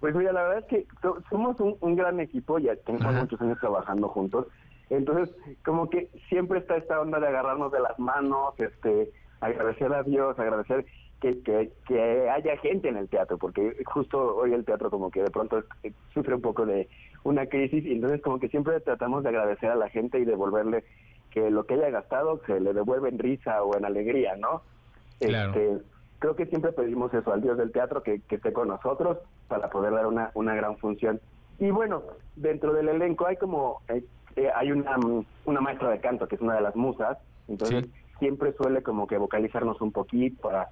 Pues 0.00 0.14
mira, 0.14 0.32
la 0.32 0.42
verdad 0.42 0.58
es 0.58 0.64
que 0.66 0.86
somos 1.28 1.56
un, 1.58 1.96
gran 1.96 2.20
equipo, 2.20 2.58
ya 2.58 2.76
tenemos 2.76 3.14
muchos 3.14 3.40
años 3.40 3.58
trabajando 3.58 4.08
juntos 4.08 4.46
entonces, 4.90 5.34
como 5.64 5.90
que 5.90 6.08
siempre 6.28 6.60
está 6.60 6.76
esta 6.76 7.00
onda 7.00 7.20
de 7.20 7.28
agarrarnos 7.28 7.72
de 7.72 7.80
las 7.80 7.98
manos, 7.98 8.54
este, 8.58 9.10
agradecer 9.40 9.92
a 9.92 10.02
Dios, 10.02 10.38
agradecer 10.38 10.86
que, 11.20 11.40
que, 11.42 12.30
haya 12.30 12.56
gente 12.58 12.88
en 12.88 12.96
el 12.96 13.08
teatro, 13.08 13.38
porque 13.38 13.76
justo 13.84 14.36
hoy 14.36 14.52
el 14.52 14.64
teatro 14.64 14.90
como 14.90 15.10
que 15.10 15.22
de 15.22 15.30
pronto 15.30 15.62
sufre 16.14 16.34
un 16.34 16.40
poco 16.40 16.64
de 16.64 16.88
una 17.24 17.46
crisis 17.46 17.84
y 17.84 17.92
entonces 17.92 18.22
como 18.22 18.38
que 18.38 18.48
siempre 18.48 18.80
tratamos 18.80 19.24
de 19.24 19.30
agradecer 19.30 19.70
a 19.70 19.76
la 19.76 19.88
gente 19.88 20.20
y 20.20 20.24
devolverle 20.24 20.84
que 21.30 21.50
lo 21.50 21.64
que 21.64 21.74
haya 21.74 21.90
gastado 21.90 22.40
se 22.46 22.60
le 22.60 22.72
devuelve 22.72 23.08
en 23.08 23.18
risa 23.18 23.62
o 23.62 23.76
en 23.76 23.84
alegría, 23.84 24.36
¿no? 24.36 24.62
Claro. 25.18 25.50
Este, 25.50 25.84
creo 26.20 26.36
que 26.36 26.46
siempre 26.46 26.72
pedimos 26.72 27.12
eso 27.12 27.32
al 27.32 27.42
Dios 27.42 27.58
del 27.58 27.72
teatro, 27.72 28.02
que, 28.02 28.20
que 28.22 28.36
esté 28.36 28.52
con 28.52 28.68
nosotros 28.68 29.18
para 29.48 29.68
poder 29.70 29.92
dar 29.92 30.06
una, 30.06 30.30
una 30.34 30.54
gran 30.54 30.78
función. 30.78 31.20
Y 31.58 31.70
bueno, 31.70 32.02
dentro 32.36 32.72
del 32.72 32.88
elenco 32.88 33.26
hay 33.26 33.36
como 33.36 33.82
eh, 33.88 34.04
eh, 34.38 34.50
hay 34.54 34.70
una, 34.70 34.96
una 35.46 35.60
maestra 35.60 35.90
de 35.90 36.00
canto 36.00 36.28
que 36.28 36.36
es 36.36 36.40
una 36.40 36.54
de 36.54 36.60
las 36.60 36.76
musas, 36.76 37.18
entonces 37.48 37.86
siempre 38.20 38.52
suele 38.52 38.82
como 38.82 39.08
que 39.08 39.18
vocalizarnos 39.18 39.80
un 39.80 39.90
poquito 39.90 40.48
para, 40.48 40.68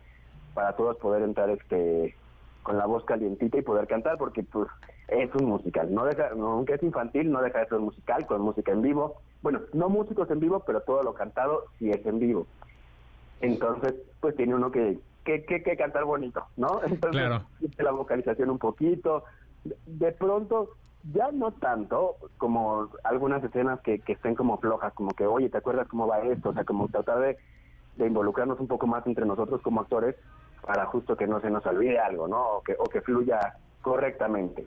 para 0.54 0.76
todos 0.76 0.96
poder 0.98 1.22
entrar 1.22 1.50
este 1.50 2.14
con 2.62 2.78
la 2.78 2.86
voz 2.86 3.04
calientita 3.04 3.58
y 3.58 3.62
poder 3.62 3.86
cantar 3.86 4.18
porque 4.18 4.42
pues 4.44 4.68
es 5.08 5.32
un 5.34 5.46
musical, 5.46 5.92
no 5.92 6.04
deja, 6.04 6.30
aunque 6.30 6.74
es 6.74 6.82
infantil, 6.82 7.30
no 7.30 7.42
deja 7.42 7.60
de 7.60 7.66
ser 7.66 7.78
un 7.78 7.84
musical 7.86 8.26
con 8.26 8.40
música 8.40 8.70
en 8.72 8.82
vivo, 8.82 9.16
bueno, 9.42 9.60
no 9.72 9.88
músicos 9.88 10.30
en 10.30 10.40
vivo, 10.40 10.60
pero 10.66 10.80
todo 10.80 11.02
lo 11.02 11.14
cantado 11.14 11.64
sí 11.78 11.90
es 11.90 12.04
en 12.06 12.18
vivo. 12.18 12.46
Entonces, 13.40 13.94
pues 14.20 14.34
tiene 14.36 14.54
uno 14.54 14.70
que, 14.70 14.98
que, 15.24 15.44
que, 15.44 15.76
cantar 15.76 16.04
bonito, 16.04 16.44
¿no? 16.56 16.80
Entonces, 16.86 17.40
la 17.78 17.90
vocalización 17.90 18.50
un 18.50 18.58
poquito. 18.58 19.24
De 19.86 20.12
pronto 20.12 20.70
ya 21.12 21.30
no 21.32 21.52
tanto 21.52 22.16
como 22.38 22.88
algunas 23.04 23.42
escenas 23.44 23.80
que, 23.80 24.00
que 24.00 24.12
estén 24.12 24.34
como 24.34 24.58
flojas, 24.58 24.92
como 24.94 25.10
que, 25.12 25.26
oye, 25.26 25.48
¿te 25.48 25.58
acuerdas 25.58 25.88
cómo 25.88 26.06
va 26.06 26.20
esto? 26.20 26.50
O 26.50 26.52
sea, 26.54 26.64
como 26.64 26.88
tratar 26.88 27.20
de, 27.20 27.36
de 27.96 28.06
involucrarnos 28.06 28.60
un 28.60 28.66
poco 28.66 28.86
más 28.86 29.06
entre 29.06 29.26
nosotros 29.26 29.60
como 29.62 29.80
actores 29.80 30.16
para 30.62 30.86
justo 30.86 31.16
que 31.16 31.26
no 31.26 31.40
se 31.40 31.50
nos 31.50 31.64
olvide 31.66 31.98
algo, 31.98 32.26
¿no? 32.26 32.56
O 32.56 32.62
que, 32.62 32.74
o 32.78 32.84
que 32.84 33.00
fluya 33.00 33.56
correctamente. 33.86 34.66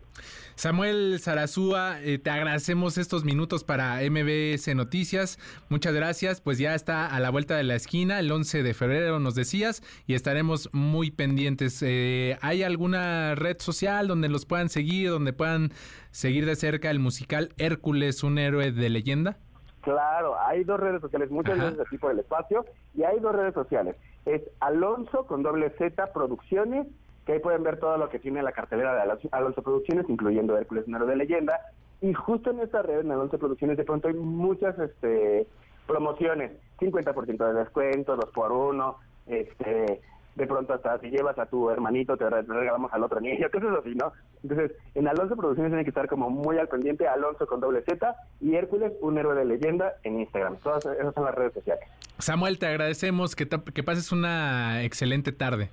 Samuel 0.56 1.20
Zarazúa, 1.20 2.02
eh, 2.02 2.20
te 2.20 2.30
agradecemos 2.30 2.98
estos 2.98 3.26
minutos 3.26 3.66
para 3.66 4.00
MBS 4.10 4.74
Noticias. 4.76 5.38
Muchas 5.68 5.94
gracias. 5.94 6.40
Pues 6.40 6.58
ya 6.58 6.74
está 6.74 7.06
a 7.06 7.20
la 7.20 7.30
vuelta 7.30 7.58
de 7.58 7.64
la 7.64 7.76
esquina, 7.76 8.20
el 8.20 8.32
11 8.32 8.64
de 8.64 8.74
febrero 8.74 9.20
nos 9.20 9.36
decías, 9.36 9.84
y 10.08 10.14
estaremos 10.14 10.70
muy 10.72 11.12
pendientes. 11.12 11.84
Eh, 11.86 12.38
¿Hay 12.42 12.64
alguna 12.64 13.36
red 13.36 13.58
social 13.60 14.08
donde 14.08 14.30
los 14.30 14.46
puedan 14.46 14.70
seguir, 14.70 15.10
donde 15.10 15.34
puedan 15.34 15.72
seguir 16.12 16.46
de 16.46 16.56
cerca 16.56 16.90
el 16.90 17.00
musical 17.00 17.50
Hércules, 17.58 18.24
un 18.24 18.38
héroe 18.38 18.72
de 18.72 18.90
leyenda? 18.90 19.38
Claro, 19.82 20.40
hay 20.40 20.64
dos 20.64 20.80
redes 20.80 21.02
sociales, 21.02 21.30
muchas 21.30 21.60
veces 21.60 21.80
aquí 21.86 21.98
por 21.98 22.12
el 22.12 22.20
espacio, 22.20 22.66
y 22.96 23.04
hay 23.04 23.20
dos 23.20 23.36
redes 23.36 23.54
sociales. 23.54 23.98
Es 24.26 24.42
Alonso 24.62 25.26
con 25.26 25.44
doble 25.44 25.72
Z 25.78 26.14
Producciones 26.14 26.88
que 27.30 27.34
ahí 27.34 27.40
pueden 27.42 27.62
ver 27.62 27.78
todo 27.78 27.96
lo 27.96 28.10
que 28.10 28.18
tiene 28.18 28.42
la 28.42 28.54
cartelera 28.54 28.96
de 28.96 29.30
Alonso 29.32 29.62
Producciones, 29.62 30.10
incluyendo 30.10 30.58
Hércules 30.58 30.88
Nero 30.88 31.06
de 31.06 31.16
Leyenda. 31.16 31.62
Y 32.02 32.12
justo 32.12 32.50
en 32.50 32.60
esta 32.60 32.82
red, 32.82 33.02
en 33.02 33.12
Alonso 33.12 33.38
Producciones, 33.38 33.78
de 33.78 33.84
pronto 33.84 34.08
hay 34.08 34.16
muchas 34.16 34.80
este, 34.80 35.46
promociones, 35.86 36.54
50% 36.80 37.54
de 37.54 37.54
descuento, 37.54 38.16
dos 38.16 38.32
por 38.32 38.52
uno, 38.52 38.96
este, 39.28 40.02
de 40.34 40.48
pronto 40.48 40.74
hasta 40.74 40.98
si 41.02 41.12
llevas 41.12 41.38
a 41.38 41.46
tu 41.46 41.70
hermanito 41.70 42.18
te 42.18 42.28
regalamos 42.28 42.92
al 42.94 43.04
otro 43.04 43.20
niño, 43.20 43.48
cosas 43.54 43.78
así, 43.80 43.94
¿no? 43.94 44.12
Entonces, 44.42 44.72
en 44.96 45.08
Alonso 45.08 45.36
Producciones 45.36 45.70
tiene 45.70 45.84
que 45.84 45.92
estar 45.92 46.08
como 46.08 46.32
muy 46.32 46.58
al 46.58 46.68
pendiente, 46.68 47.08
Alonso 47.08 47.46
con 47.46 47.60
doble 47.60 47.84
Z 47.84 48.16
y 48.42 48.56
Hércules, 48.56 48.92
un 49.02 49.20
héroe 49.20 49.36
de 49.36 49.46
leyenda 49.46 49.94
en 50.02 50.20
Instagram. 50.20 50.58
Todas 50.64 50.84
esas 50.84 51.14
son 51.14 51.26
las 51.26 51.36
redes 51.36 51.54
sociales. 51.54 51.88
Samuel, 52.18 52.58
te 52.58 52.66
agradecemos 52.66 53.36
que 53.36 53.46
pases 53.46 54.12
una 54.12 54.84
excelente 54.84 55.32
tarde. 55.32 55.70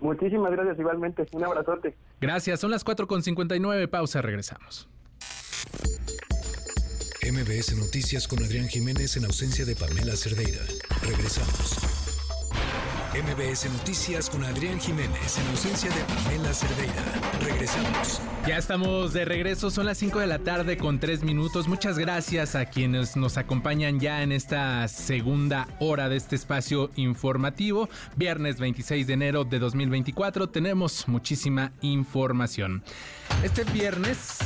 Muchísimas 0.00 0.50
gracias 0.52 0.78
igualmente. 0.78 1.26
Un 1.32 1.44
abrazote. 1.44 1.96
Gracias. 2.20 2.60
Son 2.60 2.70
las 2.70 2.84
4.59. 2.84 3.88
Pausa. 3.88 4.22
Regresamos. 4.22 4.88
MBS 7.22 7.76
Noticias 7.76 8.26
con 8.26 8.42
Adrián 8.42 8.68
Jiménez 8.68 9.16
en 9.16 9.26
ausencia 9.26 9.64
de 9.64 9.76
Pamela 9.76 10.16
Cerdeira. 10.16 10.62
Regresamos. 11.02 11.99
MBS 13.12 13.68
Noticias 13.72 14.30
con 14.30 14.44
Adrián 14.44 14.78
Jiménez 14.78 15.36
en 15.36 15.48
ausencia 15.48 15.90
de 15.90 16.00
Pamela 16.04 16.54
Cerdeira. 16.54 17.02
Regresamos. 17.42 18.22
Ya 18.46 18.56
estamos 18.56 19.12
de 19.12 19.24
regreso, 19.24 19.68
son 19.70 19.86
las 19.86 19.98
5 19.98 20.20
de 20.20 20.28
la 20.28 20.38
tarde 20.38 20.76
con 20.76 21.00
3 21.00 21.24
minutos. 21.24 21.66
Muchas 21.66 21.98
gracias 21.98 22.54
a 22.54 22.66
quienes 22.66 23.16
nos 23.16 23.36
acompañan 23.36 23.98
ya 23.98 24.22
en 24.22 24.30
esta 24.30 24.86
segunda 24.86 25.66
hora 25.80 26.08
de 26.08 26.16
este 26.16 26.36
espacio 26.36 26.92
informativo. 26.94 27.88
Viernes 28.14 28.60
26 28.60 29.08
de 29.08 29.12
enero 29.12 29.42
de 29.42 29.58
2024 29.58 30.48
tenemos 30.48 31.08
muchísima 31.08 31.72
información. 31.80 32.84
Este 33.42 33.64
viernes 33.72 34.38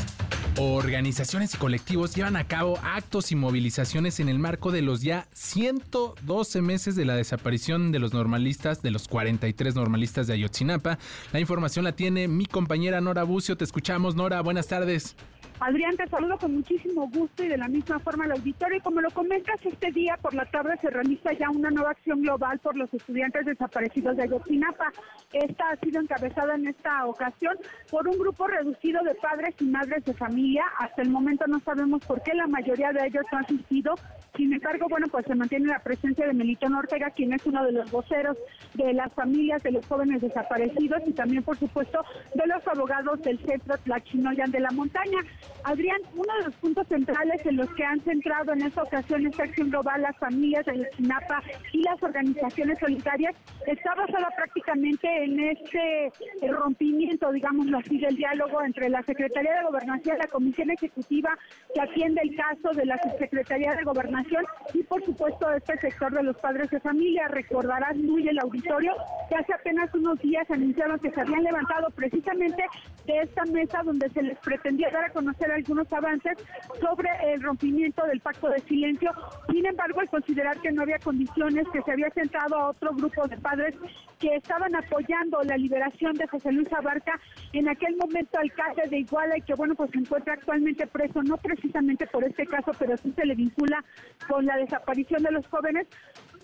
Organizaciones 0.57 1.53
y 1.55 1.59
colectivos 1.59 2.15
llevan 2.15 2.37
a 2.37 2.47
cabo 2.47 2.79
actos 2.85 3.33
y 3.33 3.37
movilizaciones 3.37 4.21
en 4.21 4.29
el 4.29 4.39
marco 4.39 4.71
de 4.71 4.83
los 4.83 5.03
ya 5.03 5.27
112 5.33 6.63
meses 6.63 6.95
de 6.95 7.05
la 7.05 7.17
desaparición 7.17 7.91
de 7.91 7.99
los 7.99 8.13
normalistas, 8.13 8.81
de 8.81 8.93
los 8.93 9.09
43 9.09 9.75
normalistas 9.75 10.29
de 10.29 10.35
Ayotzinapa. 10.35 10.99
La 11.33 11.41
información 11.41 11.85
la 11.85 11.97
tiene 11.97 12.29
mi 12.29 12.47
compañera 12.47 13.01
Nora 13.01 13.25
Bucio. 13.25 13.57
Te 13.57 13.65
escuchamos, 13.65 14.15
Nora. 14.15 14.43
Buenas 14.43 14.69
tardes. 14.69 15.17
Adrián, 15.61 15.97
te 15.97 16.09
saludo 16.09 16.37
con 16.37 16.55
muchísimo 16.55 17.09
gusto 17.09 17.45
y 17.45 17.49
de 17.49 17.57
la 17.57 17.69
misma 17.69 17.99
forma 18.01 18.25
al 18.25 18.33
auditorio. 18.33 18.79
Y 18.79 18.81
como 18.81 19.01
lo 19.01 19.11
comentas, 19.11 19.65
este 19.65 19.93
día 19.93 20.17
por 20.21 20.35
la 20.35 20.45
tarde 20.47 20.77
se 20.81 20.91
realiza 20.91 21.33
ya 21.33 21.49
una 21.49 21.71
nueva 21.71 21.91
acción 21.91 22.23
global 22.23 22.59
por 22.59 22.77
los 22.77 22.93
estudiantes 22.93 23.47
desaparecidos 23.47 24.17
de 24.17 24.25
Ayotzinapa. 24.25 24.93
Esta 25.33 25.71
ha 25.71 25.77
sido 25.77 26.01
encabezada 26.01 26.57
en 26.57 26.69
esta 26.69 27.07
ocasión 27.07 27.57
por 27.91 28.09
un 28.09 28.19
grupo 28.19 28.47
reducido 28.47 29.03
de 29.05 29.15
padres 29.15 29.55
y 29.61 29.65
madres 29.67 30.05
de 30.05 30.15
familia. 30.15 30.65
Hasta 30.79 31.03
el 31.03 31.11
momento 31.11 31.47
no 31.47 31.61
sabemos 31.61 32.05
por 32.05 32.23
qué 32.23 32.35
la 32.35 32.47
mayoría 32.47 32.93
de 32.93 33.07
ellos 33.07 33.25
no 33.31 33.39
han 33.39 33.45
asistido. 33.45 33.95
Sin 34.37 34.53
embargo, 34.53 34.87
bueno, 34.91 35.07
pues 35.11 35.25
se 35.27 35.35
mantiene 35.35 35.69
la 35.69 35.79
presencia 35.79 36.27
de 36.27 36.35
Melitón 36.35 36.75
Ortega, 36.75 37.11
quien 37.11 37.33
es 37.33 37.47
uno 37.47 37.65
de 37.65 37.73
los 37.73 37.91
voceros 37.91 38.37
de 38.75 38.93
las 38.93 39.13
familias 39.13 39.63
de 39.63 39.71
los 39.71 39.87
jóvenes 39.87 40.21
desaparecidos 40.21 41.01
y 41.07 41.13
también, 41.13 41.45
por 41.45 41.57
supuesto, 41.57 42.05
de 42.35 42.47
los 42.47 42.67
abogados 42.67 43.23
del 43.23 43.39
centro 43.47 43.79
Tlachinoyan 43.79 44.51
de 44.51 44.61
la 44.61 44.71
Montaña. 44.73 45.21
Adrián, 45.65 45.99
uno 46.15 46.35
de 46.39 46.45
los 46.45 46.55
puntos 46.57 46.87
centrales 46.89 47.45
en 47.47 47.57
los 47.57 47.73
que 47.75 47.85
han 47.85 48.01
centrado 48.01 48.53
en 48.53 48.63
esta 48.63 48.83
ocasión 48.83 49.27
esta 49.27 49.45
acción 49.45 49.71
global 49.71 50.03
las 50.03 50.17
familias 50.19 50.65
de 50.67 50.89
Chinapa 50.97 51.43
y 51.73 51.83
las 51.83 52.03
organizaciones 52.03 52.79
solitarias 52.79 53.35
está 53.67 53.95
basada 53.95 54.29
prácticamente 54.37 55.25
en 55.25 55.41
este 55.41 56.13
rompimiento, 56.49 57.31
digámoslo 57.33 57.79
así, 57.79 57.99
del 57.99 58.17
diálogo 58.17 58.63
entre 58.63 58.89
la 58.89 59.03
Secretaría 59.03 59.55
de 59.55 59.65
Gobernación, 59.65 60.19
la 60.19 60.27
Comisión 60.27 60.71
Ejecutiva 60.71 61.37
que 61.75 61.81
atiende 61.81 62.21
el 62.23 62.37
caso 62.37 62.71
de 62.75 62.87
la 62.87 62.99
Subsecretaría 63.03 63.75
de 63.75 63.85
Gobernación 63.85 64.45
y 64.73 64.83
por 64.83 65.05
supuesto 65.05 65.51
este 65.53 65.79
sector 65.79 66.13
de 66.13 66.23
los 66.23 66.37
padres 66.37 66.71
de 66.71 66.81
familia. 66.81 67.29
Recordarás 67.29 67.97
muy 67.97 68.29
el 68.29 68.39
auditorio 68.39 68.95
que 69.29 69.37
hace 69.37 69.55
apenas 69.55 69.93
unos 69.95 70.19
días 70.21 70.51
anunciaron 70.51 70.99
que 70.99 71.11
se 71.11 71.21
habían 71.21 71.43
levantado 71.45 71.89
precisamente 71.91 72.65
de 73.07 73.21
esta 73.21 73.45
mesa 73.47 73.83
donde 73.83 74.09
se 74.11 74.23
les 74.23 74.39
pretendía 74.39 74.91
dar 74.91 75.05
a 75.05 75.11
conocer 75.11 75.34
hacer 75.35 75.53
algunos 75.53 75.93
avances 75.93 76.39
sobre 76.81 77.11
el 77.33 77.43
rompimiento 77.43 78.05
del 78.07 78.21
pacto 78.21 78.49
de 78.49 78.61
silencio. 78.61 79.11
Sin 79.51 79.67
embargo, 79.67 80.01
al 80.01 80.09
considerar 80.09 80.59
que 80.61 80.73
no 80.73 80.83
había 80.83 80.99
condiciones, 80.99 81.67
que 81.73 81.83
se 81.83 81.93
había 81.93 82.11
centrado 82.11 82.57
a 82.57 82.71
otro 82.71 82.95
grupo 82.95 83.27
de 83.27 83.37
padres 83.39 83.75
que 84.19 84.37
estaban 84.37 84.75
apoyando 84.75 85.43
la 85.43 85.57
liberación 85.57 86.15
de 86.15 86.27
José 86.27 86.53
Luis 86.53 86.73
Abarca, 86.73 87.21
en 87.53 87.69
aquel 87.69 87.97
momento 87.97 88.39
alcalde 88.39 88.83
de 88.89 88.99
Iguala 89.01 89.37
y 89.37 89.43
que 89.43 89.55
bueno, 89.55 89.75
pues 89.75 89.91
se 89.91 89.99
encuentra 89.99 90.35
actualmente 90.35 90.87
preso, 90.87 91.23
no 91.23 91.37
precisamente 91.37 92.07
por 92.07 92.25
este 92.25 92.47
caso, 92.47 92.73
pero 92.79 92.97
sí 92.97 93.13
se 93.15 93.27
le 93.27 93.35
vincula 93.35 93.85
con 94.29 94.47
la 94.47 94.57
desaparición 94.57 95.23
de 95.23 95.33
los 95.33 95.47
jóvenes, 95.49 95.87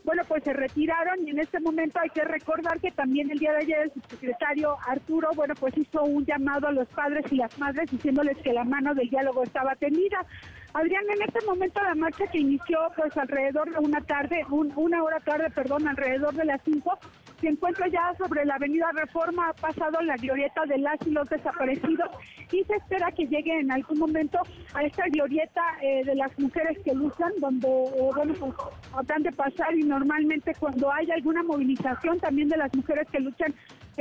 bueno, 0.05 0.22
pues 0.26 0.42
se 0.44 0.53
retiraron 0.53 1.26
y 1.26 1.30
en 1.30 1.38
este 1.38 1.61
momento 1.61 1.98
hay 2.01 2.11
que 2.11 2.24
recordar 2.24 2.80
que 2.80 2.90
también 2.90 3.30
el 3.30 3.38
día 3.38 3.53
de 3.53 3.59
ayer 3.59 3.78
el 3.82 3.92
subsecretario 3.92 4.76
Arturo, 4.86 5.28
bueno, 5.34 5.55
pues 5.59 5.76
hizo 5.76 6.03
un 6.03 6.24
llamado 6.24 6.68
a 6.68 6.72
los 6.72 6.88
padres 6.88 7.24
y 7.30 7.36
las 7.36 7.57
madres 7.59 7.90
diciéndoles 7.90 8.36
que 8.38 8.53
la 8.53 8.64
mano 8.64 8.94
del 8.94 9.11
diálogo 9.11 9.42
estaba 9.42 9.74
tenida. 9.76 10.24
Adrián, 10.72 11.05
en 11.11 11.22
este 11.22 11.44
momento 11.46 11.82
la 11.82 11.94
marcha 11.94 12.26
que 12.28 12.38
inició 12.38 12.78
pues 12.96 13.16
alrededor 13.16 13.70
de 13.72 13.78
una 13.78 14.01
tarde, 14.01 14.44
una 14.51 15.03
hora 15.03 15.20
tarde, 15.20 15.51
perdón, 15.51 15.86
alrededor 15.88 16.34
de 16.34 16.44
las 16.44 16.61
cinco, 16.64 16.98
se 17.41 17.49
encuentra 17.49 17.88
ya 17.88 18.14
sobre 18.18 18.45
la 18.45 18.55
avenida 18.55 18.91
Reforma, 18.93 19.49
ha 19.49 19.53
pasado 19.53 20.01
la 20.03 20.16
glorieta 20.16 20.64
de 20.66 20.78
las 20.78 20.99
y 21.07 21.11
los 21.11 21.28
desaparecidos 21.28 22.09
y 22.53 22.64
se 22.64 22.74
espera 22.74 23.11
que 23.12 23.26
llegue 23.26 23.61
en 23.61 23.70
algún 23.70 23.99
momento 23.99 24.38
a 24.74 24.82
esta 24.84 25.05
glorieta 25.09 25.62
eh, 25.82 26.05
de 26.05 26.14
las 26.14 26.36
mujeres 26.38 26.78
que 26.84 26.95
luchan, 26.95 27.32
donde, 27.38 27.68
eh, 27.68 28.11
bueno, 28.14 28.34
pues 28.38 28.55
tratan 28.93 29.22
de 29.22 29.32
pasar 29.32 29.74
y 29.74 29.82
normalmente 29.82 30.53
cuando 30.59 30.93
hay 30.93 31.11
alguna 31.11 31.43
movilización 31.43 32.18
también 32.20 32.49
de 32.49 32.57
las 32.57 32.74
mujeres 32.74 33.07
que 33.11 33.20
luchan 33.20 33.55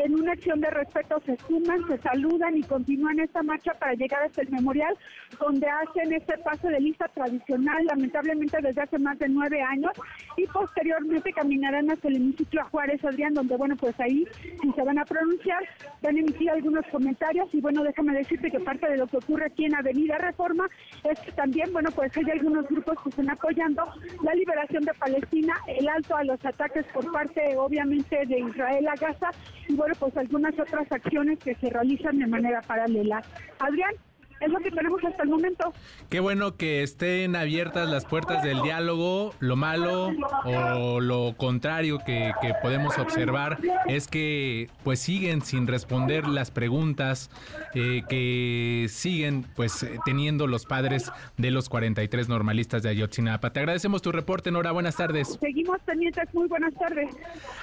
en 0.05 0.15
una 0.15 0.33
acción 0.33 0.61
de 0.61 0.69
respeto 0.69 1.21
se 1.25 1.37
suman, 1.47 1.85
se 1.87 1.97
saludan 1.99 2.57
y 2.57 2.63
continúan 2.63 3.19
esta 3.19 3.43
marcha 3.43 3.73
para 3.73 3.93
llegar 3.93 4.23
hasta 4.23 4.41
el 4.41 4.49
memorial, 4.49 4.95
donde 5.39 5.67
hacen 5.67 6.13
este 6.13 6.37
paso 6.39 6.67
de 6.67 6.79
lista 6.79 7.07
tradicional, 7.09 7.85
lamentablemente 7.85 8.57
desde 8.61 8.81
hace 8.81 8.99
más 8.99 9.17
de 9.19 9.29
nueve 9.29 9.61
años, 9.61 9.91
y 10.37 10.45
posteriormente 10.47 11.33
caminarán 11.33 11.91
hasta 11.91 12.07
el 12.07 12.17
hemiciclo 12.17 12.61
a 12.61 12.65
Juárez 12.65 13.03
Adrián, 13.03 13.33
donde, 13.33 13.57
bueno, 13.57 13.75
pues 13.75 13.99
ahí 13.99 14.25
si 14.61 14.71
se 14.71 14.83
van 14.83 14.99
a 14.99 15.05
pronunciar, 15.05 15.63
van 16.01 16.15
a 16.15 16.19
emitir 16.19 16.49
algunos 16.49 16.85
comentarios, 16.87 17.53
y 17.53 17.61
bueno, 17.61 17.83
déjame 17.83 18.13
decirte 18.13 18.51
que 18.51 18.59
parte 18.59 18.89
de 18.89 18.97
lo 18.97 19.07
que 19.07 19.17
ocurre 19.17 19.45
aquí 19.45 19.65
en 19.65 19.75
Avenida 19.75 20.17
Reforma 20.17 20.67
es 21.03 21.19
que 21.19 21.31
también, 21.31 21.71
bueno, 21.73 21.89
pues 21.91 22.15
hay 22.17 22.29
algunos 22.31 22.67
grupos 22.67 22.97
que 23.03 23.09
están 23.09 23.29
apoyando 23.29 23.83
la 24.23 24.33
liberación 24.33 24.83
de 24.83 24.93
Palestina, 24.93 25.55
el 25.67 25.87
alto 25.87 26.15
a 26.15 26.23
los 26.23 26.43
ataques 26.45 26.85
por 26.93 27.11
parte, 27.11 27.55
obviamente, 27.57 28.25
de 28.25 28.39
Israel 28.39 28.87
a 28.87 28.95
Gaza, 28.95 29.29
y 29.67 29.75
bueno, 29.75 29.88
pues 29.95 30.15
algunas 30.17 30.57
otras 30.59 30.91
acciones 30.91 31.39
que 31.39 31.55
se 31.55 31.69
realizan 31.69 32.19
de 32.19 32.27
manera 32.27 32.61
paralela. 32.61 33.21
Adrián, 33.59 33.93
es 34.39 34.51
lo 34.51 34.59
que 34.59 34.71
tenemos 34.71 35.03
hasta 35.03 35.23
el 35.23 35.29
momento. 35.29 35.73
Qué 36.09 36.19
bueno 36.19 36.55
que 36.55 36.83
estén 36.83 37.35
abiertas 37.35 37.89
las 37.89 38.05
puertas 38.05 38.43
del 38.43 38.61
diálogo. 38.61 39.33
Lo 39.39 39.55
malo 39.55 40.11
o 40.45 40.99
lo 40.99 41.35
contrario 41.37 41.99
que, 42.05 42.33
podemos 42.61 42.97
observar 42.97 43.59
es 43.87 44.07
que 44.07 44.69
pues 44.83 44.99
siguen 44.99 45.41
sin 45.41 45.67
responder 45.67 46.27
las 46.27 46.51
preguntas 46.51 47.29
eh, 47.73 48.03
que 48.09 48.87
siguen 48.89 49.45
pues 49.55 49.85
teniendo 50.05 50.47
los 50.47 50.65
padres 50.65 51.11
de 51.37 51.51
los 51.51 51.69
43 51.69 52.27
normalistas 52.27 52.83
de 52.83 52.89
Ayotzinapa. 52.89 53.51
Te 53.51 53.59
agradecemos 53.59 54.01
tu 54.01 54.11
reporte, 54.11 54.51
Nora. 54.51 54.71
Buenas 54.71 54.95
tardes. 54.95 55.37
Seguimos 55.39 55.79
pendientes. 55.85 56.33
Muy 56.33 56.47
buenas 56.47 56.73
tardes. 56.75 57.09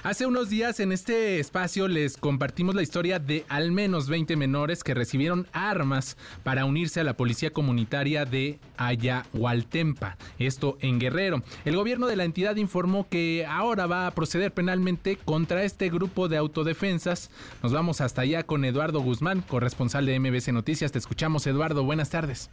Hace 0.03 0.27
unos 0.27 0.51
días 0.51 0.81
en 0.81 0.93
este 0.93 1.41
espacio 1.41 1.89
les 1.89 2.17
compartimos 2.17 2.75
la 2.75 2.83
historia 2.83 3.19
de 3.19 3.45
al 3.49 3.73
menos 3.73 4.09
20 4.09 4.37
menores 4.37 4.85
que 4.85 4.95
recibieron 4.95 5.47
armas 5.53 6.17
para 6.43 6.66
unirse 6.67 7.01
a 7.01 7.05
la 7.05 7.17
policía 7.17 7.53
comunitaria 7.53 8.25
de 8.25 8.59
Ayahualtempa, 8.77 10.17
esto 10.39 10.77
en 10.81 10.99
Guerrero. 10.99 11.43
El 11.65 11.77
gobierno 11.77 12.07
de 12.07 12.17
la 12.17 12.25
entidad 12.25 12.57
informó 12.57 13.09
que 13.09 13.47
ahora 13.49 13.87
va 13.87 14.07
a 14.07 14.11
proceder 14.11 14.53
penalmente 14.53 15.17
contra 15.17 15.65
este 15.65 15.89
grupo 15.89 16.29
de 16.29 16.37
autodefensas. 16.37 17.31
Nos 17.63 17.73
vamos 17.73 18.01
hasta 18.01 18.23
allá 18.23 18.43
con 18.43 18.65
Eduardo 18.65 19.01
Guzmán, 19.01 19.43
corresponsal 19.43 20.07
de 20.07 20.19
MBC 20.21 20.53
Noticias. 20.53 20.93
Te 20.93 20.99
escuchamos, 20.99 21.47
Eduardo. 21.47 21.85
Buenas 21.85 22.11
tardes. 22.11 22.51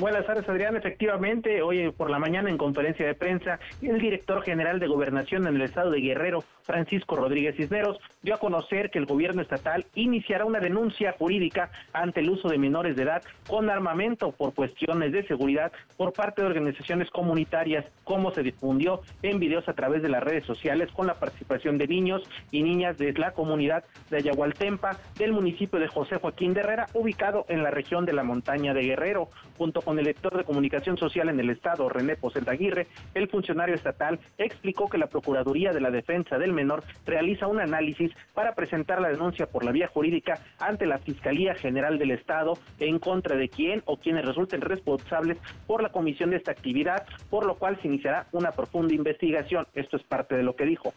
Buenas 0.00 0.24
tardes, 0.24 0.48
Adrián. 0.48 0.74
Efectivamente, 0.76 1.60
hoy 1.60 1.90
por 1.90 2.08
la 2.08 2.18
mañana 2.18 2.48
en 2.48 2.56
conferencia 2.56 3.06
de 3.06 3.14
prensa, 3.14 3.60
el 3.82 4.00
director 4.00 4.42
general 4.42 4.80
de 4.80 4.86
Gobernación 4.86 5.46
en 5.46 5.56
el 5.56 5.60
estado 5.60 5.90
de 5.90 6.00
Guerrero, 6.00 6.42
Francisco 6.62 7.16
Rodríguez 7.16 7.56
Cisneros, 7.56 7.98
dio 8.22 8.34
a 8.34 8.38
conocer 8.38 8.90
que 8.90 8.98
el 8.98 9.04
gobierno 9.04 9.42
estatal 9.42 9.84
iniciará 9.94 10.46
una 10.46 10.60
denuncia 10.60 11.12
jurídica 11.18 11.70
ante 11.92 12.20
el 12.20 12.30
uso 12.30 12.48
de 12.48 12.56
menores 12.56 12.96
de 12.96 13.02
edad 13.02 13.22
con 13.46 13.68
armamento 13.68 14.32
por 14.32 14.54
cuestiones 14.54 15.12
de 15.12 15.26
seguridad 15.26 15.70
por 15.98 16.14
parte 16.14 16.40
de 16.40 16.48
organizaciones 16.48 17.10
comunitarias, 17.10 17.84
como 18.04 18.32
se 18.32 18.42
difundió 18.42 19.02
en 19.22 19.38
videos 19.38 19.68
a 19.68 19.74
través 19.74 20.00
de 20.00 20.08
las 20.08 20.22
redes 20.22 20.46
sociales 20.46 20.90
con 20.92 21.08
la 21.08 21.14
participación 21.14 21.76
de 21.76 21.88
niños 21.88 22.22
y 22.50 22.62
niñas 22.62 22.96
de 22.96 23.12
la 23.12 23.32
comunidad 23.32 23.84
de 24.08 24.18
Ayahualtempa 24.18 24.96
del 25.18 25.32
municipio 25.32 25.78
de 25.78 25.88
José 25.88 26.16
Joaquín 26.16 26.54
de 26.54 26.60
Herrera, 26.60 26.86
ubicado 26.94 27.44
en 27.48 27.62
la 27.62 27.70
región 27.70 28.06
de 28.06 28.12
la 28.14 28.22
montaña 28.22 28.72
de 28.72 28.82
Guerrero, 28.82 29.28
junto 29.58 29.82
con 29.82 29.89
con 29.90 29.98
el 29.98 30.04
director 30.04 30.36
de 30.36 30.44
comunicación 30.44 30.96
social 30.96 31.30
en 31.30 31.40
el 31.40 31.50
estado, 31.50 31.88
René 31.88 32.14
Posel 32.14 32.48
Aguirre, 32.48 32.86
el 33.12 33.28
funcionario 33.28 33.74
estatal 33.74 34.20
explicó 34.38 34.88
que 34.88 34.98
la 34.98 35.08
Procuraduría 35.08 35.72
de 35.72 35.80
la 35.80 35.90
Defensa 35.90 36.38
del 36.38 36.52
Menor 36.52 36.84
realiza 37.04 37.48
un 37.48 37.58
análisis 37.58 38.12
para 38.32 38.54
presentar 38.54 39.00
la 39.00 39.08
denuncia 39.08 39.46
por 39.46 39.64
la 39.64 39.72
vía 39.72 39.88
jurídica 39.88 40.38
ante 40.60 40.86
la 40.86 40.98
Fiscalía 40.98 41.56
General 41.56 41.98
del 41.98 42.12
Estado 42.12 42.56
en 42.78 43.00
contra 43.00 43.34
de 43.34 43.48
quien 43.48 43.82
o 43.84 43.96
quienes 43.96 44.24
resulten 44.24 44.60
responsables 44.60 45.38
por 45.66 45.82
la 45.82 45.88
comisión 45.88 46.30
de 46.30 46.36
esta 46.36 46.52
actividad, 46.52 47.04
por 47.28 47.44
lo 47.44 47.56
cual 47.56 47.76
se 47.82 47.88
iniciará 47.88 48.28
una 48.30 48.52
profunda 48.52 48.94
investigación. 48.94 49.66
Esto 49.74 49.96
es 49.96 50.04
parte 50.04 50.36
de 50.36 50.44
lo 50.44 50.54
que 50.54 50.66
dijo. 50.66 50.94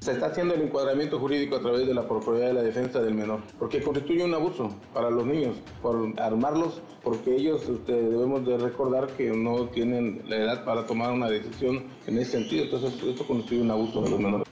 Se 0.00 0.12
está 0.12 0.26
haciendo 0.26 0.54
el 0.54 0.62
encuadramiento 0.62 1.18
jurídico 1.18 1.56
a 1.56 1.60
través 1.60 1.86
de 1.86 1.92
la 1.92 2.06
Procuraduría 2.06 2.48
de 2.48 2.54
la 2.54 2.62
Defensa 2.62 3.00
del 3.00 3.14
Menor, 3.14 3.40
porque 3.58 3.82
constituye 3.82 4.24
un 4.24 4.32
abuso 4.32 4.70
para 4.94 5.10
los 5.10 5.26
niños, 5.26 5.56
por 5.82 6.12
armarlos, 6.18 6.80
porque 7.02 7.34
ellos 7.34 7.68
este, 7.68 7.92
debemos 7.92 8.46
de 8.46 8.58
recordar 8.58 9.08
que 9.08 9.30
no 9.30 9.66
tienen 9.66 10.22
la 10.28 10.36
edad 10.36 10.64
para 10.64 10.86
tomar 10.86 11.12
una 11.12 11.28
decisión 11.28 11.84
en 12.06 12.18
ese 12.18 12.32
sentido, 12.32 12.64
entonces 12.64 12.94
esto 13.02 13.26
constituye 13.26 13.60
un 13.60 13.70
abuso 13.70 14.00
de 14.02 14.10
los 14.10 14.20
menores. 14.20 14.48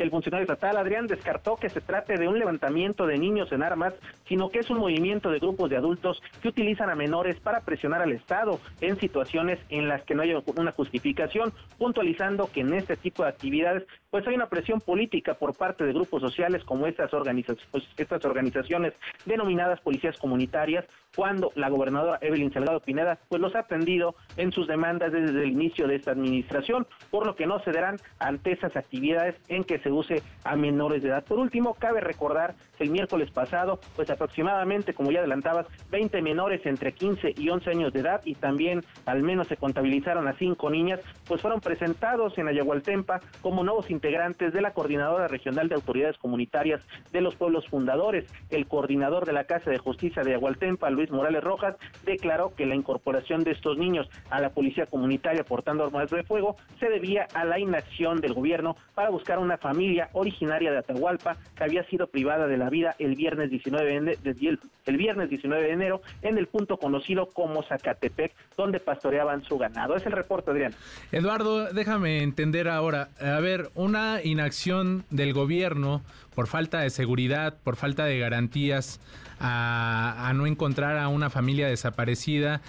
El 0.00 0.10
funcionario 0.10 0.44
estatal 0.44 0.78
Adrián 0.78 1.06
descartó 1.06 1.56
que 1.56 1.68
se 1.68 1.80
trate 1.80 2.16
de 2.16 2.26
un 2.26 2.38
levantamiento 2.38 3.06
de 3.06 3.18
niños 3.18 3.52
en 3.52 3.62
armas, 3.62 3.94
sino 4.26 4.48
que 4.48 4.60
es 4.60 4.70
un 4.70 4.78
movimiento 4.78 5.30
de 5.30 5.38
grupos 5.38 5.68
de 5.68 5.76
adultos 5.76 6.22
que 6.40 6.48
utilizan 6.48 6.88
a 6.88 6.94
menores 6.94 7.38
para 7.38 7.60
presionar 7.60 8.00
al 8.00 8.12
Estado 8.12 8.58
en 8.80 8.98
situaciones 8.98 9.58
en 9.68 9.88
las 9.88 10.02
que 10.04 10.14
no 10.14 10.22
hay 10.22 10.34
una 10.56 10.72
justificación, 10.72 11.52
puntualizando 11.78 12.50
que 12.50 12.60
en 12.60 12.72
este 12.74 12.96
tipo 12.96 13.24
de 13.24 13.28
actividades 13.28 13.84
pues 14.10 14.26
hay 14.26 14.34
una 14.34 14.48
presión 14.48 14.80
política 14.80 15.34
por 15.34 15.54
parte 15.54 15.84
de 15.84 15.92
grupos 15.92 16.20
sociales 16.20 16.64
como 16.64 16.86
estas 16.86 17.12
organizaciones, 17.14 17.68
pues, 17.70 17.84
estas 17.96 18.24
organizaciones 18.24 18.94
denominadas 19.24 19.80
policías 19.80 20.18
comunitarias, 20.18 20.84
cuando 21.14 21.52
la 21.54 21.68
gobernadora 21.68 22.18
Evelyn 22.20 22.52
Salgado 22.52 22.80
Pineda 22.80 23.18
pues 23.28 23.40
los 23.40 23.54
ha 23.54 23.60
atendido 23.60 24.14
en 24.36 24.52
sus 24.52 24.66
demandas 24.66 25.12
desde 25.12 25.42
el 25.42 25.50
inicio 25.50 25.86
de 25.86 25.96
esta 25.96 26.12
administración, 26.12 26.86
por 27.10 27.26
lo 27.26 27.36
que 27.36 27.46
no 27.46 27.58
cederán 27.60 27.96
ante 28.18 28.52
esas 28.52 28.76
actividades 28.76 29.36
en 29.48 29.64
que 29.64 29.78
se 29.78 29.89
use 29.90 30.22
a 30.44 30.56
menores 30.56 31.02
de 31.02 31.08
edad. 31.08 31.24
Por 31.24 31.38
último, 31.38 31.74
cabe 31.74 32.00
recordar 32.00 32.54
que 32.76 32.84
el 32.84 32.90
miércoles 32.90 33.30
pasado, 33.30 33.80
pues 33.96 34.10
aproximadamente, 34.10 34.94
como 34.94 35.10
ya 35.10 35.20
adelantabas, 35.20 35.66
20 35.90 36.22
menores 36.22 36.64
entre 36.64 36.92
15 36.92 37.34
y 37.36 37.48
11 37.48 37.70
años 37.70 37.92
de 37.92 38.00
edad 38.00 38.20
y 38.24 38.34
también 38.34 38.84
al 39.06 39.22
menos 39.22 39.48
se 39.48 39.56
contabilizaron 39.56 40.28
a 40.28 40.34
cinco 40.34 40.70
niñas, 40.70 41.00
pues 41.26 41.40
fueron 41.40 41.60
presentados 41.60 42.36
en 42.38 42.48
Ayahualtempa 42.48 43.20
como 43.42 43.64
nuevos 43.64 43.90
integrantes 43.90 44.52
de 44.52 44.60
la 44.60 44.72
Coordinadora 44.72 45.28
Regional 45.28 45.68
de 45.68 45.74
Autoridades 45.74 46.18
Comunitarias 46.18 46.80
de 47.12 47.20
los 47.20 47.34
Pueblos 47.36 47.66
Fundadores. 47.68 48.26
El 48.50 48.66
coordinador 48.66 49.26
de 49.26 49.32
la 49.32 49.44
Casa 49.44 49.70
de 49.70 49.78
Justicia 49.78 50.22
de 50.22 50.30
Ayahualtempa, 50.30 50.90
Luis 50.90 51.10
Morales 51.10 51.42
Rojas, 51.42 51.76
declaró 52.04 52.54
que 52.54 52.66
la 52.66 52.74
incorporación 52.74 53.44
de 53.44 53.52
estos 53.52 53.78
niños 53.78 54.08
a 54.30 54.40
la 54.40 54.50
policía 54.50 54.86
comunitaria 54.86 55.44
portando 55.44 55.84
armas 55.84 56.10
de 56.10 56.22
fuego 56.24 56.56
se 56.78 56.88
debía 56.88 57.26
a 57.34 57.44
la 57.44 57.58
inacción 57.58 58.20
del 58.20 58.34
gobierno 58.34 58.76
para 58.94 59.10
buscar 59.10 59.38
una 59.38 59.58
familia 59.58 59.69
originaria 60.12 60.72
de 60.72 60.78
Atahualpa 60.78 61.36
que 61.54 61.64
había 61.64 61.84
sido 61.84 62.06
privada 62.06 62.46
de 62.46 62.56
la 62.56 62.70
vida 62.70 62.96
el 62.98 63.14
viernes 63.14 63.50
19 63.50 64.00
de, 64.00 64.58
el 64.86 64.96
viernes 64.96 65.28
19 65.28 65.62
de 65.62 65.72
enero 65.72 66.02
en 66.22 66.38
el 66.38 66.46
punto 66.46 66.78
conocido 66.78 67.26
como 67.26 67.62
Zacatepec, 67.62 68.32
donde 68.56 68.80
pastoreaban 68.80 69.44
su 69.44 69.58
ganado. 69.58 69.96
Es 69.96 70.06
el 70.06 70.12
reporte, 70.12 70.50
Adrián. 70.50 70.74
Eduardo, 71.12 71.72
déjame 71.72 72.22
entender 72.22 72.68
ahora. 72.68 73.08
A 73.20 73.40
ver, 73.40 73.70
un 73.74 73.90
una 73.90 74.22
inacción 74.22 75.04
del 75.10 75.32
gobierno 75.32 76.02
por 76.32 76.46
falta 76.46 76.78
de 76.78 76.90
seguridad, 76.90 77.56
por 77.64 77.74
falta 77.74 78.04
de 78.04 78.20
garantías, 78.20 79.00
a, 79.40 80.32
no 80.36 80.46
encontrar 80.46 80.96
a 80.96 81.08
una 81.08 81.28
familia 81.28 81.66
desaparecida, 81.66 82.60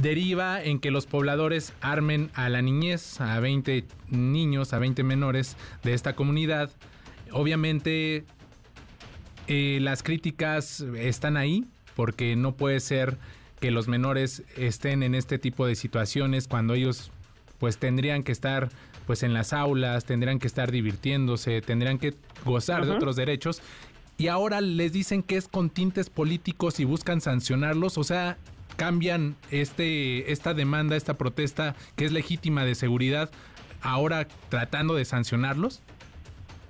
deriva 0.00 0.62
en 0.62 0.78
que 0.78 0.90
los 0.90 1.06
pobladores 1.06 1.72
armen 1.80 2.30
a 2.34 2.48
la 2.48 2.62
niñez, 2.62 3.20
a 3.20 3.38
20 3.40 3.84
niños, 4.10 4.72
a 4.72 4.78
20 4.78 5.02
menores 5.02 5.56
de 5.82 5.94
esta 5.94 6.14
comunidad. 6.14 6.70
Obviamente 7.32 8.24
eh, 9.48 9.78
las 9.80 10.02
críticas 10.02 10.80
están 10.96 11.36
ahí 11.36 11.64
porque 11.96 12.36
no 12.36 12.52
puede 12.54 12.80
ser 12.80 13.18
que 13.60 13.70
los 13.70 13.88
menores 13.88 14.44
estén 14.56 15.02
en 15.02 15.14
este 15.14 15.38
tipo 15.38 15.66
de 15.66 15.74
situaciones 15.74 16.46
cuando 16.46 16.74
ellos 16.74 17.10
pues 17.58 17.78
tendrían 17.78 18.22
que 18.22 18.30
estar 18.30 18.68
pues 19.06 19.22
en 19.22 19.32
las 19.32 19.52
aulas, 19.52 20.04
tendrían 20.04 20.38
que 20.38 20.46
estar 20.46 20.70
divirtiéndose, 20.70 21.60
tendrían 21.60 21.98
que 21.98 22.14
gozar 22.44 22.86
de 22.86 22.92
otros 22.92 23.16
derechos. 23.16 23.62
Y 24.16 24.28
ahora 24.28 24.60
les 24.60 24.92
dicen 24.92 25.22
que 25.22 25.36
es 25.36 25.48
con 25.48 25.70
tintes 25.70 26.10
políticos 26.10 26.78
y 26.78 26.84
buscan 26.84 27.20
sancionarlos, 27.20 27.98
o 27.98 28.04
sea, 28.04 28.36
cambian 28.78 29.34
este 29.50 30.32
esta 30.32 30.54
demanda, 30.54 30.96
esta 30.96 31.14
protesta 31.14 31.74
que 31.96 32.04
es 32.04 32.12
legítima 32.12 32.64
de 32.64 32.76
seguridad, 32.76 33.28
ahora 33.82 34.26
tratando 34.48 34.94
de 34.94 35.04
sancionarlos. 35.04 35.82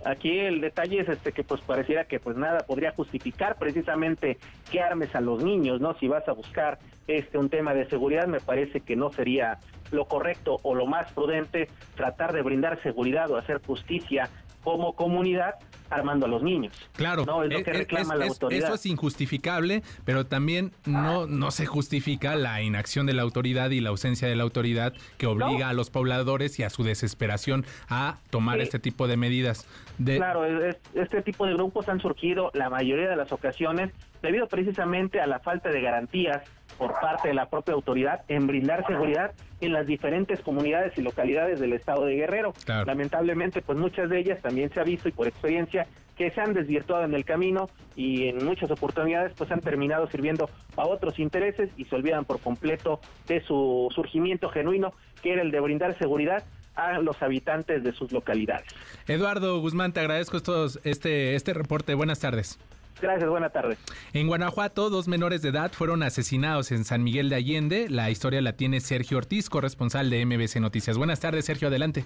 Aquí 0.05 0.39
el 0.39 0.61
detalle 0.61 1.01
es 1.01 1.09
este 1.09 1.33
que 1.33 1.45
pues 1.45 1.61
pareciera 1.61 2.05
que 2.07 2.19
pues 2.19 2.37
nada 2.37 2.61
podría 2.61 2.93
justificar 2.93 3.57
precisamente 3.59 4.39
que 4.71 4.81
armes 4.81 5.15
a 5.15 5.21
los 5.21 5.45
niños, 5.45 5.81
¿no? 5.81 5.95
Si 5.99 6.09
vas 6.09 6.27
a 6.29 6.33
buscar 6.33 6.79
este 7.07 7.37
un 7.37 7.51
tema 7.51 7.75
de 7.75 7.87
seguridad, 7.89 8.27
me 8.27 8.41
parece 8.41 8.81
que 8.81 8.97
no 8.97 9.13
sería 9.13 9.59
lo 9.91 10.07
correcto 10.07 10.61
o 10.63 10.75
lo 10.75 10.87
más 10.87 11.13
prudente 11.13 11.69
tratar 11.95 12.33
de 12.33 12.43
brindar 12.43 12.83
seguridad 12.83 13.31
o 13.31 13.37
hacer 13.37 13.61
justicia 13.65 14.31
como 14.63 14.95
comunidad 14.95 15.55
armando 15.91 16.27
a 16.27 16.29
los 16.29 16.43
niños. 16.43 16.73
Claro, 16.97 17.25
no 17.25 17.43
es 17.43 17.53
lo 17.53 17.63
que 17.63 17.73
reclama 17.73 18.15
la 18.15 18.27
autoridad. 18.27 18.67
Eso 18.67 18.75
es 18.75 18.87
injustificable, 18.87 19.83
pero 20.05 20.27
también 20.27 20.73
no, 20.85 21.27
no 21.27 21.51
se 21.51 21.67
justifica 21.67 22.37
la 22.37 22.63
inacción 22.63 23.07
de 23.07 23.15
la 23.15 23.23
autoridad 23.23 23.71
y 23.71 23.81
la 23.81 23.91
ausencia 23.91 24.29
de 24.29 24.37
la 24.37 24.43
autoridad 24.43 24.93
que 25.17 25.27
obliga 25.27 25.69
a 25.69 25.73
los 25.73 25.91
pobladores 25.91 26.59
y 26.59 26.63
a 26.63 26.71
su 26.71 26.83
desesperación 26.83 27.65
a 27.89 28.19
tomar 28.31 28.61
este 28.61 28.79
tipo 28.79 29.09
de 29.09 29.17
medidas. 29.17 29.67
Claro, 30.05 30.45
este 30.95 31.23
tipo 31.23 31.47
de 31.47 31.55
grupos 31.55 31.89
han 31.89 32.01
surgido 32.01 32.51
la 32.55 32.71
mayoría 32.71 33.09
de 33.09 33.17
las 33.17 33.33
ocasiones 33.33 33.91
debido 34.23 34.47
precisamente 34.47 35.21
a 35.21 35.27
la 35.27 35.41
falta 35.41 35.71
de 35.71 35.81
garantías 35.81 36.43
por 36.79 36.93
parte 37.01 37.29
de 37.29 37.35
la 37.35 37.51
propia 37.51 37.75
autoridad 37.75 38.23
en 38.29 38.47
brindar 38.47 38.87
seguridad 38.87 39.33
en 39.61 39.73
las 39.73 39.87
diferentes 39.87 40.41
comunidades 40.41 40.97
y 40.97 41.03
localidades 41.03 41.59
del 41.61 41.73
estado 41.73 42.07
de 42.07 42.15
Guerrero. 42.15 42.55
Lamentablemente, 42.87 43.61
pues 43.61 43.77
muchas 43.77 44.09
de 44.09 44.21
ellas 44.21 44.41
también 44.41 44.71
se 44.73 44.81
ha 44.81 44.85
visto 44.85 45.09
y 45.09 45.13
por 45.13 45.27
experiencia 45.27 45.87
que 46.17 46.31
se 46.31 46.41
han 46.41 46.53
desvirtuado 46.53 47.05
en 47.05 47.15
el 47.15 47.25
camino 47.25 47.69
y 47.95 48.29
en 48.29 48.45
muchas 48.45 48.71
oportunidades 48.71 49.33
pues 49.37 49.51
han 49.53 49.61
terminado 49.61 50.09
sirviendo 50.09 50.51
a 50.77 50.87
otros 50.87 51.19
intereses 51.19 51.71
y 51.77 51.85
se 51.85 51.95
olvidan 51.95 52.25
por 52.25 52.41
completo 52.41 53.01
de 53.27 53.41
su 53.41 53.89
surgimiento 53.95 54.49
genuino, 54.49 54.93
que 55.23 55.33
era 55.33 55.43
el 55.43 55.51
de 55.51 55.61
brindar 55.61 55.97
seguridad 55.99 56.45
a 56.75 56.99
los 57.01 57.21
habitantes 57.23 57.83
de 57.83 57.93
sus 57.93 58.13
localidades. 58.13 58.67
Eduardo 59.07 59.61
Guzmán, 59.61 59.93
te 59.93 60.01
agradezco 60.01 60.37
estos, 60.37 60.81
este, 60.85 61.35
este 61.35 61.55
reporte. 61.55 61.95
Buenas 61.95 62.21
tardes. 62.21 62.59
Gracias, 63.01 63.29
buena 63.29 63.51
tarde. 63.51 63.77
En 64.13 64.27
Guanajuato, 64.27 64.91
dos 64.91 65.09
menores 65.09 65.43
de 65.43 65.51
edad 65.51 65.71
fueron 65.73 66.03
asesinados 66.03 66.73
en 66.73 66.85
San 66.85 67.05
Miguel 67.05 67.29
de 67.29 67.37
Allende. 67.37 67.89
La 67.89 68.11
historia 68.11 68.43
la 68.43 68.55
tiene 68.55 68.81
Sergio 68.81 69.19
Ortiz, 69.19 69.49
corresponsal 69.49 70.11
de 70.11 70.25
MBC 70.27 70.57
Noticias. 70.57 70.99
Buenas 70.99 71.21
tardes, 71.21 71.45
Sergio, 71.45 71.69
adelante. 71.69 72.05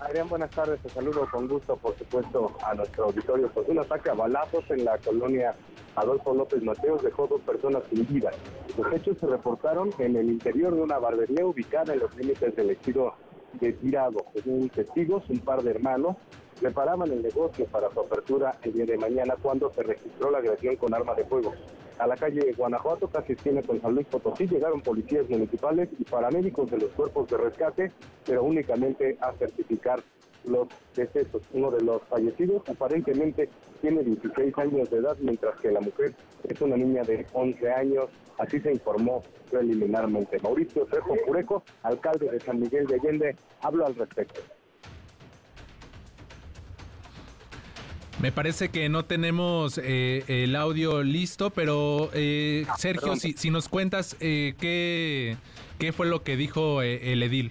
Adrián, 0.00 0.28
buenas 0.28 0.50
tardes. 0.50 0.80
Te 0.80 0.88
saludo 0.90 1.28
con 1.30 1.48
gusto, 1.48 1.76
por 1.76 1.96
supuesto, 1.98 2.56
a 2.64 2.74
nuestro 2.74 3.04
auditorio. 3.04 3.50
Pues 3.52 3.68
un 3.68 3.78
ataque 3.78 4.10
a 4.10 4.14
balazos 4.14 4.64
en 4.70 4.84
la 4.84 4.98
colonia 4.98 5.54
Adolfo 5.96 6.34
López 6.34 6.62
Mateos 6.62 7.02
dejó 7.02 7.26
dos 7.26 7.40
personas 7.40 7.82
sin 7.90 8.06
vida. 8.06 8.30
Los 8.76 8.92
hechos 8.92 9.16
se 9.18 9.26
reportaron 9.26 9.90
en 9.98 10.16
el 10.16 10.28
interior 10.28 10.74
de 10.74 10.82
una 10.82 10.98
barbería 10.98 11.44
ubicada 11.46 11.94
en 11.94 12.00
los 12.00 12.14
límites 12.16 12.54
del 12.54 12.70
ejido 12.70 13.14
de 13.54 13.72
Tirado. 13.72 14.26
Según 14.34 14.68
testigos, 14.68 15.24
un 15.28 15.38
par 15.38 15.62
de 15.62 15.70
hermanos 15.70 16.16
preparaban 16.60 17.10
el 17.10 17.22
negocio 17.22 17.66
para 17.66 17.90
su 17.90 18.00
apertura 18.00 18.56
el 18.62 18.72
día 18.72 18.86
de 18.86 18.98
mañana 18.98 19.34
cuando 19.40 19.72
se 19.72 19.82
registró 19.82 20.30
la 20.30 20.38
agresión 20.38 20.76
con 20.76 20.94
arma 20.94 21.14
de 21.14 21.24
fuego. 21.24 21.52
a 21.98 22.06
la 22.06 22.16
calle 22.16 22.52
Guanajuato, 22.52 23.08
casi 23.08 23.32
esquina 23.32 23.62
con 23.62 23.80
San 23.80 23.94
Luis 23.94 24.06
Potosí, 24.06 24.46
llegaron 24.46 24.82
policías 24.82 25.28
municipales 25.30 25.88
y 25.98 26.04
paramédicos 26.04 26.70
de 26.70 26.78
los 26.78 26.90
cuerpos 26.90 27.26
de 27.28 27.38
rescate, 27.38 27.90
pero 28.26 28.42
únicamente 28.42 29.16
a 29.20 29.32
certificar 29.32 30.02
los 30.44 30.68
decesos. 30.94 31.42
Uno 31.52 31.70
de 31.70 31.82
los 31.82 32.02
fallecidos 32.02 32.62
aparentemente 32.68 33.48
tiene 33.80 34.02
16 34.02 34.58
años 34.58 34.90
de 34.90 34.98
edad, 34.98 35.16
mientras 35.20 35.58
que 35.60 35.70
la 35.70 35.80
mujer 35.80 36.14
es 36.44 36.60
una 36.60 36.76
niña 36.76 37.02
de 37.02 37.26
11 37.32 37.70
años. 37.72 38.06
Así 38.38 38.60
se 38.60 38.72
informó 38.72 39.22
preliminarmente. 39.50 40.38
Mauricio 40.40 40.84
Trejo 40.84 41.16
Cureco, 41.26 41.62
alcalde 41.82 42.28
de 42.30 42.40
San 42.40 42.60
Miguel 42.60 42.86
de 42.86 42.96
Allende, 42.96 43.36
habló 43.62 43.86
al 43.86 43.94
respecto. 43.94 44.42
Me 48.20 48.32
parece 48.32 48.70
que 48.70 48.88
no 48.88 49.04
tenemos 49.04 49.78
eh, 49.82 50.24
el 50.26 50.56
audio 50.56 51.02
listo, 51.02 51.50
pero 51.50 52.08
eh, 52.14 52.64
ah, 52.66 52.74
Sergio, 52.78 53.14
si, 53.16 53.34
si, 53.34 53.50
nos 53.50 53.68
cuentas 53.68 54.16
eh, 54.20 54.54
qué, 54.58 55.36
qué 55.78 55.92
fue 55.92 56.06
lo 56.06 56.22
que 56.22 56.36
dijo 56.36 56.80
el 56.80 57.22
edil. 57.22 57.50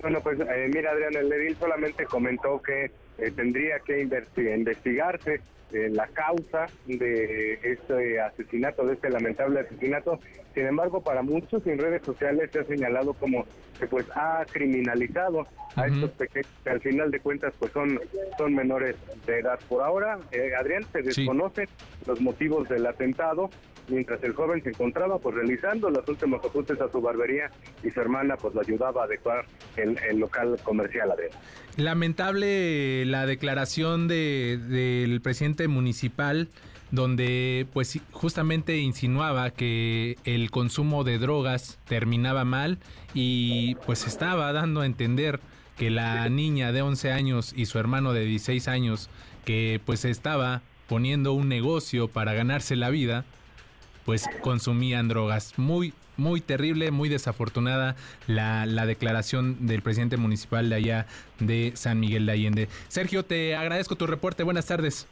Bueno, 0.00 0.20
pues 0.20 0.38
mira, 0.38 0.92
Adrián, 0.92 1.16
el 1.16 1.32
edil 1.32 1.56
solamente 1.58 2.04
comentó 2.04 2.62
que 2.62 2.92
tendría 3.34 3.80
que 3.80 4.00
investigarse 4.00 5.40
la 5.72 6.06
causa 6.08 6.66
de 6.86 7.58
este 7.62 8.20
asesinato, 8.20 8.84
de 8.86 8.94
este 8.94 9.10
lamentable 9.10 9.60
asesinato. 9.60 10.18
Sin 10.54 10.66
embargo, 10.66 11.02
para 11.02 11.22
muchos 11.22 11.66
en 11.66 11.78
redes 11.78 12.02
sociales 12.04 12.50
se 12.52 12.60
ha 12.60 12.64
señalado 12.64 13.14
como 13.14 13.46
que 13.78 13.86
pues 13.86 14.06
ha 14.14 14.44
criminalizado 14.50 15.46
a 15.76 15.86
estos 15.86 16.10
pequeños 16.10 16.48
que 16.62 16.70
al 16.70 16.80
final 16.80 17.10
de 17.10 17.20
cuentas 17.20 17.54
pues 17.58 17.72
son, 17.72 17.98
son 18.36 18.54
menores 18.54 18.96
de 19.26 19.38
edad. 19.38 19.58
Por 19.68 19.82
ahora, 19.82 20.18
eh, 20.30 20.52
Adrián, 20.58 20.84
se 20.92 21.02
desconocen 21.02 21.68
los 22.06 22.20
motivos 22.20 22.68
del 22.68 22.86
atentado 22.86 23.50
mientras 23.88 24.22
el 24.22 24.32
joven 24.32 24.62
se 24.62 24.70
encontraba 24.70 25.18
pues 25.18 25.34
realizando 25.34 25.90
los 25.90 26.06
últimos 26.08 26.44
ajustes 26.44 26.80
a 26.80 26.90
su 26.90 27.00
barbería 27.00 27.50
y 27.82 27.90
su 27.90 28.00
hermana 28.00 28.36
pues 28.36 28.54
lo 28.54 28.60
ayudaba 28.60 29.02
a 29.02 29.04
adecuar 29.04 29.44
el, 29.76 29.98
el 30.08 30.18
local 30.18 30.56
comercial 30.62 31.10
Adrián. 31.10 31.30
Lamentable 31.76 33.04
la 33.06 33.26
declaración 33.26 34.08
de, 34.08 34.58
del 34.58 35.20
presidente 35.20 35.61
municipal 35.68 36.48
donde 36.92 37.66
pues 37.72 37.98
justamente 38.12 38.78
insinuaba 38.78 39.50
que 39.50 40.18
el 40.24 40.50
consumo 40.50 41.04
de 41.04 41.18
drogas 41.18 41.78
terminaba 41.88 42.44
mal 42.44 42.78
y 43.14 43.76
pues 43.86 44.06
estaba 44.06 44.52
dando 44.52 44.82
a 44.82 44.86
entender 44.86 45.40
que 45.78 45.90
la 45.90 46.28
niña 46.28 46.70
de 46.70 46.82
11 46.82 47.10
años 47.12 47.54
y 47.56 47.64
su 47.64 47.78
hermano 47.78 48.12
de 48.12 48.26
16 48.26 48.68
años 48.68 49.08
que 49.46 49.80
pues 49.86 50.04
estaba 50.04 50.60
poniendo 50.86 51.32
un 51.32 51.48
negocio 51.48 52.08
para 52.08 52.34
ganarse 52.34 52.76
la 52.76 52.90
vida, 52.90 53.24
pues 54.04 54.28
consumían 54.42 55.08
drogas. 55.08 55.54
Muy, 55.56 55.94
muy 56.18 56.42
terrible, 56.42 56.90
muy 56.90 57.08
desafortunada 57.08 57.96
la, 58.26 58.66
la, 58.66 58.84
declaración 58.84 59.66
del 59.66 59.80
presidente 59.80 60.18
municipal 60.18 60.68
de 60.68 60.74
allá 60.74 61.06
de 61.38 61.72
San 61.74 62.00
Miguel 62.00 62.26
de 62.26 62.32
Allende. 62.32 62.68
Sergio, 62.88 63.24
te 63.24 63.56
agradezco 63.56 63.96
tu 63.96 64.06
reporte. 64.06 64.42
Buenas 64.42 64.66
tardes. 64.66 65.06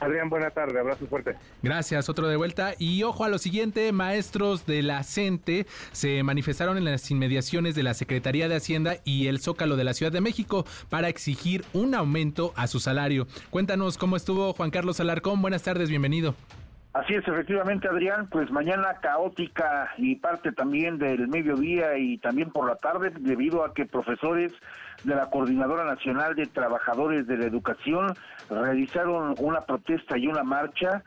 Adrián, 0.00 0.30
buena 0.30 0.50
tarde, 0.50 0.78
abrazo 0.80 1.06
fuerte. 1.06 1.36
Gracias, 1.62 2.08
otro 2.08 2.28
de 2.28 2.36
vuelta. 2.36 2.72
Y 2.78 3.02
ojo 3.02 3.24
a 3.24 3.28
lo 3.28 3.38
siguiente, 3.38 3.92
maestros 3.92 4.66
de 4.66 4.82
la 4.82 5.02
CENTE 5.02 5.66
se 5.92 6.22
manifestaron 6.22 6.78
en 6.78 6.84
las 6.84 7.10
inmediaciones 7.10 7.74
de 7.74 7.82
la 7.82 7.94
Secretaría 7.94 8.48
de 8.48 8.56
Hacienda 8.56 8.96
y 9.04 9.28
el 9.28 9.40
Zócalo 9.40 9.76
de 9.76 9.84
la 9.84 9.94
Ciudad 9.94 10.12
de 10.12 10.20
México 10.20 10.64
para 10.88 11.08
exigir 11.08 11.64
un 11.72 11.94
aumento 11.94 12.52
a 12.56 12.66
su 12.66 12.80
salario. 12.80 13.26
Cuéntanos 13.50 13.98
cómo 13.98 14.16
estuvo 14.16 14.52
Juan 14.54 14.70
Carlos 14.70 15.00
Alarcón. 15.00 15.42
Buenas 15.42 15.62
tardes, 15.62 15.90
bienvenido. 15.90 16.34
Así 16.94 17.14
es, 17.14 17.26
efectivamente, 17.26 17.88
Adrián, 17.88 18.26
pues 18.30 18.50
mañana 18.50 18.96
caótica 19.00 19.90
y 19.96 20.16
parte 20.16 20.52
también 20.52 20.98
del 20.98 21.26
mediodía 21.26 21.96
y 21.96 22.18
también 22.18 22.50
por 22.50 22.66
la 22.66 22.76
tarde, 22.76 23.10
debido 23.18 23.64
a 23.64 23.72
que 23.72 23.86
profesores 23.86 24.52
de 25.04 25.14
la 25.14 25.30
Coordinadora 25.30 25.84
Nacional 25.84 26.34
de 26.34 26.46
Trabajadores 26.46 27.26
de 27.26 27.36
la 27.36 27.46
Educación 27.46 28.14
realizaron 28.48 29.34
una 29.38 29.62
protesta 29.62 30.18
y 30.18 30.26
una 30.26 30.42
marcha 30.42 31.02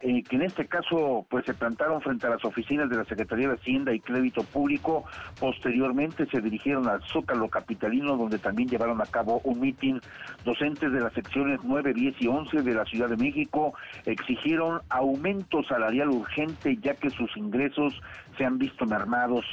eh, 0.00 0.22
que 0.22 0.36
en 0.36 0.42
este 0.42 0.66
caso 0.66 1.26
pues 1.28 1.44
se 1.44 1.52
plantaron 1.52 2.00
frente 2.00 2.26
a 2.26 2.30
las 2.30 2.44
oficinas 2.44 2.88
de 2.88 2.96
la 2.96 3.04
Secretaría 3.04 3.48
de 3.48 3.54
Hacienda 3.54 3.92
y 3.92 4.00
Crédito 4.00 4.42
Público. 4.44 5.04
Posteriormente 5.38 6.26
se 6.26 6.40
dirigieron 6.40 6.88
al 6.88 7.02
Zócalo 7.02 7.48
Capitalino 7.48 8.16
donde 8.16 8.38
también 8.38 8.68
llevaron 8.68 9.00
a 9.02 9.06
cabo 9.06 9.40
un 9.44 9.60
mitin. 9.60 10.00
Docentes 10.44 10.90
de 10.90 11.00
las 11.00 11.12
secciones 11.12 11.60
9, 11.62 11.92
10 11.92 12.22
y 12.22 12.28
11 12.28 12.62
de 12.62 12.74
la 12.74 12.84
Ciudad 12.86 13.10
de 13.10 13.16
México 13.16 13.74
exigieron 14.06 14.80
aumento 14.88 15.62
salarial 15.64 16.08
urgente 16.08 16.78
ya 16.80 16.94
que 16.94 17.10
sus 17.10 17.36
ingresos 17.36 18.00
se 18.38 18.46
han 18.46 18.58
visto 18.58 18.86
mermados. 18.86 19.44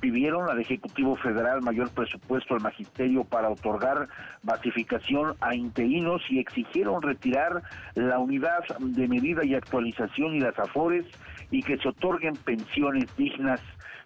Pidieron 0.00 0.48
al 0.48 0.60
Ejecutivo 0.60 1.16
Federal 1.16 1.62
mayor 1.62 1.90
presupuesto 1.90 2.54
al 2.54 2.60
magisterio 2.60 3.24
para 3.24 3.50
otorgar 3.50 4.08
basificación 4.42 5.34
a 5.40 5.54
interinos 5.54 6.22
y 6.30 6.38
exigieron 6.38 7.02
retirar 7.02 7.62
la 7.94 8.18
unidad 8.18 8.64
de 8.78 9.08
medida 9.08 9.44
y 9.44 9.54
actualización 9.54 10.34
y 10.34 10.40
las 10.40 10.58
afores 10.58 11.04
y 11.50 11.62
que 11.62 11.78
se 11.78 11.88
otorguen 11.88 12.34
pensiones 12.36 13.04
dignas 13.16 13.60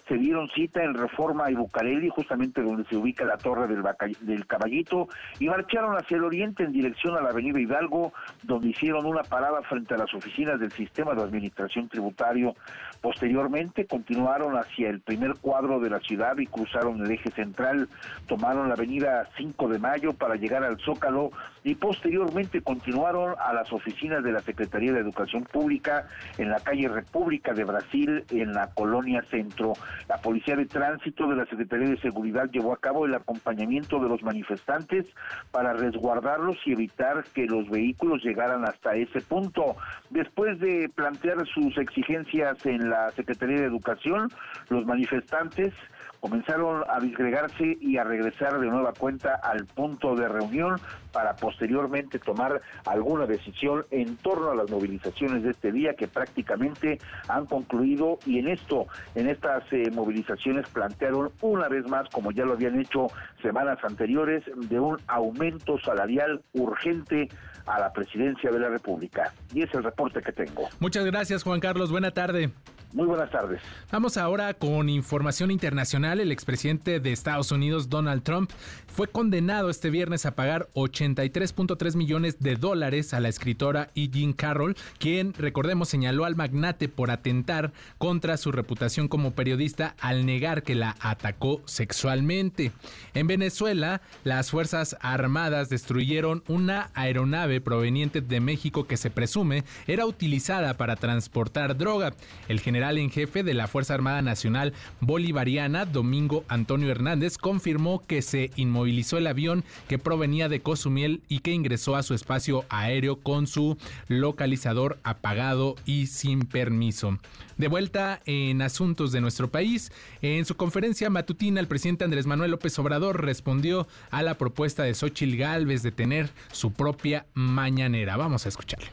se 0.09 0.17
dieron 0.17 0.49
cita 0.51 0.83
en 0.83 0.95
Reforma 0.95 1.51
y 1.51 1.55
Bucareli, 1.55 2.09
justamente 2.09 2.61
donde 2.61 2.85
se 2.85 2.97
ubica 2.97 3.25
la 3.25 3.37
Torre 3.37 3.69
del, 3.69 3.83
del 4.21 4.47
Caballito, 4.47 5.09
y 5.39 5.49
marcharon 5.49 5.97
hacia 5.97 6.17
el 6.17 6.25
oriente 6.25 6.65
en 6.65 6.73
dirección 6.73 7.17
a 7.17 7.23
la 7.23 7.31
Avenida 7.31 7.61
Hidalgo, 7.61 8.13
donde 8.43 8.69
hicieron 8.69 9.07
una 9.07 9.23
parada 9.23 9.63
frente 9.63 9.95
a 9.95 9.99
las 9.99 10.13
oficinas 10.13 10.59
del 10.59 10.73
Sistema 10.73 11.15
de 11.15 11.23
Administración 11.23 11.89
Tributario. 11.89 12.55
Posteriormente 13.03 13.85
continuaron 13.87 14.57
hacia 14.57 14.89
el 14.89 15.01
primer 15.01 15.35
cuadro 15.41 15.81
de 15.81 15.91
la 15.91 15.99
ciudad 15.99 16.39
y 16.39 16.47
cruzaron 16.47 17.05
el 17.05 17.11
eje 17.11 17.33
central, 17.33 17.89
tomaron 18.29 18.69
la 18.69 18.75
Avenida 18.75 19.29
5 19.37 19.69
de 19.69 19.81
Mayo 19.81 20.13
para 20.13 20.37
llegar 20.37 20.63
al 20.63 20.79
Zócalo 20.79 21.33
y 21.65 21.75
posteriormente 21.75 22.63
continuaron 22.63 23.35
a 23.41 23.53
las 23.53 23.73
oficinas 23.73 24.23
de 24.23 24.31
la 24.31 24.41
Secretaría 24.41 24.93
de 24.93 25.01
Educación 25.01 25.43
Pública 25.43 26.07
en 26.39 26.51
la 26.51 26.61
calle 26.61 26.89
República 26.89 27.53
de 27.53 27.65
Brasil, 27.65 28.25
en 28.31 28.53
la 28.53 28.69
colonia 28.69 29.25
Centro. 29.31 29.73
La 30.09 30.19
Policía 30.19 30.55
de 30.55 30.67
Tránsito 30.67 31.27
de 31.29 31.37
la 31.37 31.47
Secretaría 31.47 31.89
de 31.89 32.01
Seguridad 32.01 32.51
llevó 32.51 32.73
a 32.73 32.81
cabo 32.81 33.05
el 33.07 33.15
acompañamiento 33.15 33.99
de 33.99 34.09
los 34.09 34.23
manifestantes 34.23 35.07
para 35.51 35.73
resguardarlos 35.73 36.57
y 36.67 36.73
evitar 36.73 37.25
que 37.35 37.47
los 37.47 37.69
vehículos 37.69 38.23
llegaran 38.23 38.65
hasta 38.65 38.95
ese 38.95 39.21
punto. 39.23 39.77
Después 40.11 40.61
de 40.61 40.89
plantear 40.95 41.45
sus 41.49 41.77
exigencias 41.79 42.65
en 42.67 42.91
la 42.91 42.92
Secretaría 43.17 43.61
de 43.61 43.67
Educación, 43.67 44.31
los 44.69 44.87
manifestantes 44.87 45.75
comenzaron 46.21 46.85
a 46.89 47.01
disgregarse 47.01 47.77
y 47.81 47.97
a 47.97 48.05
regresar 48.05 48.61
de 48.61 48.69
nueva 48.69 48.93
cuenta 48.93 49.41
al 49.43 49.67
punto 49.67 50.15
de 50.15 50.29
reunión 50.29 50.81
para 51.13 51.37
posteriormente 51.37 52.19
tomar 52.19 52.61
alguna 52.87 53.27
decisión 53.27 53.85
en 53.91 54.17
torno 54.17 54.51
a 54.51 54.55
las 54.55 54.71
movilizaciones 54.71 55.43
de 55.43 55.51
este 55.51 55.73
día 55.73 55.95
que 55.95 56.09
prácticamente 56.09 56.99
han 57.29 57.47
concluido 57.47 58.19
y 58.27 58.39
en 58.39 58.49
esto, 58.49 58.87
en 59.15 59.29
estas 59.29 59.65
eh, 59.73 59.91
movilizaciones 59.93 60.69
plantearon 60.69 61.31
una 61.41 61.69
vez 61.69 61.87
más, 61.87 62.09
como 62.11 62.33
ya 62.33 62.45
lo 62.45 62.55
habían 62.55 62.81
hecho 62.81 63.09
semanas 63.41 63.79
anteriores, 63.83 64.43
de 64.57 64.81
un 64.81 64.99
aumento 65.07 65.79
salarial 65.79 66.43
urgente 66.53 67.29
a 67.67 67.79
la 67.79 67.93
presidencia 67.93 68.51
de 68.51 68.59
la 68.59 68.69
República. 68.69 69.33
Y 69.55 69.63
es 69.63 69.73
el 69.75 69.85
reporte 69.85 70.21
que 70.21 70.33
tengo. 70.33 70.69
Muchas 70.81 71.05
gracias, 71.05 71.43
Juan 71.43 71.61
Carlos. 71.61 71.91
Buena 71.91 72.11
tarde. 72.11 72.51
Muy 72.93 73.07
buenas 73.07 73.31
tardes. 73.31 73.61
Vamos 73.91 74.19
ahora 74.19 74.53
con 74.53 74.89
información 74.91 75.51
internacional. 75.51 76.21
El 76.21 76.31
expresidente 76.31 77.01
de 77.01 77.13
Estados 77.13 77.51
Unidos, 77.51 77.89
Donald 77.89 78.23
Trump, 78.23 78.51
fue 78.87 79.09
condenado 79.09 79.71
este 79.71 79.89
viernes 79.89 80.27
a 80.27 80.35
pagar 80.35 80.69
83.3 81.03 81.97
millones 81.97 82.39
de 82.41 82.57
dólares 82.57 83.13
a 83.15 83.21
la 83.21 83.29
escritora 83.29 83.91
E. 83.95 84.09
Jean 84.09 84.33
Carroll, 84.33 84.77
quien, 84.99 85.35
recordemos, 85.35 85.89
señaló 85.89 86.25
al 86.25 86.37
magnate 86.37 86.89
por 86.89 87.11
atentar 87.11 87.73
contra 87.99 88.37
su 88.37 88.53
reputación 88.53 89.09
como 89.09 89.33
periodista 89.33 89.95
al 90.01 90.25
negar 90.27 90.63
que 90.63 90.75
la 90.75 90.97
atacó 91.01 91.61
sexualmente. 91.65 92.73
En 93.15 93.27
Venezuela, 93.27 94.01
las 94.25 94.51
Fuerzas 94.51 94.97
Armadas 95.01 95.69
destruyeron 95.69 96.43
una 96.49 96.91
aeronave 96.95 97.61
proveniente 97.61 98.21
de 98.21 98.41
México 98.41 98.87
que 98.87 98.97
se 98.97 99.11
presume 99.11 99.65
era 99.87 100.07
utilizada 100.07 100.77
para 100.77 100.97
transportar 100.97 101.77
droga. 101.77 102.15
El 102.49 102.61
general 102.61 102.99
en 102.99 103.11
jefe 103.11 103.43
de 103.43 103.55
la 103.55 103.67
Fuerza 103.67 103.95
Armada 103.95 104.23
Nacional 104.23 104.73
Bolivariana, 105.01 105.85
Domingo 105.85 106.45
Antonio 106.49 106.91
Hernández, 106.91 107.39
confirmó 107.39 108.05
que 108.07 108.23
se 108.23 108.51
inmovilizó 108.57 109.19
el 109.19 109.27
avión 109.27 109.65
que 109.89 109.99
provenía 109.99 110.49
de 110.49 110.61
Cosumiel 110.93 111.23
y 111.29 111.39
que 111.39 111.53
ingresó 111.53 111.97
a 111.97 112.03
su 112.03 112.15
espacio 112.15 112.65
aéreo 112.69 113.17
con 113.17 113.47
su 113.47 113.77
localizador 114.09 114.99
apagado 115.05 115.75
y 115.87 116.07
sin 116.07 116.41
permiso. 116.41 117.19
De 117.57 117.69
vuelta 117.69 118.21
en 118.27 118.61
asuntos 118.61 119.13
de 119.13 119.21
nuestro 119.21 119.51
país, 119.51 119.91
en 120.21 120.45
su 120.45 120.57
conferencia 120.57 121.09
matutina, 121.11 121.61
el 121.61 121.69
presidente 121.69 122.05
Andrés 122.05 122.27
Manuel 122.27 122.51
López 122.51 122.79
Obrador 122.79 123.25
respondió 123.25 123.87
a 124.11 124.23
la 124.23 124.37
propuesta 124.37 124.83
de 124.83 124.95
Xochil 124.95 125.37
Gálvez 125.37 125.83
de 125.83 125.93
tener 125.93 126.31
su 126.53 126.73
propia 126.73 127.27
mañanera. 127.35 128.17
Vamos 128.17 128.45
a 128.45 128.51
escucharle 128.51 128.89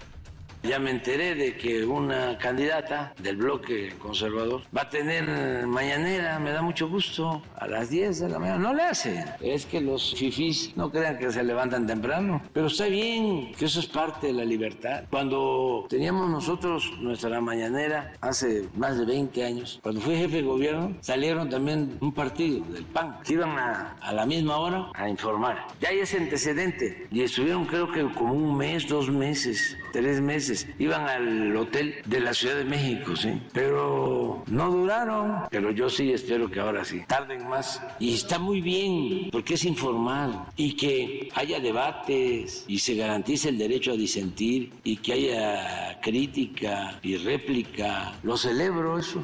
Ya 0.64 0.78
me 0.78 0.92
enteré 0.92 1.36
de 1.36 1.56
que 1.56 1.86
una 1.86 2.38
candidata 2.38 3.14
del 3.22 3.38
bloque 3.38 3.94
conservador 3.98 4.62
va 4.76 4.82
a 4.82 4.90
tener 4.90 5.66
mañanera, 5.66 6.38
me 6.40 6.52
da 6.52 6.62
mucho 6.62 6.90
gusto, 6.90 7.42
a 7.56 7.66
las 7.68 7.90
10 7.90 8.20
de 8.20 8.30
la 8.30 8.40
mañana. 8.40 8.60
No 8.60 8.74
le 8.74 8.84
hace. 8.84 9.24
Es 9.40 9.66
que 9.66 9.80
los 9.80 10.16
fifís 10.16 10.76
no 10.76 10.92
crean 10.92 11.18
que 11.18 11.32
se 11.32 11.44
levantan 11.44 11.88
temprano. 11.88 12.42
Pero 12.52 12.68
está 12.68 12.88
bien, 12.88 13.54
que 13.54 13.66
eso 13.66 13.80
es 13.80 13.88
parte 13.88 14.28
de 14.28 14.34
la 14.34 14.44
libertad. 14.44 15.06
Cuando 15.10 15.86
teníamos 15.90 16.30
nosotros 16.30 16.92
nuestra 17.00 17.40
mañanera 17.40 18.14
hace 18.20 18.68
más 18.76 18.98
de 18.98 19.06
20 19.06 19.46
años, 19.46 19.80
cuando 19.82 20.02
fui 20.02 20.18
jefe 20.18 20.38
de 20.38 20.44
gobierno, 20.44 20.94
salieron 21.00 21.50
también 21.50 21.98
un 22.02 22.14
partido 22.14 22.66
del 22.66 22.84
PAN, 22.84 23.18
que 23.24 23.34
iban 23.34 23.58
a, 23.58 23.96
a 24.02 24.12
la 24.12 24.26
misma 24.26 24.58
hora 24.58 24.88
a 24.94 25.08
informar. 25.08 25.68
Ya 25.80 25.90
hay 25.90 26.00
ese 26.00 26.18
antecedente. 26.18 27.08
Y 27.12 27.22
estuvieron 27.22 27.66
creo 27.66 27.90
que 27.92 28.04
como 28.14 28.34
un 28.34 28.58
mes, 28.58 28.88
dos 28.88 29.10
meses, 29.10 29.78
tres 29.92 30.22
meses. 30.22 30.68
Iban 30.78 31.08
al 31.08 31.56
hotel 31.56 31.96
de 32.06 32.20
la 32.20 32.34
Ciudad 32.34 32.56
de 32.56 32.66
México, 32.66 33.16
sí. 33.16 33.42
Pero 33.54 34.44
no 34.48 34.72
duraron. 34.72 35.44
Pero 35.50 35.72
yo 35.72 35.90
sí 35.90 36.12
espero 36.12 36.50
que 36.50 36.60
ahora 36.60 36.86
sí. 36.86 37.02
Tarden 37.08 37.48
más. 37.48 37.82
Y 38.00 38.14
está 38.14 38.40
muy 38.40 38.62
bien, 38.62 39.30
porque 39.32 39.56
es 39.56 39.66
informar. 39.66 40.46
Y 40.56 40.76
que 40.76 41.30
haya 41.36 41.60
debates 41.60 42.66
y 42.68 42.80
se 42.80 42.96
garantice 42.96 43.50
el 43.50 43.58
derecho 43.58 43.92
a 43.92 43.96
disentir 43.96 44.72
y 44.84 44.98
que 44.98 45.14
haya 45.14 46.00
crítica 46.02 47.00
y 47.02 47.18
réplica. 47.18 48.14
Lo 48.24 48.38
celebro 48.38 48.98
eso. 49.00 49.22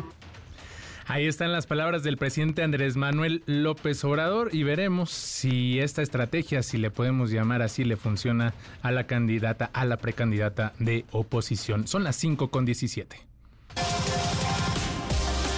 Ahí 1.07 1.27
están 1.27 1.51
las 1.51 1.67
palabras 1.67 2.01
del 2.01 2.17
presidente 2.17 2.63
Andrés 2.63 2.97
Manuel 2.97 3.43
López 3.45 4.03
Obrador 4.03 4.49
y 4.53 4.63
veremos 4.63 5.11
si 5.11 5.79
esta 5.79 6.01
estrategia, 6.01 6.63
si 6.63 6.79
le 6.79 6.89
podemos 6.89 7.29
llamar 7.29 7.61
así, 7.61 7.83
le 7.83 7.95
funciona 7.95 8.55
a 8.81 8.91
la 8.91 9.05
candidata, 9.05 9.69
a 9.71 9.85
la 9.85 9.97
precandidata 9.97 10.73
de 10.79 11.05
oposición. 11.11 11.87
Son 11.87 12.03
las 12.03 12.15
5 12.15 12.49
con 12.49 12.65
17. 12.65 13.17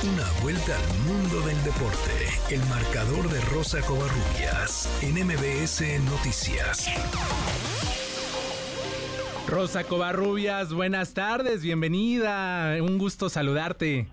Una 0.04 0.42
vuelta 0.44 0.76
al 0.76 0.98
mundo 1.06 1.42
del 1.48 1.64
deporte. 1.64 2.12
El 2.52 2.60
marcador 2.66 3.30
de 3.30 3.40
Rosa 3.42 3.80
Covarrubias 3.82 4.90
en 5.02 5.26
MBS 5.26 5.82
Noticias. 6.12 6.90
Rosa 9.48 9.86
Covarrubias, 9.86 10.74
buenas 10.74 11.14
tardes, 11.14 11.62
bienvenida. 11.62 12.76
Un 12.82 12.98
gusto 12.98 13.30
saludarte. 13.30 14.08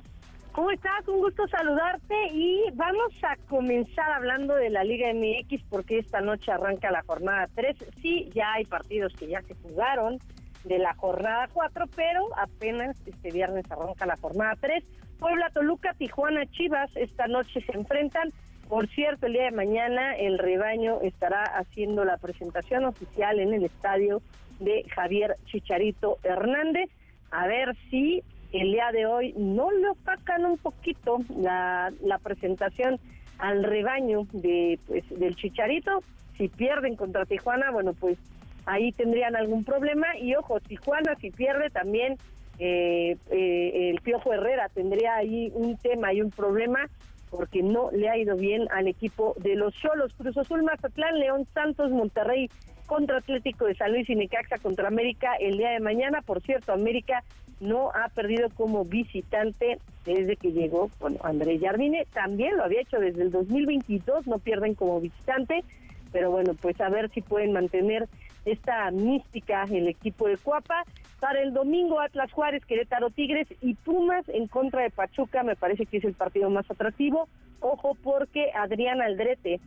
¿Cómo 0.55 0.71
estás? 0.71 1.09
Un 1.09 1.19
gusto 1.19 1.49
saludarte 1.49 2.15
y 2.31 2.63
vamos 2.75 3.13
a 3.25 3.35
comenzar 3.49 4.13
hablando 4.13 4.55
de 4.55 4.71
la 4.71 4.85
Liga 4.85 5.13
MX 5.13 5.65
porque 5.69 5.99
esta 5.99 6.21
noche 6.21 6.53
arranca 6.53 6.93
la 6.93 7.03
jornada 7.03 7.49
3. 7.57 7.77
Sí, 8.01 8.31
ya 8.33 8.53
hay 8.53 8.65
partidos 8.65 9.13
que 9.15 9.27
ya 9.27 9.43
se 9.43 9.57
jugaron 9.57 10.19
de 10.63 10.79
la 10.79 10.95
jornada 10.95 11.49
4, 11.53 11.87
pero 11.97 12.29
apenas 12.39 12.97
este 13.05 13.33
viernes 13.33 13.69
arranca 13.69 14.07
la 14.07 14.17
jornada 14.17 14.55
3. 14.61 14.85
Puebla, 15.19 15.51
Toluca, 15.53 15.93
Tijuana, 15.95 16.47
Chivas 16.47 16.89
esta 16.95 17.27
noche 17.27 17.61
se 17.61 17.77
enfrentan. 17.77 18.33
Por 18.69 18.87
cierto, 18.91 19.27
el 19.27 19.33
día 19.33 19.47
de 19.47 19.51
mañana 19.51 20.15
el 20.15 20.39
rebaño 20.39 21.01
estará 21.01 21.43
haciendo 21.43 22.05
la 22.05 22.17
presentación 22.19 22.85
oficial 22.85 23.41
en 23.41 23.55
el 23.55 23.65
estadio 23.65 24.23
de 24.61 24.85
Javier 24.95 25.35
Chicharito 25.47 26.19
Hernández. 26.23 26.91
A 27.33 27.49
ver 27.49 27.77
si 27.91 28.23
el 28.61 28.73
día 28.73 28.93
de 28.93 29.07
hoy 29.07 29.35
no 29.37 29.71
le 29.71 29.89
opacan 29.89 30.45
un 30.45 30.59
poquito 30.59 31.19
la, 31.37 31.93
la 32.03 32.19
presentación 32.19 33.01
al 33.39 33.65
rebaño 33.65 34.27
de 34.33 34.79
pues 34.87 35.05
del 35.11 35.35
Chicharito. 35.37 36.03
Si 36.37 36.49
pierden 36.49 36.97
contra 36.97 37.27
Tijuana, 37.27 37.71
bueno, 37.71 37.93
pues 37.95 38.19
ahí 38.67 38.93
tendrían 38.93 39.37
algún 39.37 39.65
problema. 39.65 40.17
Y 40.19 40.35
ojo, 40.35 40.61
Tijuana 40.61 41.15
si 41.21 41.31
pierde 41.31 41.71
también 41.71 42.17
eh, 42.59 43.17
eh, 43.31 43.91
el 43.91 44.01
Piojo 44.01 44.33
Herrera 44.33 44.69
tendría 44.69 45.17
ahí 45.17 45.51
un 45.55 45.77
tema 45.77 46.13
y 46.13 46.23
un 46.23 46.31
problema 46.31 46.89
porque 47.31 47.65
no 47.65 47.91
le 47.91 48.09
ha 48.09 48.17
ido 48.17 48.37
bien 48.37 48.69
al 48.71 48.87
equipo 48.87 49.35
de 49.39 49.57
los 49.57 49.75
Cholos. 49.75 50.15
Cruz 50.15 50.37
Azul, 50.37 50.63
Mazatlán, 50.63 51.19
León 51.19 51.49
Santos, 51.53 51.91
Monterrey 51.91 52.49
contra 52.87 53.19
Atlético 53.19 53.65
de 53.65 53.75
San 53.75 53.93
Luis 53.93 54.09
y 54.09 54.15
Necaxa 54.15 54.59
contra 54.59 54.87
América 54.87 55.33
el 55.41 55.57
día 55.57 55.71
de 55.71 55.81
mañana. 55.81 56.23
Por 56.23 56.41
cierto, 56.43 56.73
América 56.73 57.25
no 57.61 57.91
ha 57.91 58.09
perdido 58.09 58.49
como 58.51 58.85
visitante 58.85 59.79
desde 60.05 60.37
que 60.37 60.53
llegó 60.53 60.91
bueno, 61.01 61.19
Andrés 61.23 61.61
Jardine. 61.61 62.07
También 62.13 62.57
lo 62.57 62.65
había 62.65 62.83
hecho 62.83 62.99
desde 62.99 63.23
el 63.23 63.31
2022, 63.31 64.27
no 64.27 64.39
pierden 64.39 64.75
como 64.75 65.01
visitante, 65.01 65.65
pero 66.13 66.31
bueno, 66.31 66.55
pues 66.55 66.81
a 66.81 66.89
ver 66.89 67.11
si 67.11 67.23
pueden 67.23 67.53
mantener 67.53 68.09
esta 68.45 68.91
mística 68.91 69.65
el 69.65 69.89
equipo 69.89 70.29
de 70.29 70.37
Cuapa. 70.37 70.85
Para 71.21 71.41
el 71.41 71.55
domingo, 71.55 72.01
Atlas 72.01 72.31
Juárez, 72.33 72.65
Querétaro 72.67 73.09
Tigres 73.09 73.49
y 73.63 73.75
Pumas 73.75 74.29
en 74.29 74.47
contra 74.47 74.83
de 74.83 74.91
Pachuca, 74.91 75.43
me 75.43 75.57
parece 75.57 75.87
que 75.87 75.97
es 75.97 76.05
el 76.05 76.13
partido 76.13 76.51
más 76.51 76.71
atractivo. 76.71 77.29
Ojo 77.61 77.97
porque 78.03 78.51
Adrián 78.55 79.01
Aldrete 79.01 79.59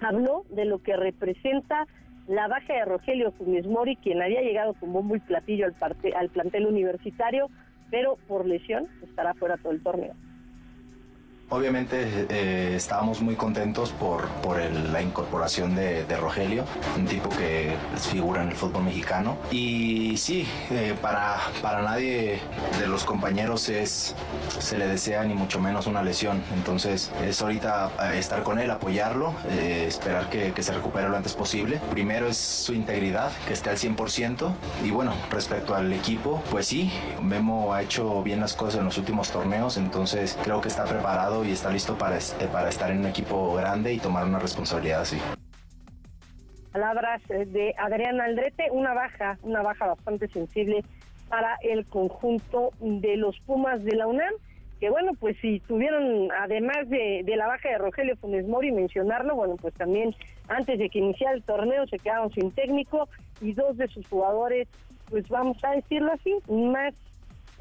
habló 0.00 0.44
de 0.50 0.64
lo 0.64 0.78
que 0.78 0.96
representa 0.96 1.86
la 2.28 2.48
baja 2.48 2.74
de 2.74 2.84
Rogelio 2.84 3.32
Funes 3.32 3.66
Mori, 3.66 3.96
quien 3.96 4.20
había 4.20 4.42
llegado 4.42 4.74
con 4.74 4.92
bombo 4.92 5.16
platillo 5.18 5.66
al, 5.66 5.72
parte, 5.72 6.14
al 6.14 6.28
plantel 6.28 6.66
universitario, 6.66 7.48
pero 7.90 8.16
por 8.26 8.46
lesión 8.46 8.88
estará 9.02 9.34
fuera 9.34 9.56
todo 9.56 9.72
el 9.72 9.82
torneo. 9.82 10.14
Obviamente 11.48 12.26
eh, 12.28 12.74
estábamos 12.74 13.20
muy 13.20 13.36
contentos 13.36 13.92
por, 13.92 14.26
por 14.42 14.58
la 14.58 15.00
incorporación 15.00 15.76
de, 15.76 16.04
de 16.04 16.16
Rogelio, 16.16 16.64
un 16.98 17.06
tipo 17.06 17.28
que 17.28 17.76
figura 18.10 18.42
en 18.42 18.48
el 18.48 18.56
fútbol 18.56 18.82
mexicano. 18.82 19.36
Y 19.52 20.16
sí, 20.16 20.44
eh, 20.72 20.96
para, 21.00 21.36
para 21.62 21.82
nadie 21.82 22.40
de 22.80 22.88
los 22.88 23.04
compañeros 23.04 23.68
es, 23.68 24.16
se 24.58 24.76
le 24.76 24.88
desea 24.88 25.22
ni 25.22 25.34
mucho 25.34 25.60
menos 25.60 25.86
una 25.86 26.02
lesión. 26.02 26.42
Entonces 26.52 27.12
es 27.24 27.40
ahorita 27.40 27.92
eh, 28.02 28.18
estar 28.18 28.42
con 28.42 28.58
él, 28.58 28.68
apoyarlo, 28.72 29.32
eh, 29.48 29.84
esperar 29.86 30.28
que, 30.28 30.52
que 30.52 30.64
se 30.64 30.72
recupere 30.72 31.08
lo 31.08 31.16
antes 31.16 31.34
posible. 31.34 31.80
Primero 31.92 32.26
es 32.26 32.38
su 32.38 32.74
integridad, 32.74 33.30
que 33.46 33.52
esté 33.52 33.70
al 33.70 33.76
100%. 33.76 34.52
Y 34.84 34.90
bueno, 34.90 35.14
respecto 35.30 35.76
al 35.76 35.92
equipo, 35.92 36.42
pues 36.50 36.66
sí, 36.66 36.90
Memo 37.22 37.72
ha 37.72 37.82
hecho 37.82 38.20
bien 38.24 38.40
las 38.40 38.54
cosas 38.54 38.80
en 38.80 38.86
los 38.86 38.98
últimos 38.98 39.30
torneos, 39.30 39.76
entonces 39.76 40.36
creo 40.42 40.60
que 40.60 40.66
está 40.66 40.84
preparado 40.84 41.35
y 41.44 41.52
está 41.52 41.70
listo 41.70 41.96
para, 41.96 42.16
este- 42.16 42.46
para 42.48 42.68
estar 42.68 42.90
en 42.90 42.98
un 42.98 43.06
equipo 43.06 43.54
grande 43.54 43.92
y 43.92 43.98
tomar 43.98 44.24
una 44.24 44.38
responsabilidad 44.38 45.02
así. 45.02 45.18
Palabras 46.72 47.22
eh, 47.30 47.46
de 47.46 47.74
Adrián 47.78 48.20
Aldrete, 48.20 48.70
una 48.70 48.92
baja, 48.92 49.38
una 49.42 49.62
baja 49.62 49.86
bastante 49.86 50.28
sensible 50.28 50.84
para 51.28 51.56
el 51.62 51.86
conjunto 51.86 52.70
de 52.80 53.16
los 53.16 53.38
Pumas 53.40 53.82
de 53.82 53.96
la 53.96 54.06
UNAM, 54.06 54.34
que 54.78 54.90
bueno, 54.90 55.12
pues 55.18 55.36
si 55.40 55.60
tuvieron, 55.60 56.28
además 56.38 56.88
de, 56.88 57.24
la 57.34 57.46
baja 57.46 57.70
de 57.70 57.78
Rogelio 57.78 58.16
Funes 58.16 58.46
Mori, 58.46 58.72
mencionarlo, 58.72 59.34
bueno, 59.34 59.56
pues 59.56 59.72
también 59.74 60.14
antes 60.48 60.78
de 60.78 60.90
que 60.90 60.98
iniciara 60.98 61.34
el 61.34 61.42
torneo 61.42 61.86
se 61.86 61.98
quedaron 61.98 62.30
sin 62.32 62.50
técnico 62.52 63.08
y 63.40 63.54
dos 63.54 63.76
de 63.78 63.88
sus 63.88 64.06
jugadores, 64.06 64.68
pues 65.08 65.26
vamos 65.28 65.56
a 65.64 65.70
decirlo 65.70 66.12
así, 66.12 66.34
más, 66.50 66.94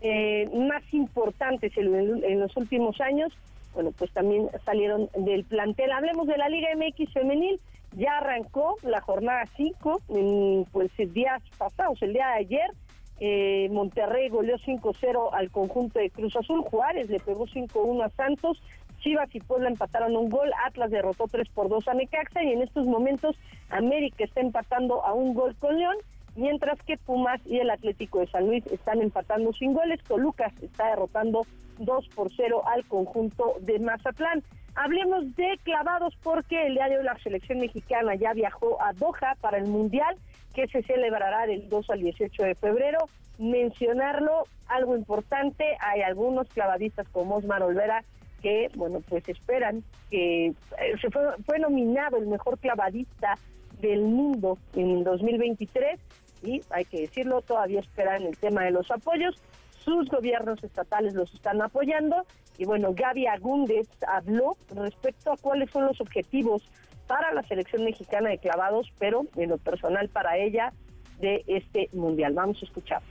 eh, 0.01 0.49
más 0.53 0.83
importantes 0.93 1.71
en 1.77 2.39
los 2.39 2.55
últimos 2.57 2.99
años, 2.99 3.31
bueno, 3.75 3.91
pues 3.91 4.11
también 4.11 4.49
salieron 4.65 5.09
del 5.15 5.43
plantel. 5.43 5.91
Hablemos 5.91 6.25
de 6.27 6.37
la 6.37 6.49
Liga 6.49 6.69
MX 6.75 7.13
femenil, 7.13 7.59
ya 7.91 8.17
arrancó 8.17 8.77
la 8.81 9.01
jornada 9.01 9.43
5, 9.55 10.01
en, 10.09 10.65
pues 10.71 10.91
días 11.13 11.43
pasados, 11.57 12.01
el 12.01 12.13
día 12.13 12.27
de 12.29 12.33
ayer, 12.33 12.71
eh, 13.19 13.69
Monterrey 13.71 14.29
goleó 14.29 14.57
5-0 14.57 15.29
al 15.31 15.51
conjunto 15.51 15.99
de 15.99 16.09
Cruz 16.09 16.35
Azul, 16.35 16.61
Juárez 16.61 17.09
le 17.09 17.19
pegó 17.19 17.45
5-1 17.45 18.03
a 18.03 18.09
Santos, 18.09 18.61
Chivas 19.05 19.33
y 19.35 19.39
Puebla 19.39 19.69
empataron 19.69 20.15
un 20.17 20.29
gol, 20.29 20.51
Atlas 20.65 20.89
derrotó 20.89 21.25
3 21.29 21.47
por 21.49 21.69
2 21.69 21.87
a 21.87 21.93
Necaxa. 21.93 22.43
Y 22.43 22.53
en 22.53 22.63
estos 22.63 22.87
momentos 22.87 23.35
América 23.69 24.23
está 24.23 24.41
empatando 24.41 25.05
a 25.05 25.13
un 25.13 25.35
gol 25.35 25.55
con 25.57 25.77
León, 25.77 25.95
mientras 26.35 26.81
que 26.83 26.97
Pumas 26.97 27.41
y 27.45 27.57
el 27.57 27.69
Atlético 27.69 28.19
de 28.19 28.27
San 28.27 28.47
Luis 28.47 28.65
están 28.67 29.01
empatando 29.01 29.53
sin 29.53 29.73
goles, 29.73 30.01
Toluca 30.03 30.51
está 30.61 30.89
derrotando 30.89 31.45
2 31.79 32.09
por 32.09 32.31
0 32.35 32.63
al 32.67 32.85
conjunto 32.85 33.55
de 33.61 33.79
Mazatlán. 33.79 34.43
Hablemos 34.75 35.35
de 35.35 35.57
clavados 35.63 36.15
porque 36.21 36.67
el 36.67 36.75
día 36.75 36.89
de 36.89 36.97
hoy 36.97 37.03
la 37.03 37.17
selección 37.19 37.59
mexicana 37.59 38.15
ya 38.15 38.33
viajó 38.33 38.81
a 38.81 38.93
Doha 38.93 39.35
para 39.39 39.57
el 39.57 39.67
Mundial 39.67 40.15
que 40.53 40.67
se 40.67 40.83
celebrará 40.83 41.47
del 41.47 41.69
2 41.69 41.89
al 41.89 41.99
18 41.99 42.43
de 42.43 42.55
febrero. 42.55 42.99
Mencionarlo, 43.37 44.45
algo 44.67 44.95
importante, 44.95 45.77
hay 45.79 46.01
algunos 46.01 46.47
clavadistas 46.49 47.07
como 47.09 47.35
Osmar 47.35 47.63
Olvera 47.63 48.03
que, 48.41 48.69
bueno, 48.75 49.01
pues 49.07 49.27
esperan 49.27 49.83
que 50.09 50.47
eh, 50.47 50.53
se 51.01 51.09
fue, 51.09 51.23
fue 51.45 51.59
nominado 51.59 52.17
el 52.17 52.27
mejor 52.27 52.57
clavadista 52.59 53.37
del 53.81 54.01
mundo 54.01 54.57
en 54.75 55.03
2023 55.03 55.99
y 56.45 56.61
hay 56.69 56.85
que 56.85 57.01
decirlo, 57.01 57.41
todavía 57.41 57.79
esperan 57.79 58.23
el 58.23 58.37
tema 58.37 58.63
de 58.63 58.71
los 58.71 58.89
apoyos. 58.91 59.35
Sus 59.83 60.09
gobiernos 60.09 60.63
estatales 60.63 61.13
los 61.13 61.33
están 61.33 61.61
apoyando 61.61 62.25
y 62.57 62.65
bueno, 62.65 62.93
Gaby 62.93 63.27
Agúndez 63.27 63.87
habló 64.07 64.57
respecto 64.73 65.31
a 65.31 65.37
cuáles 65.37 65.69
son 65.71 65.85
los 65.85 65.99
objetivos 66.01 66.63
para 67.07 67.33
la 67.33 67.43
selección 67.43 67.83
mexicana 67.83 68.29
de 68.29 68.37
clavados, 68.37 68.91
pero 68.97 69.25
en 69.35 69.49
lo 69.49 69.57
personal 69.57 70.09
para 70.09 70.37
ella 70.37 70.73
de 71.19 71.43
este 71.47 71.89
mundial. 71.93 72.33
Vamos 72.33 72.61
a 72.61 72.65
escuchar. 72.65 73.01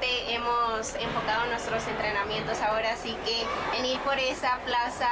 Hemos 0.00 0.94
enfocado 0.94 1.46
nuestros 1.46 1.86
entrenamientos 1.86 2.60
ahora, 2.60 2.92
así 2.92 3.14
que 3.24 3.78
en 3.78 3.84
ir 3.84 4.00
por 4.00 4.18
esa 4.18 4.58
plaza 4.64 5.08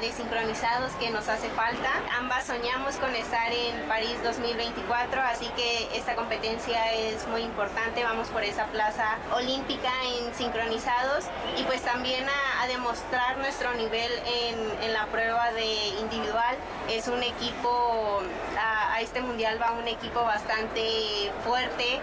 de 0.00 0.12
sincronizados 0.12 0.92
que 0.94 1.10
nos 1.10 1.28
hace 1.28 1.48
falta. 1.50 1.88
Ambas 2.18 2.44
soñamos 2.44 2.96
con 2.96 3.14
estar 3.14 3.52
en 3.52 3.88
París 3.88 4.16
2024, 4.22 5.22
así 5.22 5.46
que 5.56 5.96
esta 5.96 6.16
competencia 6.16 6.92
es 6.92 7.26
muy 7.28 7.42
importante. 7.42 8.02
Vamos 8.02 8.28
por 8.28 8.42
esa 8.42 8.66
plaza 8.66 9.16
olímpica 9.34 9.92
en 10.04 10.34
sincronizados 10.34 11.24
y 11.56 11.62
pues 11.62 11.82
también 11.82 12.26
a, 12.28 12.66
demostrar 12.66 13.36
nuestro 13.38 13.72
nivel 13.74 14.10
en, 14.26 14.92
la 14.92 15.06
prueba 15.06 15.52
de 15.52 15.86
individual. 16.00 16.56
Es 16.88 17.08
un 17.08 17.22
equipo, 17.22 18.22
a 18.58 19.00
este 19.00 19.20
mundial 19.20 19.60
va 19.60 19.72
un 19.72 19.86
equipo 19.86 20.22
bastante 20.24 21.30
fuerte. 21.44 22.00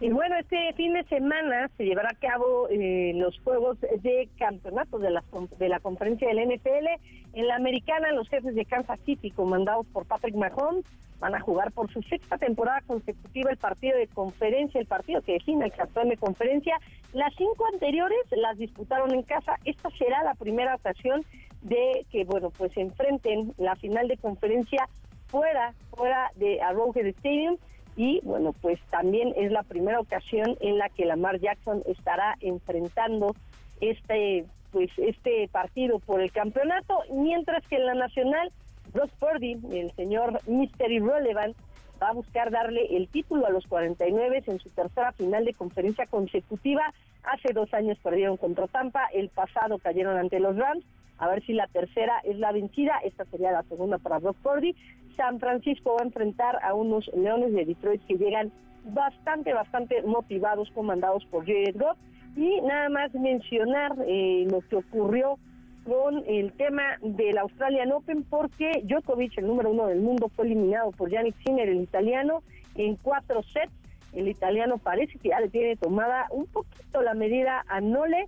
Y 0.00 0.08
bueno, 0.08 0.34
este 0.36 0.72
fin 0.72 0.94
de 0.94 1.04
semana 1.04 1.70
se 1.76 1.84
llevará 1.84 2.08
a 2.08 2.18
cabo 2.18 2.68
eh, 2.70 3.12
los 3.16 3.38
juegos 3.40 3.78
de 3.80 4.30
campeonato 4.38 4.98
de 4.98 5.10
la, 5.10 5.22
de 5.58 5.68
la 5.68 5.78
conferencia 5.78 6.26
del 6.26 6.48
NFL. 6.48 6.88
En 7.34 7.46
la 7.46 7.56
americana, 7.56 8.10
los 8.12 8.26
jefes 8.30 8.54
de 8.54 8.64
Kansas 8.64 8.98
City, 9.04 9.30
comandados 9.30 9.86
por 9.88 10.06
Patrick 10.06 10.34
Mahomes, 10.34 10.86
van 11.18 11.34
a 11.34 11.40
jugar 11.40 11.70
por 11.72 11.92
su 11.92 12.00
sexta 12.00 12.38
temporada 12.38 12.80
consecutiva 12.86 13.50
el 13.50 13.58
partido 13.58 13.98
de 13.98 14.06
conferencia, 14.06 14.80
el 14.80 14.86
partido 14.86 15.20
que 15.20 15.34
define 15.34 15.66
el 15.66 15.72
campeón 15.72 16.08
de 16.08 16.16
conferencia. 16.16 16.78
Las 17.12 17.34
cinco 17.36 17.66
anteriores 17.70 18.18
las 18.30 18.56
disputaron 18.56 19.12
en 19.12 19.22
casa. 19.22 19.56
Esta 19.66 19.90
será 19.90 20.24
la 20.24 20.32
primera 20.32 20.76
ocasión 20.76 21.26
de 21.60 22.06
que, 22.10 22.24
bueno, 22.24 22.48
pues 22.56 22.74
enfrenten 22.78 23.52
la 23.58 23.76
final 23.76 24.08
de 24.08 24.16
conferencia 24.16 24.88
fuera, 25.26 25.74
fuera 25.90 26.30
de 26.36 26.62
Arrowhead 26.62 27.06
Stadium 27.08 27.58
y 28.00 28.18
bueno, 28.22 28.54
pues 28.62 28.80
también 28.88 29.34
es 29.36 29.52
la 29.52 29.62
primera 29.62 30.00
ocasión 30.00 30.56
en 30.60 30.78
la 30.78 30.88
que 30.88 31.04
Lamar 31.04 31.38
Jackson 31.38 31.82
estará 31.84 32.34
enfrentando 32.40 33.36
este 33.82 34.46
pues 34.72 34.88
este 34.96 35.46
partido 35.48 35.98
por 35.98 36.22
el 36.22 36.32
campeonato, 36.32 36.98
mientras 37.12 37.62
que 37.68 37.76
en 37.76 37.84
la 37.84 37.92
nacional 37.92 38.52
Ross 38.94 39.10
Purdy, 39.18 39.58
el 39.72 39.90
señor 39.96 40.40
Mystery 40.46 40.96
Irrelevant, 40.96 41.54
va 42.02 42.08
a 42.08 42.14
buscar 42.14 42.50
darle 42.50 42.96
el 42.96 43.06
título 43.08 43.46
a 43.46 43.50
los 43.50 43.66
49 43.66 44.44
en 44.46 44.60
su 44.60 44.70
tercera 44.70 45.12
final 45.12 45.44
de 45.44 45.52
conferencia 45.52 46.06
consecutiva. 46.06 46.94
Hace 47.24 47.52
dos 47.52 47.74
años 47.74 47.98
perdieron 48.02 48.38
contra 48.38 48.66
Tampa, 48.66 49.08
el 49.12 49.28
pasado 49.28 49.76
cayeron 49.76 50.16
ante 50.16 50.40
los 50.40 50.56
Rams. 50.56 50.86
A 51.18 51.28
ver 51.28 51.44
si 51.44 51.52
la 51.52 51.66
tercera 51.66 52.18
es 52.24 52.38
la 52.38 52.50
vencida. 52.50 52.94
Esta 53.04 53.26
sería 53.26 53.52
la 53.52 53.62
segunda 53.64 53.98
para 53.98 54.20
Brock 54.20 54.38
Purdy. 54.42 54.74
San 55.20 55.38
Francisco 55.38 55.96
va 55.96 56.02
a 56.02 56.06
enfrentar 56.06 56.58
a 56.62 56.72
unos 56.72 57.10
Leones 57.14 57.52
de 57.52 57.66
Detroit 57.66 58.00
que 58.06 58.16
llegan 58.16 58.50
bastante, 58.84 59.52
bastante 59.52 60.00
motivados, 60.00 60.70
comandados 60.70 61.26
por 61.26 61.44
Jared 61.44 61.76
Goff. 61.76 61.98
Y 62.36 62.58
nada 62.62 62.88
más 62.88 63.12
mencionar 63.12 63.92
eh, 64.06 64.46
lo 64.50 64.62
que 64.62 64.76
ocurrió 64.76 65.38
con 65.84 66.24
el 66.26 66.54
tema 66.54 66.96
del 67.02 67.36
Australian 67.36 67.92
Open 67.92 68.22
porque 68.30 68.82
Djokovic, 68.84 69.36
el 69.36 69.46
número 69.46 69.72
uno 69.72 69.88
del 69.88 70.00
mundo, 70.00 70.30
fue 70.34 70.46
eliminado 70.46 70.90
por 70.92 71.10
Yannick 71.10 71.36
Sinner, 71.44 71.68
el 71.68 71.82
italiano, 71.82 72.42
en 72.76 72.96
cuatro 72.96 73.42
sets. 73.42 73.72
El 74.14 74.26
italiano 74.26 74.78
parece 74.78 75.18
que 75.18 75.28
ya 75.28 75.40
le 75.40 75.50
tiene 75.50 75.76
tomada 75.76 76.28
un 76.30 76.46
poquito 76.46 77.02
la 77.02 77.12
medida 77.12 77.62
a 77.68 77.82
Nole, 77.82 78.26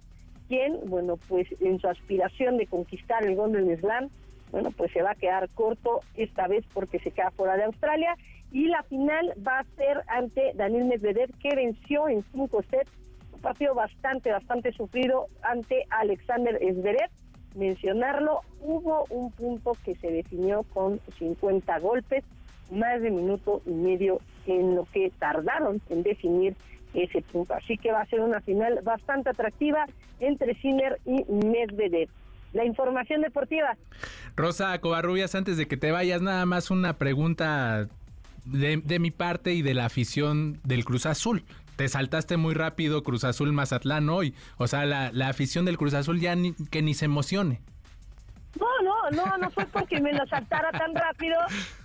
quien, 0.49 0.79
bueno, 0.91 1.17
pues 1.27 1.49
en 1.61 1.81
su 1.81 1.89
aspiración 1.89 2.59
de 2.59 2.67
conquistar 2.67 3.25
el 3.25 3.35
Golden 3.35 3.75
Slam, 3.79 4.11
bueno, 4.53 4.71
pues 4.71 4.93
se 4.93 5.03
va 5.03 5.13
a 5.13 5.17
quedar 5.17 5.49
corto 5.51 6.01
esta 6.15 6.47
vez 6.47 6.65
porque 6.73 7.01
se 7.01 7.11
queda 7.11 7.33
fuera 7.33 7.57
de 7.57 7.65
Australia. 7.65 8.15
Y 8.53 8.67
la 8.67 8.83
final 8.85 9.35
va 9.47 9.61
a 9.61 9.65
ser 9.77 10.03
ante 10.07 10.53
Daniel 10.55 10.85
Medvedev, 10.85 11.31
que 11.39 11.57
venció 11.57 12.07
en 12.07 12.23
cinco 12.33 12.63
sets, 12.71 12.91
un 13.33 13.41
partido 13.41 13.75
bastante, 13.75 14.31
bastante 14.31 14.73
sufrido 14.73 15.27
ante 15.43 15.87
Alexander 15.91 16.59
Zverev 16.59 17.11
mencionarlo, 17.55 18.41
hubo 18.61 19.05
un 19.11 19.31
punto 19.33 19.73
que 19.85 19.95
se 19.97 20.11
definió 20.11 20.63
con 20.75 21.01
50 21.19 21.79
golpes, 21.81 22.25
más 22.71 23.01
de 23.03 23.11
minuto 23.11 23.63
y 23.67 23.71
medio 23.71 24.21
en 24.47 24.75
lo 24.75 24.85
que 24.87 25.11
tardaron 25.19 25.81
en 25.91 26.03
definir 26.03 26.57
ese 26.95 27.23
punto. 27.23 27.55
Así 27.55 27.77
que 27.77 27.93
va 27.93 28.01
a 28.01 28.07
ser 28.07 28.21
una 28.21 28.41
final 28.41 28.81
bastante 28.83 29.31
atractiva 29.31 29.87
entre 30.21 30.55
Sinner 30.61 30.99
y 31.05 31.25
Medvedev. 31.25 32.09
La 32.53 32.65
información 32.65 33.23
deportiva. 33.23 33.77
Rosa 34.37 34.79
Covarrubias, 34.81 35.35
antes 35.35 35.57
de 35.57 35.67
que 35.67 35.77
te 35.77 35.91
vayas, 35.91 36.21
nada 36.21 36.45
más 36.47 36.71
una 36.71 36.99
pregunta 36.99 37.89
de, 38.45 38.77
de 38.85 38.99
mi 38.99 39.11
parte 39.11 39.55
y 39.55 39.63
de 39.63 39.75
la 39.75 39.87
afición 39.87 40.61
del 40.65 40.85
Cruz 40.85 41.07
Azul 41.07 41.45
te 41.77 41.89
saltaste 41.89 42.37
muy 42.37 42.55
rápido 42.55 43.03
Cruz 43.03 43.25
Azul 43.25 43.53
Mazatlán 43.53 44.09
hoy. 44.09 44.35
O 44.57 44.67
sea, 44.67 44.85
la, 44.85 45.29
afición 45.29 45.65
del 45.65 45.79
Cruz 45.79 45.95
Azul 45.95 46.21
ya 46.21 46.35
ni, 46.35 46.55
que 46.71 46.83
ni 46.83 46.95
se 46.95 47.07
emocione. 47.07 47.61
No, 48.59 48.67
no, 48.85 49.11
no, 49.11 49.39
no 49.39 49.51
fue 49.51 49.67
porque 49.67 50.01
me 50.01 50.13
lo 50.13 50.27
saltara 50.27 50.71
tan 50.73 50.95
rápido, 50.95 51.39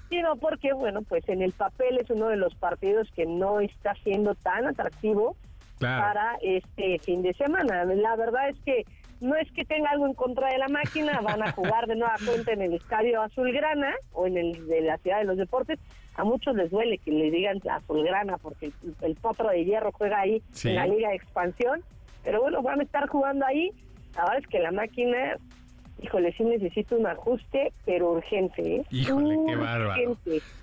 sino 0.09 0.35
porque, 0.35 0.73
bueno, 0.73 1.01
pues 1.03 1.27
en 1.29 1.41
el 1.41 1.53
papel 1.53 1.97
es 1.97 2.09
uno 2.09 2.27
de 2.27 2.37
los 2.37 2.53
partidos 2.55 3.09
que 3.15 3.25
no 3.25 3.59
está 3.59 3.95
siendo 4.03 4.35
tan 4.35 4.65
atractivo 4.65 5.35
para 5.79 6.37
este 6.41 6.99
fin 6.99 7.21
de 7.21 7.33
semana. 7.33 7.85
La 7.85 8.15
verdad 8.15 8.49
es 8.49 8.57
que 8.65 8.85
no 9.19 9.35
es 9.35 9.51
que 9.51 9.65
tenga 9.65 9.89
algo 9.89 10.05
en 10.05 10.13
contra 10.13 10.49
de 10.49 10.57
la 10.57 10.67
máquina, 10.67 11.21
van 11.21 11.41
a 11.41 11.51
jugar 11.51 11.87
de 11.87 11.95
nueva 11.95 12.15
cuenta 12.25 12.51
en 12.51 12.61
el 12.61 12.73
Estadio 12.73 13.21
Azulgrana 13.21 13.93
o 14.13 14.27
en 14.27 14.37
el 14.37 14.67
de 14.67 14.81
la 14.81 14.97
Ciudad 14.97 15.19
de 15.19 15.25
los 15.25 15.37
Deportes. 15.37 15.79
A 16.15 16.23
muchos 16.23 16.55
les 16.55 16.71
duele 16.71 16.97
que 16.97 17.11
le 17.11 17.29
digan 17.31 17.59
Azulgrana 17.69 18.37
porque 18.37 18.71
el, 19.01 19.15
potro 19.15 19.49
de 19.49 19.65
hierro 19.65 19.91
juega 19.91 20.21
ahí 20.21 20.41
en 20.63 20.75
la 20.75 20.87
Liga 20.87 21.09
de 21.09 21.15
Expansión. 21.15 21.81
Pero 22.23 22.41
bueno, 22.41 22.61
van 22.61 22.79
a 22.79 22.83
estar 22.83 23.07
jugando 23.07 23.45
ahí. 23.45 23.71
La 24.15 24.23
verdad 24.23 24.39
es 24.39 24.47
que 24.47 24.59
la 24.59 24.71
máquina, 24.71 25.37
híjole, 26.01 26.33
sí 26.33 26.43
necesita 26.43 26.95
un 26.95 27.07
ajuste, 27.07 27.71
pero 27.85 28.11
urgente. 28.11 28.77
¿eh? 28.77 28.85
Híjole, 28.91 29.37
qué 29.47 29.55
bárbaro. 29.55 30.17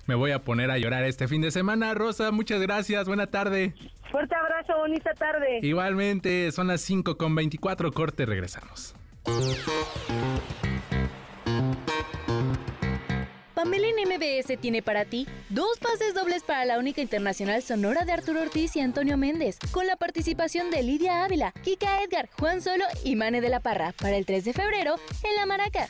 Me 0.07 0.15
voy 0.15 0.31
a 0.31 0.39
poner 0.39 0.71
a 0.71 0.77
llorar 0.77 1.03
este 1.03 1.27
fin 1.27 1.41
de 1.41 1.51
semana. 1.51 1.93
Rosa, 1.93 2.31
muchas 2.31 2.61
gracias. 2.61 3.07
Buena 3.07 3.27
tarde. 3.27 3.73
Fuerte 4.11 4.35
abrazo, 4.35 4.77
bonita 4.77 5.13
tarde. 5.13 5.59
Igualmente, 5.61 6.51
son 6.51 6.67
las 6.67 6.81
5 6.81 7.17
con 7.17 7.35
24 7.35 7.91
corte, 7.91 8.25
regresamos. 8.25 8.95
Pamela 13.65 13.87
MBS 14.05 14.61
tiene 14.61 14.83
para 14.83 15.05
ti 15.05 15.27
dos 15.49 15.79
pases 15.79 16.13
dobles 16.13 16.43
para 16.43 16.65
la 16.65 16.77
única 16.77 17.01
internacional 17.01 17.63
sonora 17.63 18.05
de 18.05 18.11
Arturo 18.11 18.43
Ortiz 18.43 18.75
y 18.75 18.79
Antonio 18.79 19.17
Méndez, 19.17 19.57
con 19.71 19.87
la 19.87 19.95
participación 19.95 20.69
de 20.69 20.83
Lidia 20.83 21.23
Ávila, 21.23 21.51
Kika 21.63 22.03
Edgar, 22.03 22.29
Juan 22.37 22.61
Solo 22.61 22.85
y 23.03 23.15
Mane 23.15 23.41
de 23.41 23.49
la 23.49 23.61
Parra 23.61 23.95
para 23.99 24.17
el 24.17 24.27
3 24.27 24.45
de 24.45 24.53
febrero 24.53 24.97
en 25.23 25.35
La 25.35 25.47
Maraca. 25.47 25.89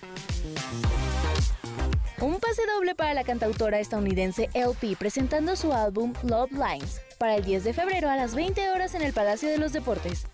Un 2.21 2.39
pase 2.39 2.61
doble 2.65 2.95
para 2.95 3.13
la 3.13 3.25
cantautora 3.25 3.81
estadounidense 3.81 4.49
LP 4.53 4.95
presentando 4.97 5.57
su 5.57 5.73
álbum 5.73 6.13
Love 6.23 6.53
Lines 6.53 7.01
para 7.17 7.35
el 7.35 7.43
10 7.43 7.65
de 7.65 7.73
febrero 7.73 8.09
a 8.09 8.15
las 8.15 8.35
20 8.35 8.69
horas 8.69 8.95
en 8.95 9.01
el 9.01 9.11
Palacio 9.11 9.49
de 9.49 9.57
los 9.57 9.73
Deportes. 9.73 10.27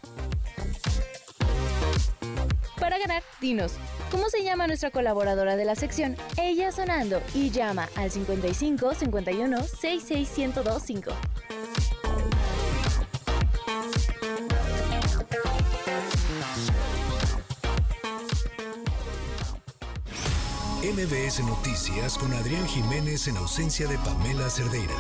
Para 2.80 3.00
ganar, 3.00 3.24
dinos, 3.40 3.74
¿cómo 4.12 4.30
se 4.30 4.44
llama 4.44 4.68
nuestra 4.68 4.92
colaboradora 4.92 5.56
de 5.56 5.66
la 5.66 5.76
sección? 5.76 6.16
Ella 6.38 6.72
sonando 6.72 7.22
y 7.34 7.50
llama 7.50 7.90
al 7.96 8.12
55 8.12 8.94
51 8.94 9.64
66 9.64 10.38
1025. 10.38 11.12
MBS 20.84 21.44
Noticias 21.46 22.18
con 22.18 22.34
Adrián 22.34 22.68
Jiménez 22.68 23.28
en 23.28 23.38
ausencia 23.38 23.88
de 23.88 23.98
Pamela 24.00 24.50
Cerdeira. 24.50 24.96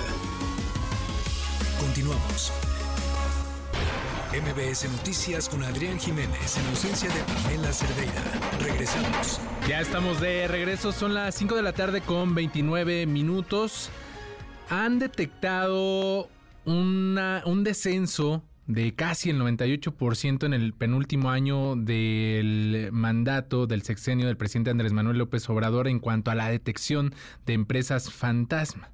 Continuamos. 1.79 2.51
MBS 4.31 4.89
Noticias 4.89 5.49
con 5.49 5.61
Adrián 5.61 5.99
Jiménez 5.99 6.57
en 6.57 6.65
ausencia 6.67 7.09
de 7.09 7.21
Pamela 7.21 7.73
Cerdeira. 7.73 8.23
Regresamos. 8.61 9.41
Ya 9.67 9.81
estamos 9.81 10.21
de 10.21 10.47
regreso, 10.47 10.93
son 10.93 11.13
las 11.13 11.35
5 11.35 11.53
de 11.53 11.61
la 11.61 11.73
tarde 11.73 11.99
con 11.99 12.33
29 12.33 13.07
minutos. 13.07 13.89
Han 14.69 14.99
detectado 14.99 16.29
un 16.63 17.61
descenso 17.65 18.41
de 18.67 18.95
casi 18.95 19.31
el 19.31 19.41
98% 19.41 20.45
en 20.45 20.53
el 20.53 20.73
penúltimo 20.73 21.29
año 21.29 21.75
del 21.75 22.87
mandato 22.93 23.67
del 23.67 23.81
sexenio 23.81 24.27
del 24.27 24.37
presidente 24.37 24.69
Andrés 24.69 24.93
Manuel 24.93 25.17
López 25.17 25.49
Obrador 25.49 25.89
en 25.89 25.99
cuanto 25.99 26.31
a 26.31 26.35
la 26.35 26.49
detección 26.49 27.13
de 27.45 27.51
empresas 27.51 28.09
fantasma. 28.09 28.91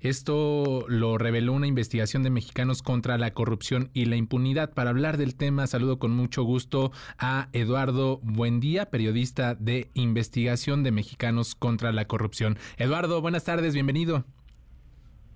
Esto 0.00 0.84
lo 0.88 1.18
reveló 1.18 1.52
una 1.52 1.66
investigación 1.66 2.22
de 2.22 2.30
mexicanos 2.30 2.82
contra 2.82 3.18
la 3.18 3.32
corrupción 3.32 3.90
y 3.94 4.04
la 4.04 4.16
impunidad. 4.16 4.72
Para 4.74 4.90
hablar 4.90 5.16
del 5.16 5.36
tema, 5.36 5.66
saludo 5.66 5.98
con 5.98 6.12
mucho 6.12 6.42
gusto 6.42 6.92
a 7.18 7.48
Eduardo 7.52 8.20
Buendía, 8.22 8.90
periodista 8.90 9.54
de 9.54 9.90
investigación 9.94 10.82
de 10.82 10.92
mexicanos 10.92 11.54
contra 11.54 11.92
la 11.92 12.06
corrupción. 12.06 12.56
Eduardo, 12.76 13.20
buenas 13.20 13.44
tardes, 13.44 13.74
bienvenido. 13.74 14.24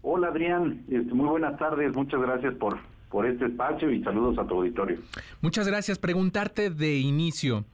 Hola 0.02 0.28
Adrián, 0.28 0.84
este, 0.88 1.14
muy 1.14 1.28
buenas 1.28 1.58
tardes, 1.58 1.94
muchas 1.94 2.20
gracias 2.20 2.54
por 2.54 2.78
por 3.12 3.26
este 3.26 3.44
espacio 3.44 3.90
y 3.90 4.02
saludos 4.02 4.38
a 4.38 4.46
tu 4.46 4.54
auditorio. 4.54 4.98
Muchas 5.42 5.68
gracias. 5.68 5.98
Preguntarte 5.98 6.70
de 6.70 6.96
inicio. 6.96 7.66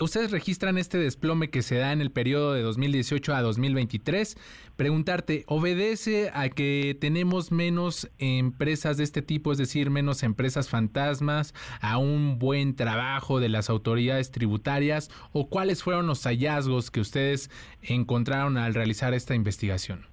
Ustedes 0.00 0.32
registran 0.32 0.76
este 0.76 0.98
desplome 0.98 1.50
que 1.50 1.62
se 1.62 1.76
da 1.76 1.92
en 1.92 2.00
el 2.00 2.10
periodo 2.10 2.52
de 2.52 2.62
2018 2.62 3.32
a 3.32 3.42
2023. 3.42 4.36
Preguntarte, 4.76 5.44
¿obedece 5.46 6.30
a 6.34 6.48
que 6.48 6.96
tenemos 7.00 7.52
menos 7.52 8.10
empresas 8.18 8.96
de 8.96 9.04
este 9.04 9.22
tipo, 9.22 9.52
es 9.52 9.58
decir, 9.58 9.90
menos 9.90 10.24
empresas 10.24 10.68
fantasmas, 10.68 11.54
a 11.80 11.98
un 11.98 12.40
buen 12.40 12.74
trabajo 12.74 13.38
de 13.38 13.48
las 13.48 13.70
autoridades 13.70 14.32
tributarias? 14.32 15.10
¿O 15.32 15.48
cuáles 15.48 15.84
fueron 15.84 16.08
los 16.08 16.24
hallazgos 16.24 16.90
que 16.90 17.00
ustedes 17.00 17.48
encontraron 17.80 18.56
al 18.56 18.74
realizar 18.74 19.14
esta 19.14 19.36
investigación? 19.36 20.06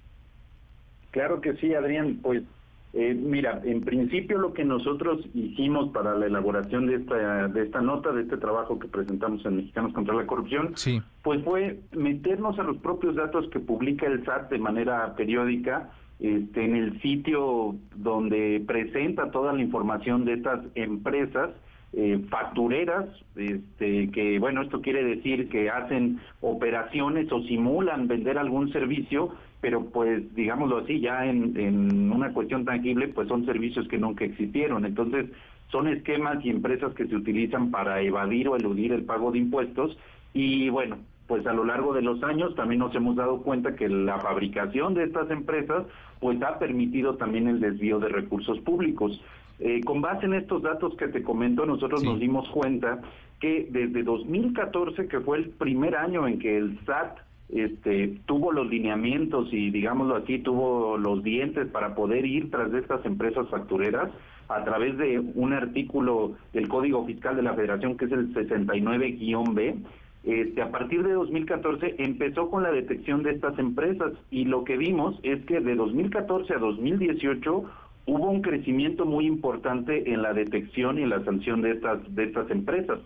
Claro 1.10 1.40
que 1.40 1.54
sí, 1.56 1.74
Adrián. 1.74 2.20
Pues 2.22 2.44
eh, 2.94 3.14
mira, 3.14 3.62
en 3.64 3.80
principio 3.80 4.36
lo 4.38 4.52
que 4.52 4.64
nosotros 4.64 5.24
hicimos 5.32 5.90
para 5.92 6.14
la 6.14 6.26
elaboración 6.26 6.86
de 6.86 6.96
esta, 6.96 7.48
de 7.48 7.62
esta 7.62 7.80
nota, 7.80 8.12
de 8.12 8.22
este 8.22 8.36
trabajo 8.36 8.78
que 8.78 8.86
presentamos 8.86 9.44
en 9.46 9.56
Mexicanos 9.56 9.94
contra 9.94 10.14
la 10.14 10.26
Corrupción, 10.26 10.74
pues 11.22 11.42
fue 11.42 11.80
meternos 11.92 12.58
a 12.58 12.62
los 12.64 12.76
propios 12.78 13.14
datos 13.14 13.48
que 13.48 13.60
publica 13.60 14.06
el 14.06 14.22
SAT 14.26 14.50
de 14.50 14.58
manera 14.58 15.14
periódica 15.16 15.90
este, 16.20 16.64
en 16.66 16.76
el 16.76 17.00
sitio 17.00 17.76
donde 17.96 18.62
presenta 18.66 19.30
toda 19.30 19.54
la 19.54 19.62
información 19.62 20.26
de 20.26 20.34
estas 20.34 20.60
empresas. 20.74 21.50
Eh, 21.94 22.24
factureras, 22.30 23.04
este, 23.36 24.10
que 24.12 24.38
bueno, 24.38 24.62
esto 24.62 24.80
quiere 24.80 25.04
decir 25.04 25.50
que 25.50 25.68
hacen 25.68 26.20
operaciones 26.40 27.30
o 27.30 27.42
simulan 27.42 28.08
vender 28.08 28.38
algún 28.38 28.72
servicio 28.72 29.34
pero 29.62 29.84
pues 29.86 30.34
digámoslo 30.34 30.78
así, 30.78 31.00
ya 31.00 31.24
en, 31.24 32.10
una 32.12 32.32
cuestión 32.32 32.64
tangible, 32.64 33.06
pues 33.08 33.28
son 33.28 33.46
servicios 33.46 33.86
que 33.86 33.96
nunca 33.96 34.24
existieron. 34.24 34.84
Entonces, 34.84 35.26
son 35.70 35.86
esquemas 35.86 36.44
y 36.44 36.50
empresas 36.50 36.92
que 36.94 37.06
se 37.06 37.14
utilizan 37.14 37.70
para 37.70 38.02
evadir 38.02 38.48
o 38.48 38.56
eludir 38.56 38.92
el 38.92 39.04
pago 39.04 39.30
de 39.30 39.38
impuestos 39.38 39.96
y 40.34 40.68
bueno, 40.68 40.98
pues 41.28 41.46
a 41.46 41.52
lo 41.52 41.64
largo 41.64 41.94
de 41.94 42.02
los 42.02 42.22
años 42.24 42.56
también 42.56 42.80
nos 42.80 42.94
hemos 42.96 43.14
dado 43.14 43.40
cuenta 43.42 43.76
que 43.76 43.88
la 43.88 44.18
fabricación 44.18 44.94
de 44.94 45.04
estas 45.04 45.30
empresas 45.30 45.86
pues 46.18 46.42
ha 46.42 46.58
permitido 46.58 47.14
también 47.14 47.46
el 47.46 47.60
desvío 47.60 48.00
de 48.00 48.08
recursos 48.08 48.58
públicos. 48.60 49.22
Eh, 49.60 49.80
con 49.84 50.00
base 50.00 50.26
en 50.26 50.34
estos 50.34 50.62
datos 50.62 50.96
que 50.96 51.06
te 51.06 51.22
comento, 51.22 51.64
nosotros 51.66 52.02
nos 52.02 52.18
dimos 52.18 52.48
cuenta 52.48 53.00
que 53.38 53.68
desde 53.70 54.02
2014, 54.02 55.06
que 55.06 55.20
fue 55.20 55.38
el 55.38 55.50
primer 55.50 55.94
año 55.94 56.26
en 56.26 56.40
que 56.40 56.58
el 56.58 56.80
SAT 56.84 57.18
este, 57.52 58.18
tuvo 58.24 58.50
los 58.50 58.68
lineamientos 58.68 59.52
y 59.52 59.70
digámoslo 59.70 60.16
así, 60.16 60.38
tuvo 60.38 60.96
los 60.96 61.22
dientes 61.22 61.68
para 61.68 61.94
poder 61.94 62.24
ir 62.24 62.50
tras 62.50 62.72
de 62.72 62.78
estas 62.78 63.04
empresas 63.04 63.46
factureras 63.48 64.10
a 64.48 64.64
través 64.64 64.96
de 64.96 65.18
un 65.18 65.52
artículo 65.52 66.32
del 66.52 66.68
Código 66.68 67.04
Fiscal 67.04 67.36
de 67.36 67.42
la 67.42 67.54
Federación 67.54 67.96
que 67.96 68.06
es 68.06 68.12
el 68.12 68.32
69-B. 68.34 69.76
Este, 70.24 70.62
a 70.62 70.70
partir 70.70 71.02
de 71.02 71.12
2014 71.12 71.96
empezó 71.98 72.48
con 72.48 72.62
la 72.62 72.70
detección 72.70 73.22
de 73.22 73.32
estas 73.32 73.58
empresas 73.58 74.12
y 74.30 74.44
lo 74.44 74.64
que 74.64 74.76
vimos 74.76 75.18
es 75.22 75.44
que 75.44 75.60
de 75.60 75.74
2014 75.74 76.54
a 76.54 76.58
2018 76.58 77.64
hubo 78.06 78.30
un 78.30 78.40
crecimiento 78.40 79.04
muy 79.04 79.26
importante 79.26 80.12
en 80.12 80.22
la 80.22 80.32
detección 80.32 80.98
y 80.98 81.02
en 81.02 81.10
la 81.10 81.24
sanción 81.24 81.60
de 81.60 81.72
estas 81.72 82.14
de 82.14 82.24
estas 82.24 82.50
empresas. 82.50 83.00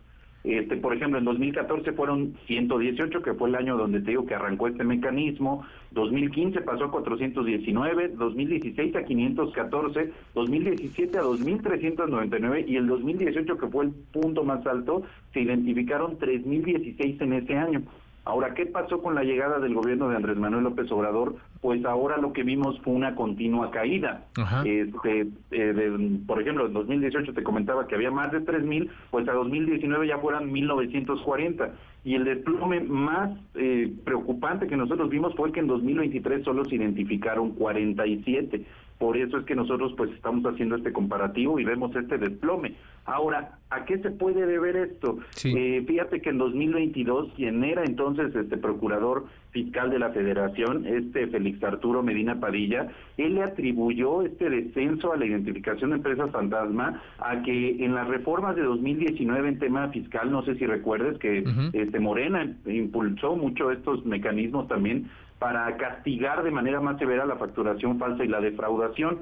Este, 0.47 0.77
por 0.77 0.95
ejemplo, 0.95 1.19
en 1.19 1.25
2014 1.25 1.93
fueron 1.93 2.35
118, 2.47 3.21
que 3.21 3.35
fue 3.35 3.49
el 3.49 3.57
año 3.57 3.77
donde 3.77 4.01
te 4.01 4.13
digo 4.13 4.27
que 4.27 4.37
arrancó 4.37 4.69
este 4.69 4.85
mecanismo. 4.85 5.67
2015 5.91 6.61
pasó 6.61 6.85
a 6.85 6.91
419, 6.93 8.11
2016 8.11 8.95
a 8.95 9.03
514, 9.03 10.13
2017 10.37 11.19
a 11.19 11.23
2399 11.23 12.65
y 12.69 12.77
el 12.77 12.87
2018, 12.87 13.59
que 13.59 13.67
fue 13.67 13.87
el 13.87 13.91
punto 14.13 14.45
más 14.45 14.65
alto, 14.69 15.03
se 15.33 15.41
identificaron 15.41 16.17
3016 16.17 17.21
en 17.23 17.33
ese 17.33 17.57
año. 17.57 17.83
Ahora, 18.27 18.55
¿qué 18.55 18.67
pasó 18.67 19.01
con 19.01 19.15
la 19.15 19.23
llegada 19.23 19.61
del 19.61 19.73
gobierno 19.73 20.09
de 20.09 20.17
Andrés 20.17 20.37
Manuel 20.37 20.65
López 20.65 20.91
Obrador? 20.91 21.37
Pues 21.61 21.85
ahora 21.85 22.17
lo 22.17 22.33
que 22.33 22.43
vimos 22.43 22.77
fue 22.81 22.93
una 22.93 23.15
continua 23.15 23.71
caída. 23.71 24.25
Este, 24.65 25.29
eh, 25.53 26.19
por 26.27 26.43
ejemplo, 26.43 26.67
en 26.67 26.73
2018 26.73 27.33
te 27.33 27.45
comentaba 27.45 27.87
que 27.87 27.95
había 27.95 28.11
más 28.11 28.33
de 28.33 28.41
3.000, 28.41 28.91
pues 29.13 29.29
a 29.29 29.33
2019 29.33 30.09
ya 30.09 30.19
fueran 30.19 30.51
1.940. 30.51 31.71
Y 32.03 32.17
el 32.17 32.25
desplome 32.25 32.81
más 32.81 33.31
eh, 33.55 33.95
preocupante 34.05 34.67
que 34.67 34.77
nosotros 34.77 35.09
vimos 35.09 35.33
fue 35.37 35.53
que 35.53 35.61
en 35.61 35.69
2023 35.69 36.43
solo 36.43 36.65
se 36.65 36.75
identificaron 36.75 37.51
47. 37.51 38.67
Por 38.99 39.17
eso 39.17 39.39
es 39.39 39.45
que 39.45 39.55
nosotros 39.55 39.93
pues 39.97 40.11
estamos 40.11 40.45
haciendo 40.47 40.75
este 40.75 40.93
comparativo 40.93 41.61
y 41.61 41.65
vemos 41.65 41.95
este 41.95 42.19
desplome. 42.19 42.75
Ahora, 43.07 43.59
¿a 43.71 43.85
qué 43.85 43.99
se 43.99 44.11
puede 44.11 44.47
deber 44.47 44.77
esto? 44.77 45.19
Eh, 45.45 45.85
fíjate 45.87 46.21
que 46.21 46.31
en 46.31 46.39
2022 46.39 47.33
quien 47.37 47.63
era 47.63 47.85
entonces 47.85 48.35
este 48.35 48.57
procurador 48.57 49.27
fiscal 49.53 49.91
de 49.91 50.01
la 50.01 50.11
Federación, 50.11 50.85
este 50.87 51.29
Félix 51.29 51.63
Arturo 51.63 52.03
Medina 52.03 52.41
Padilla, 52.41 52.89
él 53.17 53.37
le 53.37 53.45
atribuyó 53.45 54.23
este 54.23 54.51
descenso 54.51 55.13
a 55.13 55.17
la 55.17 55.25
identificación 55.25 55.91
de 55.91 55.97
empresas 55.97 56.31
fantasma 56.33 57.01
a 57.19 57.43
que 57.43 57.85
en 57.85 57.95
las 57.95 58.09
reformas 58.09 58.57
de 58.57 58.63
2019 58.63 59.49
en 59.49 59.59
tema 59.61 59.89
fiscal, 59.89 60.31
no 60.31 60.45
sé 60.45 60.57
si 60.57 60.67
recuerdes 60.67 61.17
que 61.19 61.45
este 61.73 62.01
Morena 62.01 62.57
impulsó 62.67 63.37
mucho 63.37 63.71
estos 63.71 64.05
mecanismos 64.05 64.67
también 64.67 65.09
para 65.39 65.77
castigar 65.77 66.43
de 66.43 66.51
manera 66.51 66.81
más 66.81 66.99
severa 66.99 67.25
la 67.25 67.37
facturación 67.37 67.99
falsa 67.99 68.25
y 68.25 68.29
la 68.29 68.41
defraudación. 68.41 69.21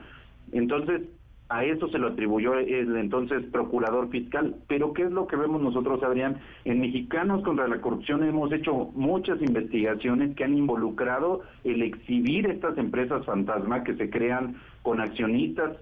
Entonces, 0.52 1.02
a 1.48 1.64
eso 1.64 1.88
se 1.88 1.98
lo 1.98 2.08
atribuyó 2.08 2.54
el 2.54 2.96
entonces 2.96 3.44
procurador 3.52 4.08
fiscal. 4.10 4.56
Pero 4.66 4.92
¿qué 4.92 5.02
es 5.02 5.10
lo 5.10 5.26
que 5.26 5.36
vemos 5.36 5.60
nosotros, 5.60 6.02
Adrián? 6.02 6.38
En 6.64 6.80
Mexicanos 6.80 7.42
contra 7.42 7.68
la 7.68 7.80
Corrupción 7.80 8.24
hemos 8.24 8.50
hecho 8.52 8.90
muchas 8.94 9.40
investigaciones 9.42 10.34
que 10.36 10.44
han 10.44 10.56
involucrado 10.56 11.42
el 11.64 11.82
exhibir 11.82 12.46
estas 12.46 12.78
empresas 12.78 13.24
fantasma 13.26 13.84
que 13.84 13.94
se 13.94 14.08
crean 14.10 14.56
con 14.82 15.00
accionistas 15.00 15.76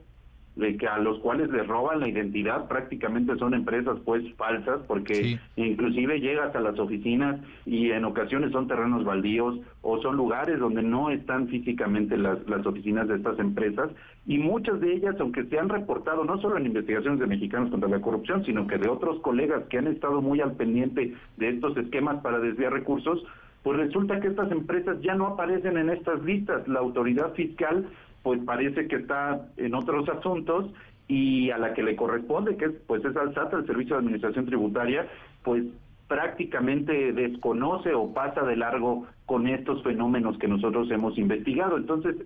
de 0.57 0.77
que 0.77 0.87
a 0.87 0.99
los 0.99 1.19
cuales 1.21 1.51
les 1.51 1.67
roban 1.67 2.01
la 2.01 2.09
identidad 2.09 2.69
prácticamente 2.69 3.37
son 3.37 3.55
empresas 3.55 3.99
pues 4.05 4.23
falsas 4.35 4.81
porque 4.87 5.39
inclusive 5.57 6.21
llegas 6.21 6.55
a 6.55 6.61
las 6.61 6.79
oficinas 6.79 7.41
y 7.65 7.91
en 7.91 8.05
ocasiones 8.05 8.53
son 8.53 8.69
terrenos 8.69 9.05
baldíos 9.05 9.59
o 9.81 10.01
son 10.03 10.17
lugares 10.17 10.59
donde 10.59 10.83
no 10.83 11.11
están 11.11 11.49
físicamente 11.49 12.19
las, 12.19 12.47
las 12.49 12.67
oficinas 12.67 13.09
de 13.09 13.17
estas 13.17 13.39
empresas 13.39 13.91
y 14.27 14.37
muchas 14.39 14.79
de 14.81 14.93
ellas 14.93 15.17
aunque 15.21 15.45
se 15.45 15.59
han 15.59 15.71
reportado 15.71 16.25
no 16.25 16.39
solo 16.41 16.59
en 16.59 16.67
investigaciones 16.67 17.19
de 17.19 17.27
mexicanos 17.27 17.71
contra 17.71 17.89
la 17.89 18.01
corrupción 18.01 18.45
sino 18.45 18.67
que 18.67 18.77
de 18.77 18.91
otros 18.91 19.21
colegas 19.21 19.65
que 19.71 19.79
han 19.79 19.87
estado 19.87 20.21
muy 20.21 20.43
al 20.43 20.53
pendiente 20.53 21.15
de 21.39 21.49
estos 21.49 21.77
esquemas 21.79 22.21
para 22.23 22.39
desviar 22.41 22.73
recursos 22.73 23.25
pues 23.63 23.79
resulta 23.79 24.21
que 24.21 24.29
estas 24.29 24.51
empresas 24.51 25.01
ya 25.03 25.15
no 25.15 25.27
aparecen 25.27 25.77
en 25.77 25.91
estas 25.91 26.23
listas. 26.25 26.67
La 26.67 26.81
autoridad 26.81 27.33
fiscal 27.35 27.87
pues 28.23 28.41
parece 28.45 28.87
que 28.87 28.97
está 28.97 29.49
en 29.57 29.75
otros 29.75 30.09
asuntos 30.09 30.73
y 31.09 31.51
a 31.51 31.59
la 31.59 31.75
que 31.75 31.83
le 31.83 31.97
corresponde, 31.97 32.57
que 32.57 32.67
es 32.67 32.73
pues 32.87 33.05
es 33.05 33.17
al 33.17 33.35
SAT, 33.35 33.55
el 33.55 33.67
Servicio 33.67 33.97
de 33.97 34.01
Administración 34.01 34.47
Tributaria, 34.47 35.07
pues 35.43 35.65
prácticamente 36.09 37.13
desconoce 37.13 37.95
o 37.95 38.13
pasa 38.13 38.43
de 38.43 38.57
largo 38.57 39.07
con 39.27 39.47
estos 39.47 39.83
fenómenos 39.83 40.39
que 40.39 40.49
nosotros 40.49 40.91
hemos 40.91 41.17
investigado. 41.19 41.77
Entonces, 41.77 42.17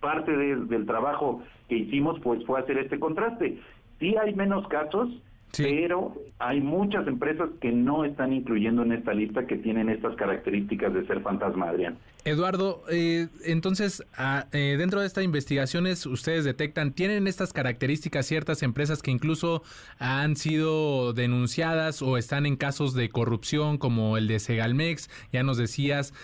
parte 0.00 0.36
del 0.36 0.86
trabajo 0.86 1.42
que 1.68 1.76
hicimos 1.76 2.18
pues 2.20 2.44
fue 2.44 2.60
hacer 2.60 2.78
este 2.78 2.98
contraste. 2.98 3.58
Sí 4.00 4.16
hay 4.20 4.34
menos 4.34 4.66
casos, 4.66 5.08
pero 5.56 6.14
hay 6.38 6.60
muchas 6.60 7.06
empresas 7.06 7.48
que 7.60 7.70
no 7.70 8.04
están 8.04 8.32
incluyendo 8.32 8.82
en 8.82 8.92
esta 8.92 9.14
lista 9.14 9.46
que 9.46 9.56
tienen 9.56 9.88
estas 9.88 10.16
características 10.16 10.92
de 10.92 11.06
ser 11.06 11.20
fantasma, 11.20 11.68
Adrián. 11.68 11.98
Eduardo, 12.24 12.84
eh, 12.88 13.28
entonces, 13.44 14.04
ah, 14.16 14.46
eh, 14.52 14.76
dentro 14.78 15.00
de 15.00 15.06
estas 15.06 15.24
investigaciones, 15.24 16.06
ustedes 16.06 16.44
detectan, 16.44 16.92
¿tienen 16.92 17.26
estas 17.26 17.52
características 17.52 18.26
ciertas 18.26 18.62
empresas 18.62 19.02
que 19.02 19.10
incluso 19.10 19.64
han 19.98 20.36
sido 20.36 21.14
denunciadas 21.14 22.00
o 22.00 22.16
están 22.16 22.46
en 22.46 22.54
casos 22.54 22.94
de 22.94 23.08
corrupción, 23.08 23.76
como 23.76 24.16
el 24.16 24.28
de 24.28 24.38
Segalmex? 24.38 25.10
Ya 25.32 25.42
nos 25.42 25.56
decías, 25.56 26.14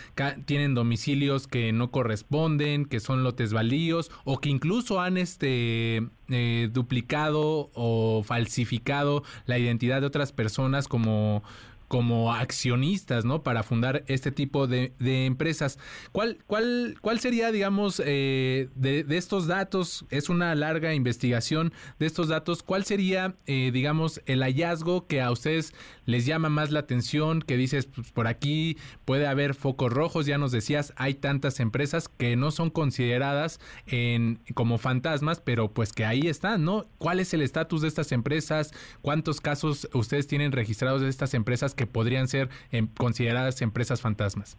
tienen 0.45 0.75
domicilios 0.75 1.49
que 1.49 1.73
no 1.73 1.91
corresponden, 1.91 2.85
que 2.85 3.01
son 3.01 3.25
lotes 3.25 3.53
baldíos, 3.53 4.13
o 4.25 4.39
que 4.41 4.51
incluso 4.51 5.01
han 5.01 5.17
este 5.17 6.09
eh, 6.31 6.69
duplicado 6.71 7.71
o 7.73 8.23
falsificado 8.23 9.23
la 9.47 9.59
identidad 9.59 10.03
de 10.03 10.07
otras 10.07 10.31
personas 10.31 10.87
como 10.87 11.43
como 11.89 12.35
accionistas, 12.35 13.25
¿no? 13.25 13.43
Para 13.43 13.63
fundar 13.63 14.05
este 14.07 14.31
tipo 14.31 14.67
de, 14.67 14.93
empresas. 14.99 15.79
¿Cuál, 16.13 16.39
cuál, 16.47 16.97
¿Cuál 17.01 17.19
sería, 17.19 17.51
digamos, 17.51 18.01
eh, 18.05 18.69
de, 18.75 19.05
estos 19.17 19.47
datos? 19.47 20.05
Es 20.11 20.29
una 20.29 20.55
larga 20.55 20.95
investigación 20.95 21.73
de 21.99 22.07
estos 22.07 22.29
datos. 22.29 22.63
¿Cuál 22.63 22.85
sería, 22.85 23.35
eh, 23.47 23.71
digamos, 23.73 24.21
el 24.27 24.43
hallazgo 24.43 25.07
que 25.07 25.23
a 25.23 25.31
ustedes 25.31 25.73
les 26.05 26.27
llama 26.27 26.51
más 26.51 26.71
la 26.71 26.81
atención? 26.81 27.41
Que 27.41 27.57
dices, 27.57 27.87
pues 27.87 28.13
por 28.13 28.27
aquí 28.27 28.77
puede 29.07 29.27
haber 29.27 29.55
focos 29.55 29.91
rojos, 29.91 30.27
ya 30.27 30.37
nos 30.37 30.53
decías, 30.53 30.93
hay 30.97 31.15
tantas 31.15 31.59
empresas 31.59 32.09
que 32.09 32.37
no 32.37 32.51
son 32.51 32.69
consideradas 32.69 33.61
en, 33.87 34.41
como 34.55 34.77
fantasmas, 34.77 35.41
pero 35.41 35.73
pues 35.73 35.93
que 35.93 36.05
ahí 36.05 36.29
están, 36.29 36.65
¿no? 36.65 36.87
¿Cuál 36.99 37.19
es 37.21 37.33
el 37.33 37.41
estatus 37.41 37.81
de 37.81 37.89
estas 37.89 38.13
empresas? 38.13 38.73
¿Cuántos 39.01 39.41
casos 39.41 39.89
ustedes 39.95 40.27
tienen 40.27 40.53
registrados 40.53 41.01
de 41.01 41.09
estas 41.09 41.33
empresas 41.33 41.75
que 41.79 41.87
podrían 41.87 42.29
ser 42.29 42.51
em, 42.71 42.87
consideradas 42.87 43.63
empresas 43.63 44.03
fantasmas? 44.03 44.59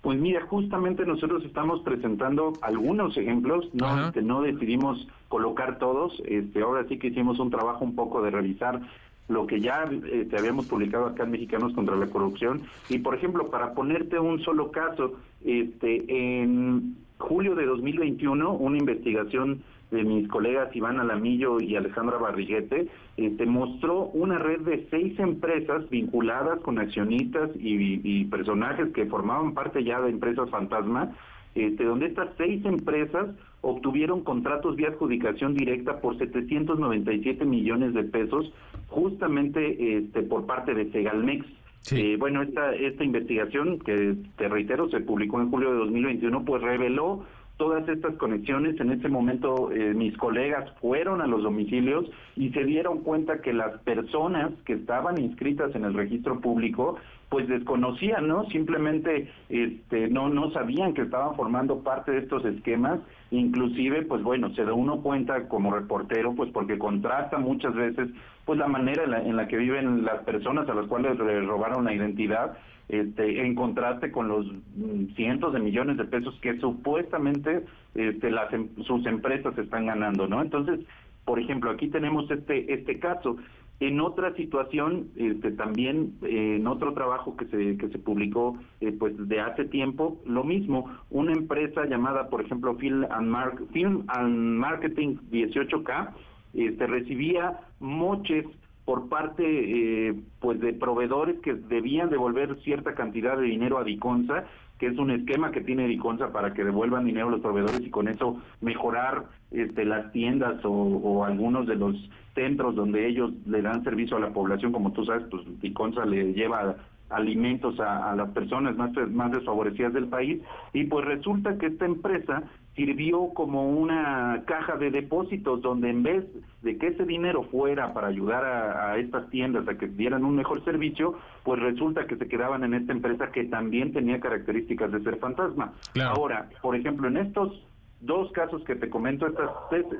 Pues 0.00 0.18
mira, 0.18 0.46
justamente 0.46 1.04
nosotros 1.04 1.44
estamos 1.44 1.82
presentando 1.82 2.52
algunos 2.62 3.16
ejemplos, 3.16 3.68
no, 3.74 4.06
este, 4.06 4.22
no 4.22 4.42
decidimos 4.42 5.06
colocar 5.28 5.78
todos, 5.78 6.22
este, 6.24 6.62
ahora 6.62 6.86
sí 6.88 6.98
que 6.98 7.08
hicimos 7.08 7.40
un 7.40 7.50
trabajo 7.50 7.84
un 7.84 7.96
poco 7.96 8.22
de 8.22 8.30
revisar 8.30 8.80
lo 9.28 9.46
que 9.46 9.60
ya 9.60 9.90
este, 10.12 10.38
habíamos 10.38 10.66
publicado 10.66 11.06
acá 11.06 11.24
en 11.24 11.32
Mexicanos 11.32 11.74
contra 11.74 11.96
la 11.96 12.06
Corrupción. 12.06 12.62
Y 12.88 12.98
por 12.98 13.14
ejemplo, 13.14 13.50
para 13.50 13.74
ponerte 13.74 14.18
un 14.18 14.40
solo 14.42 14.70
caso, 14.70 15.14
este, 15.44 16.40
en 16.40 16.96
julio 17.18 17.56
de 17.56 17.66
2021, 17.66 18.52
una 18.52 18.78
investigación 18.78 19.62
de 19.90 20.04
mis 20.04 20.28
colegas 20.28 20.74
Iván 20.74 21.00
Alamillo 21.00 21.60
y 21.60 21.76
Alejandra 21.76 22.18
Barriguete, 22.18 22.88
este, 23.16 23.46
mostró 23.46 24.06
una 24.06 24.38
red 24.38 24.60
de 24.60 24.86
seis 24.90 25.18
empresas 25.18 25.88
vinculadas 25.88 26.60
con 26.60 26.78
accionistas 26.78 27.50
y, 27.58 28.24
personajes 28.26 28.92
que 28.92 29.06
formaban 29.06 29.54
parte 29.54 29.82
ya 29.82 30.00
de 30.00 30.10
empresas 30.10 30.50
fantasma, 30.50 31.16
este, 31.54 31.84
donde 31.84 32.06
estas 32.06 32.28
seis 32.36 32.64
empresas 32.64 33.28
obtuvieron 33.62 34.22
contratos 34.22 34.76
vía 34.76 34.88
adjudicación 34.88 35.54
directa 35.54 36.00
por 36.00 36.18
797 36.18 37.44
millones 37.44 37.94
de 37.94 38.04
pesos, 38.04 38.52
justamente 38.88 39.98
este, 39.98 40.22
por 40.22 40.46
parte 40.46 40.74
de 40.74 40.90
Segalmex. 40.92 41.46
Eh, 41.92 42.16
bueno, 42.18 42.42
esta, 42.42 42.74
esta 42.74 43.02
investigación, 43.02 43.78
que 43.78 44.14
te 44.36 44.48
reitero, 44.48 44.90
se 44.90 45.00
publicó 45.00 45.40
en 45.40 45.50
julio 45.50 45.72
de 45.72 45.78
2021, 45.78 46.44
pues 46.44 46.62
reveló 46.62 47.24
todas 47.58 47.86
estas 47.88 48.14
conexiones. 48.14 48.80
En 48.80 48.92
ese 48.92 49.08
momento 49.08 49.70
eh, 49.72 49.92
mis 49.92 50.16
colegas 50.16 50.70
fueron 50.80 51.20
a 51.20 51.26
los 51.26 51.42
domicilios 51.42 52.06
y 52.36 52.50
se 52.50 52.64
dieron 52.64 53.00
cuenta 53.00 53.42
que 53.42 53.52
las 53.52 53.78
personas 53.80 54.52
que 54.64 54.74
estaban 54.74 55.20
inscritas 55.20 55.74
en 55.74 55.84
el 55.84 55.92
registro 55.92 56.40
público 56.40 56.96
pues 57.28 57.46
desconocían, 57.46 58.26
¿no? 58.26 58.46
Simplemente 58.46 59.30
este, 59.50 60.08
no, 60.08 60.30
no 60.30 60.50
sabían 60.52 60.94
que 60.94 61.02
estaban 61.02 61.36
formando 61.36 61.80
parte 61.80 62.12
de 62.12 62.20
estos 62.20 62.42
esquemas. 62.46 63.00
Inclusive, 63.30 64.02
pues 64.06 64.22
bueno, 64.22 64.54
se 64.54 64.64
da 64.64 64.72
uno 64.72 65.02
cuenta 65.02 65.46
como 65.48 65.70
reportero, 65.70 66.34
pues 66.34 66.50
porque 66.52 66.78
contrasta 66.78 67.36
muchas 67.36 67.74
veces 67.74 68.08
pues 68.46 68.58
la 68.58 68.66
manera 68.66 69.04
en 69.04 69.10
la, 69.10 69.22
en 69.22 69.36
la 69.36 69.46
que 69.46 69.58
viven 69.58 70.06
las 70.06 70.22
personas 70.22 70.66
a 70.70 70.74
las 70.74 70.86
cuales 70.86 71.18
le 71.18 71.42
robaron 71.42 71.84
la 71.84 71.92
identidad 71.92 72.56
este, 72.88 73.44
en 73.44 73.54
contraste 73.54 74.10
con 74.10 74.28
los 74.28 74.46
mm, 74.46 75.14
cientos 75.14 75.52
de 75.52 75.60
millones 75.60 75.96
de 75.98 76.04
pesos 76.04 76.38
que 76.40 76.58
supuestamente 76.58 77.64
este, 77.94 78.30
las, 78.30 78.52
em, 78.52 78.68
sus 78.84 79.04
empresas 79.06 79.56
están 79.58 79.86
ganando, 79.86 80.26
¿no? 80.26 80.40
Entonces, 80.40 80.80
por 81.24 81.38
ejemplo, 81.38 81.70
aquí 81.70 81.88
tenemos 81.88 82.30
este 82.30 82.72
este 82.72 82.98
caso. 82.98 83.36
En 83.80 84.00
otra 84.00 84.34
situación, 84.34 85.08
este, 85.14 85.52
también 85.52 86.14
en 86.22 86.66
otro 86.66 86.94
trabajo 86.94 87.36
que 87.36 87.44
se 87.46 87.76
que 87.76 87.88
se 87.90 87.98
publicó 87.98 88.58
eh, 88.80 88.92
pues 88.98 89.14
de 89.28 89.38
hace 89.40 89.66
tiempo, 89.66 90.20
lo 90.26 90.42
mismo, 90.42 90.90
una 91.10 91.32
empresa 91.32 91.84
llamada, 91.84 92.28
por 92.28 92.40
ejemplo, 92.40 92.74
Film 92.76 93.04
and, 93.10 93.70
Film 93.72 94.04
and 94.08 94.58
Marketing 94.58 95.16
18K, 95.30 96.10
este, 96.54 96.86
recibía 96.86 97.60
moches 97.78 98.46
por 98.88 99.10
parte 99.10 99.44
eh, 99.44 100.14
pues 100.40 100.58
de 100.60 100.72
proveedores 100.72 101.38
que 101.40 101.52
debían 101.52 102.08
devolver 102.08 102.58
cierta 102.62 102.94
cantidad 102.94 103.36
de 103.36 103.42
dinero 103.42 103.76
a 103.76 103.84
Diconsa, 103.84 104.44
que 104.78 104.86
es 104.86 104.96
un 104.96 105.10
esquema 105.10 105.50
que 105.50 105.60
tiene 105.60 105.86
Diconsa 105.86 106.32
para 106.32 106.54
que 106.54 106.64
devuelvan 106.64 107.04
dinero 107.04 107.28
a 107.28 107.32
los 107.32 107.42
proveedores 107.42 107.82
y 107.82 107.90
con 107.90 108.08
eso 108.08 108.40
mejorar 108.62 109.26
este, 109.50 109.84
las 109.84 110.10
tiendas 110.12 110.64
o, 110.64 111.22
algunos 111.22 111.66
de 111.66 111.76
los 111.76 111.96
centros 112.34 112.76
donde 112.76 113.06
ellos 113.06 113.30
le 113.44 113.60
dan 113.60 113.84
servicio 113.84 114.16
a 114.16 114.20
la 114.20 114.32
población, 114.32 114.72
como 114.72 114.90
tú 114.92 115.04
sabes, 115.04 115.26
pues 115.30 115.42
Diconsa 115.60 116.06
le 116.06 116.32
lleva 116.32 116.76
alimentos 117.10 117.78
a, 117.80 118.12
a 118.12 118.16
las 118.16 118.30
personas 118.30 118.76
más, 118.76 118.90
más 119.10 119.32
desfavorecidas 119.32 119.92
del 119.92 120.08
país 120.08 120.42
y 120.72 120.84
pues 120.84 121.04
resulta 121.04 121.58
que 121.58 121.66
esta 121.66 121.84
empresa 121.84 122.42
sirvió 122.78 123.30
como 123.34 123.70
una 123.70 124.44
caja 124.46 124.76
de 124.76 124.92
depósitos 124.92 125.60
donde 125.60 125.90
en 125.90 126.04
vez 126.04 126.24
de 126.62 126.78
que 126.78 126.86
ese 126.86 127.04
dinero 127.04 127.42
fuera 127.42 127.92
para 127.92 128.06
ayudar 128.06 128.44
a, 128.44 128.96
estas 128.98 129.28
tiendas 129.30 129.66
a 129.66 129.76
que 129.76 129.88
dieran 129.88 130.24
un 130.24 130.36
mejor 130.36 130.64
servicio, 130.64 131.18
pues 131.42 131.60
resulta 131.60 132.06
que 132.06 132.16
se 132.16 132.28
quedaban 132.28 132.62
en 132.62 132.74
esta 132.74 132.92
empresa 132.92 133.32
que 133.32 133.44
también 133.44 133.92
tenía 133.92 134.20
características 134.20 134.92
de 134.92 135.02
ser 135.02 135.16
fantasma. 135.16 135.72
Ahora, 136.00 136.48
por 136.62 136.76
ejemplo, 136.76 137.08
en 137.08 137.16
estos 137.16 137.60
dos 138.00 138.30
casos 138.32 138.62
que 138.64 138.76
te 138.76 138.88
comento, 138.88 139.26
estas 139.26 139.50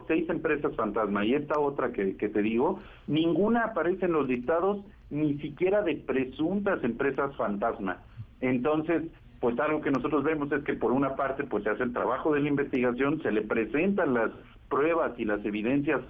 seis, 0.07 0.29
empresas 0.29 0.75
fantasma 0.77 1.25
y 1.25 1.35
esta 1.35 1.59
otra 1.59 1.93
que, 1.93 2.13
te 2.13 2.43
digo, 2.43 2.81
ninguna 3.07 3.65
aparece 3.65 4.07
en 4.07 4.13
los 4.13 4.29
listados 4.29 4.79
ni 5.11 5.39
siquiera 5.39 5.83
de 5.83 5.97
presuntas 5.97 6.83
empresas 6.85 7.35
fantasma. 7.37 7.99
Entonces, 8.41 9.03
pues 9.41 9.59
algo 9.59 9.81
que 9.81 9.91
nosotros 9.91 10.23
vemos 10.23 10.51
es 10.53 10.63
que 10.65 10.75
por 10.75 10.93
una 10.93 11.17
parte 11.17 11.45
pues 11.45 11.65
se 11.65 11.71
hace 11.71 11.85
el 11.85 11.93
trabajo 11.93 12.33
de 12.35 12.41
la 12.41 12.49
investigación, 12.49 13.21
se 13.23 13.33
le 13.33 13.43
presentan 13.43 14.15
las 14.15 14.31
pruebas 14.69 15.13
y 15.19 15.25
las 15.25 15.45
evidencias 15.45 16.01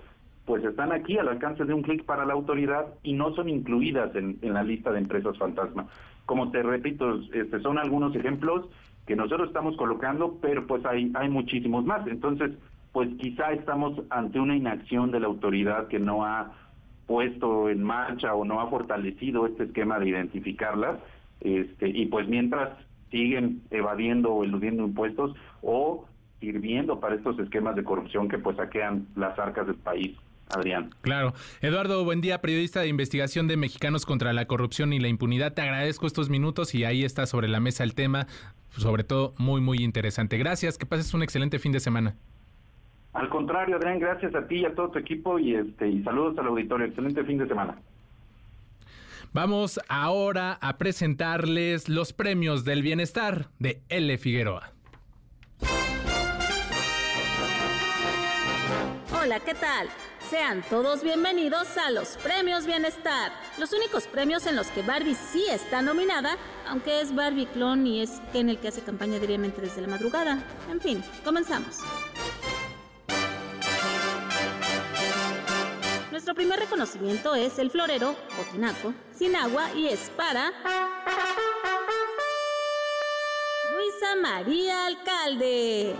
pues 0.48 0.64
están 0.64 0.92
aquí 0.92 1.18
al 1.18 1.28
alcance 1.28 1.66
de 1.66 1.74
un 1.74 1.82
clic 1.82 2.04
para 2.04 2.24
la 2.24 2.32
autoridad 2.32 2.86
y 3.02 3.12
no 3.12 3.34
son 3.34 3.50
incluidas 3.50 4.14
en, 4.16 4.38
la 4.40 4.62
lista 4.62 4.90
de 4.90 4.98
empresas 4.98 5.36
fantasma. 5.36 5.86
Como 6.24 6.50
te 6.50 6.62
repito, 6.62 7.20
este, 7.34 7.60
son 7.60 7.76
algunos 7.76 8.16
ejemplos 8.16 8.66
que 9.08 9.16
nosotros 9.16 9.48
estamos 9.48 9.74
colocando, 9.78 10.36
pero 10.42 10.66
pues 10.66 10.84
hay, 10.84 11.10
hay 11.14 11.30
muchísimos 11.30 11.82
más. 11.86 12.06
Entonces, 12.06 12.50
pues 12.92 13.08
quizá 13.18 13.52
estamos 13.52 14.02
ante 14.10 14.38
una 14.38 14.54
inacción 14.54 15.10
de 15.10 15.18
la 15.18 15.28
autoridad 15.28 15.88
que 15.88 15.98
no 15.98 16.26
ha 16.26 16.52
puesto 17.06 17.70
en 17.70 17.82
marcha 17.82 18.34
o 18.34 18.44
no 18.44 18.60
ha 18.60 18.68
fortalecido 18.68 19.46
este 19.46 19.64
esquema 19.64 19.98
de 19.98 20.10
identificarlas. 20.10 20.98
Este, 21.40 21.88
y 21.88 22.04
pues 22.06 22.28
mientras 22.28 22.68
siguen 23.10 23.62
evadiendo 23.70 24.30
o 24.34 24.44
eludiendo 24.44 24.84
impuestos 24.84 25.34
o 25.62 26.04
sirviendo 26.40 27.00
para 27.00 27.14
estos 27.14 27.38
esquemas 27.38 27.76
de 27.76 27.84
corrupción 27.84 28.28
que 28.28 28.38
pues 28.38 28.58
saquean 28.58 29.06
las 29.16 29.38
arcas 29.38 29.68
del 29.68 29.76
país. 29.76 30.14
Adrián. 30.50 30.90
Claro. 31.00 31.34
Eduardo, 31.60 32.04
buen 32.04 32.20
día, 32.20 32.40
periodista 32.40 32.80
de 32.80 32.88
investigación 32.88 33.48
de 33.48 33.56
Mexicanos 33.56 34.06
contra 34.06 34.32
la 34.32 34.46
Corrupción 34.46 34.92
y 34.92 35.00
la 35.00 35.08
Impunidad. 35.08 35.54
Te 35.54 35.62
agradezco 35.62 36.06
estos 36.06 36.28
minutos 36.30 36.74
y 36.74 36.84
ahí 36.84 37.04
está 37.04 37.26
sobre 37.26 37.48
la 37.48 37.60
mesa 37.60 37.84
el 37.84 37.94
tema, 37.94 38.26
sobre 38.70 39.04
todo 39.04 39.34
muy, 39.38 39.60
muy 39.60 39.78
interesante. 39.78 40.38
Gracias, 40.38 40.78
que 40.78 40.86
pases 40.86 41.12
un 41.14 41.22
excelente 41.22 41.58
fin 41.58 41.72
de 41.72 41.80
semana. 41.80 42.16
Al 43.12 43.28
contrario, 43.28 43.76
Adrián, 43.76 43.98
gracias 43.98 44.34
a 44.34 44.46
ti 44.46 44.56
y 44.56 44.64
a 44.64 44.74
todo 44.74 44.90
tu 44.90 44.98
equipo 44.98 45.38
y, 45.38 45.54
este, 45.54 45.88
y 45.88 46.02
saludos 46.02 46.38
al 46.38 46.46
auditorio. 46.46 46.86
Excelente 46.86 47.24
fin 47.24 47.38
de 47.38 47.48
semana. 47.48 47.76
Vamos 49.32 49.80
ahora 49.88 50.58
a 50.60 50.78
presentarles 50.78 51.88
los 51.88 52.12
premios 52.12 52.64
del 52.64 52.82
bienestar 52.82 53.48
de 53.58 53.82
L. 53.88 54.16
Figueroa. 54.18 54.72
Hola, 59.12 59.40
¿qué 59.40 59.54
tal? 59.54 59.88
Sean 60.20 60.62
todos 60.68 61.02
bienvenidos 61.02 61.78
a 61.78 61.90
los 61.90 62.18
Premios 62.18 62.66
Bienestar, 62.66 63.32
los 63.56 63.72
únicos 63.72 64.06
premios 64.06 64.46
en 64.46 64.56
los 64.56 64.66
que 64.66 64.82
Barbie 64.82 65.14
sí 65.14 65.46
está 65.50 65.80
nominada, 65.80 66.36
aunque 66.66 67.00
es 67.00 67.14
Barbie 67.14 67.46
clon 67.46 67.86
y 67.86 68.02
es 68.02 68.20
en 68.34 68.50
el 68.50 68.58
que 68.58 68.68
hace 68.68 68.82
campaña 68.82 69.18
diariamente 69.18 69.62
desde 69.62 69.80
la 69.80 69.88
madrugada. 69.88 70.42
En 70.70 70.80
fin, 70.80 71.02
comenzamos. 71.24 71.78
Nuestro 76.10 76.34
primer 76.34 76.58
reconocimiento 76.58 77.34
es 77.34 77.58
el 77.58 77.70
florero 77.70 78.10
o 78.10 78.52
tinaco, 78.52 78.92
sin 79.14 79.34
agua 79.34 79.72
y 79.74 79.86
es 79.86 80.10
para 80.10 80.52
Luisa 83.72 84.16
María 84.20 84.86
Alcalde, 84.86 85.94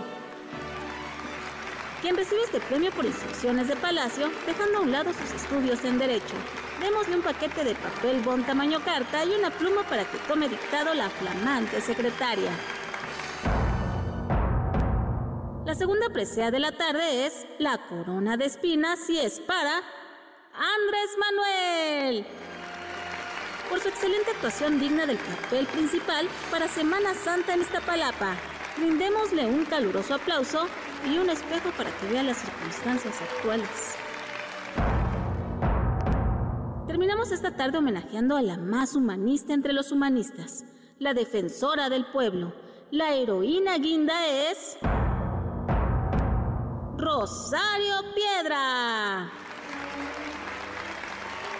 quien 2.01 2.15
recibe 2.15 2.41
este 2.43 2.59
premio 2.61 2.91
por 2.91 3.05
instrucciones 3.05 3.67
de 3.67 3.75
Palacio, 3.75 4.29
dejando 4.45 4.77
a 4.79 4.81
un 4.81 4.91
lado 4.91 5.11
sus 5.13 5.31
estudios 5.31 5.83
en 5.83 5.99
Derecho. 5.99 6.35
Démosle 6.79 7.17
un 7.17 7.21
paquete 7.21 7.63
de 7.63 7.75
papel 7.75 8.21
bon 8.21 8.43
tamaño 8.43 8.79
carta 8.83 9.25
y 9.25 9.31
una 9.31 9.51
pluma 9.51 9.83
para 9.83 10.05
que 10.05 10.17
tome 10.19 10.47
dictado 10.47 10.93
la 10.93 11.09
flamante 11.09 11.81
secretaria. 11.81 12.51
La 15.65 15.75
segunda 15.75 16.09
presea 16.09 16.51
de 16.51 16.59
la 16.59 16.71
tarde 16.71 17.25
es 17.25 17.45
la 17.59 17.77
corona 17.77 18.37
de 18.37 18.45
espinas 18.45 19.09
y 19.09 19.19
es 19.19 19.39
para 19.39 19.75
Andrés 20.53 21.17
Manuel. 21.19 22.25
por 23.69 23.79
su 23.79 23.89
excelente 23.89 24.31
actuación 24.31 24.79
digna 24.79 25.05
del 25.05 25.17
papel 25.17 25.67
principal 25.67 26.27
para 26.49 26.67
Semana 26.67 27.13
Santa 27.13 27.53
en 27.53 27.61
Iztapalapa. 27.61 28.35
Brindémosle 28.77 29.45
un 29.45 29.65
caluroso 29.65 30.15
aplauso 30.15 30.67
y 31.05 31.17
un 31.17 31.29
espejo 31.29 31.71
para 31.77 31.89
que 31.97 32.07
vea 32.07 32.23
las 32.23 32.37
circunstancias 32.37 33.15
actuales. 33.21 33.95
Terminamos 36.87 37.31
esta 37.31 37.55
tarde 37.55 37.77
homenajeando 37.77 38.35
a 38.35 38.41
la 38.41 38.57
más 38.57 38.95
humanista 38.95 39.53
entre 39.53 39.73
los 39.73 39.91
humanistas, 39.91 40.65
la 40.97 41.13
defensora 41.13 41.89
del 41.89 42.05
pueblo. 42.07 42.53
La 42.91 43.13
heroína 43.13 43.77
guinda 43.77 44.27
es... 44.27 44.77
Rosario 46.97 47.95
Piedra. 48.13 49.31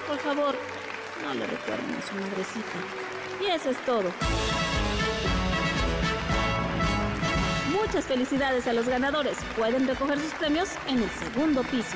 Por 0.07 0.17
favor, 0.17 0.55
no 1.23 1.33
le 1.33 1.47
recuerden 1.47 1.95
a 1.95 2.01
su 2.01 2.15
madrecita. 2.15 2.79
Y 3.41 3.45
eso 3.45 3.69
es 3.69 3.77
todo. 3.85 4.11
Muchas 7.85 8.05
felicidades 8.05 8.67
a 8.67 8.73
los 8.73 8.87
ganadores. 8.87 9.37
Pueden 9.57 9.87
recoger 9.87 10.19
sus 10.19 10.33
premios 10.33 10.69
en 10.87 11.01
el 11.01 11.09
segundo 11.11 11.61
piso. 11.63 11.95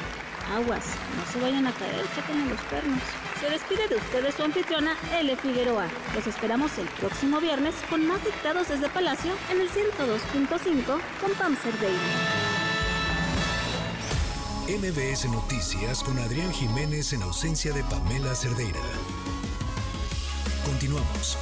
Aguas, 0.55 0.85
no 1.17 1.31
se 1.31 1.39
vayan 1.39 1.67
a 1.67 1.71
caer, 1.73 2.05
chequen 2.15 2.49
los 2.49 2.59
pernos. 2.61 2.99
Se 3.39 3.49
despide 3.49 3.87
de 3.87 3.95
ustedes 3.95 4.35
su 4.35 4.43
anfitriona, 4.43 4.95
L. 5.19 5.35
Figueroa. 5.37 5.87
Los 6.15 6.27
esperamos 6.27 6.77
el 6.77 6.87
próximo 6.87 7.39
viernes 7.39 7.75
con 7.89 8.05
más 8.07 8.23
dictados 8.23 8.69
desde 8.69 8.89
Palacio 8.89 9.33
en 9.51 9.61
el 9.61 9.69
102.5 9.69 10.85
con 11.21 11.31
Pam 11.37 11.55
Cerdeira. 11.57 11.99
MBS 14.67 15.25
Noticias 15.25 16.03
con 16.03 16.17
Adrián 16.19 16.51
Jiménez 16.51 17.13
en 17.13 17.23
ausencia 17.23 17.73
de 17.73 17.83
Pamela 17.83 18.33
Cerdeira. 18.35 18.79
Continuamos. 20.65 21.37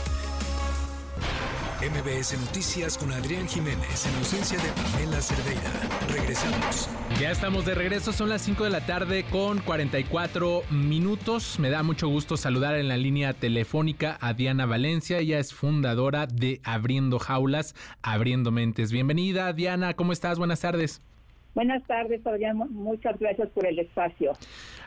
MBS 1.81 2.39
Noticias 2.39 2.95
con 2.95 3.11
Adrián 3.11 3.47
Jiménez 3.47 4.05
en 4.05 4.15
ausencia 4.17 4.55
de 4.59 4.69
Pamela 4.69 5.19
Cerdeira. 5.19 5.71
Regresamos. 6.13 6.87
Ya 7.19 7.31
estamos 7.31 7.65
de 7.65 7.73
regreso, 7.73 8.11
son 8.13 8.29
las 8.29 8.43
5 8.43 8.65
de 8.65 8.69
la 8.69 8.85
tarde 8.85 9.25
con 9.31 9.61
44 9.61 10.61
minutos. 10.69 11.57
Me 11.57 11.71
da 11.71 11.81
mucho 11.81 12.07
gusto 12.07 12.37
saludar 12.37 12.75
en 12.75 12.87
la 12.87 12.97
línea 12.97 13.33
telefónica 13.33 14.19
a 14.21 14.35
Diana 14.35 14.67
Valencia. 14.67 15.17
Ella 15.17 15.39
es 15.39 15.55
fundadora 15.55 16.27
de 16.27 16.61
Abriendo 16.63 17.17
Jaulas, 17.17 17.73
Abriendo 18.03 18.51
Mentes. 18.51 18.91
Bienvenida, 18.91 19.51
Diana, 19.51 19.95
¿cómo 19.95 20.13
estás? 20.13 20.37
Buenas 20.37 20.61
tardes. 20.61 21.01
Buenas 21.53 21.83
tardes, 21.85 22.25
Adrián. 22.25 22.57
Muchas 22.57 23.19
gracias 23.19 23.49
por 23.49 23.65
el 23.65 23.79
espacio. 23.79 24.33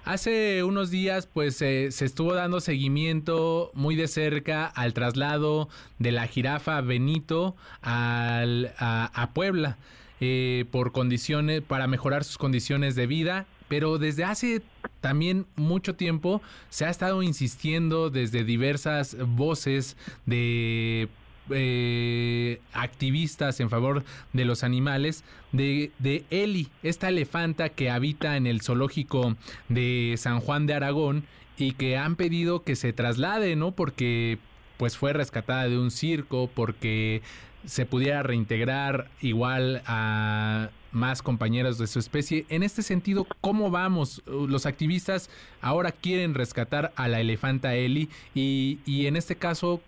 Hace 0.05 0.65
unos 0.65 0.91
días, 0.91 1.27
pues 1.27 1.57
se 1.57 1.87
estuvo 1.87 2.35
dando 2.35 2.61
seguimiento 2.61 3.71
muy 3.73 3.97
de 3.97 4.07
cerca 4.07 4.67
al 4.67 4.93
traslado 4.93 5.71
de 5.99 6.13
la 6.13 6.27
jirafa 6.27 6.83
Benito 6.83 7.57
al, 7.81 8.75
a, 8.79 9.31
Puebla 9.33 9.79
eh, 10.21 10.67
por 10.71 10.93
condiciones, 10.93 11.63
para 11.63 11.87
mejorar 11.87 12.23
sus 12.23 12.37
condiciones 12.37 12.97
de 12.97 13.07
vida. 13.07 13.47
Pero 13.69 13.97
desde 13.97 14.25
hace 14.25 14.61
también 15.01 15.47
mucho 15.57 15.95
tiempo 15.95 16.43
se 16.69 16.85
ha 16.85 16.91
estado 16.91 17.23
insistiendo 17.23 18.11
desde 18.11 18.45
diversas 18.45 19.17
voces 19.19 19.97
de 20.27 21.09
eh, 21.51 22.61
activistas 22.73 23.61
en 23.61 23.71
favor 23.71 24.05
de 24.33 24.45
los 24.45 24.65
animales 24.65 25.25
de, 25.53 25.91
de 25.99 26.25
Eli, 26.31 26.69
esta 26.83 27.09
elefanta 27.09 27.69
que 27.69 27.91
habita 27.91 28.37
en 28.37 28.47
el 28.47 28.63
zoológico 28.63 29.37
de 29.69 30.15
San 30.17 30.41
Juan 30.41 30.67
de 30.67 30.75
Aragón 30.75 31.25
y 31.57 31.73
que 31.73 31.97
han 31.97 32.17
pedido 32.17 32.63
que 32.63 32.77
se 32.77 32.93
traslade, 32.93 33.57
¿no? 33.57 33.73
Porque 33.73 34.39
pues 34.77 34.97
fue 34.97 35.13
rescatada 35.13 35.69
de 35.69 35.79
un 35.79 35.91
circo, 35.91 36.51
porque 36.53 37.23
se 37.65 37.87
pudiera 37.87 38.23
reintegrar 38.23 39.09
igual 39.21 39.83
a 39.87 40.71
más 40.93 41.23
compañeros 41.23 41.79
de 41.79 41.87
su 41.87 41.99
especie. 41.99 42.47
En 42.49 42.63
este 42.63 42.83
sentido, 42.83 43.27
¿cómo 43.41 43.71
vamos? 43.71 44.23
Los 44.27 44.67
activistas 44.67 45.31
ahora 45.61 45.93
quieren 45.93 46.35
rescatar 46.35 46.93
a 46.97 47.09
la 47.09 47.21
elefanta 47.21 47.75
Eli 47.75 48.09
y, 48.35 48.79
y 48.87 49.07
en 49.07 49.17
este 49.17 49.37
caso, 49.37 49.81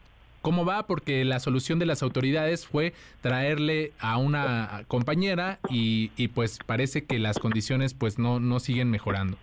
cómo 0.47 0.65
va, 0.65 0.87
porque 0.87 1.25
la 1.25 1.41
solución 1.41 1.81
de 1.81 1.87
las 1.87 2.05
autoridades 2.05 2.69
fue 2.69 2.93
traerle 3.21 3.91
a 3.99 4.17
una 4.17 4.85
compañera 4.87 5.59
y, 5.69 6.29
pues 6.37 6.61
parece 6.65 7.05
que 7.05 7.19
las 7.19 7.41
condiciones 7.41 7.95
pues 7.95 8.17
no, 8.21 8.39
no 8.39 8.61
siguen 8.61 8.89
mejorando. 8.89 9.39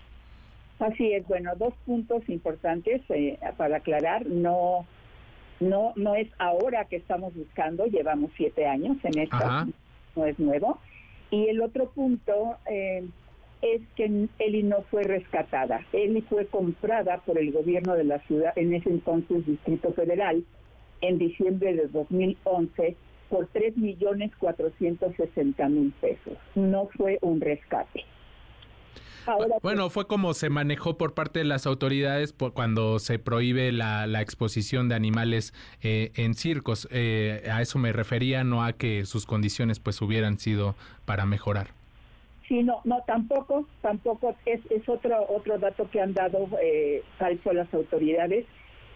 Así 0.80 1.11
es, 1.11 1.27
bueno, 1.27 1.51
dos 1.57 1.73
puntos 1.85 2.23
importantes 2.30 3.01
eh, 3.09 3.38
para 3.57 3.77
aclarar, 3.80 4.25
no, 4.27 4.85
no, 5.59 5.91
no 5.97 6.15
es 6.15 6.30
ahora 6.39 6.85
que 6.85 6.95
estamos 6.95 7.35
buscando, 7.35 7.85
llevamos 7.88 8.31
siete 8.38 8.65
años 8.65 8.95
en 9.03 9.23
esto, 9.23 9.38
no 10.15 10.25
es 10.25 10.39
nuevo. 10.39 10.80
Y 11.31 11.49
el 11.49 11.61
otro 11.61 11.89
punto 11.89 12.55
eh, 12.71 13.03
es 13.61 13.81
que 13.97 14.30
Eli 14.39 14.63
no 14.63 14.84
fue 14.84 15.03
rescatada, 15.03 15.81
Eli 15.91 16.21
fue 16.21 16.45
comprada 16.45 17.17
por 17.25 17.38
el 17.38 17.51
gobierno 17.51 17.93
de 17.93 18.05
la 18.05 18.19
ciudad, 18.19 18.53
en 18.55 18.73
ese 18.73 18.89
entonces 18.89 19.45
Distrito 19.45 19.91
Federal, 19.91 20.45
en 21.03 21.19
diciembre 21.19 21.75
de 21.75 21.88
2011 21.88 22.97
por 23.30 23.47
3.460.000 23.51 25.93
pesos. 25.93 26.38
No 26.55 26.89
fue 26.95 27.19
un 27.21 27.41
rescate. 27.41 28.05
bueno, 29.61 29.89
fue 29.89 30.07
como 30.07 30.34
se 30.34 30.49
manejó 30.49 30.97
por 30.97 31.13
parte 31.13 31.39
de 31.39 31.45
las 31.45 31.65
autoridades 31.65 32.34
cuando 32.53 32.99
se 32.99 33.19
prohíbe 33.19 33.71
la, 33.71 34.21
exposición 34.21 34.88
de 34.88 34.95
animales 34.95 35.53
eh, 35.81 36.11
en 36.15 36.35
circos. 36.35 36.88
Eh, 36.91 37.49
a 37.51 37.61
eso 37.61 37.80
me 37.80 37.91
refería, 37.91 38.43
no 38.43 38.63
a 38.63 38.73
que 38.73 39.05
sus 39.05 39.25
condiciones 39.25 39.80
pues 39.80 39.99
hubieran 40.01 40.38
sido 40.38 40.75
para 41.05 41.25
mejorar. 41.25 41.69
Sí, 42.47 42.61
no, 42.61 42.81
no, 42.84 43.01
tampoco, 43.07 43.65
tampoco 43.81 44.35
es, 44.45 44.59
es 44.69 44.88
otro 44.88 45.25
otro 45.30 45.57
dato 45.57 45.89
que 45.89 46.01
han 46.01 46.13
dado 46.13 46.49
eh, 46.61 47.01
falso 47.17 47.53
las 47.53 47.73
autoridades 47.73 48.45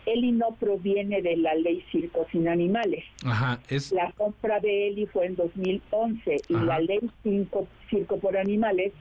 Eli 0.08 0.32
no 0.32 0.56
proviene 0.60 1.22
de 1.22 1.36
la 1.38 1.54
ley 1.56 1.84
Circo 1.92 2.26
sin 2.32 2.48
Animales. 2.48 3.04
Ajá, 3.26 3.60
La 3.92 4.12
compra 4.14 4.60
de 4.60 4.88
Eli 4.88 5.06
fue 5.06 5.26
en 5.26 5.36
2011 5.36 6.38
y 6.48 6.54
la 6.54 6.80
ley 6.80 7.00
Circo 7.24 8.18
por 8.20 8.38
Animales, 8.38 8.94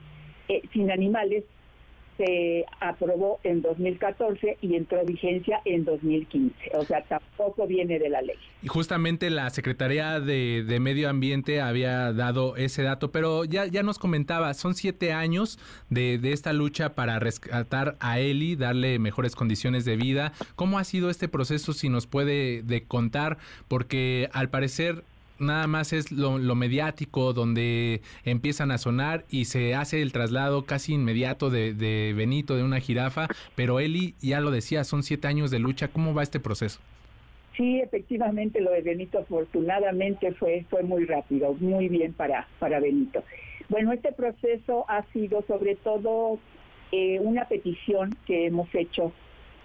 eh, 0.49 0.61
sin 0.73 0.91
Animales, 0.91 1.43
se 2.17 2.65
aprobó 2.79 3.39
en 3.43 3.61
2014 3.61 4.57
y 4.61 4.75
entró 4.75 5.03
vigencia 5.05 5.61
en 5.65 5.85
2015. 5.85 6.55
O 6.75 6.83
sea, 6.83 7.03
tampoco 7.03 7.67
viene 7.67 7.99
de 7.99 8.09
la 8.09 8.21
ley. 8.21 8.35
Y 8.61 8.67
justamente 8.67 9.29
la 9.29 9.49
Secretaría 9.49 10.19
de, 10.19 10.77
Medio 10.81 11.09
Ambiente 11.09 11.61
había 11.61 12.13
dado 12.13 12.55
ese 12.55 12.83
dato, 12.83 13.11
pero 13.11 13.45
ya, 13.45 13.65
ya 13.65 13.83
nos 13.83 13.99
comentaba, 13.99 14.53
son 14.53 14.73
siete 14.73 15.11
años 15.13 15.59
de, 15.89 16.17
de 16.17 16.33
esta 16.33 16.53
lucha 16.53 16.95
para 16.95 17.19
rescatar 17.19 17.97
a 17.99 18.19
Eli, 18.19 18.55
darle 18.55 18.99
mejores 18.99 19.35
condiciones 19.35 19.85
de 19.85 19.95
vida. 19.95 20.33
¿Cómo 20.55 20.79
ha 20.79 20.83
sido 20.83 21.09
este 21.09 21.27
proceso, 21.27 21.73
si 21.73 21.89
nos 21.89 22.07
puede 22.07 22.61
de 22.63 22.83
contar? 22.83 23.37
Porque 23.67 24.29
al 24.33 24.49
parecer 24.49 25.03
nada 25.39 25.67
más 25.67 25.93
es 25.93 26.11
lo, 26.11 26.37
mediático 26.55 27.33
donde 27.33 28.01
empiezan 28.23 28.71
a 28.71 28.77
sonar 28.77 29.25
y 29.29 29.45
se 29.45 29.75
hace 29.75 30.01
el 30.01 30.11
traslado 30.11 30.65
casi 30.65 30.93
inmediato 30.93 31.49
de, 31.49 31.73
de, 31.73 32.13
Benito, 32.15 32.55
de 32.55 32.63
una 32.63 32.79
jirafa, 32.79 33.27
pero 33.55 33.79
Eli 33.79 34.15
ya 34.21 34.39
lo 34.39 34.51
decía, 34.51 34.83
son 34.83 35.03
siete 35.03 35.27
años 35.27 35.51
de 35.51 35.59
lucha, 35.59 35.87
¿cómo 35.89 36.13
va 36.13 36.23
este 36.23 36.39
proceso? 36.39 36.79
Sí, 37.57 37.79
efectivamente 37.79 38.61
lo 38.61 38.71
de 38.71 38.81
Benito 38.81 39.19
afortunadamente 39.19 40.31
fue, 40.33 40.65
fue 40.69 40.83
muy 40.83 41.05
rápido, 41.05 41.55
muy 41.55 41.89
bien 41.89 42.13
para, 42.13 42.47
para 42.59 42.79
Benito. 42.79 43.23
Bueno, 43.69 43.91
este 43.91 44.11
proceso 44.11 44.85
ha 44.87 45.03
sido 45.11 45.43
sobre 45.47 45.75
todo 45.75 46.39
eh, 46.91 47.19
una 47.19 47.45
petición 47.45 48.15
que 48.25 48.45
hemos 48.45 48.73
hecho 48.75 49.11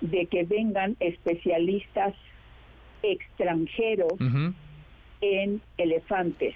de 0.00 0.26
que 0.26 0.44
vengan 0.44 0.96
especialistas 1.00 2.14
extranjeros 3.02 4.14
en 5.22 5.62
elefantes. 5.78 6.54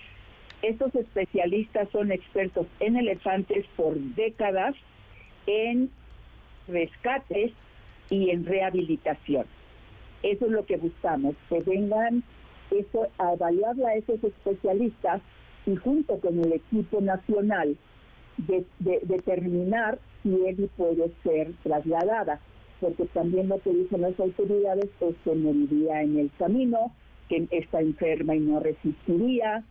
Estos 0.61 0.95
especialistas 0.95 1.89
son 1.91 2.13
expertos 2.13 2.67
en 2.81 2.97
elefantes 2.97 3.65
por 3.77 3.97
décadas, 3.99 4.75
en 5.47 5.91
rescates 6.69 7.53
y 8.11 8.31
en 8.31 8.45
rehabilitación. 8.45 9.47
Eso 10.23 10.47
es 10.47 10.51
lo 10.51 10.67
que 10.67 10.77
buscamos, 10.77 11.37
que 11.49 11.61
vengan 11.61 12.23
eso, 12.71 13.09
a 13.19 13.35
evaluar 13.35 13.77
a 13.87 13.95
esos 13.95 14.23
especialistas 14.23 15.23
y 15.67 15.77
junto 15.77 16.19
con 16.19 16.39
el 16.41 16.53
equipo 16.53 17.01
nacional 17.01 17.77
de, 18.39 18.65
determinar 18.81 19.99
si 20.23 20.35
él 20.47 20.69
puede 20.77 21.11
ser 21.23 21.53
trasladada, 21.63 22.41
porque 22.81 23.07
también 23.07 23.49
lo 23.49 23.59
que 23.61 23.71
dicen 23.71 24.03
las 24.03 24.19
autoridades 24.19 24.91
es 25.01 25.15
que 25.25 25.35
moriría 25.35 26.03
en 26.03 26.19
el 26.19 26.31
camino, 26.39 26.93
que 27.29 27.47
está 27.51 27.81
enferma 27.81 28.35
y 28.35 28.41
no 28.41 28.61
resistiría, 28.61 29.65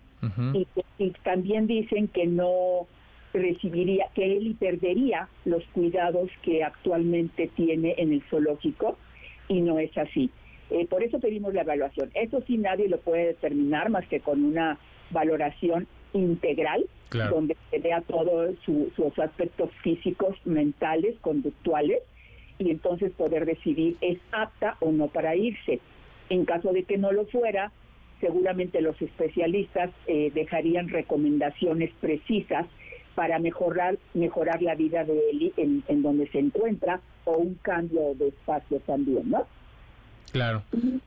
y, 0.54 1.12
también 1.24 1.68
dicen 1.68 2.08
que 2.08 2.26
no 2.26 2.88
recibiría, 3.34 4.08
que 4.16 4.38
él 4.38 4.56
perdería 4.60 5.28
los 5.44 5.64
cuidados 5.66 6.32
que 6.42 6.64
actualmente 6.64 7.50
tiene 7.56 7.96
en 7.98 8.14
el 8.14 8.24
zoológico, 8.24 8.98
y 9.48 9.62
no 9.62 9.78
es 9.78 9.96
así. 9.98 10.32
Eh, 10.72 10.88
por 10.88 11.04
eso 11.04 11.20
pedimos 11.20 11.54
la 11.54 11.62
evaluación. 11.62 12.10
Eso 12.16 12.42
sí 12.48 12.58
nadie 12.58 12.90
lo 12.90 13.00
puede 13.00 13.28
determinar 13.28 13.90
más 13.90 14.08
que 14.08 14.20
con 14.20 14.44
una 14.44 14.80
valoración 15.12 15.88
integral, 16.14 16.86
donde 17.30 17.56
se 17.70 17.80
vea 17.80 18.02
todos 18.02 18.56
sus 18.66 19.20
aspectos 19.20 19.70
físicos, 19.84 20.36
mentales, 20.46 21.16
conductuales, 21.22 22.02
y 22.58 22.72
entonces 22.72 23.12
poder 23.14 23.46
decidir 23.46 23.98
es 24.02 24.18
apta 24.32 24.78
o 24.80 24.92
no 24.92 25.08
para 25.08 25.36
irse. 25.36 25.80
En 26.30 26.46
caso 26.46 26.74
de 26.74 26.84
que 26.84 26.98
no 26.98 27.12
lo 27.12 27.26
fuera, 27.26 27.72
seguramente 28.22 28.82
los 28.82 29.00
especialistas 29.02 29.92
eh, 30.08 30.32
dejarían 30.34 30.90
recomendaciones 30.90 31.92
precisas 32.00 32.66
para 33.14 33.40
mejorar 33.40 33.98
mejorar 34.14 34.62
la 34.62 34.76
vida 34.76 35.06
de 35.06 35.18
él 35.32 35.54
en, 35.58 35.84
en 35.88 36.02
donde 36.02 36.28
se 36.28 36.40
encuentra 36.40 37.00
o 37.24 37.38
un 37.38 37.56
cambio 37.56 38.14
de 38.16 38.28
espacio 38.30 38.80
también, 38.82 39.30
¿no? 39.30 39.46
Claro. 40.32 40.64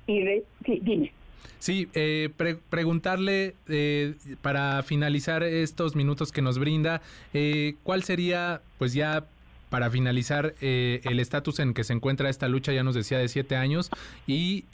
Y 0.06 0.22
sí, 0.64 0.80
dime. 0.82 1.12
Sí, 1.58 1.88
eh, 1.94 2.30
preguntarle 2.70 3.54
eh, 3.68 4.14
para 4.42 4.82
finalizar 4.82 5.42
estos 5.42 5.96
minutos 5.96 6.30
que 6.30 6.40
nos 6.40 6.58
brinda, 6.58 7.02
eh, 7.34 7.74
¿cuál 7.82 8.04
sería, 8.04 8.62
pues 8.78 8.94
ya 8.94 9.26
para 9.70 9.90
finalizar, 9.90 10.54
el 10.60 11.20
estatus 11.20 11.60
en 11.60 11.74
que 11.74 11.84
se 11.84 11.92
encuentra 11.92 12.28
esta 12.28 12.48
lucha, 12.48 12.72
ya 12.72 12.82
nos 12.82 12.94
decía, 12.94 13.18
de 13.18 13.28
siete 13.28 13.56
años, 13.56 13.90
y 14.26 14.64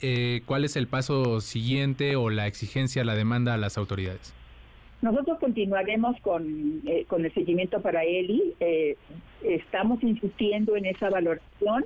cuál 0.45 0.65
es 0.65 0.75
el 0.75 0.87
paso 0.87 1.41
siguiente 1.41 2.15
o 2.15 2.29
la 2.29 2.47
exigencia, 2.47 3.03
la 3.03 3.15
demanda 3.15 3.53
a 3.53 3.57
las 3.57 3.77
autoridades? 3.77 4.33
Nosotros 5.01 5.37
continuaremos 5.39 6.19
con, 6.21 6.81
con 7.07 7.25
el 7.25 7.33
seguimiento 7.33 7.81
para 7.81 8.03
Eli. 8.03 8.53
estamos 9.43 10.01
insistiendo 10.03 10.75
en 10.75 10.85
esa 10.85 11.09
valoración 11.09 11.85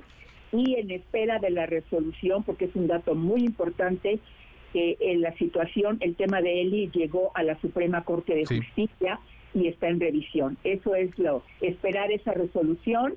y 0.52 0.74
en 0.76 0.90
espera 0.90 1.38
de 1.38 1.50
la 1.50 1.66
resolución, 1.66 2.42
porque 2.42 2.66
es 2.66 2.74
un 2.74 2.86
dato 2.86 3.14
muy 3.14 3.40
importante 3.40 4.18
que 4.72 4.96
en 5.00 5.20
la 5.20 5.32
situación, 5.36 5.98
el 6.00 6.14
tema 6.14 6.40
de 6.40 6.60
Eli 6.60 6.90
llegó 6.92 7.32
a 7.34 7.42
la 7.42 7.60
Suprema 7.60 8.04
Corte 8.04 8.34
de 8.34 8.46
Justicia 8.46 9.18
y 9.54 9.68
está 9.68 9.88
en 9.88 10.00
revisión. 10.00 10.56
Eso 10.64 10.94
es 10.94 11.16
lo, 11.18 11.42
esperar 11.60 12.10
esa 12.12 12.32
resolución 12.32 13.14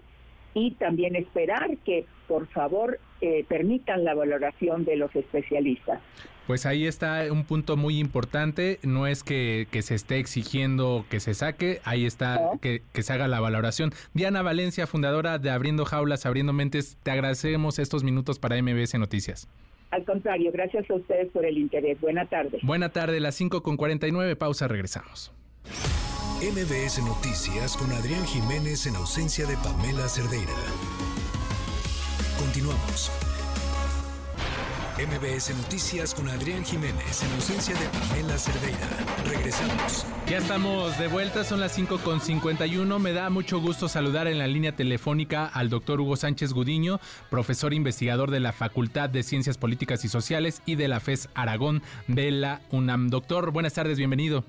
y 0.53 0.71
también 0.71 1.15
esperar 1.15 1.77
que, 1.85 2.05
por 2.27 2.47
favor, 2.47 2.99
eh, 3.21 3.45
permitan 3.47 4.03
la 4.03 4.13
valoración 4.13 4.85
de 4.85 4.95
los 4.95 5.15
especialistas. 5.15 6.01
Pues 6.45 6.65
ahí 6.65 6.85
está 6.85 7.23
un 7.31 7.45
punto 7.45 7.77
muy 7.77 7.99
importante, 7.99 8.79
no 8.83 9.07
es 9.07 9.23
que, 9.23 9.65
se 9.71 9.95
esté 9.95 10.17
exigiendo 10.17 11.05
que 11.09 11.21
se 11.21 11.33
saque, 11.33 11.79
ahí 11.85 12.05
está 12.05 12.51
que, 12.61 12.81
que, 12.91 13.01
se 13.01 13.13
haga 13.13 13.29
la 13.29 13.39
valoración. 13.39 13.91
Diana 14.13 14.41
Valencia, 14.41 14.85
fundadora 14.85 15.39
de 15.39 15.51
Abriendo 15.51 15.85
Jaulas, 15.85 16.25
Abriendo 16.25 16.51
Mentes, 16.51 16.97
te 17.01 17.11
agradecemos 17.11 17.79
estos 17.79 18.03
minutos 18.03 18.39
para 18.39 18.61
MBS 18.61 18.95
Noticias. 18.99 19.47
Al 19.91 20.03
contrario, 20.05 20.51
gracias 20.51 20.89
a 20.89 20.95
ustedes 20.95 21.31
por 21.31 21.45
el 21.45 21.57
interés. 21.57 22.01
Buena 22.01 22.25
tarde. 22.25 22.59
Buena 22.63 22.89
tarde, 22.89 23.19
las 23.19 23.35
5 23.35 23.61
con 23.63 23.77
49, 23.77 24.35
pausa, 24.35 24.67
regresamos. 24.67 25.31
MBS 26.43 27.01
Noticias 27.01 27.77
con 27.77 27.89
Adrián 27.93 28.25
Jiménez 28.25 28.85
en 28.85 28.97
ausencia 28.97 29.45
de 29.45 29.55
Pamela 29.55 30.09
Cerdeira. 30.09 30.51
Continuamos. 32.37 33.09
MBS 34.97 35.55
Noticias 35.55 36.13
con 36.13 36.27
Adrián 36.27 36.65
Jiménez 36.65 37.23
en 37.23 37.31
ausencia 37.35 37.73
de 37.75 37.87
Pamela 37.87 38.37
Cerdeira. 38.37 38.89
Regresamos. 39.25 40.05
Ya 40.27 40.39
estamos 40.39 40.99
de 40.99 41.07
vuelta, 41.07 41.45
son 41.45 41.61
las 41.61 41.71
5 41.75 41.99
con 41.99 42.19
51. 42.19 42.99
Me 42.99 43.13
da 43.13 43.29
mucho 43.29 43.61
gusto 43.61 43.87
saludar 43.87 44.27
en 44.27 44.37
la 44.37 44.47
línea 44.47 44.75
telefónica 44.75 45.45
al 45.45 45.69
doctor 45.69 46.01
Hugo 46.01 46.17
Sánchez 46.17 46.51
Gudiño, 46.51 46.99
profesor 47.29 47.73
investigador 47.73 48.31
de 48.31 48.41
la 48.41 48.51
Facultad 48.51 49.09
de 49.09 49.23
Ciencias 49.23 49.57
Políticas 49.57 50.03
y 50.03 50.09
Sociales 50.09 50.61
y 50.65 50.75
de 50.75 50.89
la 50.89 50.99
FES 50.99 51.29
Aragón 51.35 51.81
de 52.09 52.31
la 52.31 52.59
UNAM. 52.69 53.07
Doctor, 53.07 53.51
buenas 53.51 53.75
tardes, 53.75 53.97
bienvenido. 53.97 54.43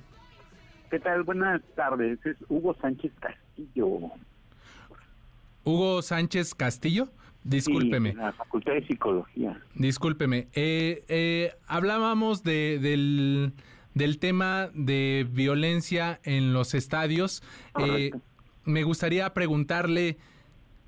¿Qué 0.94 1.00
tal? 1.00 1.24
Buenas 1.24 1.60
tardes, 1.74 2.24
es 2.24 2.36
Hugo 2.48 2.72
Sánchez 2.80 3.10
Castillo. 3.18 3.98
Hugo 5.64 6.02
Sánchez 6.02 6.54
Castillo. 6.54 7.08
Discúlpeme. 7.42 8.14
la 8.14 8.32
Facultad 8.32 8.74
de 8.74 8.86
Psicología. 8.86 9.60
Discúlpeme. 9.74 10.46
Eh, 10.54 11.04
eh, 11.08 11.52
hablábamos 11.66 12.44
de, 12.44 12.78
del, 12.78 13.54
del, 13.94 14.20
tema 14.20 14.70
de 14.72 15.26
violencia 15.28 16.20
en 16.22 16.52
los 16.52 16.74
estadios. 16.74 17.42
Eh, 17.80 18.12
me 18.64 18.84
gustaría 18.84 19.34
preguntarle 19.34 20.18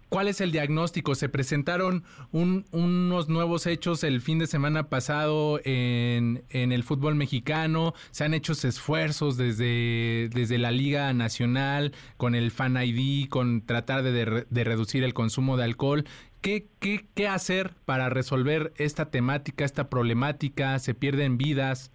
cuál 0.09 0.29
es 0.29 0.41
el 0.41 0.53
diagnóstico. 0.53 1.15
Se 1.15 1.29
presentaron 1.29 2.05
unos 2.33 3.29
nuevos 3.29 3.67
hechos 3.67 4.05
el 4.05 4.21
fin 4.21 4.39
de 4.39 4.47
semana 4.47 4.89
pasado 4.89 5.61
en, 5.65 6.45
el 6.51 6.83
fútbol 6.83 7.15
mexicano. 7.15 7.95
Se 8.11 8.25
han 8.25 8.35
hecho 8.35 8.53
esfuerzos 8.53 9.37
desde, 9.37 10.59
la 10.59 10.71
Liga 10.71 11.13
Nacional 11.13 11.93
con 12.17 12.35
el 12.35 12.51
Fan 12.51 12.77
ID, 12.77 13.29
con 13.29 13.61
tratar 13.63 14.03
de, 14.03 14.47
de 14.49 14.65
reducir 14.65 15.05
el 15.05 15.15
consumo 15.15 15.57
de 15.57 15.65
alcohol. 15.65 16.05
¿Qué, 16.47 16.69
qué, 17.15 17.27
hacer 17.27 17.73
para 17.87 18.09
resolver 18.09 18.73
esta 18.77 19.11
temática, 19.11 19.65
esta 19.65 19.91
problemática? 19.91 20.79
¿Se 20.79 20.95
pierden 20.95 21.39
vidas? 21.39 21.91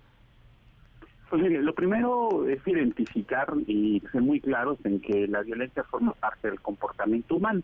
Pues 1.29 1.41
mire, 1.41 1.61
lo 1.61 1.73
primero 1.73 2.45
es 2.49 2.59
identificar 2.67 3.53
y 3.65 4.01
ser 4.11 4.21
muy 4.21 4.41
claros 4.41 4.77
en 4.83 4.99
que 4.99 5.25
la 5.27 5.41
violencia 5.43 5.85
forma 5.85 6.11
parte 6.11 6.49
del 6.49 6.59
comportamiento 6.59 7.35
humano. 7.37 7.61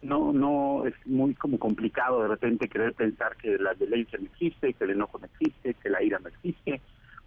No, 0.00 0.32
no 0.32 0.86
es 0.86 0.94
muy 1.06 1.34
como 1.34 1.58
complicado 1.58 2.22
de 2.22 2.28
repente 2.28 2.68
querer 2.68 2.94
pensar 2.94 3.36
que 3.36 3.58
la 3.58 3.74
violencia 3.74 4.18
no 4.18 4.26
existe, 4.26 4.72
que 4.72 4.84
el 4.84 4.90
enojo 4.90 5.18
no 5.18 5.26
existe, 5.26 5.74
que 5.74 5.90
la 5.90 6.02
ira 6.02 6.20
no 6.20 6.28
existe, 6.28 6.80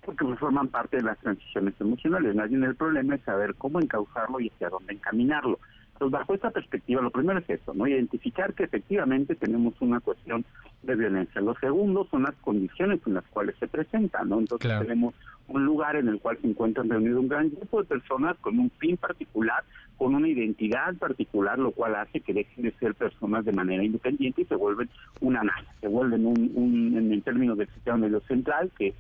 porque 0.06 0.24
pues 0.24 0.40
forman 0.40 0.70
parte 0.70 0.98
de 0.98 1.04
las 1.04 1.20
transiciones 1.20 1.74
emocionales. 1.80 2.34
Más 2.34 2.50
bien 2.50 2.64
el 2.64 2.76
problema 2.76 3.16
es 3.16 3.22
saber 3.24 3.56
cómo 3.56 3.80
encauzarlo 3.82 4.40
y 4.40 4.50
hacia 4.50 4.70
dónde 4.70 4.94
encaminarlo. 4.94 5.60
Entonces, 6.02 6.20
bajo 6.20 6.34
esta 6.34 6.50
perspectiva, 6.50 7.00
lo 7.00 7.12
primero 7.12 7.38
es 7.38 7.48
eso, 7.48 7.76
¿no? 7.76 7.86
Identificar 7.86 8.56
que 8.56 8.64
efectivamente 8.64 9.36
tenemos 9.36 9.80
una 9.82 10.00
cuestión 10.00 10.44
de 10.82 10.96
violencia. 10.96 11.42
Lo 11.42 11.54
segundo 11.60 12.08
son 12.10 12.24
las 12.24 12.34
condiciones 12.38 13.02
en 13.06 13.14
las 13.14 13.24
cuales 13.26 13.56
se 13.60 13.68
presenta, 13.68 14.24
¿no? 14.24 14.40
Entonces 14.40 14.80
tenemos 14.80 15.14
un 15.48 15.64
lugar 15.64 15.98
en 15.98 16.08
el 16.08 16.20
cual 16.20 16.40
se 16.42 16.48
encuentran 16.48 16.90
reunidos 16.90 17.20
un 17.20 17.28
gran 17.28 17.52
grupo 17.52 17.84
de 17.84 17.88
personas 17.88 18.36
con 18.40 18.58
un 18.58 18.72
fin 18.80 18.98
particular, 18.98 19.64
con 19.96 20.16
una 20.16 20.28
identidad 20.28 20.96
particular, 20.96 21.60
lo 21.60 21.70
cual 21.70 21.94
hace 21.94 22.20
que 22.20 22.34
dejen 22.34 22.64
de 22.64 22.72
ser 22.80 22.96
personas 22.96 23.46
de 23.46 23.52
manera 23.52 23.84
independiente 23.84 24.42
y 24.42 24.46
se 24.46 24.56
vuelven 24.56 24.90
una 25.20 25.44
nada, 25.44 25.68
se 25.82 25.88
vuelven 25.88 26.26
un, 26.26 26.98
en 26.98 27.12
el 27.12 27.22
término 27.22 27.56
del 27.56 27.68
sistema 27.76 27.98
medio 27.98 28.22
central, 28.22 28.72
que 28.76 28.88
es 28.88 28.96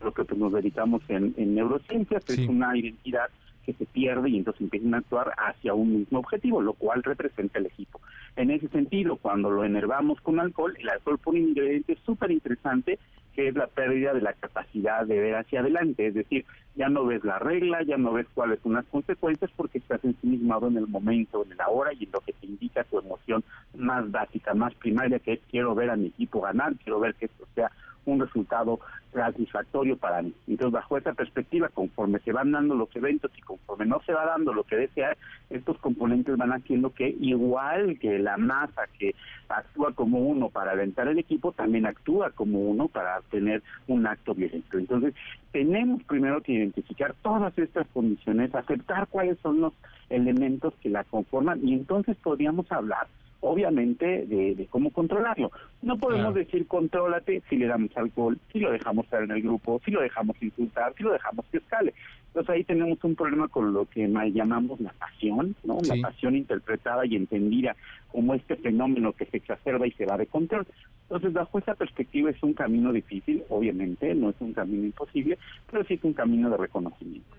lo 0.00 0.14
que 0.14 0.22
pues, 0.22 0.38
nos 0.38 0.52
dedicamos 0.52 1.02
en, 1.08 1.34
neurociencias, 1.56 2.24
que 2.24 2.34
es 2.34 2.48
una 2.48 2.76
identidad 2.76 3.30
que 3.66 3.74
se 3.74 3.84
pierde 3.84 4.30
y 4.30 4.38
entonces 4.38 4.62
empiezan 4.62 4.94
a 4.94 4.98
actuar 4.98 5.34
hacia 5.36 5.74
un 5.74 5.98
mismo 5.98 6.20
objetivo, 6.20 6.62
lo 6.62 6.72
cual 6.72 7.02
representa 7.02 7.58
el 7.58 7.66
equipo. 7.66 8.00
En 8.36 8.50
ese 8.50 8.68
sentido, 8.68 9.16
cuando 9.16 9.50
lo 9.50 9.64
enervamos 9.64 10.20
con 10.20 10.40
alcohol, 10.40 10.74
el 10.78 10.88
alcohol 10.88 11.18
pone 11.18 11.40
un 11.40 11.48
ingrediente 11.48 11.98
súper 12.04 12.30
interesante 12.30 12.98
que 13.36 13.48
es 13.48 13.54
la 13.54 13.66
pérdida 13.66 14.14
de 14.14 14.22
la 14.22 14.32
capacidad 14.32 15.04
de 15.04 15.20
ver 15.20 15.36
hacia 15.36 15.60
adelante, 15.60 16.06
es 16.06 16.14
decir, 16.14 16.46
ya 16.74 16.88
no 16.88 17.04
ves 17.04 17.22
la 17.22 17.38
regla, 17.38 17.82
ya 17.82 17.98
no 17.98 18.14
ves 18.14 18.26
cuáles 18.32 18.60
son 18.60 18.72
las 18.72 18.86
consecuencias 18.86 19.50
porque 19.54 19.76
estás 19.76 20.02
ensimismado 20.04 20.68
en 20.68 20.78
el 20.78 20.86
momento, 20.86 21.44
en 21.44 21.52
el 21.52 21.60
ahora 21.60 21.92
y 21.92 22.04
en 22.04 22.12
lo 22.12 22.20
que 22.20 22.32
te 22.32 22.46
indica 22.46 22.84
tu 22.84 22.98
emoción 22.98 23.44
más 23.74 24.10
básica, 24.10 24.54
más 24.54 24.74
primaria, 24.76 25.18
que 25.18 25.34
es 25.34 25.40
quiero 25.50 25.74
ver 25.74 25.90
a 25.90 25.96
mi 25.96 26.06
equipo 26.06 26.40
ganar, 26.40 26.76
quiero 26.76 26.98
ver 26.98 27.14
que 27.14 27.26
esto 27.26 27.46
sea 27.54 27.70
un 28.06 28.20
resultado 28.20 28.80
satisfactorio 29.12 29.96
para 29.96 30.22
mí. 30.22 30.32
Entonces, 30.46 30.72
bajo 30.72 30.98
esa 30.98 31.12
perspectiva, 31.12 31.68
conforme 31.68 32.18
se 32.20 32.32
van 32.32 32.52
dando 32.52 32.74
los 32.74 32.94
eventos 32.94 33.30
y 33.36 33.42
conforme 33.42 33.86
no 33.86 34.00
se 34.04 34.12
va 34.12 34.26
dando 34.26 34.52
lo 34.52 34.64
que 34.64 34.76
desea, 34.76 35.16
estos 35.50 35.78
componentes 35.78 36.36
van 36.36 36.52
haciendo 36.52 36.92
que 36.92 37.08
igual 37.20 37.98
que 37.98 38.18
la 38.18 38.36
masa 38.36 38.82
que 38.98 39.14
actúa 39.48 39.92
como 39.92 40.18
uno 40.18 40.50
para 40.50 40.72
alentar 40.72 41.08
el 41.08 41.18
equipo, 41.18 41.52
también 41.52 41.86
actúa 41.86 42.30
como 42.30 42.60
uno 42.60 42.88
para 42.88 43.20
tener 43.30 43.62
un 43.86 44.06
acto 44.06 44.34
violento. 44.34 44.78
Entonces, 44.78 45.14
tenemos 45.52 46.02
primero 46.04 46.42
que 46.42 46.52
identificar 46.52 47.14
todas 47.22 47.56
estas 47.58 47.86
condiciones, 47.88 48.54
aceptar 48.54 49.08
cuáles 49.08 49.38
son 49.40 49.60
los 49.60 49.72
elementos 50.10 50.74
que 50.82 50.90
la 50.90 51.04
conforman 51.04 51.66
y 51.66 51.74
entonces 51.74 52.16
podríamos 52.16 52.70
hablar 52.70 53.06
obviamente 53.46 54.26
de, 54.26 54.66
cómo 54.70 54.90
controlarlo. 54.90 55.50
No 55.82 55.98
podemos 55.98 56.34
decir 56.34 56.66
contrólate 56.66 57.42
si 57.48 57.56
le 57.56 57.66
damos 57.66 57.96
alcohol, 57.96 58.38
si 58.52 58.58
lo 58.58 58.72
dejamos 58.72 59.04
estar 59.04 59.22
en 59.22 59.30
el 59.30 59.42
grupo, 59.42 59.80
si 59.84 59.90
lo 59.90 60.00
dejamos 60.00 60.36
insultar, 60.40 60.94
si 60.96 61.02
lo 61.02 61.12
dejamos 61.12 61.46
que 61.50 61.58
escale. 61.58 61.94
Entonces 62.28 62.54
ahí 62.54 62.64
tenemos 62.64 63.02
un 63.02 63.14
problema 63.14 63.48
con 63.48 63.72
lo 63.72 63.86
que 63.86 64.06
llamamos 64.32 64.80
la 64.80 64.92
pasión, 64.92 65.54
¿no? 65.64 65.78
La 65.86 65.96
pasión 66.02 66.36
interpretada 66.36 67.06
y 67.06 67.16
entendida 67.16 67.74
como 68.12 68.34
este 68.34 68.56
fenómeno 68.56 69.12
que 69.12 69.26
se 69.26 69.38
exacerba 69.38 69.86
y 69.86 69.92
se 69.92 70.04
va 70.04 70.18
de 70.18 70.26
control. 70.26 70.66
Entonces, 71.02 71.32
bajo 71.32 71.58
esa 71.58 71.74
perspectiva 71.74 72.30
es 72.30 72.42
un 72.42 72.52
camino 72.52 72.92
difícil, 72.92 73.44
obviamente, 73.48 74.14
no 74.14 74.30
es 74.30 74.36
un 74.40 74.52
camino 74.52 74.84
imposible, 74.84 75.38
pero 75.70 75.84
sí 75.84 75.94
es 75.94 76.04
un 76.04 76.12
camino 76.12 76.50
de 76.50 76.56
reconocimiento. 76.56 77.36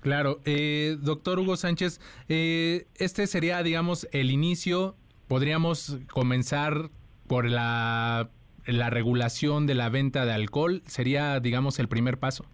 Claro, 0.00 0.40
eh, 0.44 0.96
doctor 1.00 1.38
Hugo 1.38 1.56
Sánchez, 1.56 2.00
eh, 2.28 2.86
este 2.94 3.26
sería, 3.26 3.62
digamos, 3.62 4.08
el 4.12 4.30
inicio 4.30 4.96
podríamos 5.30 5.96
comenzar 6.10 6.90
por 7.28 7.48
la 7.48 8.28
la 8.66 8.90
regulación 8.90 9.66
de 9.66 9.74
la 9.74 9.88
venta 9.88 10.26
de 10.26 10.32
alcohol. 10.32 10.82
Sería, 10.86 11.38
digamos, 11.40 11.78
el 11.78 11.88
primer 11.88 12.18
paso. 12.18 12.44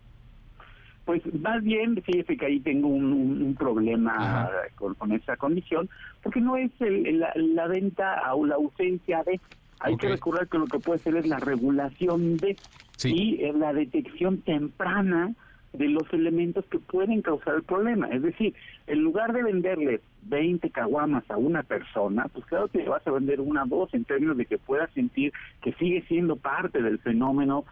Pues 1.04 1.22
más 1.40 1.62
bien, 1.62 2.02
fíjese 2.02 2.36
que 2.36 2.46
ahí 2.46 2.60
tengo 2.60 2.88
un, 2.88 3.54
problema 3.58 4.50
con, 4.74 5.12
esa 5.12 5.36
condición, 5.36 5.88
porque 6.22 6.40
no 6.40 6.56
es 6.56 6.70
la, 6.80 7.66
venta 7.68 8.34
o 8.34 8.44
la 8.44 8.56
ausencia 8.56 9.22
de, 9.22 9.40
hay 9.78 9.96
que 9.96 10.08
recordar 10.08 10.48
que 10.48 10.58
lo 10.58 10.66
que 10.66 10.80
puede 10.80 10.98
ser 10.98 11.16
es 11.16 11.26
la 11.26 11.38
regulación 11.38 12.36
de 12.36 12.56
y 13.04 13.36
la 13.52 13.72
detección 13.72 14.38
temprana 14.38 15.34
de 15.76 15.88
los 15.88 16.10
elementos 16.12 16.64
que 16.66 16.78
pueden 16.78 17.22
causar 17.22 17.56
el 17.56 17.62
problema. 17.62 18.08
Es 18.08 18.22
decir, 18.22 18.54
en 18.86 19.00
lugar 19.00 19.32
de 19.32 19.42
venderle 19.42 20.00
20 20.22 20.70
caguamas 20.70 21.28
a 21.30 21.36
una 21.36 21.62
persona, 21.62 22.26
pues 22.32 22.44
claro 22.46 22.68
que 22.68 22.78
le 22.78 22.88
vas 22.88 23.06
a 23.06 23.10
vender 23.10 23.40
una 23.40 23.64
o 23.64 23.66
dos 23.66 23.94
en 23.94 24.04
términos 24.04 24.36
de 24.36 24.46
que 24.46 24.58
pueda 24.58 24.86
sentir 24.88 25.32
que 25.62 25.72
sigue 25.74 26.02
siendo 26.08 26.36
parte 26.36 26.82
del 26.82 26.98
fenómeno 26.98 27.64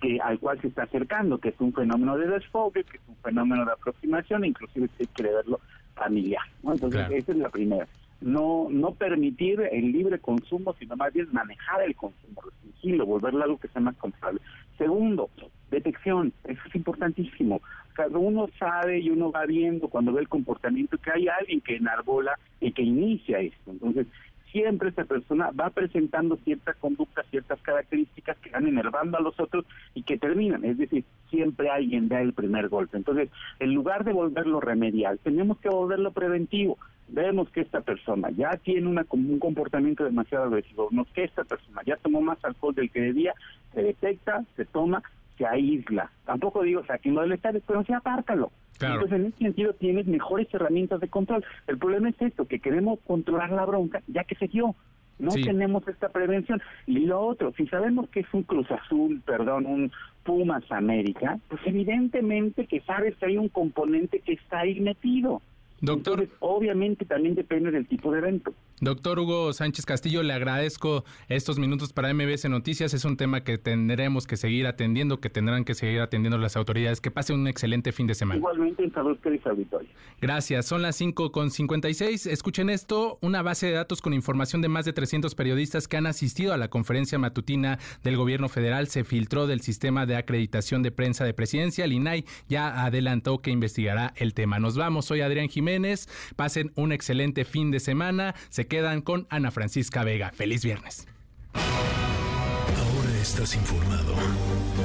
que, 0.00 0.20
al 0.20 0.38
cual 0.38 0.60
se 0.60 0.68
está 0.68 0.84
acercando, 0.84 1.38
que 1.38 1.50
es 1.50 1.60
un 1.60 1.72
fenómeno 1.72 2.16
de 2.16 2.28
desfogue, 2.28 2.84
que 2.84 2.96
es 2.96 3.02
un 3.08 3.16
fenómeno 3.16 3.64
de 3.64 3.72
aproximación, 3.72 4.44
inclusive 4.44 4.88
si 4.98 5.06
quiere 5.08 5.32
verlo 5.32 5.60
familiar. 5.94 6.42
Entonces, 6.64 7.06
esa 7.10 7.32
es 7.32 7.38
la 7.38 7.50
primera. 7.50 7.86
No, 8.20 8.68
no 8.70 8.92
permitir 8.92 9.60
el 9.72 9.92
libre 9.92 10.18
consumo, 10.18 10.74
sino 10.78 10.96
más 10.96 11.12
bien 11.12 11.28
manejar 11.32 11.82
el 11.82 11.94
consumo, 11.94 12.42
restringirlo, 12.42 13.06
volverlo 13.06 13.44
algo 13.44 13.58
que 13.58 13.68
sea 13.68 13.80
más 13.80 13.96
controlable. 13.96 14.40
Segundo, 14.76 15.30
detección, 15.70 16.32
eso 16.44 16.60
es 16.66 16.74
importantísimo. 16.74 17.60
Cada 17.94 18.18
uno 18.18 18.48
sabe 18.58 19.00
y 19.00 19.10
uno 19.10 19.30
va 19.30 19.46
viendo 19.46 19.88
cuando 19.88 20.12
ve 20.12 20.20
el 20.22 20.28
comportamiento 20.28 20.98
que 20.98 21.10
hay 21.10 21.28
alguien 21.28 21.60
que 21.60 21.76
enarbola 21.76 22.38
y 22.60 22.72
que 22.72 22.82
inicia 22.82 23.40
esto. 23.40 23.70
Entonces, 23.70 24.06
siempre 24.52 24.88
esta 24.88 25.04
persona 25.04 25.50
va 25.52 25.70
presentando 25.70 26.36
ciertas 26.38 26.76
conductas, 26.76 27.26
ciertas 27.30 27.60
características 27.60 28.36
que 28.38 28.50
van 28.50 28.66
enervando 28.66 29.18
a 29.18 29.20
los 29.20 29.38
otros 29.38 29.64
y 29.94 30.02
que 30.02 30.18
terminan. 30.18 30.64
Es 30.64 30.78
decir, 30.78 31.04
siempre 31.30 31.70
alguien 31.70 32.08
da 32.08 32.20
el 32.20 32.32
primer 32.32 32.68
golpe. 32.68 32.96
Entonces, 32.96 33.30
en 33.58 33.74
lugar 33.74 34.04
de 34.04 34.12
volverlo 34.12 34.60
remedial, 34.60 35.18
tenemos 35.22 35.58
que 35.58 35.68
volverlo 35.68 36.12
preventivo. 36.12 36.78
Vemos 37.08 37.50
que 37.50 37.60
esta 37.60 37.80
persona 37.80 38.30
ya 38.30 38.56
tiene 38.56 38.86
una, 38.86 39.04
un 39.10 39.38
comportamiento 39.40 40.04
demasiado 40.04 40.44
agresivo, 40.44 40.88
no 40.92 41.04
que 41.06 41.24
esta 41.24 41.42
persona 41.42 41.82
ya 41.84 41.96
tomó 41.96 42.20
más 42.20 42.38
alcohol 42.44 42.74
del 42.74 42.90
que 42.90 43.00
debía, 43.00 43.34
se 43.74 43.82
detecta, 43.82 44.44
se 44.56 44.64
toma, 44.64 45.02
se 45.40 45.46
aísla. 45.46 46.10
Tampoco 46.26 46.62
digo, 46.62 46.82
o 46.82 46.84
sea, 46.84 46.98
que 46.98 47.10
no 47.10 47.24
le 47.24 47.36
está, 47.36 47.50
pero 47.66 47.82
sí 47.82 47.94
apártalo. 47.94 48.52
Entonces, 48.78 49.12
en 49.12 49.26
ese 49.26 49.38
sentido, 49.38 49.72
tienes 49.72 50.06
mejores 50.06 50.52
herramientas 50.52 51.00
de 51.00 51.08
control. 51.08 51.44
El 51.66 51.78
problema 51.78 52.10
es 52.10 52.20
esto, 52.20 52.46
que 52.46 52.60
queremos 52.60 52.98
controlar 53.06 53.50
la 53.50 53.64
bronca 53.64 54.02
ya 54.06 54.24
que 54.24 54.34
se 54.34 54.48
dio. 54.48 54.74
No 55.18 55.32
tenemos 55.32 55.86
esta 55.86 56.08
prevención. 56.08 56.62
Y 56.86 57.00
lo 57.00 57.20
otro, 57.20 57.52
si 57.56 57.66
sabemos 57.66 58.08
que 58.08 58.20
es 58.20 58.26
un 58.32 58.42
Cruz 58.42 58.70
Azul, 58.70 59.22
perdón, 59.24 59.66
un 59.66 59.92
Pumas 60.24 60.64
América, 60.70 61.38
pues 61.48 61.60
evidentemente 61.64 62.66
que 62.66 62.80
sabes 62.80 63.16
que 63.16 63.26
hay 63.26 63.36
un 63.36 63.48
componente 63.48 64.20
que 64.20 64.32
está 64.34 64.60
ahí 64.60 64.80
metido. 64.80 65.42
Doctor. 65.80 66.28
obviamente 66.40 67.04
también 67.04 67.34
depende 67.34 67.70
del 67.70 67.86
tipo 67.86 68.12
de 68.12 68.18
evento. 68.18 68.54
Doctor 68.82 69.18
Hugo 69.18 69.52
Sánchez 69.52 69.84
Castillo, 69.84 70.22
le 70.22 70.32
agradezco 70.32 71.04
estos 71.28 71.58
minutos 71.58 71.92
para 71.92 72.14
MBS 72.14 72.48
Noticias. 72.48 72.94
Es 72.94 73.04
un 73.04 73.18
tema 73.18 73.44
que 73.44 73.58
tendremos 73.58 74.26
que 74.26 74.38
seguir 74.38 74.66
atendiendo, 74.66 75.20
que 75.20 75.28
tendrán 75.28 75.64
que 75.64 75.74
seguir 75.74 76.00
atendiendo 76.00 76.38
las 76.38 76.56
autoridades. 76.56 77.02
Que 77.02 77.10
pase 77.10 77.34
un 77.34 77.46
excelente 77.46 77.92
fin 77.92 78.06
de 78.06 78.14
semana. 78.14 78.38
Igualmente, 78.38 78.82
en 78.82 78.92
salud, 78.92 79.18
auditorio. 79.44 79.88
Gracias. 80.20 80.64
Son 80.64 80.80
las 80.80 80.96
5 80.96 81.30
con 81.30 81.50
56. 81.50 82.24
Escuchen 82.26 82.70
esto: 82.70 83.18
una 83.20 83.42
base 83.42 83.66
de 83.66 83.72
datos 83.72 84.00
con 84.00 84.14
información 84.14 84.62
de 84.62 84.68
más 84.68 84.86
de 84.86 84.94
300 84.94 85.34
periodistas 85.34 85.86
que 85.86 85.98
han 85.98 86.06
asistido 86.06 86.54
a 86.54 86.56
la 86.56 86.68
conferencia 86.68 87.18
matutina 87.18 87.78
del 88.02 88.16
gobierno 88.16 88.48
federal 88.48 88.86
se 88.86 89.04
filtró 89.04 89.46
del 89.46 89.60
sistema 89.60 90.06
de 90.06 90.16
acreditación 90.16 90.82
de 90.82 90.90
prensa 90.90 91.24
de 91.24 91.34
presidencia. 91.34 91.84
El 91.84 91.92
INAI 91.92 92.24
ya 92.48 92.84
adelantó 92.84 93.38
que 93.38 93.50
investigará 93.50 94.14
el 94.16 94.32
tema. 94.32 94.58
Nos 94.58 94.78
vamos. 94.78 95.04
Soy 95.04 95.20
Adrián 95.20 95.48
Jiménez. 95.70 96.08
Pasen 96.36 96.72
un 96.74 96.92
excelente 96.92 97.44
fin 97.44 97.70
de 97.70 97.80
semana. 97.80 98.34
Se 98.48 98.66
quedan 98.66 99.02
con 99.02 99.26
Ana 99.30 99.50
Francisca 99.50 100.04
Vega. 100.04 100.32
Feliz 100.32 100.64
viernes. 100.64 101.06
Ahora 101.54 103.18
estás 103.20 103.54
informado. 103.54 104.14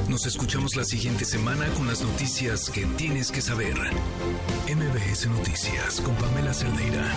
Nos 0.08 0.26
escuchamos 0.26 0.76
la 0.76 0.84
siguiente 0.84 1.24
semana 1.24 1.66
con 1.76 1.86
las 1.88 2.02
noticias 2.02 2.70
que 2.70 2.86
tienes 2.96 3.32
que 3.32 3.40
saber. 3.40 3.74
MBS 4.68 5.26
Noticias 5.26 6.00
con 6.00 6.14
Pamela 6.16 6.54
Cerdeira. 6.54 7.10